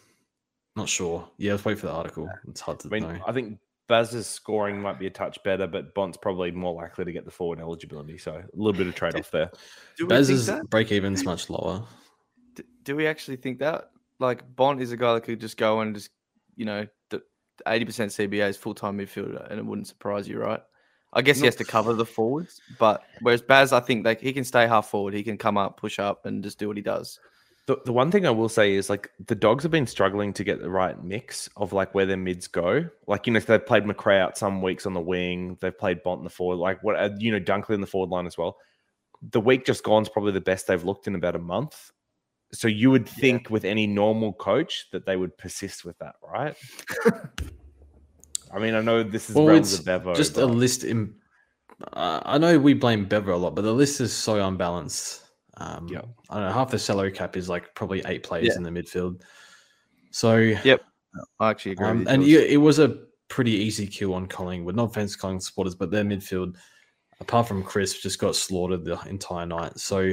Not 0.76 0.88
sure. 0.88 1.28
Yeah, 1.36 1.52
let's 1.54 1.64
wait 1.64 1.80
for 1.80 1.86
the 1.86 1.92
article. 1.92 2.30
It's 2.46 2.60
hard 2.60 2.78
to 2.80 2.88
I 2.88 2.90
mean, 2.92 3.02
know. 3.02 3.18
I 3.26 3.32
think 3.32 3.58
Baz's 3.88 4.28
scoring 4.28 4.80
might 4.80 5.00
be 5.00 5.08
a 5.08 5.10
touch 5.10 5.42
better, 5.42 5.66
but 5.66 5.94
Bont's 5.96 6.16
probably 6.16 6.52
more 6.52 6.72
likely 6.74 7.04
to 7.06 7.10
get 7.12 7.24
the 7.24 7.30
forward 7.32 7.58
eligibility. 7.58 8.18
So 8.18 8.34
a 8.36 8.44
little 8.54 8.72
bit 8.78 8.86
of 8.86 8.94
trade 8.94 9.16
off 9.16 9.32
there. 9.32 9.50
Do 9.98 10.06
Baz's 10.06 10.46
that? 10.46 10.70
break 10.70 10.92
even's 10.92 11.24
much 11.24 11.50
lower. 11.50 11.82
D- 12.54 12.62
Do 12.84 12.94
we 12.94 13.08
actually 13.08 13.36
think 13.38 13.58
that? 13.58 13.90
Like 14.20 14.54
Bont 14.54 14.80
is 14.80 14.92
a 14.92 14.96
guy 14.96 15.14
that 15.14 15.22
could 15.22 15.40
just 15.40 15.56
go 15.56 15.80
and 15.80 15.94
just, 15.94 16.10
you 16.56 16.64
know, 16.64 16.86
the 17.08 17.22
eighty 17.66 17.84
percent 17.84 18.12
CBA 18.12 18.48
is 18.48 18.56
full 18.56 18.74
time 18.74 18.98
midfielder, 18.98 19.50
and 19.50 19.58
it 19.58 19.64
wouldn't 19.64 19.88
surprise 19.88 20.28
you, 20.28 20.38
right? 20.38 20.60
I 21.12 21.22
guess 21.22 21.40
he 21.40 21.46
has 21.46 21.56
to 21.56 21.64
cover 21.64 21.92
the 21.92 22.06
forwards, 22.06 22.60
but 22.78 23.02
whereas 23.20 23.42
Baz, 23.42 23.72
I 23.72 23.80
think 23.80 24.06
like 24.06 24.20
he 24.20 24.32
can 24.32 24.44
stay 24.44 24.68
half 24.68 24.88
forward, 24.88 25.12
he 25.12 25.24
can 25.24 25.36
come 25.36 25.58
up, 25.58 25.76
push 25.76 25.98
up, 25.98 26.24
and 26.24 26.42
just 26.42 26.58
do 26.58 26.68
what 26.68 26.76
he 26.76 26.82
does. 26.82 27.18
The, 27.66 27.78
the 27.84 27.92
one 27.92 28.10
thing 28.10 28.26
I 28.26 28.30
will 28.30 28.48
say 28.48 28.74
is 28.74 28.88
like 28.88 29.10
the 29.26 29.34
dogs 29.34 29.62
have 29.64 29.72
been 29.72 29.86
struggling 29.86 30.32
to 30.34 30.44
get 30.44 30.60
the 30.60 30.70
right 30.70 31.02
mix 31.02 31.48
of 31.56 31.72
like 31.72 31.94
where 31.94 32.06
their 32.06 32.16
mids 32.16 32.46
go. 32.46 32.84
Like, 33.06 33.26
you 33.26 33.32
know, 33.32 33.40
they've 33.40 33.64
played 33.64 33.86
Macrae 33.86 34.18
out 34.18 34.38
some 34.38 34.62
weeks 34.62 34.86
on 34.86 34.94
the 34.94 35.00
wing, 35.00 35.56
they've 35.60 35.76
played 35.76 36.02
Bont 36.02 36.18
in 36.18 36.24
the 36.24 36.30
forward, 36.30 36.56
like 36.56 36.82
what, 36.82 36.96
uh, 36.96 37.10
you 37.18 37.32
know, 37.32 37.40
Dunkley 37.40 37.74
in 37.74 37.80
the 37.80 37.86
forward 37.86 38.10
line 38.10 38.26
as 38.26 38.38
well. 38.38 38.56
The 39.30 39.40
week 39.40 39.66
just 39.66 39.84
gone 39.84 40.02
is 40.02 40.08
probably 40.08 40.32
the 40.32 40.40
best 40.40 40.66
they've 40.66 40.82
looked 40.82 41.06
in 41.06 41.14
about 41.14 41.36
a 41.36 41.40
month. 41.40 41.90
So 42.52 42.66
you 42.68 42.90
would 42.90 43.08
think 43.08 43.48
with 43.50 43.64
any 43.64 43.86
normal 43.86 44.32
coach 44.32 44.86
that 44.92 45.06
they 45.06 45.16
would 45.16 45.36
persist 45.38 45.84
with 45.84 45.96
that, 45.98 46.16
right? 46.22 46.56
I 48.52 48.58
mean, 48.58 48.74
I 48.74 48.80
know 48.80 49.02
this 49.02 49.30
is 49.30 49.36
Well, 49.36 49.48
it's 49.50 49.78
of 49.78 49.84
Bevo. 49.84 50.14
just 50.14 50.36
a 50.36 50.46
list 50.46 50.82
in. 50.84 51.14
Uh, 51.92 52.20
I 52.24 52.38
know 52.38 52.58
we 52.58 52.74
blame 52.74 53.04
Bever 53.06 53.30
a 53.30 53.36
lot, 53.36 53.54
but 53.54 53.62
the 53.62 53.72
list 53.72 54.00
is 54.00 54.12
so 54.12 54.44
unbalanced. 54.46 55.22
Um, 55.58 55.86
Yeah. 55.88 56.02
I 56.28 56.34
don't 56.40 56.46
know. 56.48 56.52
Half 56.52 56.70
the 56.72 56.78
salary 56.78 57.12
cap 57.12 57.36
is 57.36 57.48
like 57.48 57.74
probably 57.74 58.02
eight 58.06 58.22
players 58.24 58.48
Yeah. 58.48 58.56
in 58.56 58.62
the 58.64 58.70
midfield. 58.70 59.22
So, 60.10 60.36
yep, 60.38 60.82
I 61.38 61.50
actually 61.50 61.72
agree. 61.72 61.86
um, 61.86 61.98
with 62.00 62.08
you, 62.08 62.14
and 62.14 62.22
George. 62.24 62.50
it 62.50 62.56
was 62.56 62.78
a 62.80 62.88
pretty 63.28 63.52
easy 63.52 63.86
kill 63.86 64.12
on 64.14 64.26
Collingwood. 64.26 64.74
No 64.74 64.84
offense, 64.84 65.12
to 65.12 65.18
Collingwood 65.18 65.44
supporters, 65.44 65.74
but 65.76 65.90
their 65.92 66.04
midfield. 66.04 66.56
apart 67.20 67.46
from 67.46 67.62
Chris, 67.62 68.00
just 68.00 68.18
got 68.18 68.34
slaughtered 68.34 68.82
the 68.84 68.98
entire 69.06 69.44
night. 69.46 69.78
So, 69.78 70.12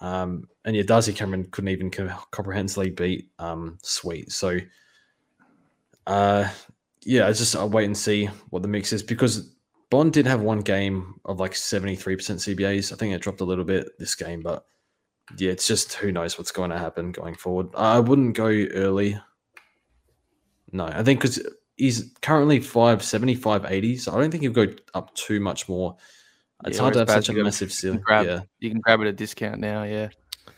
um, 0.00 0.48
and 0.64 0.74
yeah, 0.74 0.82
Darcy 0.82 1.12
Cameron 1.12 1.48
couldn't 1.50 1.70
even 1.70 1.90
co- 1.90 2.08
comprehensively 2.30 2.90
beat 2.90 3.30
um, 3.38 3.78
Sweet. 3.82 4.32
So, 4.32 4.58
uh, 6.06 6.48
yeah, 7.04 7.26
I 7.26 7.32
just 7.32 7.54
I'll 7.56 7.68
wait 7.68 7.86
and 7.86 7.96
see 7.96 8.26
what 8.50 8.62
the 8.62 8.68
mix 8.68 8.92
is 8.92 9.02
because 9.02 9.54
Bont 9.90 10.12
did 10.12 10.26
have 10.26 10.40
one 10.40 10.60
game 10.60 11.20
of 11.24 11.38
like 11.38 11.52
73% 11.52 11.96
CBAs. 11.96 12.92
I 12.92 12.96
think 12.96 13.14
it 13.14 13.20
dropped 13.20 13.40
a 13.40 13.44
little 13.44 13.64
bit 13.64 13.88
this 13.98 14.14
game, 14.14 14.40
but 14.40 14.64
yeah, 15.38 15.50
it's 15.50 15.66
just 15.66 15.94
who 15.94 16.12
knows 16.12 16.36
what's 16.38 16.50
going 16.50 16.70
to 16.70 16.78
happen 16.78 17.12
going 17.12 17.34
forward. 17.34 17.68
I 17.74 18.00
wouldn't 18.00 18.36
go 18.36 18.46
early. 18.46 19.18
No, 20.72 20.86
I 20.86 21.02
think 21.02 21.20
because 21.20 21.46
he's 21.76 22.12
currently 22.22 22.60
570, 22.60 23.36
580, 23.36 23.96
so 23.96 24.12
I 24.12 24.20
don't 24.20 24.30
think 24.30 24.42
he'll 24.42 24.52
go 24.52 24.66
up 24.94 25.14
too 25.14 25.40
much 25.40 25.68
more. 25.68 25.96
It's 26.66 26.76
Yeah, 26.76 26.82
hard 26.82 26.94
to 26.94 26.98
have 27.00 27.08
whereas 27.08 27.24
such 27.26 27.28
a 27.28 27.32
Baz, 27.32 27.36
gotta- 27.36 27.44
massive 27.44 27.68
you 27.68 27.74
ceiling. 27.74 28.00
grab, 28.00 28.26
Yeah, 28.26 28.40
you 28.60 28.70
can 28.70 28.80
grab 28.80 29.00
it 29.00 29.04
at 29.04 29.08
a 29.08 29.12
discount 29.12 29.60
now. 29.60 29.82
Yeah, 29.84 30.08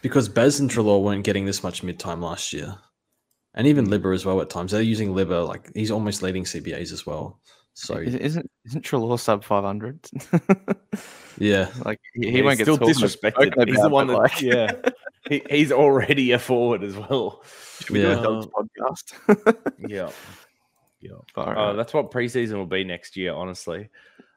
because 0.02 0.28
Bez 0.28 0.60
and 0.60 0.70
Treloar 0.70 1.02
weren't 1.02 1.24
getting 1.24 1.46
this 1.46 1.62
much 1.62 1.82
mid 1.82 1.98
time 1.98 2.22
last 2.22 2.52
year. 2.52 2.76
And 3.54 3.66
even 3.66 3.86
Libber 3.86 4.14
as 4.14 4.26
well 4.26 4.40
at 4.42 4.50
times. 4.50 4.72
They're 4.72 4.82
using 4.82 5.14
Libber, 5.14 5.46
like 5.48 5.70
he's 5.74 5.90
almost 5.90 6.22
leading 6.22 6.44
CBAs 6.44 6.92
as 6.92 7.06
well. 7.06 7.40
So, 7.72 7.94
Is- 7.96 8.14
isn't 8.14 8.50
isn't 8.66 8.84
Treloar 8.84 9.18
sub 9.18 9.42
five 9.44 9.64
hundred? 9.64 9.98
yeah. 11.38 11.68
like 11.84 12.00
he, 12.14 12.26
Yeah, 12.26 12.30
he 12.32 12.42
won't 12.42 12.58
get 12.58 12.64
still 12.64 12.78
disrespected. 12.78 13.52
spoken 13.52 13.68
He's 13.68 13.80
the 13.80 13.88
one 13.88 14.06
that, 14.08 14.16
like, 14.18 14.40
yeah, 14.40 14.72
he, 15.28 15.42
he's 15.50 15.72
already 15.72 16.32
a 16.32 16.38
forward 16.38 16.82
as 16.84 16.96
well. 16.96 17.42
Should 17.80 17.90
we 17.90 18.00
do 18.02 18.08
Yeah. 18.08 18.18
a 18.18 18.22
dogs 18.22 18.46
podcast? 18.46 19.56
Yeah, 19.88 20.10
yeah. 21.00 21.12
Far 21.34 21.56
Oh, 21.58 21.76
that's 21.76 21.92
what 21.94 22.10
preseason 22.10 22.54
will 22.54 22.66
be 22.66 22.84
next 22.84 23.16
year, 23.16 23.32
honestly. 23.34 23.88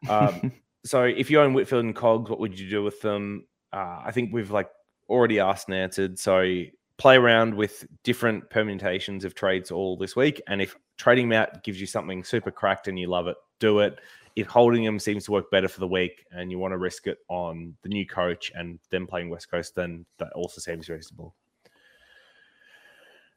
Um, 0.07 0.51
so, 0.83 1.03
if 1.03 1.29
you 1.29 1.41
own 1.41 1.53
Whitfield 1.53 1.85
and 1.85 1.95
Cogs, 1.95 2.29
what 2.29 2.39
would 2.39 2.59
you 2.59 2.69
do 2.69 2.83
with 2.83 3.01
them? 3.01 3.45
Uh, 3.73 4.01
I 4.05 4.11
think 4.11 4.33
we've 4.33 4.51
like 4.51 4.69
already 5.09 5.39
asked 5.39 5.67
and 5.67 5.77
answered. 5.77 6.17
So, 6.17 6.63
play 6.97 7.15
around 7.15 7.53
with 7.53 7.85
different 8.03 8.49
permutations 8.49 9.25
of 9.25 9.35
trades 9.35 9.71
all 9.71 9.97
this 9.97 10.15
week, 10.15 10.41
and 10.47 10.61
if 10.61 10.75
trading 10.97 11.29
them 11.29 11.39
out 11.39 11.63
gives 11.63 11.79
you 11.79 11.87
something 11.87 12.23
super 12.23 12.51
cracked 12.51 12.87
and 12.87 12.97
you 12.99 13.07
love 13.07 13.27
it, 13.27 13.37
do 13.59 13.79
it. 13.79 13.99
If 14.35 14.47
holding 14.47 14.85
them 14.85 14.99
seems 14.99 15.25
to 15.25 15.31
work 15.31 15.51
better 15.51 15.67
for 15.67 15.79
the 15.81 15.87
week, 15.87 16.25
and 16.31 16.51
you 16.51 16.59
want 16.59 16.71
to 16.71 16.77
risk 16.77 17.07
it 17.07 17.17
on 17.27 17.75
the 17.81 17.89
new 17.89 18.05
coach 18.05 18.51
and 18.55 18.79
them 18.89 19.05
playing 19.07 19.29
West 19.29 19.51
Coast, 19.51 19.75
then 19.75 20.05
that 20.17 20.31
also 20.33 20.61
seems 20.61 20.87
reasonable. 20.87 21.35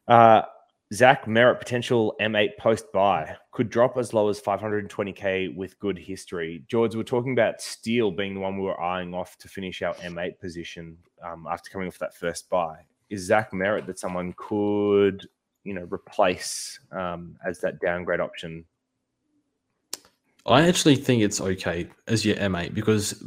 Uh, 0.07 0.43
Zach 0.93 1.25
Merrett 1.25 1.59
potential 1.59 2.15
M8 2.21 2.59
post 2.59 2.93
buy 2.93 3.37
could 3.51 3.71
drop 3.71 3.97
as 3.97 4.13
low 4.13 4.29
as 4.29 4.41
520k 4.43 5.57
with 5.57 5.79
good 5.79 5.99
history. 5.99 6.65
George, 6.69 6.95
we're 6.95 7.03
talking 7.03 7.33
about 7.33 7.63
Steele 7.63 8.11
being 8.11 8.35
the 8.35 8.41
one 8.41 8.59
we 8.59 8.65
were 8.65 8.79
eyeing 8.79 9.15
off 9.15 9.39
to 9.39 9.49
finish 9.49 9.81
our 9.81 9.95
M8 9.95 10.39
position 10.39 10.99
um, 11.25 11.47
after 11.51 11.71
coming 11.71 11.89
off 11.89 11.99
that 11.99 12.15
first 12.15 12.51
buy. 12.51 12.81
Is 13.09 13.25
Zach 13.25 13.53
Merrett 13.53 13.87
that 13.87 13.99
someone 13.99 14.35
could, 14.37 15.27
you 15.65 15.73
know, 15.73 15.89
replace 15.91 16.79
um, 16.91 17.37
as 17.47 17.59
that 17.61 17.81
downgrade 17.81 18.21
option? 18.21 18.67
I 20.45 20.69
actually 20.69 20.97
think 20.97 21.23
it's 21.23 21.41
okay 21.41 21.89
as 22.07 22.25
your 22.27 22.37
M8 22.37 22.75
because 22.75 23.25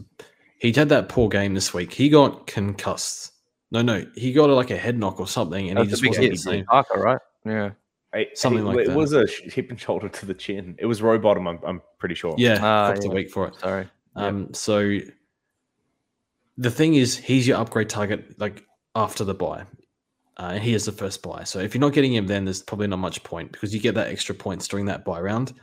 he 0.60 0.72
had 0.72 0.90
that 0.90 1.10
poor 1.10 1.30
game 1.30 1.56
this 1.56 1.74
week. 1.74 1.94
He 1.94 2.10
got 2.10 2.46
concussed. 2.46 3.32
No, 3.72 3.82
no, 3.82 4.06
he 4.16 4.34
got 4.34 4.52
like 4.52 4.70
a 4.70 4.78
head 4.78 5.00
knock 5.00 5.20
or 5.20 5.28
something, 5.28 5.70
and 5.70 5.80
he 5.80 5.88
just 5.88 6.06
wasn't 6.06 6.26
hit 6.26 6.32
the 6.34 6.38
for 6.38 6.52
same. 6.52 6.66
Parker, 6.66 7.00
right? 7.00 7.20
Yeah. 7.46 7.72
It, 8.14 8.38
Something 8.38 8.62
it, 8.64 8.68
like 8.68 8.78
it 8.80 8.88
that. 8.88 8.96
was 8.98 9.14
a 9.14 9.26
hip 9.28 9.70
and 9.70 9.80
shoulder 9.80 10.08
to 10.08 10.26
the 10.26 10.34
chin. 10.34 10.76
It 10.80 10.86
was 10.86 11.02
Rowbottom. 11.02 11.48
I'm, 11.50 11.60
I'm 11.66 11.82
pretty 12.00 12.16
sure. 12.16 12.34
Yeah, 12.38 12.60
Ah, 12.62 12.94
got 12.94 13.02
the 13.02 13.08
yeah. 13.08 13.14
week 13.14 13.30
for 13.30 13.48
it. 13.48 13.56
Sorry. 13.60 13.88
Yeah. 14.16 14.26
Um, 14.28 14.54
so 14.54 15.00
the 16.58 16.72
thing 16.72 16.96
is, 16.96 17.18
he's 17.18 17.48
your 17.48 17.58
upgrade 17.58 17.90
target 17.90 18.40
like 18.40 18.64
after 18.96 19.24
the 19.24 19.34
buy. 19.34 19.66
Uh, 20.38 20.52
and 20.54 20.64
he 20.64 20.74
is 20.74 20.86
the 20.86 20.92
first 20.92 21.22
buy. 21.24 21.44
So 21.46 21.60
if 21.60 21.74
you're 21.74 21.80
not 21.82 21.94
getting 21.94 22.14
him, 22.14 22.28
then 22.28 22.44
there's 22.46 22.62
probably 22.62 22.88
not 22.88 23.00
much 23.00 23.24
point 23.24 23.52
because 23.54 23.74
you 23.74 23.80
get 23.80 23.96
that 23.96 24.08
extra 24.08 24.36
points 24.36 24.68
during 24.68 24.86
that 24.88 25.06
buy 25.06 25.20
round. 25.22 25.54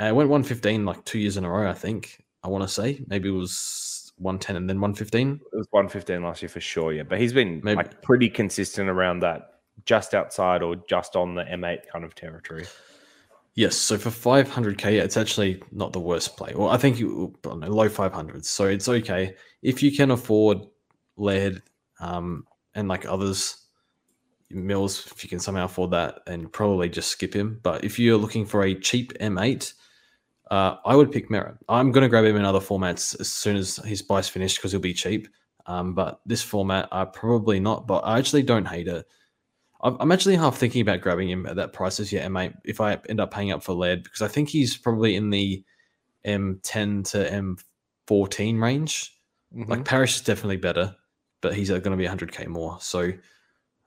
Uh, 0.00 0.04
it 0.06 0.14
went 0.14 0.30
115 0.30 0.84
like 0.86 1.04
two 1.04 1.18
years 1.18 1.36
in 1.36 1.44
a 1.44 1.50
row, 1.50 1.68
I 1.68 1.74
think. 1.74 2.22
I 2.42 2.48
want 2.48 2.62
to 2.64 2.68
say 2.68 3.04
maybe 3.08 3.28
it 3.28 3.32
was 3.32 4.12
110 4.18 4.56
and 4.56 4.68
then 4.68 4.80
115. 4.80 5.40
It 5.52 5.56
was 5.56 5.66
115 5.72 6.22
last 6.22 6.40
year 6.40 6.48
for 6.48 6.60
sure. 6.60 6.92
Yeah, 6.92 7.02
but 7.02 7.18
he's 7.20 7.32
been 7.34 7.60
Maybe- 7.62 7.76
like 7.76 8.00
pretty 8.02 8.28
consistent 8.30 8.88
around 8.88 9.20
that, 9.20 9.57
just 9.84 10.14
outside 10.14 10.62
or 10.62 10.76
just 10.88 11.16
on 11.16 11.34
the 11.34 11.44
M8 11.44 11.86
kind 11.92 12.04
of 12.04 12.14
territory. 12.14 12.66
Yes, 13.54 13.76
so 13.76 13.98
for 13.98 14.10
500k, 14.10 14.84
yeah, 14.84 15.02
it's 15.02 15.16
actually 15.16 15.60
not 15.72 15.92
the 15.92 15.98
worst 15.98 16.36
play. 16.36 16.52
Well, 16.54 16.68
I 16.68 16.76
think 16.76 16.98
you 16.98 17.34
know, 17.44 17.54
low 17.54 17.88
500s, 17.88 18.44
so 18.44 18.66
it's 18.66 18.88
okay 18.88 19.34
if 19.62 19.82
you 19.82 19.90
can 19.90 20.12
afford 20.12 20.58
Laird 21.16 21.62
um, 22.00 22.46
and 22.74 22.88
like 22.88 23.06
others, 23.06 23.64
Mills. 24.50 25.06
If 25.10 25.24
you 25.24 25.28
can 25.28 25.40
somehow 25.40 25.64
afford 25.64 25.90
that, 25.90 26.20
and 26.26 26.50
probably 26.52 26.88
just 26.88 27.10
skip 27.10 27.34
him. 27.34 27.60
But 27.62 27.84
if 27.84 27.98
you're 27.98 28.16
looking 28.16 28.46
for 28.46 28.62
a 28.62 28.74
cheap 28.74 29.12
M8, 29.18 29.74
uh, 30.50 30.76
I 30.86 30.96
would 30.96 31.12
pick 31.12 31.28
Merrett. 31.28 31.58
I'm 31.68 31.92
going 31.92 32.02
to 32.02 32.08
grab 32.08 32.24
him 32.24 32.36
in 32.36 32.44
other 32.44 32.60
formats 32.60 33.18
as 33.20 33.28
soon 33.28 33.56
as 33.56 33.76
his 33.84 34.00
buy's 34.00 34.28
finished 34.28 34.56
because 34.56 34.72
he'll 34.72 34.80
be 34.80 34.94
cheap. 34.94 35.28
Um, 35.66 35.94
but 35.94 36.20
this 36.24 36.42
format, 36.42 36.88
I 36.90 37.04
probably 37.04 37.60
not. 37.60 37.86
But 37.86 38.00
I 38.00 38.18
actually 38.18 38.42
don't 38.42 38.64
hate 38.64 38.88
it. 38.88 39.06
I'm 39.80 39.96
I'm 40.00 40.12
actually 40.12 40.36
half 40.36 40.56
thinking 40.56 40.82
about 40.82 41.00
grabbing 41.00 41.30
him 41.30 41.46
at 41.46 41.56
that 41.56 41.72
price 41.72 42.00
as 42.00 42.12
your 42.12 42.22
M8 42.22 42.54
if 42.64 42.80
I 42.80 42.98
end 43.08 43.20
up 43.20 43.30
paying 43.30 43.52
up 43.52 43.62
for 43.62 43.74
Laird 43.74 44.02
because 44.02 44.22
I 44.22 44.28
think 44.28 44.48
he's 44.48 44.76
probably 44.76 45.16
in 45.16 45.30
the 45.30 45.62
M10 46.26 47.10
to 47.10 47.62
M14 48.08 48.60
range. 48.60 49.16
Mm-hmm. 49.54 49.70
Like 49.70 49.84
Parish 49.84 50.16
is 50.16 50.22
definitely 50.22 50.56
better, 50.56 50.94
but 51.40 51.54
he's 51.54 51.70
going 51.70 51.82
to 51.82 51.96
be 51.96 52.06
100k 52.06 52.48
more. 52.48 52.76
So 52.80 53.12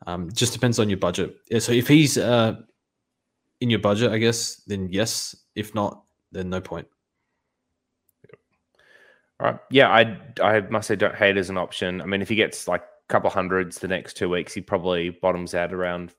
um, 0.08 0.32
just 0.32 0.54
depends 0.54 0.80
on 0.80 0.90
your 0.90 0.98
budget. 0.98 1.36
Yeah, 1.50 1.60
so 1.60 1.72
if 1.72 1.88
he's 1.88 2.18
uh, 2.18 2.56
in 3.60 3.70
your 3.70 3.80
budget, 3.80 4.12
I 4.12 4.18
guess, 4.18 4.56
then 4.68 4.90
yes. 4.92 5.36
If 5.56 5.76
not, 5.76 6.04
then 6.32 6.50
no 6.50 6.62
point. 6.62 6.88
All 9.40 9.48
right. 9.48 9.60
Yeah, 9.70 9.90
I 9.90 10.18
I 10.42 10.62
must 10.62 10.88
say 10.88 10.96
don't 10.96 11.16
hate 11.16 11.38
as 11.38 11.50
an 11.50 11.58
option. 11.58 12.02
I 12.02 12.06
mean, 12.06 12.22
if 12.22 12.30
he 12.30 12.36
gets 12.36 12.68
like 12.68 12.84
couple 13.12 13.30
hundreds 13.30 13.78
the 13.80 13.88
next 13.88 14.16
two 14.16 14.30
weeks, 14.30 14.54
he 14.54 14.62
probably 14.62 15.10
bottoms 15.10 15.54
out 15.54 15.74
around 15.74 16.14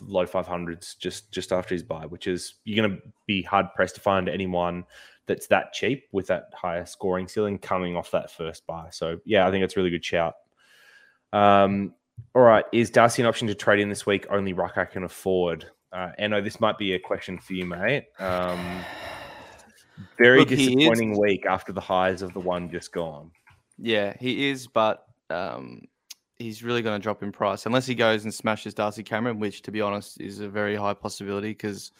low 0.00 0.26
five 0.26 0.46
hundreds 0.46 0.94
just 0.96 1.30
just 1.32 1.52
after 1.52 1.74
his 1.74 1.82
buy, 1.82 2.06
which 2.06 2.26
is 2.26 2.54
you're 2.64 2.84
going 2.84 2.96
to 2.96 3.02
be 3.26 3.42
hard 3.42 3.66
pressed 3.74 3.94
to 3.94 4.00
find 4.00 4.28
anyone 4.28 4.84
that's 5.26 5.46
that 5.46 5.72
cheap 5.72 6.08
with 6.12 6.26
that 6.26 6.50
higher 6.52 6.84
scoring 6.84 7.28
ceiling 7.28 7.58
coming 7.58 7.96
off 7.96 8.10
that 8.10 8.30
first 8.30 8.66
buy. 8.66 8.88
So 8.90 9.18
yeah, 9.24 9.46
I 9.46 9.50
think 9.50 9.64
it's 9.64 9.76
a 9.76 9.78
really 9.78 9.90
good 9.90 10.04
shout. 10.04 10.34
Um, 11.32 11.94
all 12.34 12.42
right, 12.42 12.64
is 12.72 12.90
Darcy 12.90 13.22
an 13.22 13.28
option 13.28 13.48
to 13.48 13.54
trade 13.54 13.80
in 13.80 13.88
this 13.88 14.04
week? 14.04 14.26
Only 14.28 14.52
Rucker 14.52 14.84
can 14.84 15.04
afford. 15.04 15.66
Uh, 15.92 16.10
Eno, 16.18 16.40
this 16.40 16.60
might 16.60 16.78
be 16.78 16.94
a 16.94 16.98
question 16.98 17.38
for 17.38 17.52
you, 17.52 17.66
mate. 17.66 18.06
Um, 18.18 18.80
very 20.18 20.40
Look, 20.40 20.48
disappointing 20.48 21.18
week 21.18 21.46
after 21.46 21.72
the 21.72 21.80
highs 21.80 22.22
of 22.22 22.32
the 22.32 22.40
one 22.40 22.70
just 22.70 22.92
gone. 22.92 23.30
Yeah, 23.78 24.14
he 24.18 24.48
is, 24.48 24.66
but 24.66 25.06
um, 25.30 25.82
he's 26.42 26.62
really 26.62 26.82
going 26.82 26.98
to 26.98 27.02
drop 27.02 27.22
in 27.22 27.32
price 27.32 27.66
unless 27.66 27.86
he 27.86 27.94
goes 27.94 28.24
and 28.24 28.34
smashes 28.34 28.74
Darcy 28.74 29.02
Cameron, 29.02 29.38
which, 29.38 29.62
to 29.62 29.70
be 29.70 29.80
honest, 29.80 30.20
is 30.20 30.40
a 30.40 30.48
very 30.48 30.76
high 30.76 30.94
possibility 30.94 31.50
because 31.50 31.92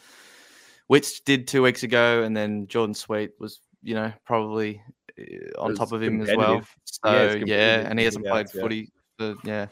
Witts 0.89 1.19
did 1.21 1.47
two 1.47 1.63
weeks 1.63 1.83
ago, 1.83 2.23
and 2.23 2.35
then 2.35 2.67
Jordon 2.67 2.95
Sweet 2.95 3.31
was, 3.39 3.59
you 3.81 3.95
know, 3.95 4.11
probably 4.25 4.81
uh, 5.17 5.61
on 5.61 5.75
top 5.75 5.91
of 5.91 6.03
him 6.03 6.21
as 6.21 6.35
well. 6.35 6.61
So 6.83 7.09
Yeah, 7.11 7.45
yeah, 7.45 7.87
and 7.89 7.97
he 7.97 8.05
hasn't 8.05 8.25
played 8.25 8.47
yeah. 8.53 8.61
footy. 8.61 8.91
For, 9.17 9.35
yeah, 9.43 9.67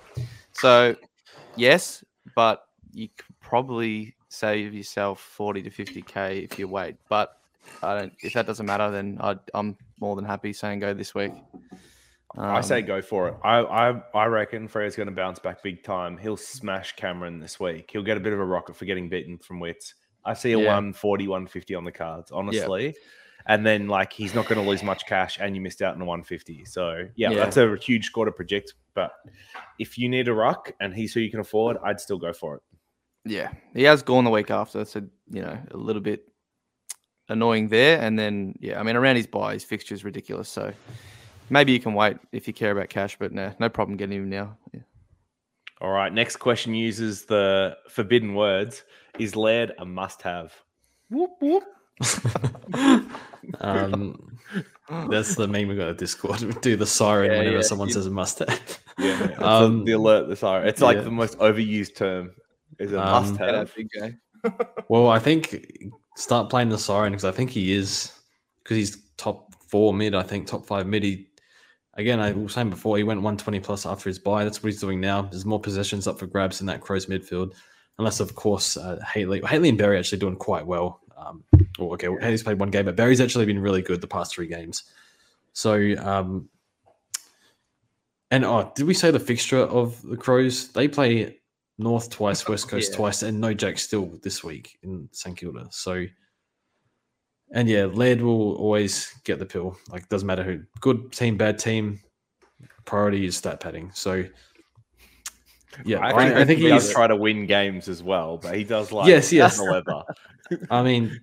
so 0.53 0.95
yes, 1.55 2.03
but 2.35 2.65
you 2.93 3.09
could 3.15 3.39
probably 3.39 4.15
save 4.29 4.73
yourself 4.73 5.19
forty 5.19 5.61
to 5.63 5.69
fifty 5.69 6.01
k 6.01 6.39
if 6.39 6.57
you 6.57 6.67
wait. 6.67 6.95
But 7.09 7.37
I 7.83 7.99
don't. 7.99 8.13
If 8.21 8.33
that 8.33 8.47
doesn't 8.47 8.65
matter, 8.65 8.89
then 8.91 9.17
I'd, 9.19 9.39
I'm 9.53 9.77
more 9.99 10.15
than 10.15 10.25
happy 10.25 10.53
saying 10.53 10.79
go 10.79 10.93
this 10.93 11.13
week. 11.13 11.33
I 12.37 12.61
say 12.61 12.79
Um, 12.79 12.85
go 12.85 13.01
for 13.01 13.27
it. 13.29 13.35
I 13.43 13.59
I, 13.59 14.01
I 14.13 14.25
reckon 14.25 14.67
Freya's 14.67 14.95
going 14.95 15.09
to 15.09 15.15
bounce 15.15 15.39
back 15.39 15.61
big 15.63 15.83
time. 15.83 16.17
He'll 16.17 16.37
smash 16.37 16.95
Cameron 16.95 17.39
this 17.39 17.59
week. 17.59 17.89
He'll 17.91 18.03
get 18.03 18.17
a 18.17 18.21
bit 18.21 18.33
of 18.33 18.39
a 18.39 18.45
rocket 18.45 18.75
for 18.75 18.85
getting 18.85 19.09
beaten 19.09 19.37
from 19.37 19.59
Witts. 19.59 19.95
I 20.23 20.33
see 20.33 20.51
a 20.53 20.57
Yeah. 20.59 20.65
140, 20.67 21.27
150 21.27 21.75
on 21.75 21.83
the 21.83 21.91
cards, 21.91 22.31
honestly. 22.31 22.95
And 23.47 23.65
then 23.65 23.87
like 23.87 24.13
he's 24.13 24.35
not 24.35 24.47
going 24.47 24.63
to 24.63 24.69
lose 24.69 24.83
much 24.83 25.05
cash, 25.07 25.39
and 25.41 25.55
you 25.55 25.61
missed 25.61 25.81
out 25.81 25.95
on 25.95 26.01
a 26.01 26.05
150. 26.05 26.63
So 26.65 27.07
yeah, 27.15 27.31
Yeah. 27.31 27.37
that's 27.37 27.57
a 27.57 27.75
huge 27.75 28.05
score 28.05 28.25
to 28.25 28.31
project. 28.31 28.75
But 28.93 29.11
if 29.79 29.97
you 29.97 30.07
need 30.09 30.27
a 30.27 30.33
ruck 30.33 30.71
and 30.79 30.93
he's 30.93 31.13
who 31.13 31.21
you 31.21 31.31
can 31.31 31.39
afford, 31.39 31.77
I'd 31.83 31.99
still 31.99 32.19
go 32.19 32.33
for 32.33 32.55
it. 32.57 32.61
Yeah, 33.25 33.51
he 33.73 33.83
has 33.83 34.03
gone 34.03 34.23
the 34.25 34.29
week 34.31 34.51
after, 34.51 34.85
so 34.85 35.01
you 35.31 35.41
know 35.41 35.59
a 35.71 35.77
little 35.77 36.01
bit 36.01 36.23
annoying 37.29 37.67
there. 37.69 37.99
And 38.01 38.17
then 38.17 38.55
yeah, 38.59 38.79
I 38.79 38.83
mean 38.83 38.95
around 38.95 39.15
his 39.15 39.27
buy, 39.27 39.53
his 39.53 39.63
fixture 39.63 39.95
is 39.95 40.03
ridiculous. 40.03 40.49
So 40.49 40.73
maybe 41.51 41.71
you 41.71 41.79
can 41.79 41.93
wait 41.93 42.17
if 42.31 42.47
you 42.47 42.53
care 42.53 42.71
about 42.71 42.89
cash, 42.89 43.15
but 43.19 43.31
no, 43.31 43.53
no 43.59 43.69
problem 43.69 43.97
getting 43.97 44.17
him 44.17 44.29
now. 44.29 44.57
Yeah. 44.73 44.79
All 45.81 45.91
right. 45.91 46.11
Next 46.13 46.37
question 46.37 46.73
uses 46.73 47.25
the 47.25 47.77
forbidden 47.89 48.33
words. 48.33 48.83
Is 49.19 49.35
Laird 49.35 49.73
a 49.77 49.85
must-have? 49.85 50.53
Whoop 51.11 51.31
whoop. 51.41 51.63
Um, 53.59 54.37
that's 55.09 55.35
the 55.35 55.47
meme 55.47 55.67
we 55.67 55.75
got 55.75 55.87
at 55.89 55.97
Discord. 55.97 56.41
We 56.41 56.53
do 56.61 56.75
the 56.75 56.85
siren 56.85 57.31
Yeah, 57.31 57.37
whenever 57.39 57.55
yeah, 57.57 57.61
someone 57.63 57.87
you- 57.87 57.93
says 57.95 58.05
a 58.05 58.11
mustard. 58.11 58.49
Yeah, 58.99 59.31
Um, 59.39 59.83
the 59.83 59.93
alert. 59.93 60.27
The 60.29 60.35
siren. 60.35 60.67
It's 60.67 60.81
like 60.81 60.97
yeah. 60.97 61.03
the 61.03 61.11
most 61.11 61.37
overused 61.39 61.95
term. 61.95 62.31
Is 62.79 62.93
a 62.93 62.99
Um, 63.01 63.29
must-have. 63.29 63.73
big. 63.75 63.89
Well, 64.89 65.09
I 65.09 65.19
think 65.19 65.57
start 66.17 66.49
playing 66.49 66.69
the 66.69 66.77
siren 66.77 67.11
because 67.13 67.25
I 67.25 67.31
think 67.31 67.49
he 67.49 67.73
is 67.73 68.11
because 68.63 68.77
he's 68.77 68.97
top 69.17 69.53
four 69.69 69.93
mid. 69.93 70.13
I 70.15 70.23
think 70.23 70.45
top 70.47 70.65
five 70.67 70.85
mid. 70.87 71.03
He 71.03 71.27
again, 71.95 72.19
I 72.19 72.31
was 72.31 72.53
saying 72.53 72.69
before, 72.69 72.97
he 72.97 73.03
went 73.03 73.19
120 73.21 73.59
plus 73.59 73.85
after 73.85 74.09
his 74.09 74.19
buy. 74.19 74.43
That's 74.43 74.61
what 74.63 74.71
he's 74.71 74.81
doing 74.81 74.99
now. 74.99 75.23
There's 75.23 75.45
more 75.45 75.59
possessions 75.59 76.07
up 76.07 76.19
for 76.19 76.27
grabs 76.27 76.61
in 76.61 76.67
that 76.67 76.81
Crows 76.81 77.05
midfield, 77.07 77.53
unless 77.99 78.19
of 78.19 78.35
course 78.35 78.77
uh, 78.77 78.99
Hately, 79.05 79.41
Hately 79.41 79.69
and 79.69 79.77
Berry 79.77 79.97
actually 79.99 80.19
doing 80.19 80.35
quite 80.35 80.65
well. 80.65 81.01
Um, 81.17 81.43
well, 81.77 81.93
okay, 81.93 82.07
Hately's 82.07 82.43
played 82.43 82.59
one 82.59 82.71
game, 82.71 82.85
but 82.85 82.95
Berry's 82.95 83.21
actually 83.21 83.45
been 83.45 83.59
really 83.59 83.81
good 83.81 84.01
the 84.01 84.07
past 84.07 84.33
three 84.33 84.47
games. 84.47 84.83
So, 85.53 85.75
um, 85.99 86.49
and 88.31 88.45
oh, 88.45 88.71
did 88.75 88.87
we 88.87 88.93
say 88.93 89.11
the 89.11 89.19
fixture 89.19 89.59
of 89.59 90.01
the 90.01 90.15
Crows? 90.17 90.69
They 90.69 90.87
play 90.87 91.39
North 91.77 92.09
twice, 92.09 92.47
West 92.47 92.69
Coast 92.69 92.91
Yeah. 92.91 92.97
twice, 92.97 93.23
and 93.23 93.41
no 93.41 93.53
Jack 93.53 93.77
Steele 93.77 94.17
this 94.23 94.43
week 94.43 94.77
in 94.83 95.09
St 95.11 95.35
Kilda. 95.37 95.67
So, 95.71 96.05
and 97.51 97.67
yeah, 97.67 97.85
Laird 97.85 98.21
will 98.21 98.55
always 98.55 99.13
get 99.23 99.39
the 99.39 99.45
pill. 99.45 99.77
Like, 99.89 100.07
doesn't 100.09 100.27
matter 100.27 100.43
who. 100.43 100.61
Good 100.79 101.11
team, 101.11 101.37
bad 101.37 101.59
team. 101.59 101.99
Priority 102.85 103.25
is 103.25 103.35
stat 103.37 103.59
padding. 103.59 103.91
So, 103.93 104.23
yeah, 105.85 105.99
I 105.99 106.09
I, 106.09 106.23
think, 106.25 106.35
I 106.37 106.45
think 106.45 106.59
he 106.59 106.67
does 106.69 106.91
try 106.91 107.07
to 107.07 107.15
win 107.15 107.45
games 107.45 107.89
as 107.89 108.01
well, 108.01 108.37
but 108.37 108.55
he 108.55 108.63
does 108.63 108.91
like 108.91 109.07
Yes, 109.07 109.31
yes. 109.33 109.57
the 109.59 109.63
leather. 109.63 110.03
I 110.69 110.81
mean, 110.81 111.19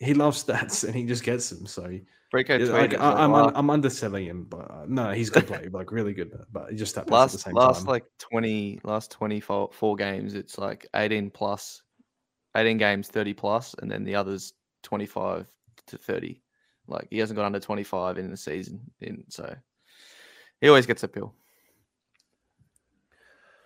he 0.00 0.14
loves 0.14 0.44
stats 0.44 0.84
and 0.84 0.94
he 0.94 1.04
just 1.04 1.22
gets 1.22 1.50
them. 1.50 1.66
So, 1.66 1.98
Rico 2.32 2.58
yeah, 2.58 2.72
like, 2.72 2.92
for 2.92 3.00
I, 3.00 3.24
I'm 3.24 3.32
last, 3.32 3.46
un, 3.48 3.52
I'm 3.56 3.70
underselling 3.70 4.26
him, 4.26 4.44
but 4.44 4.70
uh, 4.70 4.84
no, 4.86 5.12
he's 5.12 5.30
good 5.30 5.46
player, 5.46 5.70
like 5.72 5.92
really 5.92 6.12
good, 6.12 6.32
but 6.52 6.70
he 6.70 6.76
just 6.76 6.92
stat 6.92 7.06
pads 7.06 7.34
at 7.34 7.40
the 7.40 7.44
last, 7.44 7.44
same 7.44 7.54
last 7.54 7.78
time. 7.80 7.86
like 7.86 8.04
20 8.18 8.80
last 8.84 9.10
24 9.12 9.70
four 9.72 9.96
games 9.96 10.34
it's 10.34 10.58
like 10.58 10.86
18 10.94 11.30
plus 11.30 11.82
18 12.56 12.76
games 12.76 13.08
30 13.08 13.32
plus 13.32 13.74
and 13.80 13.90
then 13.90 14.04
the 14.04 14.14
others 14.14 14.52
25 14.82 15.48
to 15.88 15.98
30 15.98 16.40
like 16.86 17.06
he 17.10 17.18
hasn't 17.18 17.36
got 17.36 17.46
under 17.46 17.60
25 17.60 18.18
in 18.18 18.30
the 18.30 18.36
season 18.36 18.80
in 19.00 19.24
so 19.28 19.54
he 20.60 20.68
always 20.68 20.86
gets 20.86 21.02
a 21.02 21.08
pill 21.08 21.34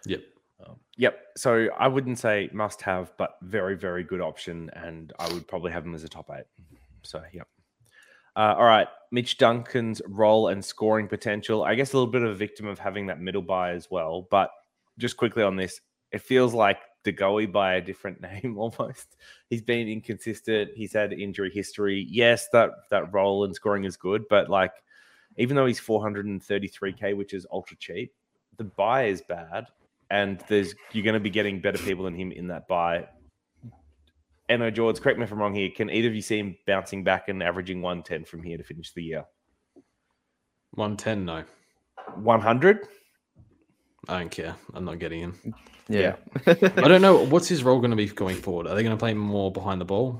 yep. 0.06 0.22
Um, 0.66 0.76
yep. 0.96 1.18
So 1.36 1.68
I 1.78 1.88
wouldn't 1.88 2.18
say 2.18 2.48
must 2.52 2.82
have, 2.82 3.12
but 3.16 3.36
very, 3.42 3.76
very 3.76 4.04
good 4.04 4.20
option. 4.20 4.70
And 4.74 5.12
I 5.18 5.32
would 5.32 5.46
probably 5.46 5.72
have 5.72 5.84
him 5.84 5.94
as 5.94 6.04
a 6.04 6.08
top 6.08 6.30
eight. 6.36 6.44
So, 7.02 7.22
yep. 7.32 7.48
Uh, 8.36 8.54
all 8.56 8.64
right. 8.64 8.88
Mitch 9.10 9.38
Duncan's 9.38 10.00
role 10.08 10.48
and 10.48 10.64
scoring 10.64 11.08
potential. 11.08 11.64
I 11.64 11.74
guess 11.74 11.92
a 11.92 11.96
little 11.96 12.10
bit 12.10 12.22
of 12.22 12.30
a 12.30 12.34
victim 12.34 12.66
of 12.66 12.78
having 12.78 13.06
that 13.06 13.20
middle 13.20 13.42
buy 13.42 13.72
as 13.72 13.88
well. 13.90 14.26
But 14.30 14.50
just 14.98 15.16
quickly 15.16 15.42
on 15.42 15.56
this, 15.56 15.80
it 16.12 16.22
feels 16.22 16.54
like 16.54 16.78
De 17.04 17.12
Goey 17.12 17.50
by 17.50 17.74
a 17.74 17.80
different 17.80 18.20
name 18.44 18.56
almost. 18.58 19.16
He's 19.50 19.62
been 19.62 19.88
inconsistent. 19.88 20.70
He's 20.74 20.92
had 20.92 21.12
injury 21.12 21.50
history. 21.50 22.06
Yes, 22.10 22.48
that 22.52 22.70
that 22.90 23.12
role 23.12 23.44
and 23.44 23.54
scoring 23.54 23.84
is 23.84 23.96
good, 23.96 24.24
but 24.28 24.48
like 24.48 24.72
even 25.38 25.56
though 25.56 25.66
he's 25.66 25.80
433k, 25.80 27.16
which 27.16 27.32
is 27.32 27.46
ultra 27.50 27.76
cheap, 27.76 28.12
the 28.58 28.64
buy 28.64 29.04
is 29.04 29.22
bad 29.22 29.66
and 30.12 30.44
there's 30.46 30.74
you're 30.92 31.04
going 31.04 31.14
to 31.14 31.20
be 31.20 31.30
getting 31.30 31.58
better 31.58 31.78
people 31.78 32.04
than 32.04 32.14
him 32.14 32.30
in 32.30 32.46
that 32.48 32.68
buy. 32.68 33.08
Eno 34.48 34.70
George, 34.70 35.00
correct 35.00 35.18
me 35.18 35.24
if 35.24 35.32
I'm 35.32 35.38
wrong 35.38 35.54
here. 35.54 35.70
Can 35.74 35.88
either 35.88 36.08
of 36.08 36.14
you 36.14 36.20
see 36.20 36.38
him 36.38 36.56
bouncing 36.66 37.02
back 37.02 37.28
and 37.28 37.42
averaging 37.42 37.80
110 37.80 38.26
from 38.26 38.42
here 38.42 38.58
to 38.58 38.62
finish 38.62 38.92
the 38.92 39.02
year? 39.02 39.24
110, 40.72 41.24
no. 41.24 41.44
100? 42.16 42.88
I 44.08 44.18
don't 44.18 44.30
care. 44.30 44.56
I'm 44.74 44.84
not 44.84 44.98
getting 44.98 45.20
him. 45.20 45.54
yeah, 45.88 46.16
I 46.46 46.88
don't 46.88 47.02
know. 47.02 47.24
What's 47.24 47.48
his 47.48 47.62
role 47.62 47.78
going 47.78 47.90
to 47.92 47.96
be 47.96 48.06
going 48.08 48.36
forward? 48.36 48.66
Are 48.66 48.74
they 48.74 48.82
going 48.82 48.96
to 48.96 49.00
play 49.00 49.14
more 49.14 49.52
behind 49.52 49.80
the 49.80 49.84
ball? 49.84 50.18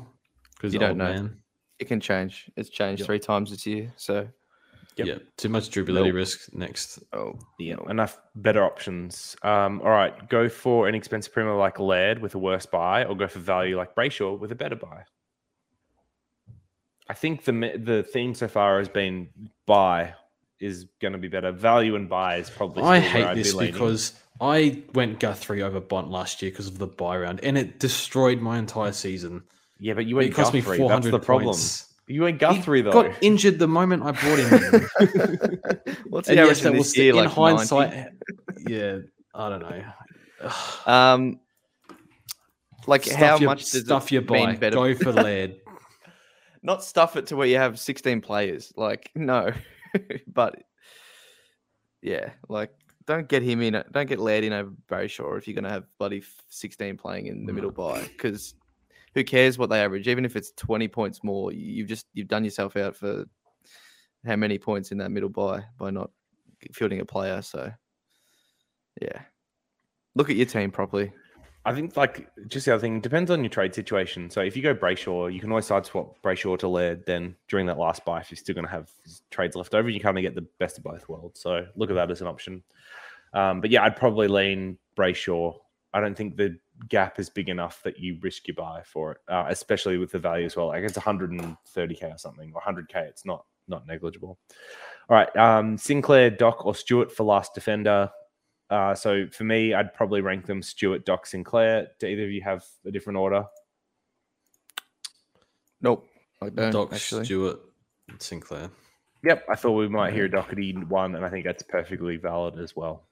Because 0.56 0.72
You 0.72 0.78
don't 0.80 0.96
know. 0.96 1.12
Man. 1.12 1.38
it 1.78 1.86
can 1.88 1.98
change 2.00 2.48
it's 2.56 2.68
changed 2.70 3.00
Yep. 3.00 3.06
three 3.06 3.18
times 3.18 3.50
this 3.50 3.66
year 3.66 3.92
so 3.96 4.28
Yep. 4.96 5.06
Yeah, 5.08 5.14
too 5.38 5.48
much 5.48 5.70
durability 5.70 6.10
Nope. 6.10 6.14
risk 6.16 6.52
next. 6.52 6.98
oh 7.12 7.38
Yeah, 7.58 7.76
enough 7.88 8.18
better 8.36 8.62
options. 8.62 9.34
Um, 9.42 9.80
all 9.80 9.88
right, 9.90 10.28
go 10.28 10.48
for 10.50 10.86
an 10.86 10.94
expensive 10.94 11.32
premium 11.32 11.56
like 11.56 11.80
Laird 11.80 12.20
with 12.20 12.34
a 12.34 12.38
worse 12.38 12.66
buy, 12.66 13.04
or 13.04 13.16
go 13.16 13.26
for 13.26 13.38
value 13.38 13.76
like 13.78 13.94
Brayshaw 13.96 14.38
with 14.38 14.52
a 14.52 14.54
better 14.54 14.76
buy. 14.76 15.04
I 17.08 17.14
think 17.14 17.44
the 17.44 17.52
the 17.82 18.02
theme 18.02 18.34
so 18.34 18.48
far 18.48 18.78
has 18.78 18.88
been 18.88 19.28
buy 19.66 20.14
is 20.62 20.86
going 21.00 21.12
to 21.12 21.18
be 21.18 21.28
better. 21.28 21.52
Value 21.52 21.96
and 21.96 22.08
buy 22.08 22.36
is 22.36 22.48
probably. 22.48 22.82
I 22.84 23.00
hate 23.00 23.24
I'd 23.24 23.34
be 23.34 23.42
this 23.42 23.54
leaning. 23.54 23.72
because 23.72 24.12
I 24.40 24.82
went 24.94 25.20
Guthrie 25.20 25.62
over 25.62 25.80
Bont 25.80 26.10
last 26.10 26.40
year 26.42 26.50
because 26.50 26.66
of 26.68 26.78
the 26.78 26.86
buy 26.86 27.18
round, 27.18 27.40
and 27.42 27.58
it 27.58 27.78
destroyed 27.78 28.40
my 28.40 28.58
entire 28.58 28.92
season. 28.92 29.42
yeah, 29.78 29.94
but 29.94 30.06
you 30.06 30.18
It 30.18 30.24
went 30.24 30.34
cost 30.34 30.54
me 30.54 30.60
Guthrie. 30.60 30.78
That's 30.88 31.10
the 31.10 31.18
problem. 31.18 31.46
points. 31.46 31.88
You 32.06 32.22
went 32.22 32.36
He 32.36 32.38
Guthrie 32.40 32.82
though. 32.82 32.92
got 32.92 33.12
injured 33.20 33.58
the 33.58 33.68
moment 33.68 34.02
I 34.02 34.12
brought 34.12 34.38
him 34.38 34.52
in. 34.54 35.94
what's 36.08 36.28
he 36.28 36.36
and 36.36 36.46
yes, 36.46 36.58
averaging 36.60 36.64
that 36.64 36.72
this 36.72 36.78
was 36.78 36.96
year 36.96 37.10
in 37.10 37.16
like 37.16 37.28
hindsight. 37.30 38.08
Yeah, 38.66 38.98
I 39.34 39.48
don't 39.48 39.60
know. 39.60 39.84
um 40.92 41.40
like 42.86 43.04
Stuff 43.04 43.16
how 43.18 43.38
your, 43.38 43.50
much 43.50 43.70
does 43.70 43.84
stuff 43.84 44.06
it 44.06 44.12
your 44.14 44.22
mean 44.22 44.46
buy? 44.46 44.56
better 44.56 44.74
Go 44.76 44.94
for 44.94 45.12
Laird. 45.12 45.56
not 46.62 46.84
stuff 46.84 47.16
it 47.16 47.26
to 47.28 47.36
where 47.36 47.46
you 47.46 47.56
have 47.56 47.78
16 47.78 48.20
players. 48.20 48.72
Like, 48.76 49.10
no. 49.14 49.52
but 50.26 50.62
yeah, 52.01 52.30
like 52.49 52.72
don't 53.07 53.28
get 53.28 53.43
him 53.43 53.62
in. 53.62 53.82
Don't 53.90 54.09
get 54.09 54.18
Laird 54.18 54.45
in 54.45 54.53
over 54.53 54.72
Brayshaw 54.88 55.36
if 55.38 55.47
you're 55.47 55.55
going 55.55 55.64
to 55.64 55.70
have 55.70 55.84
bloody 55.99 56.22
16 56.49 56.97
playing 56.97 57.26
in 57.26 57.47
the 57.47 57.53
middle 57.53 57.72
mm. 57.72 57.76
by 57.76 58.03
because 58.03 58.55
who 59.14 59.24
cares 59.24 59.59
what 59.59 59.70
they 59.70 59.80
average? 59.80 60.09
Even 60.09 60.24
if 60.24 60.36
it's 60.36 60.53
20 60.53 60.88
points 60.88 61.22
more, 61.22 61.53
you've 61.53 61.88
just 61.88 62.07
you've 62.14 62.28
done 62.28 62.45
yourself 62.45 62.76
out 62.76 62.97
for 62.97 63.24
how 64.24 64.36
many 64.36 64.59
points 64.59 64.93
in 64.93 64.99
that 64.99 65.11
middle 65.11 65.28
by 65.28 65.62
by 65.78 65.90
not 65.90 66.11
fielding 66.72 67.01
a 67.01 67.05
player. 67.05 67.43
So 67.43 67.70
yeah, 69.01 69.22
look 70.14 70.30
at 70.30 70.36
your 70.36 70.47
team 70.47 70.70
properly. 70.70 71.12
I 71.64 71.72
think 71.72 71.96
like 71.96 72.28
just 72.48 72.66
the 72.66 72.74
other 72.74 72.80
thing 72.80 73.00
depends 73.00 73.30
on 73.30 73.42
your 73.42 73.50
trade 73.50 73.74
situation. 73.74 74.30
So 74.30 74.40
if 74.40 74.56
you 74.56 74.62
go 74.62 74.74
Brayshaw, 74.74 75.32
you 75.32 75.38
can 75.38 75.50
always 75.50 75.66
side 75.66 75.86
swap 75.86 76.20
Brayshaw 76.22 76.58
to 76.58 76.68
Laird. 76.68 77.06
Then 77.06 77.36
during 77.48 77.66
that 77.66 77.78
last 77.78 78.04
buy, 78.04 78.20
if 78.20 78.30
you're 78.30 78.36
still 78.36 78.54
going 78.54 78.66
to 78.66 78.70
have 78.70 78.90
trades 79.30 79.54
left 79.54 79.74
over, 79.74 79.88
you 79.88 80.00
kind 80.00 80.18
of 80.18 80.22
get 80.22 80.34
the 80.34 80.46
best 80.58 80.78
of 80.78 80.84
both 80.84 81.08
worlds. 81.08 81.40
So 81.40 81.66
look 81.76 81.90
at 81.90 81.94
that 81.94 82.10
as 82.10 82.20
an 82.20 82.26
option. 82.26 82.64
Um, 83.32 83.60
but 83.60 83.70
yeah, 83.70 83.84
I'd 83.84 83.96
probably 83.96 84.26
lean 84.26 84.76
Brayshaw. 84.96 85.54
I 85.94 86.00
don't 86.00 86.16
think 86.16 86.36
the 86.36 86.58
gap 86.88 87.20
is 87.20 87.30
big 87.30 87.48
enough 87.48 87.82
that 87.84 87.98
you 87.98 88.18
risk 88.22 88.48
your 88.48 88.56
buy 88.56 88.82
for 88.84 89.12
it, 89.12 89.18
uh, 89.28 89.44
especially 89.48 89.98
with 89.98 90.10
the 90.10 90.18
value 90.18 90.46
as 90.46 90.56
well. 90.56 90.68
Like 90.68 90.82
it's 90.82 90.98
130k 90.98 92.14
or 92.14 92.18
something, 92.18 92.52
or 92.54 92.60
100k. 92.60 92.96
It's 93.08 93.24
not 93.24 93.44
not 93.68 93.86
negligible. 93.86 94.38
All 95.08 95.16
right, 95.16 95.36
um, 95.36 95.78
Sinclair, 95.78 96.30
Doc, 96.30 96.66
or 96.66 96.74
Stewart 96.74 97.12
for 97.12 97.24
last 97.24 97.54
defender. 97.54 98.10
Uh, 98.72 98.94
so 98.94 99.26
for 99.30 99.44
me, 99.44 99.74
I'd 99.74 99.92
probably 99.92 100.22
rank 100.22 100.46
them 100.46 100.62
Stewart, 100.62 101.04
Doc, 101.04 101.26
Sinclair. 101.26 101.88
Do 102.00 102.06
either 102.06 102.24
of 102.24 102.30
you 102.30 102.40
have 102.40 102.64
a 102.86 102.90
different 102.90 103.18
order? 103.18 103.44
Nope, 105.82 106.08
I 106.40 106.48
don't 106.48 106.70
Doc 106.70 106.94
actually. 106.94 107.26
Stewart 107.26 107.60
Sinclair. 108.18 108.70
Yep, 109.24 109.44
I 109.50 109.56
thought 109.56 109.72
we 109.72 109.88
might 109.88 110.14
hear 110.14 110.26
Doherty 110.26 110.72
one, 110.72 111.14
and 111.16 111.24
I 111.24 111.28
think 111.28 111.44
that's 111.44 111.62
perfectly 111.62 112.16
valid 112.16 112.58
as 112.58 112.74
well. 112.74 113.04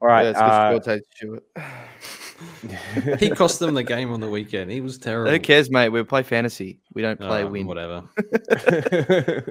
All 0.00 0.06
right, 0.06 0.26
Yeah, 0.26 0.30
uh, 0.30 0.78
good 0.78 0.84
Forte 0.84 1.00
Stewart. 1.16 3.18
He 3.18 3.30
cost 3.30 3.58
them 3.58 3.74
the 3.74 3.82
game 3.82 4.12
on 4.12 4.20
the 4.20 4.30
weekend. 4.30 4.70
He 4.70 4.80
was 4.80 4.96
terrible. 4.96 5.32
Who 5.32 5.40
cares, 5.40 5.70
mate? 5.70 5.88
We 5.88 6.04
play 6.04 6.22
fantasy. 6.22 6.78
We 6.94 7.02
don't 7.02 7.18
play 7.18 7.42
Uh, 7.42 7.48
win. 7.48 7.66
Whatever. 7.66 8.04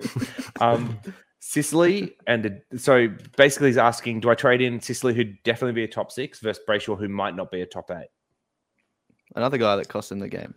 um, 0.62 0.98
Sicily, 1.40 2.16
and 2.28 2.62
so 2.76 3.08
basically 3.38 3.70
he's 3.70 3.78
asking, 3.78 4.20
do 4.20 4.30
I 4.30 4.36
trade 4.36 4.62
in 4.62 4.80
Sicily, 4.82 5.14
who'd 5.14 5.42
definitely 5.44 5.74
be 5.74 5.84
a 5.84 5.88
top 5.88 6.12
six, 6.12 6.40
versus 6.40 6.62
Brayshaw, 6.68 6.98
who 7.00 7.08
might 7.08 7.36
not 7.36 7.50
be 7.50 7.62
a 7.62 7.66
top 7.66 7.90
eight? 7.92 8.10
Another 9.36 9.58
guy 9.58 9.76
that 9.78 9.88
cost 9.88 10.12
him 10.12 10.20
the 10.20 10.28
game. 10.28 10.54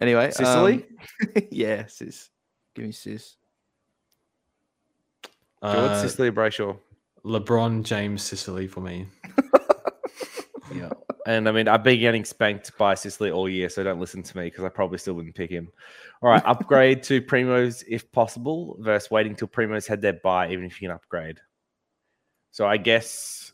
Anyway, 0.00 0.30
Sicily? 0.30 0.84
um, 1.36 1.42
yeah, 1.50 1.86
sis. 1.86 2.30
Give 2.74 2.86
me 2.86 2.92
sis. 2.92 3.36
George, 5.62 5.74
Uh, 5.76 6.02
Sicily, 6.02 6.28
or 6.28 6.32
Brayshaw. 6.32 6.76
LeBron 7.24 7.82
James 7.82 8.22
Sicily 8.22 8.66
for 8.66 8.80
me. 8.80 9.06
Yeah. 10.74 10.90
And 11.28 11.46
I 11.46 11.52
mean, 11.52 11.68
I've 11.68 11.82
been 11.82 12.00
getting 12.00 12.24
spanked 12.24 12.76
by 12.78 12.94
Sicily 12.94 13.30
all 13.30 13.50
year, 13.50 13.68
so 13.68 13.84
don't 13.84 14.00
listen 14.00 14.22
to 14.22 14.36
me 14.38 14.44
because 14.44 14.64
I 14.64 14.70
probably 14.70 14.96
still 14.96 15.12
wouldn't 15.12 15.34
pick 15.34 15.50
him. 15.50 15.70
All 16.22 16.30
right, 16.30 16.42
upgrade 16.46 17.02
to 17.02 17.20
Primos 17.20 17.84
if 17.86 18.10
possible, 18.12 18.78
versus 18.80 19.10
waiting 19.10 19.36
till 19.36 19.46
Primos 19.46 19.86
had 19.86 20.00
their 20.00 20.14
buy, 20.14 20.48
even 20.50 20.64
if 20.64 20.80
you 20.80 20.88
can 20.88 20.94
upgrade. 20.94 21.38
So 22.50 22.66
I 22.66 22.78
guess 22.78 23.52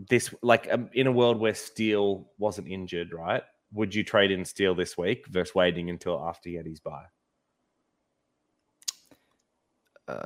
this, 0.00 0.34
like, 0.42 0.66
um, 0.68 0.90
in 0.94 1.06
a 1.06 1.12
world 1.12 1.38
where 1.38 1.54
Steele 1.54 2.28
wasn't 2.38 2.66
injured, 2.66 3.12
right? 3.12 3.44
Would 3.72 3.94
you 3.94 4.02
trade 4.02 4.32
in 4.32 4.44
Steele 4.44 4.74
this 4.74 4.98
week 4.98 5.28
versus 5.28 5.54
waiting 5.54 5.90
until 5.90 6.18
after 6.26 6.48
he 6.48 6.56
had 6.56 6.66
his 6.66 6.80
buy? 6.80 7.04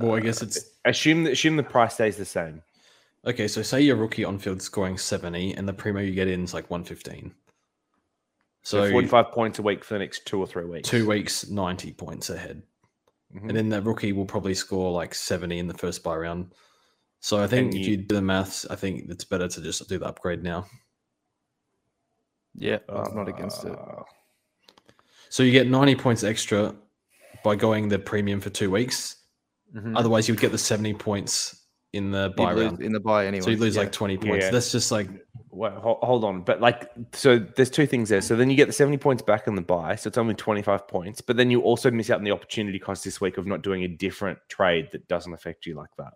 Well, 0.00 0.14
I 0.14 0.16
Uh, 0.16 0.20
guess 0.20 0.40
it's 0.40 0.70
Assume 0.86 1.24
that 1.24 1.32
assume 1.32 1.56
the 1.56 1.62
price 1.62 1.92
stays 1.92 2.16
the 2.16 2.24
same. 2.24 2.62
Okay. 3.27 3.49
So 3.49 3.62
say 3.62 3.81
your 3.81 3.97
rookie 3.97 4.24
on 4.24 4.39
field 4.39 4.61
scoring 4.62 4.99
seventy, 4.99 5.55
and 5.55 5.69
the 5.69 5.73
primo 5.73 6.01
you 6.01 6.12
get 6.15 6.28
in 6.28 6.45
is 6.45 6.55
like 6.55 6.70
one 6.70 6.85
fifteen. 6.85 7.35
So, 8.65 8.85
So 8.85 8.90
45 8.90 9.31
points 9.32 9.59
a 9.61 9.62
week 9.62 9.82
for 9.85 9.95
the 9.95 10.01
next 10.01 10.27
two 10.27 10.39
or 10.40 10.47
three 10.47 10.65
weeks. 10.66 10.89
two 10.89 11.07
weeks, 11.09 11.49
ninety 11.49 11.93
points 11.93 12.28
ahead, 12.28 12.62
Mhm. 13.35 13.49
and 13.49 13.57
then 13.57 13.69
that 13.70 13.85
rookie 13.85 14.12
will 14.12 14.27
probably 14.27 14.55
score 14.55 14.93
like 14.93 15.15
seventy 15.15 15.59
in 15.59 15.66
the 15.69 15.74
first 15.78 16.03
buy 16.03 16.16
round. 16.16 16.53
So 17.20 17.43
I 17.43 17.47
think 17.47 17.73
And 17.73 17.74
if 17.74 17.86
you- 17.86 17.90
you 17.93 17.97
do 17.99 18.16
the 18.16 18.23
maths, 18.23 18.66
I 18.66 18.77
think 18.77 19.09
it's 19.11 19.24
better 19.24 19.49
to 19.49 19.61
just 19.61 19.89
do 19.89 19.99
the 19.99 20.07
upgrade 20.07 20.43
now. 20.43 20.66
yeah, 22.55 22.78
I'm 22.89 23.15
not 23.15 23.28
against 23.28 23.65
it. 23.65 23.73
Uh, 23.73 24.03
So 25.31 25.43
you 25.43 25.53
get 25.53 25.69
ninety 25.69 25.95
points 25.95 26.24
extra 26.24 26.74
by 27.45 27.55
going 27.57 27.89
the 27.89 27.99
premium 27.99 28.40
for 28.40 28.51
two 28.51 28.70
weeks. 28.70 29.16
mhm. 29.74 29.97
Otherwise, 29.97 30.27
you 30.28 30.35
would 30.35 30.40
get 30.40 30.53
the 30.53 30.59
seventy 30.59 30.95
points 30.95 31.66
in 31.93 32.10
the 32.10 32.32
buy 32.36 32.52
lose 32.52 32.65
round. 32.66 32.82
in 32.82 32.93
the 32.93 33.01
buy 33.01 33.27
anyway. 33.27 33.44
So 33.44 33.51
you 33.51 33.56
lose 33.56 33.77
yeah. 33.77 33.82
like 33.82 33.93
twenty 33.93 34.16
points. 34.19 34.47
Yeah. 34.47 34.51
That's 34.51 34.73
just 34.73 34.90
like 34.90 35.09
Wait, 35.51 35.73
hold, 35.73 35.98
hold 36.02 36.24
on. 36.24 36.43
But 36.43 36.60
like, 36.60 36.89
so 37.12 37.39
there's 37.39 37.70
two 37.70 37.86
things 37.86 38.10
there. 38.10 38.20
So 38.20 38.36
then 38.36 38.48
you 38.48 38.56
get 38.56 38.66
the 38.66 38.73
70 38.73 38.98
points 38.98 39.23
back 39.23 39.48
in 39.48 39.56
the 39.56 39.60
buy. 39.62 39.97
So 39.97 40.06
it's 40.06 40.16
only 40.16 40.35
25 40.35 40.86
points. 40.86 41.20
But 41.20 41.36
then 41.36 41.51
you 41.51 41.62
also 41.62 41.90
miss 41.90 42.10
out 42.10 42.19
on 42.19 42.24
the 42.24 42.31
opportunity 42.31 42.78
cost 42.78 43.02
this 43.02 43.20
week 43.20 43.39
of 43.39 43.47
not 43.47 43.62
doing 43.62 43.82
a 43.82 43.89
different 43.89 44.39
trade 44.48 44.90
that 44.93 45.09
doesn't 45.09 45.32
affect 45.32 45.66
you 45.66 45.74
like 45.74 45.90
that. 45.97 46.12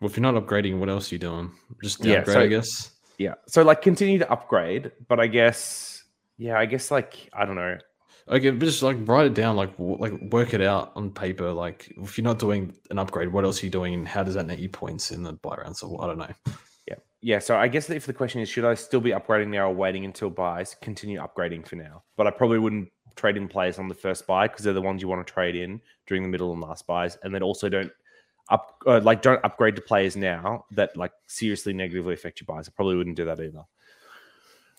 well, 0.00 0.10
if 0.10 0.16
you're 0.16 0.30
not 0.30 0.40
upgrading, 0.40 0.78
what 0.78 0.88
else 0.88 1.10
are 1.10 1.14
you 1.16 1.18
doing? 1.18 1.50
Just 1.82 2.04
Yeah, 2.04 2.16
downgrade, 2.16 2.34
so- 2.34 2.40
I 2.40 2.46
guess. 2.46 2.90
Yeah. 3.18 3.34
So 3.48 3.62
like 3.62 3.82
continue 3.82 4.18
to 4.18 4.30
upgrade. 4.30 4.92
But 5.08 5.18
I 5.18 5.26
guess, 5.26 6.04
yeah, 6.38 6.58
I 6.58 6.66
guess 6.66 6.90
like, 6.92 7.30
I 7.32 7.44
don't 7.44 7.56
know. 7.56 7.78
Okay, 8.28 8.50
just 8.52 8.82
like 8.82 8.96
write 9.00 9.26
it 9.26 9.34
down, 9.34 9.56
like 9.56 9.76
w- 9.78 9.98
like 9.98 10.12
work 10.32 10.54
it 10.54 10.60
out 10.60 10.92
on 10.94 11.10
paper. 11.10 11.52
Like 11.52 11.92
if 11.96 12.16
you're 12.16 12.24
not 12.24 12.38
doing 12.38 12.74
an 12.90 12.98
upgrade, 12.98 13.32
what 13.32 13.44
else 13.44 13.62
are 13.62 13.66
you 13.66 13.70
doing, 13.70 13.94
and 13.94 14.06
how 14.06 14.22
does 14.22 14.34
that 14.34 14.46
net 14.46 14.58
you 14.58 14.68
points 14.68 15.10
in 15.10 15.22
the 15.22 15.32
buy 15.32 15.56
round? 15.56 15.76
So 15.76 15.98
I 15.98 16.06
don't 16.06 16.18
know. 16.18 16.30
Yeah. 16.86 16.94
Yeah. 17.20 17.38
So 17.40 17.56
I 17.56 17.68
guess 17.68 17.90
if 17.90 18.06
the 18.06 18.12
question 18.12 18.40
is, 18.40 18.48
should 18.48 18.64
I 18.64 18.74
still 18.74 19.00
be 19.00 19.10
upgrading 19.10 19.48
now 19.48 19.68
or 19.68 19.74
waiting 19.74 20.04
until 20.04 20.30
buys? 20.30 20.76
Continue 20.82 21.20
upgrading 21.20 21.66
for 21.66 21.76
now. 21.76 22.04
But 22.16 22.26
I 22.26 22.30
probably 22.30 22.58
wouldn't 22.58 22.88
trade 23.16 23.36
in 23.36 23.48
players 23.48 23.78
on 23.78 23.88
the 23.88 23.94
first 23.94 24.26
buy 24.26 24.48
because 24.48 24.64
they're 24.64 24.72
the 24.72 24.80
ones 24.80 25.02
you 25.02 25.08
want 25.08 25.26
to 25.26 25.32
trade 25.32 25.56
in 25.56 25.80
during 26.06 26.22
the 26.22 26.28
middle 26.28 26.52
and 26.52 26.60
last 26.60 26.86
buys. 26.86 27.18
And 27.22 27.34
then 27.34 27.42
also 27.42 27.68
don't 27.68 27.90
up 28.48 28.82
uh, 28.86 29.00
like 29.00 29.22
don't 29.22 29.44
upgrade 29.44 29.76
to 29.76 29.82
players 29.82 30.16
now 30.16 30.64
that 30.72 30.96
like 30.96 31.12
seriously 31.26 31.72
negatively 31.72 32.14
affect 32.14 32.40
your 32.40 32.46
buys. 32.46 32.68
I 32.68 32.72
probably 32.74 32.96
wouldn't 32.96 33.16
do 33.16 33.24
that 33.24 33.40
either. 33.40 33.64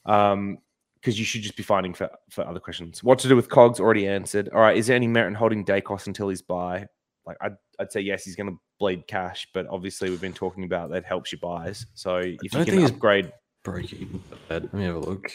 Um, 0.06 0.60
because 1.04 1.20
you 1.20 1.26
should 1.26 1.42
just 1.42 1.58
be 1.58 1.64
finding 1.64 1.94
for, 1.94 2.10
for 2.30 2.48
other 2.48 2.62
questions. 2.62 3.04
What 3.04 3.20
to 3.20 3.28
do 3.28 3.36
with 3.36 3.50
Cogs 3.50 3.82
already 3.82 4.08
answered. 4.08 4.48
All 4.54 4.62
right, 4.62 4.78
is 4.78 4.88
there 4.88 4.96
any 4.96 5.08
merit 5.08 5.28
in 5.28 5.34
holding 5.34 5.66
Daicos 5.66 6.08
until 6.08 6.30
he's 6.30 6.42
buy? 6.42 6.88
Like 7.26 7.36
I'd, 7.42 7.58
I'd 7.78 7.92
say 7.92 8.00
yes, 8.00 8.24
he's 8.24 8.38
going 8.38 8.50
to 8.50 8.58
bleed 8.80 9.06
cash, 9.06 9.46
but 9.54 9.68
obviously 9.68 10.10
we've 10.10 10.22
been 10.22 10.32
talking 10.34 10.64
about 10.64 10.92
that 10.92 11.04
helps 11.04 11.34
your 11.34 11.40
buys. 11.40 11.86
So 11.94 12.16
if 12.20 12.38
you 12.42 12.50
don't 12.50 12.64
can 12.64 12.72
think 12.76 12.80
he's- 12.80 12.92
upgrade, 12.92 13.34
Broke 13.64 13.92
even. 13.94 14.24
bad. 14.48 14.64
Let 14.64 14.74
me 14.74 14.84
have 14.86 14.96
a 14.96 15.00
look. 15.00 15.32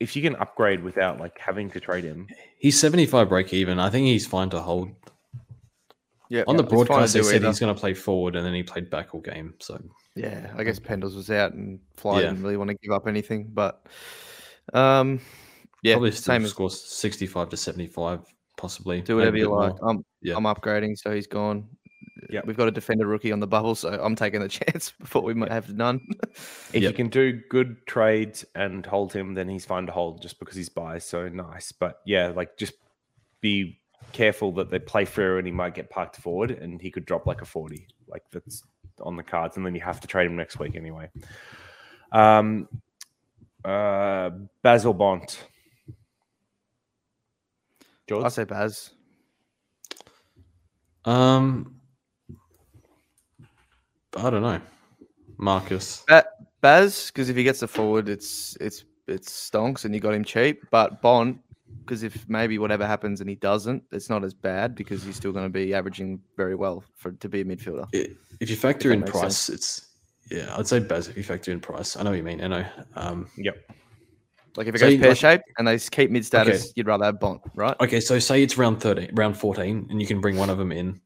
if 0.00 0.16
you 0.16 0.22
can 0.22 0.36
upgrade 0.36 0.82
without 0.82 1.18
like 1.20 1.38
having 1.38 1.70
to 1.72 1.80
trade 1.80 2.04
him, 2.04 2.26
He's 2.58 2.78
75 2.80 3.28
break 3.28 3.52
even. 3.52 3.78
I 3.78 3.90
think 3.90 4.06
he's 4.06 4.26
fine 4.26 4.48
to 4.50 4.60
hold. 4.60 4.90
Yeah, 6.28 6.42
On 6.48 6.56
the 6.56 6.62
it's 6.64 6.72
broadcast, 6.72 7.12
they 7.14 7.22
said 7.22 7.36
either. 7.36 7.46
he's 7.48 7.58
going 7.60 7.72
to 7.74 7.78
play 7.80 7.94
forward, 7.94 8.34
and 8.36 8.44
then 8.44 8.52
he 8.52 8.62
played 8.62 8.90
back 8.90 9.14
all 9.14 9.20
game. 9.20 9.54
So 9.60 9.80
Yeah, 10.16 10.50
I 10.56 10.64
guess 10.64 10.78
Pendles 10.80 11.14
was 11.14 11.30
out 11.30 11.52
and 11.52 11.78
Fly 11.96 12.20
Yeah. 12.20 12.28
didn't 12.30 12.42
really 12.42 12.56
want 12.56 12.68
to 12.70 12.76
give 12.82 12.90
up 12.92 13.06
anything, 13.06 13.48
but 13.54 13.86
um, 14.72 15.20
yeah, 15.82 15.94
probably 15.94 16.12
same 16.12 16.44
as 16.44 16.50
scores 16.50 16.80
65 16.80 17.50
to 17.50 17.56
75, 17.56 18.20
possibly. 18.56 19.00
do 19.00 19.16
whatever 19.16 19.36
you 19.36 19.54
like. 19.54 19.80
more. 19.80 19.90
I'm 19.90 20.04
Yeah. 20.22 20.36
I'm 20.36 20.44
upgrading, 20.44 20.98
so 20.98 21.12
he's 21.12 21.26
gone. 21.26 21.68
Yeah, 22.30 22.40
we've 22.44 22.56
got 22.56 22.66
a 22.66 22.72
defender 22.72 23.06
rookie 23.06 23.30
on 23.30 23.40
the 23.40 23.46
bubble, 23.46 23.74
so 23.74 23.90
I'm 23.90 24.16
taking 24.16 24.40
the 24.40 24.48
chance 24.48 24.92
before 24.98 25.22
we 25.22 25.34
might 25.34 25.52
have 25.52 25.72
none. 25.74 26.00
if 26.72 26.82
you 26.82 26.92
can 26.92 27.08
do 27.08 27.40
good 27.50 27.86
trades 27.86 28.44
and 28.54 28.84
hold 28.84 29.12
him, 29.12 29.34
then 29.34 29.48
he's 29.48 29.64
fine 29.64 29.86
to 29.86 29.92
hold 29.92 30.22
just 30.22 30.38
because 30.38 30.56
he's 30.56 30.68
buys. 30.68 31.04
So 31.04 31.28
nice, 31.28 31.72
but 31.72 32.00
yeah, 32.04 32.32
like 32.34 32.56
just 32.56 32.74
be 33.40 33.80
careful 34.12 34.52
that 34.52 34.70
they 34.70 34.78
play 34.78 35.04
through 35.04 35.38
and 35.38 35.46
he 35.46 35.52
might 35.52 35.74
get 35.74 35.90
parked 35.90 36.16
forward 36.16 36.50
and 36.50 36.80
he 36.80 36.90
could 36.90 37.04
drop 37.04 37.26
like 37.26 37.42
a 37.42 37.44
40 37.44 37.86
like 38.08 38.22
that's 38.32 38.62
on 39.00 39.16
the 39.16 39.22
cards 39.22 39.56
and 39.56 39.66
then 39.66 39.74
you 39.74 39.80
have 39.80 40.00
to 40.00 40.06
trade 40.06 40.26
him 40.26 40.36
next 40.36 40.58
week 40.58 40.74
anyway 40.76 41.08
um 42.12 42.68
uh 43.66 44.30
basil 44.62 44.94
bont 44.94 45.42
George? 48.08 48.24
I 48.24 48.28
say 48.28 48.44
Baz. 48.44 48.90
Um, 51.04 51.74
I 54.16 54.30
don't 54.30 54.42
know. 54.42 54.60
Marcus. 55.38 56.04
Ba- 56.06 56.24
Baz, 56.60 57.06
because 57.10 57.28
if 57.28 57.36
he 57.36 57.42
gets 57.42 57.60
the 57.60 57.68
forward, 57.68 58.08
it's 58.08 58.56
it's 58.60 58.84
it's 59.08 59.50
stonks, 59.50 59.84
and 59.84 59.94
you 59.94 60.00
got 60.00 60.14
him 60.14 60.24
cheap. 60.24 60.64
But 60.70 61.02
Bont, 61.02 61.38
because 61.80 62.02
if 62.02 62.28
maybe 62.28 62.58
whatever 62.58 62.86
happens 62.86 63.20
and 63.20 63.28
he 63.28 63.36
doesn't, 63.36 63.82
it's 63.92 64.08
not 64.08 64.24
as 64.24 64.34
bad 64.34 64.74
because 64.74 65.02
he's 65.02 65.16
still 65.16 65.32
going 65.32 65.44
to 65.44 65.50
be 65.50 65.74
averaging 65.74 66.20
very 66.36 66.54
well 66.54 66.82
for 66.96 67.12
to 67.12 67.28
be 67.28 67.40
a 67.40 67.44
midfielder. 67.44 67.86
I- 67.94 68.14
If 68.40 68.50
you 68.50 68.56
factor 68.56 68.88
that 68.88 68.94
in 68.94 69.00
makes 69.00 69.12
price, 69.12 69.48
it's 69.48 69.86
yeah, 70.30 70.54
I'd 70.56 70.66
say 70.66 70.78
Baz 70.80 71.08
if 71.08 71.16
you 71.16 71.22
factor 71.22 71.52
in 71.52 71.60
price. 71.60 71.96
I 71.96 72.02
know 72.02 72.10
what 72.10 72.16
you 72.16 72.22
mean. 72.22 72.42
I 72.42 72.48
know. 72.48 72.64
Um, 72.94 73.28
yep 73.36 73.56
Like 74.56 74.66
if 74.66 74.74
it 74.74 74.78
So 74.78 74.88
goes 74.90 74.98
pear 74.98 75.08
like- 75.10 75.18
shaped 75.18 75.44
and 75.58 75.66
they 75.68 75.78
keep 75.78 76.10
mid 76.10 76.24
status, 76.24 76.64
Okay. 76.64 76.72
you'd 76.76 76.86
rather 76.86 77.04
have 77.04 77.20
Bont, 77.20 77.40
right? 77.54 77.76
okay, 77.80 78.00
so 78.00 78.18
say 78.18 78.42
it's 78.42 78.56
round 78.58 78.80
thirteen, 78.80 79.10
round 79.14 79.36
fourteen, 79.36 79.86
and 79.90 80.00
you 80.00 80.06
can 80.06 80.20
bring 80.20 80.36
one 80.36 80.50
of 80.50 80.58
them 80.58 80.72
in. 80.72 81.00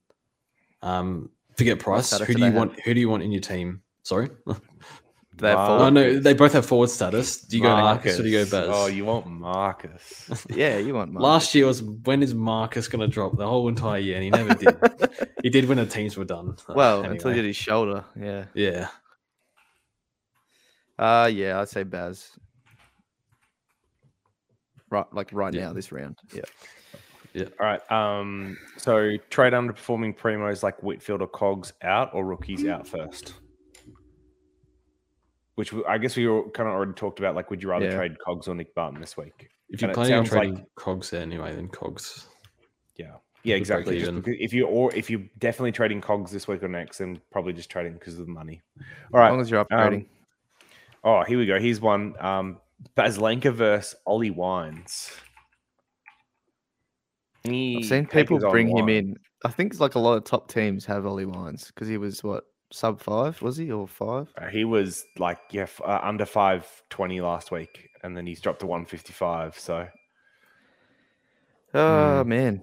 Um, 0.83 1.31
forget 1.57 1.79
price. 1.79 2.11
Who 2.19 2.25
do 2.27 2.33
you 2.33 2.39
they 2.39 2.45
have? 2.47 2.55
want? 2.55 2.81
Who 2.81 2.95
do 2.95 3.01
you 3.01 3.09
want 3.11 3.23
in 3.23 3.33
your 3.33 3.43
team? 3.43 3.83
Sorry. 4.03 4.31
Do 5.37 5.47
they? 5.47 5.55
Oh 5.55 5.89
no, 5.89 6.19
they 6.19 6.35
both 6.35 6.53
have 6.53 6.67
forward 6.67 6.91
status. 6.91 7.41
Do 7.41 7.57
you 7.57 7.63
go 7.63 7.71
Marcus 7.71 8.19
or 8.19 8.23
do 8.25 8.29
you 8.29 8.45
go 8.45 8.51
Baz? 8.51 8.69
oh 8.71 8.87
you 8.89 9.07
want 9.07 9.27
marcus 9.27 10.45
Yeah, 10.51 10.77
you 10.77 10.93
want 10.93 11.13
Marcus. 11.13 11.25
Last 11.25 11.55
year 11.55 11.65
was 11.67 11.83
when 11.83 12.23
is 12.23 12.35
Marcus 12.35 12.89
going 12.89 13.01
to 13.01 13.07
drop 13.09 13.39
the 13.39 13.47
whole 13.47 13.67
entire 13.69 14.01
year, 14.01 14.17
and 14.17 14.25
he 14.25 14.31
never 14.31 14.53
did. 14.55 14.77
he 15.43 15.49
did 15.49 15.67
when 15.67 15.79
the 15.79 15.87
teams 15.87 16.17
were 16.19 16.27
done. 16.27 16.57
Well, 16.69 17.05
until 17.05 17.13
he 17.13 17.17
anyway. 17.21 17.35
did 17.37 17.45
his 17.47 17.57
shoulder. 17.57 18.05
Yeah. 18.21 18.45
yeah. 18.55 18.89
Uh 21.01 21.31
yeah, 21.33 21.61
I'd 21.61 21.69
say 21.69 21.83
Baz. 21.83 22.31
Right, 24.91 25.07
like 25.13 25.31
right 25.33 25.53
Yeah. 25.55 25.67
now, 25.69 25.73
this 25.73 25.91
round. 25.93 26.19
Yeah. 26.35 26.43
Yeah. 27.33 27.45
All 27.61 27.67
right 27.67 27.93
um 27.93 28.59
so 28.77 29.17
trade 29.31 29.53
underperforming 29.53 30.19
primos 30.19 30.65
like 30.65 30.83
whitfield 30.83 31.23
or 31.23 31.29
cogs 31.29 31.73
out 31.81 32.11
or 32.13 32.25
rookies 32.27 32.67
out 32.67 32.89
first 32.89 33.35
which 35.55 35.73
i 35.89 35.97
guess 35.97 36.17
we 36.17 36.27
all 36.27 36.51
kind 36.51 36.69
of 36.69 36.75
already 36.75 36.93
talked 36.95 37.21
about 37.21 37.37
like 37.37 37.49
would 37.49 37.63
you 37.63 37.69
rather 37.71 37.85
Yeah. 37.87 37.95
trade 37.95 38.17
cogs 38.19 38.49
or 38.49 38.57
nick 38.57 38.75
barton 38.75 39.01
this 39.01 39.17
week 39.17 39.49
If 39.69 39.81
you're 39.81 39.91
And 39.91 39.93
it 39.93 39.95
planning 39.95 40.15
on 40.15 40.27
sounds 40.27 40.33
like- 40.35 40.49
trading 40.49 40.67
cogs 40.75 41.13
anyway, 41.13 41.55
then 41.55 41.69
cogs. 41.69 42.27
Yeah, 42.97 43.15
yeah, 43.45 43.55
exactly. 43.55 44.01
Just 44.01 44.11
if 44.27 44.53
you 44.53 44.67
or 44.67 44.93
if 44.93 45.09
you're 45.09 45.23
definitely 45.39 45.71
trading 45.71 46.01
cogs 46.01 46.33
this 46.33 46.49
week 46.49 46.65
or 46.65 46.69
next, 46.69 46.99
then 46.99 47.21
probably 47.31 47.53
just 47.53 47.71
trading 47.71 47.93
because 47.93 48.19
of 48.19 48.27
the 48.27 48.33
money. 48.33 48.61
All 49.15 49.21
right, 49.21 49.29
As 49.29 49.31
long 49.31 49.41
as 49.41 49.51
you're 49.53 49.65
upgrading. 49.65 50.09
Oh, 51.03 51.23
here 51.25 51.39
we 51.39 51.47
go. 51.47 51.59
Here's 51.59 51.81
one. 51.81 52.15
Um, 52.21 52.59
Baslenka 52.97 53.53
versus 53.53 53.95
Ollie 54.07 54.31
Wines. 54.31 55.11
Any 57.45 57.79
I've 57.79 57.85
seen 57.85 58.07
people 58.07 58.45
on 58.45 58.51
bring 58.51 58.77
him 58.77 58.89
in. 58.89 59.17
I 59.45 59.49
think 59.49 59.73
it's 59.73 59.81
like 59.81 59.95
a 59.95 59.99
lot 59.99 60.15
of 60.19 60.25
top 60.25 60.51
teams 60.51 60.85
have 60.85 61.07
Ollie 61.07 61.25
Wines 61.25 61.67
because 61.69 61.89
he 61.89 61.97
was 61.97 62.23
what 62.23 62.45
sub 62.71 63.01
five 63.01 63.41
was 63.41 63.57
he 63.57 63.71
or 63.71 63.89
five? 63.89 64.29
Uh, 64.37 64.49
he 64.49 64.65
was 64.65 65.05
like 65.19 65.39
yeah 65.51 65.63
f- 65.63 65.81
uh, 65.85 66.01
under 66.03 66.27
five 66.27 66.67
twenty 66.91 67.21
last 67.21 67.51
week, 67.51 67.89
and 68.03 68.15
then 68.17 68.27
he's 68.27 68.41
dropped 68.41 68.61
to 68.61 68.67
one 68.67 68.85
fifty 68.85 69.15
five. 69.15 69.59
So 69.59 69.89
Oh 71.73 72.25
man, 72.25 72.63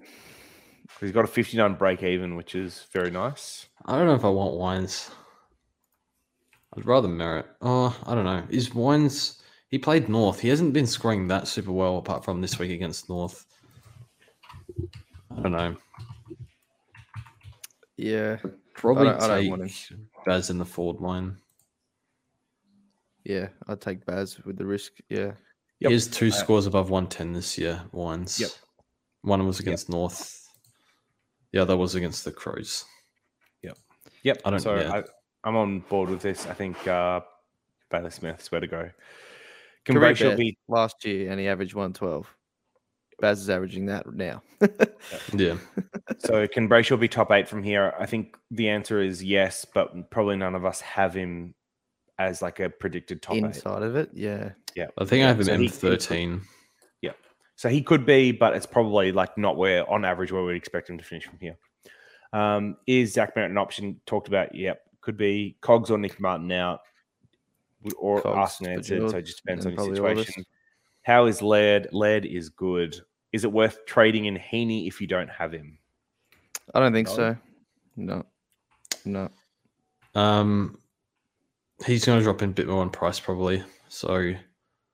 he's 1.00 1.12
got 1.12 1.24
a 1.24 1.28
fifty 1.28 1.56
nine 1.56 1.74
break 1.74 2.02
even, 2.04 2.36
which 2.36 2.54
is 2.54 2.86
very 2.92 3.10
nice. 3.10 3.66
I 3.86 3.96
don't 3.96 4.06
know 4.06 4.14
if 4.14 4.24
I 4.24 4.30
want 4.30 4.54
wines. 4.54 5.10
I'd 6.78 6.86
rather 6.86 7.08
Merrett. 7.08 7.46
Oh, 7.60 7.96
I 8.06 8.14
don't 8.14 8.24
know. 8.24 8.44
Is 8.50 8.72
wines? 8.74 9.42
He 9.68 9.78
played 9.78 10.08
North. 10.08 10.40
He 10.40 10.48
hasn't 10.48 10.72
been 10.72 10.86
scoring 10.86 11.26
that 11.28 11.48
super 11.48 11.72
well 11.72 11.98
apart 11.98 12.24
from 12.24 12.40
this 12.40 12.58
week 12.58 12.70
against 12.70 13.08
North. 13.08 13.44
I 15.36 15.42
don't 15.42 15.52
know. 15.52 15.76
yeah, 17.96 18.36
Probably 18.74 19.04
don't- 19.06 19.20
I 19.22 19.26
don't 19.26 19.40
take 19.40 19.50
want 19.50 19.92
Baz 20.24 20.50
in 20.50 20.58
the 20.58 20.64
forward 20.64 21.00
line. 21.02 21.36
yeah. 23.24 23.48
I'd 23.66 23.80
take 23.80 24.06
Baz 24.06 24.38
with 24.44 24.56
the 24.56 24.64
risk. 24.66 24.92
Yeah, 25.08 25.32
Yep. 25.80 25.88
He 25.90 25.92
has 25.92 26.06
two 26.08 26.28
Uh, 26.28 26.32
scores 26.32 26.66
above 26.66 26.90
110 26.90 27.32
this 27.32 27.58
year, 27.58 27.84
wines. 27.92 28.38
Yep. 28.40 28.50
One 29.22 29.46
was 29.46 29.58
against 29.60 29.88
North. 29.88 30.48
The 31.52 31.58
other 31.58 31.76
was 31.76 31.94
against 31.94 32.24
the 32.24 32.32
Crows. 32.32 32.84
Yep. 33.62 33.78
Yep. 34.22 34.40
I 34.44 34.50
don't- 34.50 34.60
so 34.60 34.76
yeah. 34.76 34.92
I, 34.92 35.04
I'm 35.44 35.56
on 35.56 35.80
board 35.80 36.10
with 36.10 36.20
this. 36.22 36.46
I 36.46 36.54
think 36.54 36.86
uh, 36.86 37.20
Bailey 37.90 38.10
Smith's 38.10 38.50
where 38.50 38.60
to 38.60 38.66
go. 38.66 38.90
Can 39.84 39.94
Career 39.96 40.12
Brayshaw 40.14 40.36
be 40.36 40.58
last 40.68 41.04
year 41.04 41.30
and 41.30 41.40
he 41.40 41.48
averaged 41.48 41.74
one 41.74 41.92
twelve. 41.92 42.32
Baz 43.20 43.40
is 43.40 43.50
averaging 43.50 43.86
that 43.86 44.12
now. 44.12 44.42
Yeah. 45.32 45.56
So 46.20 46.48
can 46.48 46.68
Brayshaw 46.68 46.98
be 46.98 47.06
top 47.06 47.30
eight 47.30 47.46
from 47.48 47.62
here? 47.62 47.94
I 47.98 48.06
think 48.06 48.36
the 48.50 48.68
answer 48.70 49.00
is 49.00 49.22
yes, 49.22 49.64
but 49.72 50.10
probably 50.10 50.36
none 50.36 50.54
of 50.56 50.64
us 50.64 50.80
have 50.80 51.14
him 51.14 51.54
as 52.18 52.42
like 52.42 52.58
a 52.58 52.68
predicted 52.70 53.22
top 53.22 53.36
eight. 53.36 53.44
Inside 53.44 53.82
of 53.82 53.94
it, 53.94 54.10
yeah. 54.14 54.50
Yeah. 54.74 54.86
I 54.98 55.04
think 55.04 55.22
I 55.24 55.28
have 55.28 55.38
him 55.38 55.44
So 55.44 55.52
in 55.52 55.60
he- 55.60 55.66
he 55.66 55.70
could- 55.70 56.02
13. 56.02 56.42
So 57.56 57.68
he 57.68 57.82
could 57.82 58.06
be, 58.06 58.30
but 58.30 58.54
it's 58.54 58.66
probably 58.66 59.10
like 59.10 59.36
not 59.36 59.56
where 59.56 59.88
on 59.90 60.04
average 60.04 60.30
where 60.30 60.44
we'd 60.44 60.54
expect 60.54 60.88
him 60.88 60.96
to 60.96 61.02
finish 61.02 61.24
from 61.24 61.38
here. 61.40 61.56
Um, 62.32 62.76
is 62.86 63.14
Zach 63.14 63.34
Merrett 63.34 63.46
an 63.46 63.58
option? 63.58 64.00
Talked 64.06 64.28
about, 64.28 64.54
yep, 64.54 64.80
could 65.08 65.16
be 65.16 65.56
Cogs 65.62 65.90
or 65.90 65.96
Nick 65.96 66.20
Martin 66.20 66.52
out, 66.52 66.80
or 67.96 68.20
Cogs 68.20 68.36
asked 68.36 68.60
and 68.60 68.66
for 68.66 68.72
answered. 68.74 69.10
So 69.10 69.16
it 69.16 69.22
just 69.22 69.42
depends 69.42 69.64
on 69.64 69.72
your 69.72 69.82
situation. 69.86 70.34
August. 70.34 70.48
How 71.00 71.24
is 71.24 71.40
Laird? 71.40 71.88
Laird 71.92 72.26
is 72.26 72.50
good. 72.50 72.94
Is 73.32 73.44
it 73.44 73.50
worth 73.50 73.86
trading 73.86 74.26
in 74.26 74.36
Heaney 74.36 74.86
if 74.86 75.00
you 75.00 75.06
don't 75.06 75.30
have 75.30 75.50
him? 75.50 75.78
I 76.74 76.80
don't 76.80 76.92
think 76.92 77.08
No? 77.08 77.14
so. 77.16 77.36
No. 77.96 78.26
No. 79.06 79.30
Um, 80.14 80.78
he's 81.86 82.04
going 82.04 82.18
to 82.18 82.22
drop 82.22 82.42
in 82.42 82.50
a 82.50 82.52
bit 82.52 82.66
more 82.68 82.82
on 82.82 82.90
price 82.90 83.18
probably. 83.18 83.62
So 83.88 84.34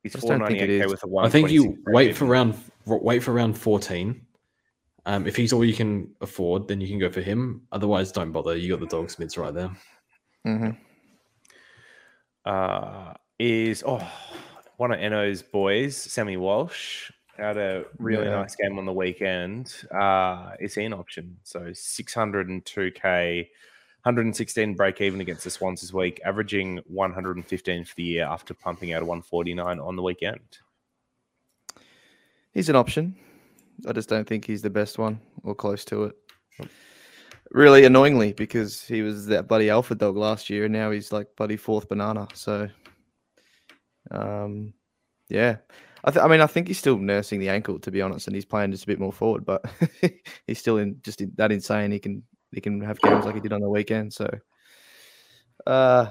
He's 0.04 0.14
I 0.14 0.18
just 0.20 0.28
don't 0.28 0.46
think 0.46 0.60
ninety 0.60 0.74
it 0.74 0.76
eight 0.76 0.78
k 0.78 0.84
is. 0.84 0.92
with 0.92 1.02
a 1.02 1.08
one. 1.08 1.24
I 1.24 1.28
think 1.28 1.50
you 1.50 1.76
wait 1.88 2.16
for 2.16 2.26
round 2.26 2.54
wait 2.86 3.20
for 3.24 3.32
round 3.32 3.58
14. 3.58 4.24
Um, 5.06 5.26
if 5.26 5.34
he's 5.34 5.52
all 5.52 5.64
you 5.64 5.74
can 5.74 6.14
afford, 6.20 6.68
then 6.68 6.80
you 6.80 6.86
can 6.86 7.00
go 7.00 7.10
for 7.10 7.20
him. 7.20 7.62
Otherwise, 7.72 8.12
don't 8.12 8.30
bother. 8.30 8.56
You 8.56 8.70
got 8.70 8.78
the 8.78 8.86
dogs 8.86 9.18
mids 9.18 9.36
right 9.36 9.52
there. 9.52 9.70
Hmm 10.44 10.70
uh, 12.44 13.14
is 13.38 13.82
oh 13.86 14.06
one 14.76 14.92
of 14.92 15.00
Eno's 15.00 15.40
boys, 15.42 15.96
Sammy 15.96 16.36
Walsh, 16.36 17.10
had 17.36 17.56
a 17.56 17.84
really 17.98 18.24
Yeah. 18.26 18.36
nice 18.36 18.56
game 18.56 18.76
on 18.78 18.84
the 18.86 18.92
weekend. 18.92 19.72
Uh, 19.90 20.52
is 20.60 20.74
he 20.74 20.84
an 20.84 20.92
option? 20.92 21.36
So 21.44 21.60
602k, 21.72 23.48
116 24.02 24.74
break 24.74 25.00
even 25.00 25.20
against 25.20 25.44
the 25.44 25.50
Swans 25.50 25.80
this 25.80 25.92
week, 25.92 26.20
averaging 26.24 26.80
115 26.86 27.84
for 27.84 27.94
the 27.94 28.02
year 28.02 28.24
after 28.24 28.52
pumping 28.52 28.92
out 28.92 29.02
a 29.02 29.06
149 29.06 29.78
on 29.78 29.96
the 29.96 30.02
weekend. 30.02 30.58
He's 32.52 32.68
an 32.68 32.76
option. 32.76 33.14
I 33.88 33.92
just 33.92 34.08
don't 34.08 34.26
think 34.26 34.44
he's 34.44 34.62
the 34.62 34.70
best 34.70 34.98
one 34.98 35.20
or 35.42 35.54
close 35.54 35.84
to 35.86 36.04
it. 36.04 36.16
Really 37.50 37.84
annoyingly, 37.84 38.32
because 38.32 38.82
he 38.82 39.02
was 39.02 39.26
that 39.26 39.48
bloody 39.48 39.70
alpha 39.70 39.94
dog 39.94 40.16
last 40.16 40.50
year, 40.50 40.64
and 40.64 40.72
now 40.72 40.90
he's 40.90 41.12
like 41.12 41.28
bloody 41.36 41.56
fourth 41.56 41.88
banana. 41.88 42.26
So, 42.34 42.68
um, 44.10 44.72
yeah, 45.28 45.58
I, 46.04 46.10
th- 46.10 46.24
I 46.24 46.28
mean, 46.28 46.40
I 46.40 46.46
think 46.46 46.68
he's 46.68 46.78
still 46.78 46.98
nursing 46.98 47.40
the 47.40 47.50
ankle 47.50 47.78
to 47.80 47.90
be 47.90 48.02
honest, 48.02 48.26
and 48.26 48.34
he's 48.34 48.44
playing 48.44 48.72
just 48.72 48.84
a 48.84 48.88
bit 48.88 48.98
more 48.98 49.12
forward, 49.12 49.44
but 49.44 49.64
he's 50.46 50.58
still 50.58 50.78
in 50.78 51.00
just 51.02 51.20
in, 51.20 51.32
that 51.36 51.52
insane. 51.52 51.92
He 51.92 51.98
can 51.98 52.22
he 52.52 52.60
can 52.60 52.80
have 52.80 53.00
games 53.00 53.24
like 53.24 53.34
he 53.34 53.40
did 53.40 53.52
on 53.52 53.60
the 53.60 53.68
weekend. 53.68 54.12
So, 54.12 54.28
uh, 55.66 56.10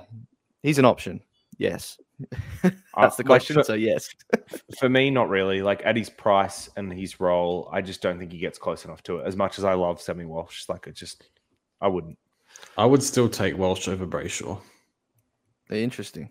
he's 0.61 0.79
an 0.79 0.85
option. 0.85 1.21
Yes, 1.57 1.97
uh, 2.63 2.69
that's 2.97 3.15
the 3.17 3.23
like, 3.23 3.25
question. 3.25 3.55
for- 3.55 3.63
so 3.63 3.73
yes, 3.73 4.09
For 4.79 4.89
me, 4.89 5.09
not 5.09 5.29
really. 5.29 5.61
Like 5.61 5.81
at 5.85 5.95
his 5.95 6.09
price 6.09 6.69
and 6.77 6.91
his 6.91 7.19
role, 7.19 7.69
I 7.71 7.81
just 7.81 8.01
don't 8.01 8.17
think 8.19 8.31
he 8.31 8.37
gets 8.39 8.57
close 8.57 8.85
enough 8.85 9.03
to 9.03 9.17
it. 9.19 9.27
As 9.27 9.35
much 9.35 9.57
as 9.59 9.63
I 9.63 9.73
love 9.73 10.01
Sammy 10.01 10.25
Walsh, 10.25 10.67
like 10.69 10.87
it 10.87 10.95
just, 10.95 11.23
I 11.81 11.87
wouldn't. 11.87 12.17
I 12.77 12.85
would 12.85 13.03
still 13.03 13.29
take 13.29 13.57
Walsh 13.57 13.87
over 13.87 14.05
Brayshaw. 14.05 14.59
they're 15.69 15.81
interesting. 15.83 16.29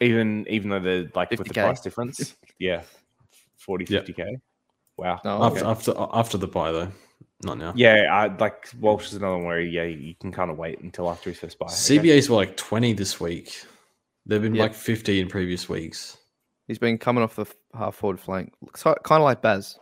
even 0.00 0.46
even 0.48 0.70
though 0.70 0.80
they're 0.80 1.10
like 1.14 1.30
with 1.30 1.44
the 1.46 1.54
price 1.54 1.80
difference 1.80 2.34
yeah 2.58 2.82
40 3.58 3.86
Yep. 3.88 4.06
50k 4.06 4.34
wow 4.98 5.20
Oh, 5.24 5.44
After, 5.44 5.60
okay. 5.60 5.68
after 5.68 5.94
after 6.12 6.38
the 6.38 6.46
buy 6.48 6.72
though, 6.72 6.88
not 7.44 7.58
now. 7.58 7.72
yeah 7.76 8.04
I, 8.10 8.26
like 8.36 8.68
walsh 8.80 9.06
is 9.06 9.14
another 9.14 9.36
one 9.36 9.46
where 9.46 9.60
yeah 9.60 9.84
you 9.84 10.14
can 10.20 10.32
kind 10.32 10.50
of 10.50 10.58
wait 10.58 10.80
until 10.80 11.08
after 11.10 11.30
his 11.30 11.38
first 11.38 11.58
buy 11.58 11.66
okay? 11.66 11.74
CBAs 11.98 12.28
were 12.28 12.36
like 12.36 12.56
20 12.56 12.92
this 12.94 13.20
week. 13.20 13.64
They've 14.26 14.40
been 14.42 14.54
Yeah. 14.54 14.62
like 14.64 14.74
50 14.74 15.20
in 15.20 15.28
previous 15.28 15.68
weeks. 15.68 16.16
He's 16.68 16.78
been 16.78 16.98
coming 16.98 17.24
off 17.24 17.34
the 17.36 17.46
half 17.76 17.96
forward 17.96 18.20
flank, 18.20 18.52
kind 18.74 18.96
of 19.10 19.22
like 19.22 19.42
Baz, 19.42 19.78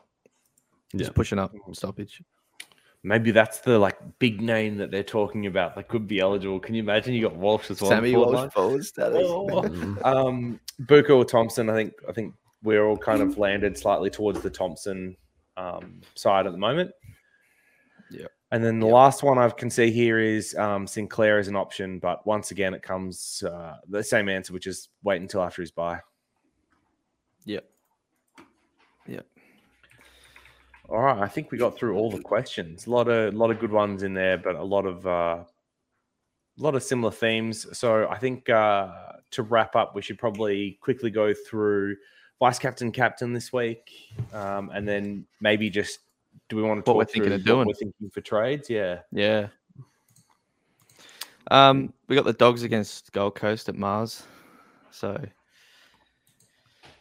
Yeah. 0.92 1.00
just 1.00 1.14
pushing 1.14 1.38
up 1.38 1.52
stoppage. 1.72 2.22
maybe 3.04 3.30
that's 3.30 3.60
the 3.60 3.78
like 3.78 3.96
big 4.18 4.40
name 4.40 4.76
that 4.78 4.90
they're 4.90 5.04
talking 5.04 5.46
about 5.46 5.76
that 5.76 5.86
could 5.86 6.08
be 6.08 6.18
eligible 6.18 6.58
can 6.58 6.74
you 6.74 6.82
imagine 6.82 7.14
you 7.14 7.22
got 7.22 7.36
walsh 7.36 7.70
as 7.70 7.80
well 7.80 7.90
Sammy 7.92 8.12
forward 8.12 8.26
Walsh 8.32 8.40
line? 8.40 8.50
forward 8.50 8.84
status. 8.84 9.18
Oh. 9.24 9.46
Mm. 9.62 10.04
um 10.04 10.60
Buko 10.82 11.10
or 11.18 11.24
thompson 11.24 11.70
i 11.70 11.74
think 11.74 11.92
i 12.08 12.12
think 12.12 12.34
we're 12.64 12.84
all 12.84 12.96
kind 12.96 13.22
of 13.22 13.38
landed 13.38 13.78
slightly 13.78 14.10
towards 14.10 14.40
the 14.40 14.50
thompson 14.50 15.16
um, 15.56 16.00
side 16.16 16.46
at 16.46 16.52
the 16.52 16.58
moment 16.58 16.90
Yep. 17.04 17.17
And 18.50 18.64
then 18.64 18.80
the 18.80 18.86
last 18.86 19.22
one 19.22 19.36
I 19.38 19.48
can 19.50 19.68
see 19.68 19.90
here 19.90 20.18
is 20.18 20.54
um, 20.54 20.86
Sinclair 20.86 21.38
as 21.38 21.48
an 21.48 21.56
option, 21.56 21.98
but 21.98 22.26
once 22.26 22.50
again, 22.50 22.72
it 22.72 22.82
comes 22.82 23.42
uh, 23.42 23.76
the 23.88 24.02
same 24.02 24.28
answer, 24.28 24.54
which 24.54 24.66
is 24.66 24.88
wait 25.02 25.20
until 25.20 25.42
after 25.42 25.60
his 25.60 25.70
buy. 25.70 26.00
Yep. 27.44 27.64
Yep. 29.06 29.26
All 30.88 31.00
right, 31.00 31.18
I 31.18 31.28
think 31.28 31.50
we 31.50 31.58
got 31.58 31.76
through 31.76 31.96
all 31.96 32.10
the 32.10 32.20
questions. 32.20 32.86
A 32.86 32.90
lot 32.90 33.08
of 33.08 33.34
lot 33.34 33.50
of 33.50 33.58
good 33.58 33.72
ones 33.72 34.02
in 34.02 34.14
there, 34.14 34.38
but 34.38 34.54
a 34.54 34.64
lot 34.64 34.86
of 34.86 35.06
uh, 35.06 35.44
a 36.58 36.62
lot 36.62 36.74
of 36.74 36.82
similar 36.82 37.12
themes. 37.12 37.66
So 37.78 38.08
I 38.08 38.16
think 38.16 38.48
uh, 38.48 38.88
to 39.32 39.42
wrap 39.42 39.76
up, 39.76 39.94
we 39.94 40.00
should 40.00 40.18
probably 40.18 40.78
quickly 40.80 41.10
go 41.10 41.34
through 41.34 41.96
vice 42.40 42.58
captain, 42.58 42.90
captain 42.90 43.34
this 43.34 43.52
week, 43.52 43.90
um, 44.32 44.70
and 44.72 44.88
then 44.88 45.26
maybe 45.40 45.68
just 45.68 45.98
do 46.48 46.56
we 46.56 46.62
want 46.62 46.84
to 46.84 46.90
What 46.90 46.96
we're 46.96 47.04
thinking 47.04 47.32
of 47.32 47.44
doing. 47.44 47.66
we're 47.66 47.74
thinking 47.74 48.10
for 48.10 48.20
trades? 48.20 48.70
Yeah. 48.70 49.00
Yeah. 49.12 49.48
Um, 51.50 51.92
we 52.08 52.16
got 52.16 52.24
the 52.24 52.32
dogs 52.32 52.62
against 52.62 53.12
Gold 53.12 53.34
Coast 53.34 53.68
at 53.68 53.74
Mars. 53.74 54.22
So 54.90 55.18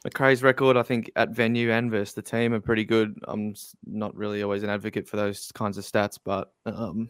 Macrae's 0.06 0.44
record, 0.44 0.78
I 0.78 0.84
think, 0.84 1.12
at 1.16 1.30
venue 1.30 1.72
and 1.72 1.92
versus 1.92 2.14
the 2.14 2.22
team 2.22 2.54
are 2.54 2.60
pretty 2.60 2.86
good. 2.86 3.20
I'm 3.28 3.56
not 3.86 4.16
really 4.16 4.44
always 4.44 4.64
an 4.64 4.70
advocate 4.70 5.08
for 5.08 5.18
those 5.18 5.52
kinds 5.54 5.78
of 5.78 5.84
stats, 5.84 6.18
but 6.24 6.54
um, 6.66 7.10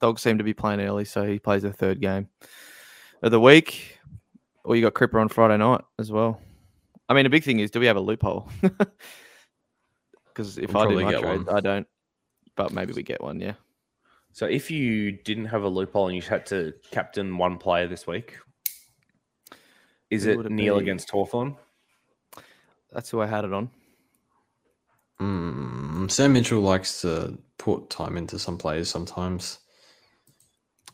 dogs 0.00 0.22
seem 0.22 0.38
to 0.38 0.44
be 0.44 0.54
playing 0.54 0.80
early, 0.80 1.04
so 1.04 1.24
he 1.24 1.38
plays 1.38 1.62
the 1.62 1.72
third 1.72 2.00
game 2.00 2.28
of 3.22 3.30
the 3.30 3.40
week. 3.40 3.98
Or 4.64 4.76
you 4.76 4.82
got 4.82 4.94
Cripper 4.94 5.20
on 5.20 5.28
Friday 5.28 5.56
night 5.56 5.80
as 5.98 6.12
well. 6.12 6.40
I 7.08 7.14
mean, 7.14 7.24
the 7.24 7.30
big 7.30 7.42
thing 7.42 7.58
is, 7.58 7.70
do 7.70 7.80
we 7.80 7.86
have 7.86 7.96
a 7.96 8.00
loophole? 8.00 8.48
Because 10.32 10.58
if 10.58 10.72
We'll 10.72 10.82
I 10.82 10.86
do 10.86 10.88
probably 10.88 11.04
my 11.04 11.10
get 11.12 11.20
trade, 11.22 11.46
one. 11.46 11.56
I 11.56 11.60
don't. 11.60 11.86
But 12.56 12.72
maybe 12.72 12.92
we 12.92 13.02
get 13.02 13.20
one, 13.22 13.40
yeah. 13.40 13.54
So 14.32 14.46
if 14.46 14.70
you 14.70 15.12
didn't 15.12 15.46
have 15.46 15.62
a 15.64 15.68
loophole 15.68 16.06
and 16.08 16.16
you 16.16 16.22
had 16.22 16.46
to 16.46 16.72
captain 16.90 17.36
one 17.36 17.58
player 17.58 17.88
this 17.88 18.06
week, 18.06 18.38
is 20.10 20.24
Who 20.24 20.30
it 20.30 20.36
would 20.36 20.46
it 20.46 20.52
Neale 20.52 20.76
be? 20.78 20.82
against 20.82 21.10
Hawthorn? 21.10 21.56
That's 22.92 23.10
who 23.10 23.20
I 23.20 23.26
had 23.26 23.44
it 23.44 23.52
on. 23.52 23.70
Mm, 25.20 26.10
Sam 26.10 26.32
Mitchell 26.32 26.60
likes 26.60 27.00
to 27.02 27.38
put 27.58 27.90
time 27.90 28.16
into 28.16 28.38
some 28.38 28.56
players 28.56 28.88
sometimes. 28.88 29.58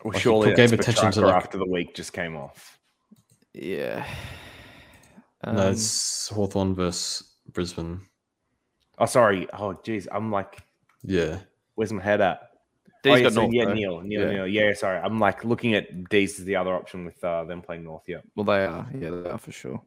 Well, 0.05 0.13
Like, 0.13 0.17
he 0.17 0.23
surely 0.23 0.49
put- 0.51 0.57
that's 0.57 0.71
gave 0.73 0.81
attention 0.81 1.13
to, 1.13 1.21
Petracca 1.21 1.27
like- 1.27 1.35
after 1.45 1.59
the 1.59 1.67
week 1.67 1.95
just 1.95 2.13
came 2.13 2.37
off. 2.37 2.79
Yeah. 3.53 4.07
no, 5.45 5.53
Um, 5.53 5.73
it's 5.73 6.29
Hawthorn 6.29 6.75
versus 6.75 7.35
Brisbane. 7.53 8.01
Oh, 8.99 9.07
sorry. 9.07 9.47
Oh, 9.53 9.75
geez. 9.83 10.09
I'm 10.11 10.31
like, 10.31 10.59
Yeah. 11.03 11.39
where's 11.75 11.93
my 11.93 12.03
head 12.03 12.21
at? 12.21 12.51
D's 13.03 13.13
oh, 13.13 13.15
yeah, 13.17 13.23
got 13.25 13.33
so 13.35 13.41
North, 13.43 13.55
yeah, 13.55 13.65
though. 13.67 13.75
Neale, 13.75 14.01
Neale, 14.01 14.21
Yeah. 14.23 14.31
Neale. 14.31 14.47
Yeah, 14.49 14.73
sorry. 14.75 14.99
I'm 14.99 15.19
like 15.19 15.45
looking 15.45 15.75
at 15.75 16.09
D's 16.09 16.39
as 16.41 16.45
the 16.45 16.57
other 16.57 16.75
option 16.75 17.05
with 17.05 17.23
uh, 17.23 17.45
them 17.45 17.63
playing 17.63 17.85
North. 17.85 18.05
Yeah. 18.07 18.19
Well, 18.35 18.45
they 18.45 18.65
are. 18.65 18.87
Yeah, 18.99 19.11
they 19.11 19.29
are 19.31 19.39
for 19.39 19.53
sure. 19.53 19.83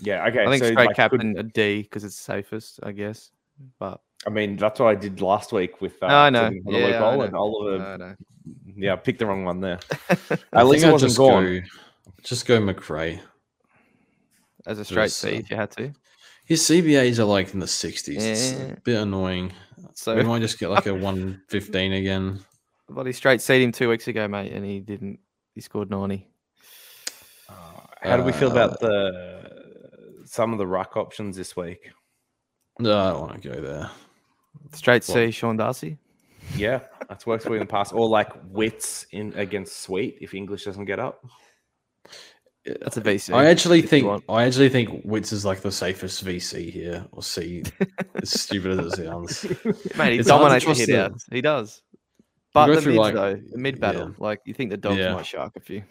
Yeah. 0.00 0.26
Okay. 0.26 0.44
I 0.44 0.50
think 0.50 0.62
so, 0.62 0.70
straight 0.70 0.76
like, 0.76 0.88
could- 0.90 0.96
captain 0.96 1.38
a 1.38 1.42
D 1.42 1.82
because 1.82 2.04
it's 2.04 2.16
safest, 2.16 2.80
I 2.82 2.92
guess. 2.92 3.30
But 3.78 4.00
I 4.26 4.30
mean, 4.30 4.56
that's 4.56 4.78
what 4.78 4.88
I 4.88 4.94
did 4.94 5.20
last 5.20 5.52
week 5.52 5.80
with. 5.80 6.00
Uh, 6.02 6.08
No, 6.08 6.14
I 6.16 6.30
know. 6.30 6.44
Sydney 6.50 6.60
on 6.66 6.72
the 6.72 6.78
Yeah, 6.78 7.04
I 7.04 7.16
know. 7.16 7.22
and 7.22 7.34
Oliver. 7.36 7.78
no, 7.78 7.96
no. 7.96 8.14
Yeah, 8.76 8.92
I 8.92 8.96
picked 8.96 9.18
the 9.18 9.26
wrong 9.26 9.44
one 9.44 9.60
there. 9.60 9.80
At 10.52 10.66
least 10.68 10.84
it 10.84 10.88
I'd 10.88 10.92
wasn't 10.92 11.10
just 11.10 11.18
gone. 11.18 11.44
Go, 11.44 11.60
just 12.22 12.46
go 12.46 12.60
Macrae. 12.60 13.20
as 14.66 14.78
a 14.78 14.84
straight 14.84 15.06
Just, 15.06 15.18
C 15.18 15.28
uh, 15.28 15.38
if 15.40 15.50
you 15.50 15.56
had 15.56 15.70
to. 15.72 15.92
His 16.48 16.62
CBAs 16.62 17.18
are 17.18 17.24
like 17.24 17.52
in 17.52 17.60
the 17.60 17.66
60s. 17.66 18.16
It's 18.20 18.52
a 18.52 18.76
bit 18.82 18.96
annoying. 19.00 19.52
So 19.94 20.16
we 20.16 20.22
might 20.22 20.40
just 20.40 20.58
get 20.58 20.70
like 20.70 20.86
a 20.86 20.94
115 20.94 21.92
again. 21.92 22.40
but 22.88 23.04
he 23.06 23.12
straight 23.12 23.42
seed 23.42 23.60
him 23.62 23.70
two 23.70 23.88
weeks 23.90 24.08
ago, 24.08 24.26
mate, 24.26 24.52
and 24.52 24.64
he 24.64 24.80
didn't. 24.80 25.18
He 25.54 25.60
scored 25.60 25.90
ninety. 25.90 26.26
Uh, 27.48 27.52
how 28.02 28.16
do 28.16 28.22
we 28.22 28.32
feel 28.32 28.50
about 28.50 28.78
the 28.80 30.22
some 30.24 30.52
of 30.52 30.58
the 30.58 30.66
ruck 30.66 30.96
options 30.96 31.36
this 31.36 31.54
week? 31.56 31.90
No, 32.78 32.96
I 32.98 33.10
don't 33.10 33.20
want 33.20 33.42
to 33.42 33.48
go 33.48 33.60
there. 33.60 33.90
Straight 34.72 35.06
Well- 35.08 35.16
C, 35.16 35.30
Sean 35.32 35.56
Darcy. 35.56 35.98
Yeah, 36.56 36.80
that's 37.08 37.26
worked 37.26 37.42
for 37.42 37.50
you 37.50 37.56
in 37.56 37.60
the 37.60 37.66
past. 37.66 37.92
Or 37.92 38.08
like 38.08 38.30
Witts 38.50 39.04
in 39.10 39.32
against 39.36 39.80
Sweet 39.82 40.16
if 40.22 40.32
English 40.32 40.64
doesn't 40.64 40.86
get 40.86 40.98
up. 40.98 41.22
That's 42.66 42.96
a 42.96 43.00
VC. 43.00 43.32
I 43.34 43.46
actually 43.46 43.80
think. 43.82 44.22
I 44.28 44.44
actually 44.44 44.68
think 44.68 45.02
Witts 45.04 45.32
is 45.32 45.44
like 45.44 45.60
the 45.62 45.72
safest 45.72 46.24
VC 46.24 46.70
here, 46.70 47.06
or 47.12 47.22
C. 47.22 47.62
as 48.16 48.30
stupid 48.40 48.78
as 48.78 48.98
it 48.98 49.04
sounds. 49.06 49.44
Mate, 49.96 50.12
he 50.12 50.18
It's 50.18 50.28
dominates 50.28 50.66
the 50.66 50.74
hit 50.74 50.90
outs. 50.98 51.26
He 51.30 51.40
does. 51.40 51.82
But 52.52 52.66
the 52.66 52.74
mids, 52.82 52.86
like- 52.98 53.14
though, 53.14 53.40
mid 53.54 53.80
battle, 53.80 54.14
like 54.18 54.40
you 54.44 54.52
think 54.54 54.70
the 54.70 54.76
dogs 54.76 54.98
Yeah. 54.98 55.14
might 55.14 55.26
shark 55.26 55.54
a 55.56 55.60
few. 55.60 55.82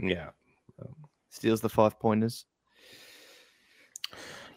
Yeah. 0.00 0.30
Steals 1.30 1.60
the 1.60 1.68
five 1.68 2.00
pointers. 2.00 2.46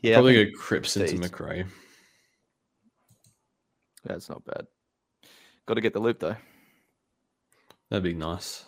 Yeah, 0.02 0.16
Probably 0.16 0.46
go 0.46 0.58
Cripps 0.58 0.98
into. 0.98 1.18
Macrae. 1.20 1.66
that's 4.04 4.30
not 4.30 4.44
bad. 4.46 4.66
Got 5.68 5.76
to 5.76 5.82
get 5.82 5.94
the 5.94 6.00
loop 6.00 6.20
though. 6.20 6.38
That'd 7.90 8.04
be 8.04 8.14
nice. 8.14 8.66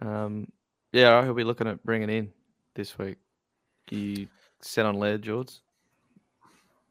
Um, 0.00 0.46
yeah, 0.92 1.10
I'll 1.10 1.34
be 1.34 1.44
looking 1.44 1.66
at 1.66 1.82
bringing 1.84 2.10
in 2.10 2.32
this 2.74 2.98
week. 2.98 3.16
You 3.90 4.28
set 4.60 4.86
on 4.86 4.96
Laird, 4.96 5.22
George? 5.22 5.52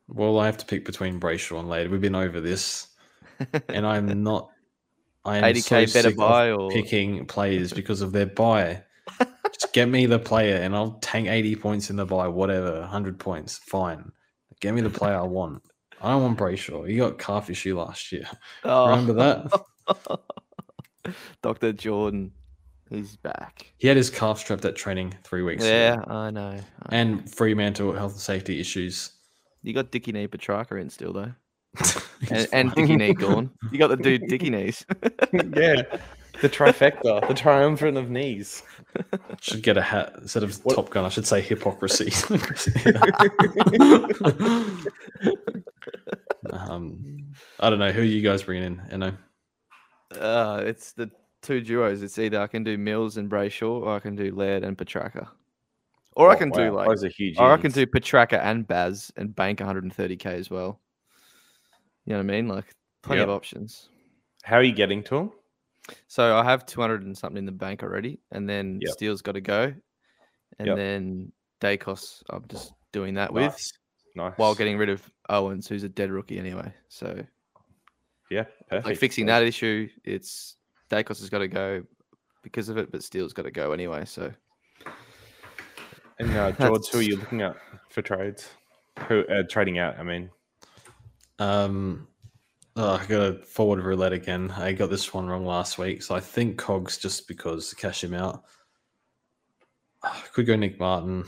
Well, 0.07 0.40
I 0.40 0.45
have 0.45 0.57
to 0.57 0.65
pick 0.65 0.86
between 0.86 1.19
Brayshaw 1.19 1.60
and 1.60 1.69
Laird. 1.69 1.91
We've 1.91 2.02
been 2.02 2.15
over 2.15 2.40
this, 2.40 2.88
and 3.69 3.86
I'm 3.86 4.24
not. 4.24 4.49
I 5.26 5.38
am 5.38 5.44
80k 5.44 5.90
so 5.90 5.94
better 6.02 6.15
buy 6.15 6.52
or 6.52 6.72
picking 6.72 7.26
players 7.26 7.74
because 7.74 8.02
of 8.02 8.14
their 8.14 8.28
buy. 8.28 8.84
Just 9.52 9.74
get 9.74 9.90
me 9.90 10.06
the 10.06 10.19
player, 10.19 10.56
and 10.56 10.76
I'll 10.76 10.99
tank 11.02 11.28
80 11.28 11.56
points 11.57 11.90
in 11.90 11.95
the 11.95 12.06
buy, 12.06 12.28
whatever, 12.28 12.80
100 12.82 13.19
points, 13.19 13.57
fine. 13.57 14.11
Get 14.60 14.74
me 14.74 14.82
the 14.82 14.90
player 14.90 15.15
I 15.15 15.24
want. 15.24 15.64
I 16.02 16.11
don't 16.11 16.22
want 16.22 16.38
Brayshaw. 16.38 16.90
You 16.90 16.98
got 16.98 17.18
calf 17.18 17.49
issue 17.49 17.78
last 17.78 18.11
year. 18.11 18.28
oh, 18.64 18.90
Remember 18.90 19.14
that? 19.14 20.15
Dr. 21.41 21.74
Jordan, 21.74 22.32
he's 22.89 23.15
back. 23.18 23.73
He 23.77 23.88
had 23.88 23.97
his 23.97 24.09
calf 24.09 24.39
strapped 24.39 24.65
at 24.65 24.76
training 24.76 25.14
three 25.23 25.41
weeks 25.43 25.64
Yeah, 25.65 25.93
ago. 25.93 26.03
I 26.07 26.31
know. 26.31 26.47
I 26.47 26.55
know. 26.55 26.61
And 26.89 27.30
Fremantle 27.34 27.93
health 27.93 28.14
and 28.14 28.22
safety 28.22 28.59
issues. 28.59 29.11
You 29.64 29.73
got 29.73 29.91
Dicky 29.91 30.11
Knee 30.11 30.27
Petracca 30.27 30.80
in 30.80 30.89
still 30.89 31.14
though, 31.14 31.31
and, 32.31 32.47
and 32.53 32.72
fine. 32.73 32.85
Dicky 32.88 32.95
Knee 32.95 33.14
gone. 33.14 33.51
You 33.72 33.80
got 33.80 33.88
the 33.89 33.97
dude 33.97 34.27
Dicky 34.27 34.49
Knees. 34.49 34.85
yeah. 35.34 35.81
The 36.39 36.49
trifecta, 36.49 37.27
the 37.27 37.34
triumvirate 37.34 37.97
of 37.97 38.11
knees. 38.11 38.61
Should 39.41 39.64
get 39.64 39.76
a 39.76 39.81
hat 39.81 40.14
instead 40.22 40.43
of 40.43 40.55
What- 40.64 40.76
Top 40.76 40.91
Gun. 40.91 41.03
I 41.03 41.09
should 41.09 41.26
say 41.26 41.41
hypocrisy. 41.41 42.11
um, 46.51 47.18
I 47.59 47.69
don't 47.72 47.80
know 47.80 47.91
who 47.91 48.01
are 48.01 48.05
you 48.05 48.22
guys 48.22 48.43
bringing 48.43 48.64
in. 48.65 48.81
You 48.91 48.97
know, 48.99 49.14
Uh, 50.19 50.61
it's 50.64 50.93
the 50.93 51.09
two 51.41 51.61
duos. 51.61 52.01
It's 52.03 52.18
either 52.19 52.39
I 52.41 52.47
can 52.47 52.64
do 52.64 52.77
Mills 52.77 53.18
and 53.18 53.30
Brayshaw, 53.30 53.81
or 53.81 53.95
I 53.95 53.99
can 53.99 54.15
do 54.15 54.34
Laird 54.34 54.64
and 54.64 54.77
Petracca, 54.77 55.27
or 56.14 56.30
I 56.30 56.35
Oh, 56.35 56.38
can 56.38 56.49
do 56.51 56.72
like 56.72 56.88
those 56.88 57.03
are 57.03 57.09
huge. 57.09 57.38
or 57.38 57.51
I 57.51 57.57
can 57.57 57.72
do 57.72 57.85
Petracca 57.85 58.39
and 58.43 58.68
Baz 58.68 59.11
and 59.18 59.35
bank 59.35 59.59
130k 59.59 60.26
as 60.26 60.49
well. 60.49 60.80
You 62.05 62.14
know 62.14 62.19
what 62.19 62.23
I 62.23 62.35
mean? 62.35 62.47
Like 62.47 62.73
plenty 63.03 63.22
of 63.22 63.30
options. 63.30 63.89
How 64.43 64.55
are 64.57 64.64
you 64.64 64.73
getting 64.73 65.03
to 65.03 65.15
them? 65.15 65.31
So 66.07 66.35
I 66.38 66.43
have 66.43 66.65
200 66.65 67.03
and 67.03 67.18
something 67.18 67.38
in 67.38 67.45
the 67.45 67.51
bank 67.51 67.84
already, 67.84 68.19
and 68.31 68.47
then 68.47 68.80
Yep. 68.81 68.91
Steele's 68.93 69.22
got 69.22 69.34
to 69.34 69.41
go, 69.41 69.73
and 70.59 70.68
Yep. 70.68 70.76
then 70.76 71.31
Daicos. 71.61 72.23
I'm 72.30 72.45
just 72.47 72.73
doing 72.91 73.15
that 73.15 73.34
with 73.34 73.43
Nice. 73.51 73.72
Nice. 74.15 74.34
while 74.38 74.55
getting 74.55 74.77
rid 74.77 74.89
of 74.89 75.01
Owens, 75.30 75.68
who's 75.68 75.84
a 75.84 75.89
dead 75.89 76.11
rookie 76.11 76.39
anyway. 76.39 76.73
So 76.89 77.23
yeah, 78.30 78.43
perfect. 78.69 78.85
like 78.85 78.97
fixing 78.97 79.26
that 79.27 79.43
issue, 79.43 79.88
it's 80.03 80.55
Daicos 80.89 81.19
has 81.19 81.30
got 81.30 81.39
to 81.39 81.47
go 81.47 81.84
because 82.43 82.69
of 82.69 82.77
it, 82.77 82.91
but 82.91 83.03
Steele's 83.03 83.34
got 83.34 83.43
to 83.43 83.51
go 83.51 83.72
anyway. 83.72 84.05
So 84.05 84.31
And 86.19 86.31
uh, 86.35 86.51
George, 86.59 86.88
who 86.89 86.99
are 86.99 87.03
you 87.03 87.18
looking 87.18 87.41
at 87.41 87.55
for 87.89 88.01
trades? 88.01 88.49
Who 89.07 89.26
uh, 89.27 89.43
trading 89.49 89.80
out? 89.80 89.99
I 89.99 90.03
mean, 90.03 90.30
um, 91.39 92.07
oh, 92.76 92.95
I 92.95 93.05
got 93.05 93.22
a 93.22 93.34
forward 93.43 93.84
roulette 93.84 94.14
again. 94.14 94.51
I 94.51 94.73
got 94.73 94.89
this 94.89 95.14
one 95.14 95.27
wrong 95.27 95.45
last 95.45 95.77
week, 95.77 96.01
so 96.01 96.15
I 96.15 96.19
think 96.19 96.57
Cogs 96.57 96.97
just 96.97 97.27
because 97.27 97.69
to 97.69 97.76
cash 97.76 98.03
him 98.03 98.14
out. 98.14 98.43
Ah, 100.03 100.23
Could 100.34 100.47
go 100.47 100.55
Nick 100.55 100.80
Martin. 100.80 101.26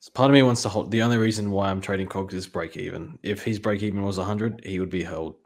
So 0.00 0.10
part 0.12 0.30
of 0.30 0.34
me 0.34 0.42
wants 0.42 0.62
to 0.62 0.68
hold. 0.68 0.90
The 0.90 1.02
only 1.02 1.16
reason 1.16 1.50
why 1.50 1.70
I'm 1.70 1.80
trading 1.80 2.08
Cogs 2.08 2.34
is 2.34 2.46
break 2.46 2.76
even. 2.76 3.18
If 3.22 3.42
his 3.42 3.58
break 3.58 3.82
even 3.82 4.02
was 4.02 4.18
100, 4.18 4.62
he 4.64 4.78
would 4.78 4.90
be 4.90 5.02
held. 5.02 5.36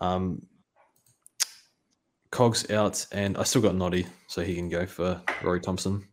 Um, 0.00 0.40
Cogs 2.38 2.70
out, 2.70 3.04
and 3.10 3.36
I 3.36 3.42
still 3.42 3.60
got 3.60 3.74
Noddy, 3.74 4.06
so 4.28 4.42
he 4.42 4.54
can 4.54 4.68
go 4.68 4.86
for 4.86 5.20
Rory 5.42 5.58
Thompson. 5.60 6.06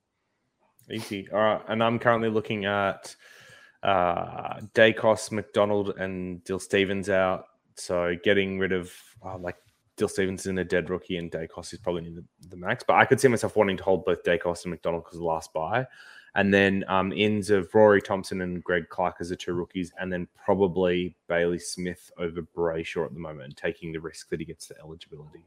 easy. 0.91 1.27
All 1.31 1.37
right, 1.37 1.61
and 1.67 1.83
I'm 1.83 1.99
currently 1.99 2.29
looking 2.29 2.65
at 2.65 3.15
uh, 3.83 4.55
Daicos, 4.73 5.31
McDonald, 5.31 5.89
and 5.99 6.43
Dill 6.43 6.57
Stevens 6.57 7.11
out. 7.11 7.45
So 7.75 8.15
getting 8.23 8.57
rid 8.57 8.71
of 8.71 8.91
uh, 9.23 9.37
like 9.37 9.57
Dill 9.97 10.07
Stevens 10.07 10.41
is 10.41 10.47
in 10.47 10.57
a 10.57 10.63
dead 10.63 10.89
rookie, 10.89 11.17
and 11.17 11.31
Daicos 11.31 11.71
is 11.73 11.77
probably 11.77 12.09
the, 12.09 12.25
the 12.49 12.57
max. 12.57 12.83
But 12.87 12.95
I 12.95 13.05
could 13.05 13.21
see 13.21 13.27
myself 13.27 13.55
wanting 13.55 13.77
to 13.77 13.83
hold 13.83 14.03
both 14.03 14.23
Daicos 14.23 14.63
and 14.63 14.71
McDonald 14.71 15.03
because 15.03 15.19
the 15.19 15.25
last 15.25 15.53
buy. 15.53 15.85
And 16.33 16.51
then 16.51 16.85
um, 16.87 17.13
ends 17.15 17.51
of 17.51 17.69
Rory 17.71 18.01
Thompson 18.01 18.41
and 18.41 18.63
Greg 18.63 18.89
Clark 18.89 19.17
as 19.19 19.29
the 19.29 19.35
two 19.35 19.53
rookies, 19.53 19.93
and 19.99 20.11
then 20.11 20.27
probably 20.43 21.15
Bailey 21.27 21.59
Smith 21.59 22.09
over 22.17 22.41
Brayshaw 22.41 23.05
at 23.05 23.13
the 23.13 23.19
moment, 23.19 23.57
taking 23.57 23.91
the 23.91 24.01
risk 24.01 24.29
that 24.29 24.39
he 24.39 24.45
gets 24.47 24.65
the 24.65 24.75
eligibility. 24.79 25.45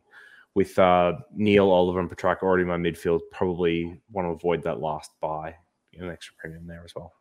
With 0.59 0.77
uh, 0.77 1.13
Neale, 1.37 1.71
Oliver, 1.71 2.01
and 2.01 2.11
Petracca 2.11 2.43
already 2.43 2.63
in 2.63 2.67
my 2.69 2.77
midfield, 2.77 3.21
probably 3.31 4.01
want 4.11 4.27
to 4.27 4.31
avoid 4.31 4.61
that 4.65 4.81
last 4.81 5.13
buy, 5.21 5.55
get 5.93 6.03
an 6.03 6.11
extra 6.11 6.35
premium 6.37 6.67
there 6.67 6.83
as 6.85 6.97
well. 6.97 7.13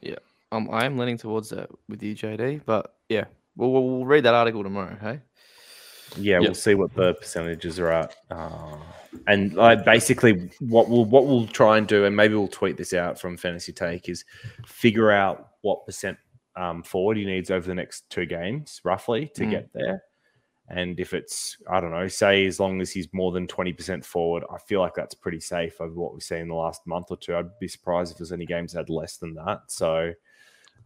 Yeah, 0.00 0.14
um, 0.50 0.70
I 0.72 0.86
am 0.86 0.96
leaning 0.96 1.18
towards 1.18 1.50
that 1.50 1.68
with 1.86 2.02
you, 2.02 2.14
JD. 2.14 2.62
But 2.64 2.94
yeah, 3.10 3.24
we'll, 3.56 3.70
we'll, 3.72 3.86
we'll 3.90 4.06
read 4.06 4.24
that 4.24 4.32
article 4.32 4.62
tomorrow. 4.62 4.96
Hey, 4.98 5.20
Yeah, 6.16 6.36
Yep. 6.36 6.40
we'll 6.40 6.54
see 6.54 6.74
what 6.74 6.94
the 6.94 7.12
percentages 7.12 7.78
are 7.78 7.90
at, 7.92 8.16
uh, 8.30 8.78
and 9.26 9.58
uh, 9.58 9.76
basically 9.84 10.50
what 10.60 10.88
we'll 10.88 11.04
what 11.04 11.26
we'll 11.26 11.46
try 11.46 11.76
and 11.76 11.86
do, 11.86 12.06
and 12.06 12.16
maybe 12.16 12.32
we'll 12.36 12.48
tweet 12.48 12.78
this 12.78 12.94
out 12.94 13.20
from 13.20 13.36
Fantasy 13.36 13.74
Take, 13.74 14.08
is 14.08 14.24
figure 14.66 15.10
out 15.10 15.50
what 15.60 15.84
percent 15.84 16.16
um, 16.56 16.82
forward 16.82 17.18
he 17.18 17.26
needs 17.26 17.50
over 17.50 17.66
the 17.68 17.74
next 17.74 18.08
two 18.08 18.24
games, 18.24 18.80
roughly, 18.82 19.30
to 19.34 19.42
Mm. 19.44 19.50
get 19.50 19.68
there. 19.74 20.04
And 20.68 20.98
if 20.98 21.12
it's, 21.12 21.58
I 21.70 21.80
don't 21.80 21.90
know, 21.90 22.08
say 22.08 22.46
as 22.46 22.58
long 22.58 22.80
as 22.80 22.90
he's 22.90 23.06
more 23.12 23.32
than 23.32 23.46
twenty 23.46 23.72
percent 23.72 24.04
forward, 24.04 24.44
I 24.50 24.56
feel 24.58 24.80
like 24.80 24.94
that's 24.94 25.14
pretty 25.14 25.40
safe 25.40 25.78
over 25.80 25.94
what 25.94 26.14
we've 26.14 26.22
seen 26.22 26.38
in 26.38 26.48
the 26.48 26.54
last 26.54 26.86
month 26.86 27.06
or 27.10 27.18
two. 27.18 27.36
I'd 27.36 27.58
be 27.58 27.68
surprised 27.68 28.12
if 28.12 28.18
there's 28.18 28.32
any 28.32 28.46
games 28.46 28.72
that 28.72 28.78
had 28.78 28.90
less 28.90 29.18
than 29.18 29.34
that. 29.34 29.60
So, 29.68 30.12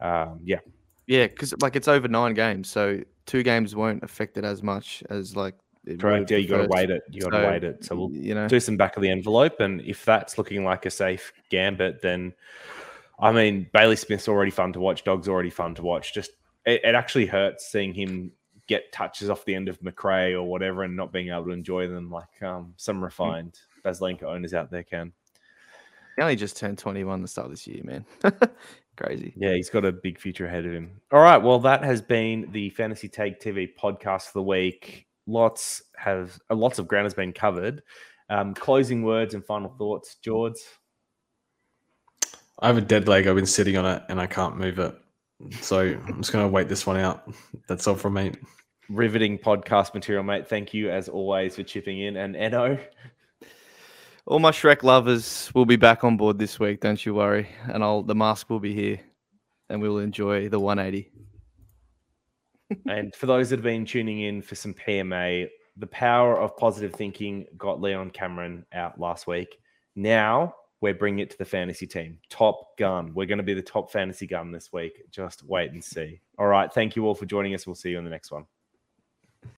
um, 0.01 0.41
yeah, 0.43 0.59
yeah, 1.07 1.29
because 1.29 1.55
like 1.63 1.77
it's 1.77 1.87
over 1.87 2.09
nine 2.09 2.35
games, 2.35 2.69
so 2.69 3.01
two 3.27 3.45
games 3.45 3.77
won't 3.77 4.03
affect 4.03 4.37
it 4.37 4.45
as 4.45 4.63
much 4.65 5.05
as 5.11 5.37
like 5.37 5.55
it 5.87 6.01
correct. 6.01 6.31
Yeah, 6.31 6.39
you 6.39 6.49
got 6.49 6.63
to 6.63 6.69
wait 6.69 6.91
it. 6.91 7.03
You 7.11 7.23
got 7.23 7.31
to 7.31 7.37
So, 7.37 7.49
wait 7.49 7.65
it. 7.65 7.85
So 7.85 7.97
we'll 7.97 8.11
you 8.11 8.35
know, 8.35 8.49
do 8.49 8.59
some 8.59 8.77
back 8.77 8.97
of 8.97 9.03
the 9.03 9.11
envelope, 9.11 9.61
and 9.61 9.81
if 9.83 10.05
that's 10.05 10.39
looking 10.39 10.65
like 10.65 10.87
a 10.87 10.91
safe 10.91 11.33
gambit, 11.51 12.03
then 12.03 12.35
I 13.21 13.31
mean 13.31 13.71
Bailey 13.73 13.97
Smith's 13.97 14.29
already 14.29 14.51
fun 14.51 14.73
to 14.73 14.81
watch. 14.81 15.05
Dog's 15.05 15.29
already 15.29 15.51
fun 15.51 15.77
to 15.77 15.83
watch. 15.83 16.13
Just 16.13 16.33
it, 16.67 16.81
it 16.85 16.95
actually 16.97 17.27
hurts 17.27 17.71
seeing 17.71 17.95
him 17.95 18.33
get 18.69 18.93
touches 18.93 19.31
off 19.31 19.45
the 19.45 19.55
end 19.55 19.69
of 19.69 19.83
Macrae 19.83 20.35
or 20.35 20.45
whatever, 20.45 20.85
and 20.85 20.97
not 20.97 21.13
being 21.13 21.31
able 21.31 21.47
to 21.47 21.51
enjoy 21.51 21.89
them 21.89 22.11
like 22.11 22.43
um, 22.43 22.75
some 22.77 23.03
refined 23.03 23.59
Baslenka 23.85 24.25
owners 24.25 24.55
out 24.55 24.71
there 24.71 24.85
can. 24.85 25.13
he 26.17 26.23
only 26.23 26.37
just 26.37 26.57
turned 26.57 26.79
21 26.79 27.23
the 27.23 27.29
start 27.29 27.47
of 27.47 27.53
this 27.53 27.67
year, 27.67 27.83
man. 27.83 28.05
Crazy. 28.97 29.33
Yeah, 29.37 29.55
he's 29.55 29.71
got 29.71 29.85
a 29.85 29.93
big 29.93 30.19
future 30.19 30.47
ahead 30.47 30.67
of 30.67 30.73
him. 30.73 31.01
All 31.13 31.21
right, 31.21 31.39
well, 31.39 31.61
that 31.61 31.85
has 31.85 32.03
been 32.03 32.49
the 32.51 32.71
Fantasy 32.71 33.09
Take 33.09 33.41
TV 33.41 33.69
podcast 33.77 34.25
for 34.25 34.41
the 34.41 34.43
week. 34.43 35.07
Lots 35.27 35.83
have 35.97 36.39
uh, 36.51 36.55
lots 36.55 36.79
of 36.79 36.89
ground 36.89 37.07
has 37.07 37.15
been 37.15 37.33
covered. 37.33 37.83
Um, 38.31 38.55
closing 38.55 39.03
words 39.03 39.35
and 39.35 39.45
final 39.45 39.71
thoughts, 39.79 40.17
George. 40.17 40.59
I 42.61 42.67
have 42.67 42.77
a 42.77 42.83
dead 42.83 43.07
leg. 43.07 43.27
I've 43.27 43.37
been 43.37 43.47
sitting 43.47 43.77
on 43.77 43.87
it 43.87 44.03
and 44.09 44.21
I 44.21 44.27
can't 44.27 44.59
move 44.59 44.79
it. 44.79 44.95
So 45.61 45.81
I'm 45.81 46.17
just 46.19 46.33
going 46.33 46.45
to 46.45 46.49
wait 46.49 46.69
this 46.69 46.87
one 46.87 46.97
out. 46.97 47.31
That's 47.69 47.87
all 47.87 47.95
from 47.95 48.15
me. 48.15 48.33
riveting 48.89 49.39
podcast 49.39 49.95
material, 49.95 50.25
mate. 50.25 50.49
Thank 50.49 50.75
you 50.75 50.91
as 50.91 51.09
always 51.09 51.57
for 51.57 51.63
chipping 51.63 52.01
in. 52.01 52.17
And 52.17 52.37
Eno, 52.37 52.79
All 54.27 54.39
my 54.41 54.51
Shrek 54.51 54.83
lovers 54.83 55.51
will 55.55 55.65
be 55.65 55.77
back 55.77 56.05
on 56.05 56.19
board 56.19 56.39
this 56.39 56.59
week, 56.61 56.81
don't 56.81 57.05
you 57.05 57.15
worry. 57.15 57.49
And 57.73 57.83
I'll 57.83 58.03
the 58.03 58.15
mask 58.15 58.51
will 58.51 58.61
be 58.61 58.75
here 58.75 59.01
and 59.71 59.81
we'll 59.81 59.99
enjoy 59.99 60.49
the 60.49 60.61
180. 60.61 61.11
and 62.87 63.15
for 63.15 63.27
those 63.27 63.49
that 63.51 63.57
have 63.57 63.65
been 63.65 63.87
tuning 63.87 64.21
in 64.21 64.43
for 64.43 64.55
some 64.55 64.75
PMA, 64.75 65.49
the 65.77 65.87
power 65.87 66.39
of 66.39 66.57
positive 66.57 66.93
thinking 66.93 67.47
got 67.57 67.81
Leon 67.81 68.11
Cameron 68.11 68.67
out 68.73 69.01
last 69.01 69.27
week. 69.27 69.59
Now 69.97 70.55
we're 70.81 70.95
bringing 70.95 71.21
it 71.21 71.31
to 71.31 71.39
the 71.39 71.45
fantasy 71.45 71.87
team. 71.87 72.19
Top 72.31 72.77
gun. 72.79 73.13
We're 73.15 73.27
going 73.27 73.39
to 73.39 73.45
be 73.45 73.55
the 73.55 73.63
top 73.63 73.91
fantasy 73.91 74.27
gun 74.27 74.53
this 74.53 74.73
week. 74.73 75.03
Just 75.11 75.43
wait 75.45 75.73
and 75.73 75.83
see. 75.83 76.21
All 76.39 76.47
right. 76.47 76.73
Thank 76.73 76.97
you 76.97 77.07
all 77.07 77.15
for 77.15 77.27
joining 77.27 77.55
us. 77.55 77.67
We'll 77.67 77.75
see 77.75 77.91
you 77.91 77.99
in 77.99 78.05
the 78.05 78.11
next 78.11 78.31
one. 78.31 78.47